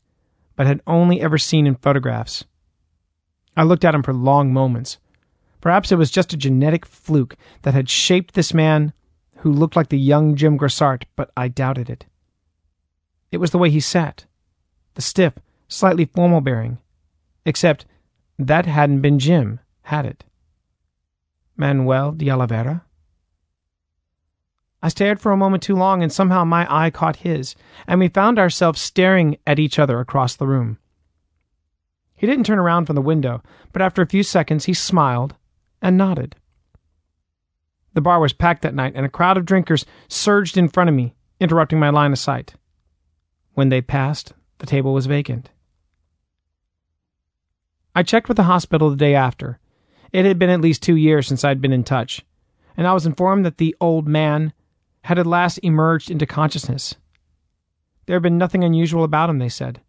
but 0.55 0.69
had 0.69 0.83
only 0.87 1.21
ever 1.21 1.37
seen 1.37 1.67
in 1.67 1.75
photographs. 1.75 2.45
I 3.57 3.63
looked 3.63 3.85
at 3.85 3.95
him 3.95 4.03
for 4.03 4.13
long 4.13 4.53
moments. 4.53 4.99
Perhaps 5.61 5.91
it 5.91 5.97
was 5.97 6.11
just 6.11 6.33
a 6.33 6.37
genetic 6.37 6.85
fluke 6.85 7.37
that 7.63 7.75
had 7.75 7.89
shaped 7.89 8.35
this 8.35 8.53
man 8.53 8.93
who 9.39 9.53
looked 9.53 9.77
like 9.77 9.89
the 9.89 9.99
young 9.99 10.37
Jim 10.37 10.59
Grosart, 10.59 11.05
but 11.17 11.31
I 11.37 11.49
doubted 11.49 11.89
it. 11.89 12.07
It 13.33 13.39
was 13.39 13.51
the 13.51 13.59
way 13.59 13.71
he 13.71 13.81
sat, 13.81 14.27
the 14.95 15.03
stiff, 15.03 15.35
slightly 15.69 16.05
formal 16.05 16.41
bearing. 16.41 16.79
Except 17.45 17.87
that 18.39 18.67
hadn't 18.67 19.01
been 19.01 19.19
Jim, 19.19 19.61
had 19.83 20.07
it? 20.07 20.25
Manuel 21.57 22.13
de 22.13 22.31
Oliveira? 22.31 22.85
I 24.83 24.89
stared 24.89 25.21
for 25.21 25.33
a 25.33 25.37
moment 25.37 25.63
too 25.63 25.75
long, 25.75 26.03
and 26.03 26.13
somehow 26.13 26.45
my 26.45 26.67
eye 26.71 26.91
caught 26.91 27.17
his, 27.17 27.57
and 27.87 27.99
we 27.99 28.09
found 28.09 28.39
ourselves 28.39 28.81
staring 28.81 29.39
at 29.47 29.59
each 29.59 29.79
other 29.79 30.01
across 30.01 30.37
the 30.37 30.47
room. 30.47 30.79
He 32.17 32.27
didn't 32.27 32.45
turn 32.45 32.59
around 32.59 32.87
from 32.87 32.97
the 32.97 33.03
window, 33.03 33.43
but 33.73 33.83
after 33.83 34.03
a 34.03 34.07
few 34.07 34.23
seconds 34.23 34.65
he 34.65 34.75
smiled 34.75 35.35
and 35.83 35.97
nodded. 35.97 36.35
The 37.93 38.01
bar 38.01 38.21
was 38.21 38.33
packed 38.33 38.63
that 38.63 38.75
night, 38.75 38.93
and 38.95 39.07
a 39.07 39.11
crowd 39.11 39.37
of 39.37 39.47
drinkers 39.47 39.87
surged 40.09 40.57
in 40.57 40.69
front 40.69 40.89
of 40.89 40.95
me, 40.97 41.15
interrupting 41.41 41.79
my 41.79 41.91
line 41.91 42.13
of 42.13 42.19
sight. 42.19 42.55
When 43.55 43.69
they 43.69 43.81
passed, 43.81 44.33
the 44.59 44.67
table 44.67 44.93
was 44.93 45.07
vacant. 45.07 45.51
I 47.95 48.03
checked 48.03 48.29
with 48.29 48.37
the 48.37 48.43
hospital 48.43 48.91
the 48.91 48.97
day 48.97 49.15
after. 49.15 49.59
It 50.13 50.27
had 50.27 50.39
been 50.39 50.51
at 50.51 50.61
least 50.61 50.83
two 50.83 50.97
years 50.97 51.27
since 51.27 51.45
I'd 51.45 51.63
been 51.63 51.73
in 51.73 51.85
touch, 51.85 52.25
and 52.77 52.87
I 52.87 52.93
was 52.93 53.07
informed 53.07 53.47
that 53.47 53.57
the 53.57 53.75
old 53.81 54.07
man 54.07 54.53
had 55.05 55.19
at 55.19 55.27
last 55.27 55.59
emerged 55.63 56.11
into 56.11 56.27
consciousness. 56.27 56.95
There 58.05 58.17
had 58.17 58.23
been 58.23 58.39
nothing 58.39 58.65
unusual 58.65 59.05
about 59.05 59.31
him, 59.31 59.39
they 59.39 59.49
said, 59.49 59.81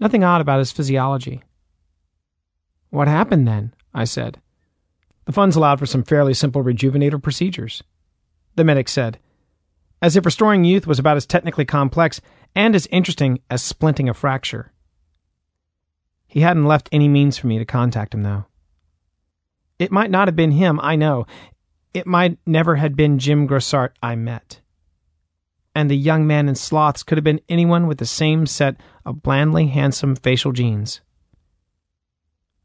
nothing 0.00 0.24
odd 0.24 0.40
about 0.40 0.58
his 0.58 0.72
physiology. 0.72 1.42
What 2.92 3.08
happened 3.08 3.48
then? 3.48 3.72
I 3.94 4.04
said. 4.04 4.38
The 5.24 5.32
funds 5.32 5.56
allowed 5.56 5.78
for 5.78 5.86
some 5.86 6.02
fairly 6.02 6.34
simple 6.34 6.62
rejuvenator 6.62 7.22
procedures. 7.22 7.82
The 8.54 8.64
medic 8.64 8.86
said, 8.86 9.18
as 10.02 10.14
if 10.14 10.26
restoring 10.26 10.64
youth 10.64 10.86
was 10.86 10.98
about 10.98 11.16
as 11.16 11.24
technically 11.24 11.64
complex 11.64 12.20
and 12.54 12.74
as 12.74 12.86
interesting 12.88 13.40
as 13.48 13.62
splinting 13.62 14.10
a 14.10 14.14
fracture. 14.14 14.72
He 16.26 16.40
hadn't 16.40 16.66
left 16.66 16.90
any 16.92 17.08
means 17.08 17.38
for 17.38 17.46
me 17.46 17.58
to 17.58 17.64
contact 17.64 18.12
him, 18.12 18.24
though. 18.24 18.44
It 19.78 19.90
might 19.90 20.10
not 20.10 20.28
have 20.28 20.36
been 20.36 20.50
him, 20.50 20.78
I 20.82 20.94
know. 20.94 21.26
It 21.94 22.06
might 22.06 22.36
never 22.44 22.76
have 22.76 22.94
been 22.94 23.18
Jim 23.18 23.48
Grosart 23.48 23.92
I 24.02 24.16
met. 24.16 24.60
And 25.74 25.90
the 25.90 25.96
young 25.96 26.26
man 26.26 26.46
in 26.46 26.56
sloths 26.56 27.02
could 27.02 27.16
have 27.16 27.24
been 27.24 27.40
anyone 27.48 27.86
with 27.86 27.96
the 27.96 28.04
same 28.04 28.44
set 28.44 28.76
of 29.06 29.22
blandly 29.22 29.68
handsome 29.68 30.14
facial 30.14 30.52
genes. 30.52 31.00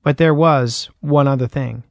But 0.04 0.18
there 0.18 0.34
was 0.34 0.90
one 1.00 1.28
other 1.28 1.48
thing. 1.48 1.84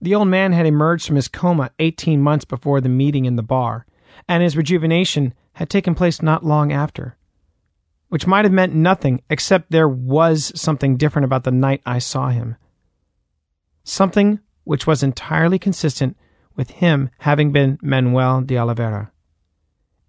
The 0.00 0.14
old 0.14 0.28
man 0.28 0.52
had 0.52 0.66
emerged 0.66 1.06
from 1.06 1.16
his 1.16 1.28
coma 1.28 1.70
18 1.78 2.22
months 2.22 2.44
before 2.44 2.80
the 2.80 2.88
meeting 2.88 3.24
in 3.24 3.36
the 3.36 3.42
bar, 3.42 3.86
and 4.28 4.42
his 4.42 4.56
rejuvenation 4.56 5.34
had 5.54 5.68
taken 5.68 5.94
place 5.94 6.22
not 6.22 6.44
long 6.44 6.72
after. 6.72 7.16
Which 8.08 8.26
might 8.26 8.44
have 8.44 8.52
meant 8.52 8.74
nothing, 8.74 9.22
except 9.28 9.70
there 9.70 9.88
was 9.88 10.52
something 10.54 10.96
different 10.96 11.24
about 11.24 11.44
the 11.44 11.50
night 11.50 11.82
I 11.84 11.98
saw 11.98 12.28
him. 12.28 12.56
Something 13.84 14.40
which 14.64 14.86
was 14.86 15.02
entirely 15.02 15.58
consistent 15.58 16.16
with 16.54 16.70
him 16.70 17.10
having 17.18 17.52
been 17.52 17.78
Manuel 17.82 18.42
de 18.42 18.56
Oliveira. 18.56 19.10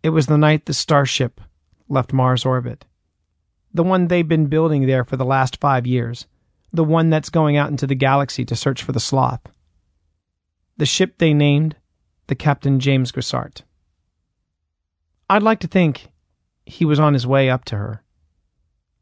It 0.03 0.10
was 0.10 0.27
the 0.27 0.38
night 0.38 0.65
the 0.65 0.73
starship 0.73 1.41
left 1.88 2.14
Mars 2.14 2.45
orbit. 2.45 2.86
The 3.73 3.84
one 3.84 4.07
they'd 4.07 4.27
been 4.27 4.48
building 4.48 4.86
there 4.86 5.03
for 5.03 5.18
the 5.18 5.26
last 5.26 5.60
five 5.60 5.86
years. 5.86 6.27
The 6.71 6.83
one 6.83 7.09
that's 7.09 7.29
going 7.29 7.57
out 7.57 7.69
into 7.69 7.87
the 7.87 7.95
galaxy 7.95 8.45
to 8.45 8.55
search 8.55 8.83
for 8.83 8.91
the 8.91 8.99
sloth. 8.99 9.41
The 10.77 10.85
ship 10.85 11.17
they 11.17 11.33
named 11.33 11.75
the 12.27 12.35
Captain 12.35 12.79
James 12.79 13.11
Grosart. 13.11 13.63
I'd 15.29 15.43
like 15.43 15.59
to 15.61 15.67
think 15.67 16.09
he 16.65 16.85
was 16.85 16.99
on 16.99 17.13
his 17.13 17.27
way 17.27 17.49
up 17.49 17.65
to 17.65 17.77
her. 17.77 18.03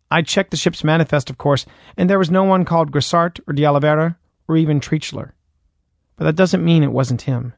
I 0.09 0.21
checked 0.21 0.51
the 0.51 0.57
ship's 0.57 0.83
manifest, 0.83 1.29
of 1.29 1.37
course, 1.37 1.65
and 1.97 2.09
there 2.09 2.19
was 2.19 2.31
no 2.31 2.43
one 2.43 2.63
called 2.63 2.91
Grosart 2.91 3.41
or 3.45 3.53
de 3.53 4.15
or 4.47 4.57
even 4.57 4.79
Treachler. 4.79 5.31
But 6.15 6.25
that 6.25 6.35
doesn't 6.35 6.63
mean 6.63 6.83
it 6.83 6.91
wasn't 6.91 7.23
him. 7.23 7.53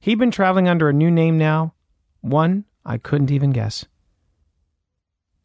He'd 0.00 0.18
been 0.18 0.30
traveling 0.30 0.68
under 0.68 0.88
a 0.88 0.94
new 0.94 1.10
name 1.10 1.36
now, 1.36 1.74
one 2.20 2.64
I 2.84 2.98
couldn't 2.98 3.30
even 3.30 3.50
guess. 3.50 3.84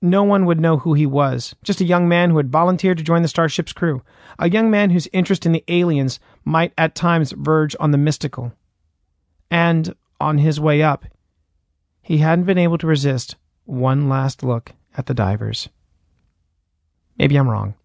No 0.06 0.22
one 0.22 0.46
would 0.46 0.60
know 0.60 0.80
who 0.80 0.96
he 0.96 1.06
was, 1.06 1.56
just 1.64 1.80
a 1.80 1.86
young 1.86 2.10
man 2.10 2.30
who 2.30 2.36
had 2.36 2.52
volunteered 2.52 2.98
to 2.98 3.06
join 3.06 3.22
the 3.22 3.30
starship's 3.30 3.72
crew, 3.72 4.02
a 4.38 4.50
young 4.50 4.70
man 4.70 4.90
whose 4.90 5.08
interest 5.14 5.46
in 5.46 5.54
the 5.54 5.64
aliens 5.70 6.20
might 6.44 6.74
at 6.78 6.94
times 6.94 7.32
verge 7.32 7.74
on 7.80 7.92
the 7.92 7.98
mystical. 7.98 8.52
And, 9.50 9.96
on 10.20 10.40
his 10.40 10.60
way 10.60 10.84
up, 10.84 11.06
he 12.02 12.18
hadn't 12.18 12.44
been 12.44 12.58
able 12.58 12.78
to 12.80 12.88
resist 12.88 13.38
one 13.64 14.10
last 14.10 14.44
look 14.44 14.74
at 14.98 15.06
the 15.06 15.14
divers. 15.14 15.70
Maybe 17.18 17.38
I'm 17.38 17.50
wrong. 17.50 17.76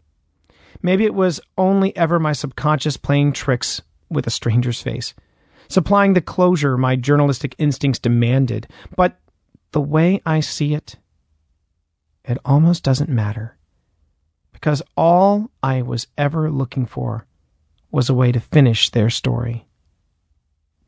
Maybe 0.83 1.05
it 1.05 1.15
was 1.15 1.41
only 1.57 1.97
ever 1.97 2.19
my 2.19 2.33
subconscious 2.33 2.97
playing 2.97 3.35
tricks 3.35 3.81
with 4.11 4.27
a 4.27 4.31
stranger's 4.31 4.83
face, 4.83 5.15
supplying 5.69 6.15
the 6.15 6.21
closure 6.21 6.77
my 6.77 6.97
journalistic 6.97 7.55
instincts 7.59 8.01
demanded. 8.01 8.67
But 8.97 9.21
the 9.71 9.81
way 9.81 10.21
I 10.27 10.41
see 10.41 10.75
it, 10.75 10.97
it 12.29 12.39
almost 12.45 12.85
doesn't 12.85 13.09
matter. 13.09 13.57
Because 14.53 14.83
all 14.97 15.51
I 15.63 15.83
was 15.83 16.07
ever 16.17 16.51
looking 16.51 16.85
for 16.87 17.27
was 17.91 18.09
a 18.09 18.15
way 18.15 18.33
to 18.33 18.41
finish 18.41 18.91
their 18.91 19.11
story. 19.11 19.67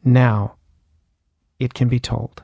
Now 0.05 0.57
it 1.59 1.75
can 1.75 1.89
be 1.89 2.01
told. 2.01 2.43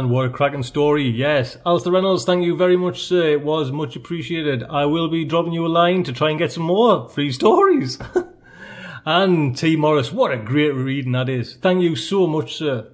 And 0.00 0.08
what 0.08 0.24
a 0.24 0.30
cracking 0.30 0.62
story, 0.62 1.06
yes. 1.10 1.58
Alastair 1.66 1.92
Reynolds, 1.92 2.24
thank 2.24 2.42
you 2.42 2.56
very 2.56 2.78
much, 2.78 3.02
sir. 3.02 3.32
It 3.32 3.44
was 3.44 3.70
much 3.70 3.96
appreciated. 3.96 4.62
I 4.62 4.86
will 4.86 5.08
be 5.08 5.26
dropping 5.26 5.52
you 5.52 5.66
a 5.66 5.68
line 5.68 6.04
to 6.04 6.12
try 6.14 6.30
and 6.30 6.38
get 6.38 6.52
some 6.52 6.62
more 6.62 7.06
free 7.06 7.30
stories. 7.30 7.98
and 9.04 9.54
T. 9.54 9.76
Morris, 9.76 10.10
what 10.10 10.32
a 10.32 10.38
great 10.38 10.70
reading 10.70 11.12
that 11.12 11.28
is. 11.28 11.56
Thank 11.56 11.82
you 11.82 11.96
so 11.96 12.26
much, 12.26 12.56
sir. 12.56 12.90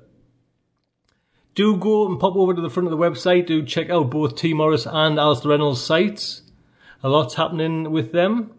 Do 1.54 1.76
go 1.76 2.08
and 2.08 2.18
pop 2.18 2.34
over 2.34 2.54
to 2.54 2.60
the 2.60 2.70
front 2.70 2.88
of 2.88 2.90
the 2.90 2.96
website. 2.96 3.46
Do 3.46 3.64
check 3.64 3.88
out 3.88 4.10
both 4.10 4.34
T. 4.34 4.52
Morris 4.52 4.84
and 4.84 5.16
Alastair 5.16 5.52
Reynolds' 5.52 5.80
sites. 5.80 6.42
A 7.04 7.08
lot's 7.08 7.34
happening 7.34 7.92
with 7.92 8.10
them. 8.10 8.50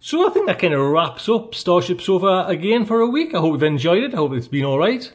So 0.00 0.28
I 0.28 0.30
think 0.34 0.48
that 0.48 0.58
kind 0.58 0.74
of 0.74 0.86
wraps 0.86 1.30
up 1.30 1.54
Starship 1.54 2.02
Sofa 2.02 2.44
again 2.46 2.84
for 2.84 3.00
a 3.00 3.08
week. 3.08 3.34
I 3.34 3.38
hope 3.38 3.54
you've 3.54 3.62
enjoyed 3.62 4.02
it. 4.02 4.12
I 4.12 4.18
hope 4.18 4.34
it's 4.34 4.48
been 4.48 4.66
alright 4.66 5.14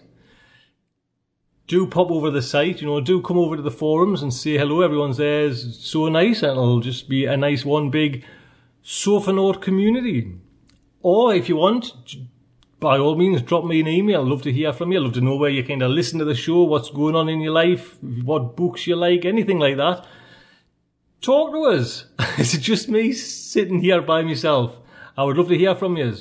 do 1.68 1.86
pop 1.86 2.10
over 2.10 2.32
the 2.32 2.42
site, 2.42 2.82
you 2.82 2.88
know, 2.88 3.02
do 3.02 3.22
come 3.22 3.38
over 3.38 3.58
to 3.58 3.62
the 3.62 3.70
forums 3.70 4.24
and 4.24 4.34
say 4.34 4.58
hello. 4.58 4.82
Everyone's 4.82 5.18
there 5.18 5.42
is 5.42 5.78
so 5.80 6.08
nice 6.08 6.42
and 6.42 6.54
it'll 6.54 6.80
just 6.80 7.10
be 7.10 7.26
a 7.26 7.36
nice 7.36 7.66
one 7.66 7.90
big 7.90 8.24
Sofanaut 8.84 9.62
community. 9.62 10.34
Or 11.02 11.34
if 11.34 11.50
you 11.50 11.58
want, 11.58 11.92
by 12.80 12.98
all 12.98 13.18
means, 13.18 13.42
drop 13.42 13.66
me 13.66 13.82
an 13.82 13.88
email. 13.88 14.22
I'd 14.22 14.28
love 14.28 14.44
to 14.44 14.52
hear 14.52 14.72
from 14.72 14.94
you. 14.94 15.00
I'd 15.00 15.04
love 15.04 15.14
to 15.14 15.22
know 15.22 15.36
where 15.36 15.50
you 15.50 15.64
kind 15.64 15.82
of 15.82 15.92
listen 15.92 16.20
to 16.20 16.26
the 16.26 16.36
show, 16.36 16.64
what's 16.64 16.90
going 16.90 17.16
on 17.16 17.28
in 17.28 17.42
your 17.42 17.54
life, 17.54 18.02
what 18.02 18.56
books 18.56 18.88
you 18.88 18.96
like, 18.96 19.26
anything 19.26 19.60
like 19.60 19.76
that. 19.76 20.06
Talk 21.20 21.52
to 21.52 21.64
us. 21.66 22.06
Is 22.38 22.54
it 22.54 22.62
just 22.62 22.88
me 22.88 23.12
sitting 23.12 23.82
here 23.82 24.02
by 24.02 24.22
myself? 24.22 24.78
I 25.18 25.24
would 25.24 25.36
love 25.36 25.50
to 25.50 25.58
hear 25.58 25.76
from 25.76 25.98
you. 25.98 26.16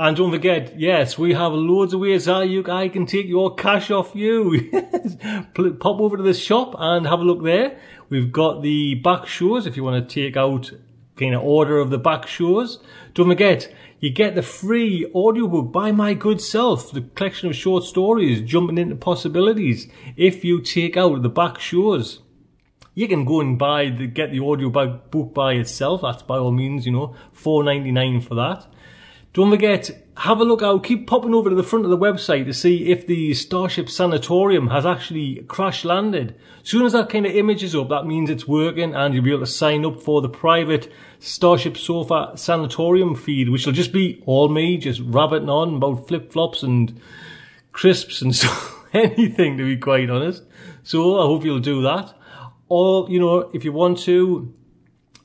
And 0.00 0.16
don't 0.16 0.30
forget, 0.30 0.80
yes, 0.80 1.18
we 1.18 1.34
have 1.34 1.52
loads 1.52 1.92
of 1.92 2.00
ways 2.00 2.24
how 2.24 2.40
you 2.40 2.64
I 2.66 2.88
can 2.88 3.04
take 3.04 3.26
your 3.26 3.54
cash 3.54 3.90
off 3.90 4.14
you. 4.14 4.70
Pop 5.78 6.00
over 6.00 6.16
to 6.16 6.22
the 6.22 6.32
shop 6.32 6.74
and 6.78 7.06
have 7.06 7.20
a 7.20 7.22
look 7.22 7.44
there. 7.44 7.78
We've 8.08 8.32
got 8.32 8.62
the 8.62 8.94
back 8.94 9.26
shows 9.26 9.66
if 9.66 9.76
you 9.76 9.84
want 9.84 10.08
to 10.08 10.14
take 10.14 10.38
out 10.38 10.72
kind 11.16 11.34
of 11.34 11.42
order 11.42 11.76
of 11.76 11.90
the 11.90 11.98
back 11.98 12.26
shows. 12.26 12.82
Don't 13.12 13.28
forget, 13.28 13.70
you 13.98 14.08
get 14.08 14.36
the 14.36 14.42
free 14.42 15.04
audiobook 15.14 15.70
by 15.70 15.92
my 15.92 16.14
good 16.14 16.40
self, 16.40 16.92
the 16.92 17.02
collection 17.02 17.50
of 17.50 17.54
short 17.54 17.84
stories 17.84 18.40
jumping 18.40 18.78
into 18.78 18.96
possibilities. 18.96 19.86
If 20.16 20.46
you 20.46 20.62
take 20.62 20.96
out 20.96 21.20
the 21.20 21.28
back 21.28 21.60
shows, 21.60 22.20
you 22.94 23.06
can 23.06 23.26
go 23.26 23.42
and 23.42 23.58
buy 23.58 23.90
the 23.90 24.06
get 24.06 24.30
the 24.30 24.40
audio 24.40 24.70
book 24.70 25.34
by 25.34 25.52
itself. 25.52 26.00
That's 26.00 26.22
by 26.22 26.38
all 26.38 26.52
means, 26.52 26.86
you 26.86 26.92
know, 26.92 27.14
four 27.32 27.62
ninety 27.64 27.92
nine 27.92 28.22
for 28.22 28.36
that. 28.36 28.66
Don't 29.32 29.50
forget, 29.50 29.90
have 30.16 30.40
a 30.40 30.44
look 30.44 30.60
out, 30.60 30.82
keep 30.82 31.06
popping 31.06 31.34
over 31.34 31.50
to 31.50 31.54
the 31.54 31.62
front 31.62 31.84
of 31.84 31.90
the 31.90 31.96
website 31.96 32.46
to 32.46 32.52
see 32.52 32.90
if 32.90 33.06
the 33.06 33.32
Starship 33.32 33.88
Sanatorium 33.88 34.68
has 34.70 34.84
actually 34.84 35.36
crash 35.46 35.84
landed. 35.84 36.34
As 36.62 36.68
soon 36.68 36.84
as 36.84 36.92
that 36.94 37.10
kind 37.10 37.26
of 37.26 37.36
image 37.36 37.62
is 37.62 37.76
up, 37.76 37.90
that 37.90 38.06
means 38.06 38.28
it's 38.28 38.48
working 38.48 38.92
and 38.92 39.14
you'll 39.14 39.22
be 39.22 39.30
able 39.30 39.40
to 39.40 39.46
sign 39.46 39.84
up 39.84 40.02
for 40.02 40.20
the 40.20 40.28
private 40.28 40.92
Starship 41.20 41.76
Sofa 41.76 42.32
Sanatorium 42.34 43.14
feed, 43.14 43.50
which 43.50 43.66
will 43.66 43.72
just 43.72 43.92
be 43.92 44.20
all 44.26 44.48
me, 44.48 44.76
just 44.76 45.00
rabbiting 45.00 45.48
on 45.48 45.76
about 45.76 46.08
flip 46.08 46.32
flops 46.32 46.64
and 46.64 47.00
crisps 47.70 48.20
and 48.20 48.34
so 48.36 48.48
anything 48.92 49.56
to 49.58 49.64
be 49.64 49.76
quite 49.76 50.10
honest. 50.10 50.42
So 50.82 51.20
I 51.20 51.22
hope 51.22 51.44
you'll 51.44 51.60
do 51.60 51.82
that. 51.82 52.14
Or, 52.68 53.08
you 53.08 53.20
know, 53.20 53.48
if 53.54 53.64
you 53.64 53.72
want 53.72 53.98
to, 54.00 54.52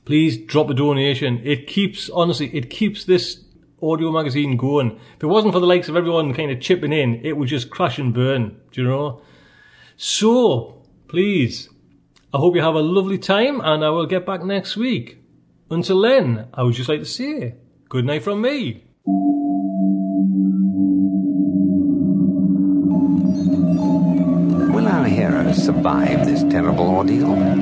please 0.04 0.38
drop 0.38 0.70
a 0.70 0.74
donation. 0.74 1.40
It 1.44 1.66
keeps, 1.66 2.08
honestly, 2.08 2.54
it 2.54 2.70
keeps 2.70 3.04
this 3.04 3.42
audio 3.90 4.10
magazine 4.10 4.56
going. 4.56 4.98
If 5.16 5.22
it 5.22 5.26
wasn't 5.26 5.52
for 5.52 5.60
the 5.60 5.66
likes 5.66 5.88
of 5.88 5.96
everyone 5.96 6.34
kind 6.34 6.50
of 6.50 6.60
chipping 6.60 6.92
in, 6.92 7.24
it 7.24 7.36
would 7.36 7.48
just 7.48 7.70
crash 7.70 7.98
and 7.98 8.12
burn. 8.12 8.60
Do 8.72 8.82
you 8.82 8.88
know? 8.88 9.22
So, 9.96 10.82
please, 11.08 11.68
I 12.34 12.38
hope 12.38 12.54
you 12.54 12.62
have 12.62 12.74
a 12.74 12.80
lovely 12.80 13.18
time 13.18 13.60
and 13.60 13.84
I 13.84 13.90
will 13.90 14.06
get 14.06 14.26
back 14.26 14.42
next 14.42 14.76
week. 14.76 15.18
Until 15.70 16.00
then, 16.02 16.48
I 16.52 16.62
would 16.62 16.74
just 16.74 16.88
like 16.88 17.00
to 17.00 17.06
say 17.06 17.54
good 17.88 18.04
night 18.04 18.22
from 18.22 18.42
me. 18.42 18.84
Will 24.72 24.86
our 24.86 25.06
heroes 25.06 25.64
survive 25.64 26.26
this 26.26 26.42
terrible 26.42 26.88
ordeal? 26.88 27.55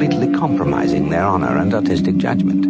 Completely 0.00 0.32
compromising 0.34 1.10
their 1.10 1.24
honor 1.24 1.58
and 1.58 1.74
artistic 1.74 2.16
judgment? 2.16 2.64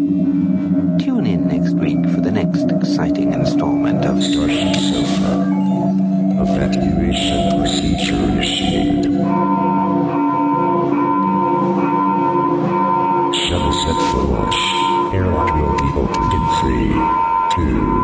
Tune 1.01 1.27
in 1.27 1.47
next 1.47 1.75
week 1.75 2.03
for 2.13 2.21
the 2.21 2.33
next 2.33 2.69
exciting 2.73 3.33
installment 3.33 4.05
of 4.05 4.21
Starship 4.21 4.75
Sofa. 4.75 5.47
Evacuation 6.43 7.61
procedure 7.61 8.17
initiated. 8.17 9.05
Shuttle 13.47 13.75
set 13.79 13.99
for 14.11 14.25
launch. 14.27 15.15
Airlock 15.15 15.55
will 15.55 15.79
be 15.79 15.89
opened 16.01 16.33
in 16.33 16.45
three, 16.59 16.91
two, 17.55 18.01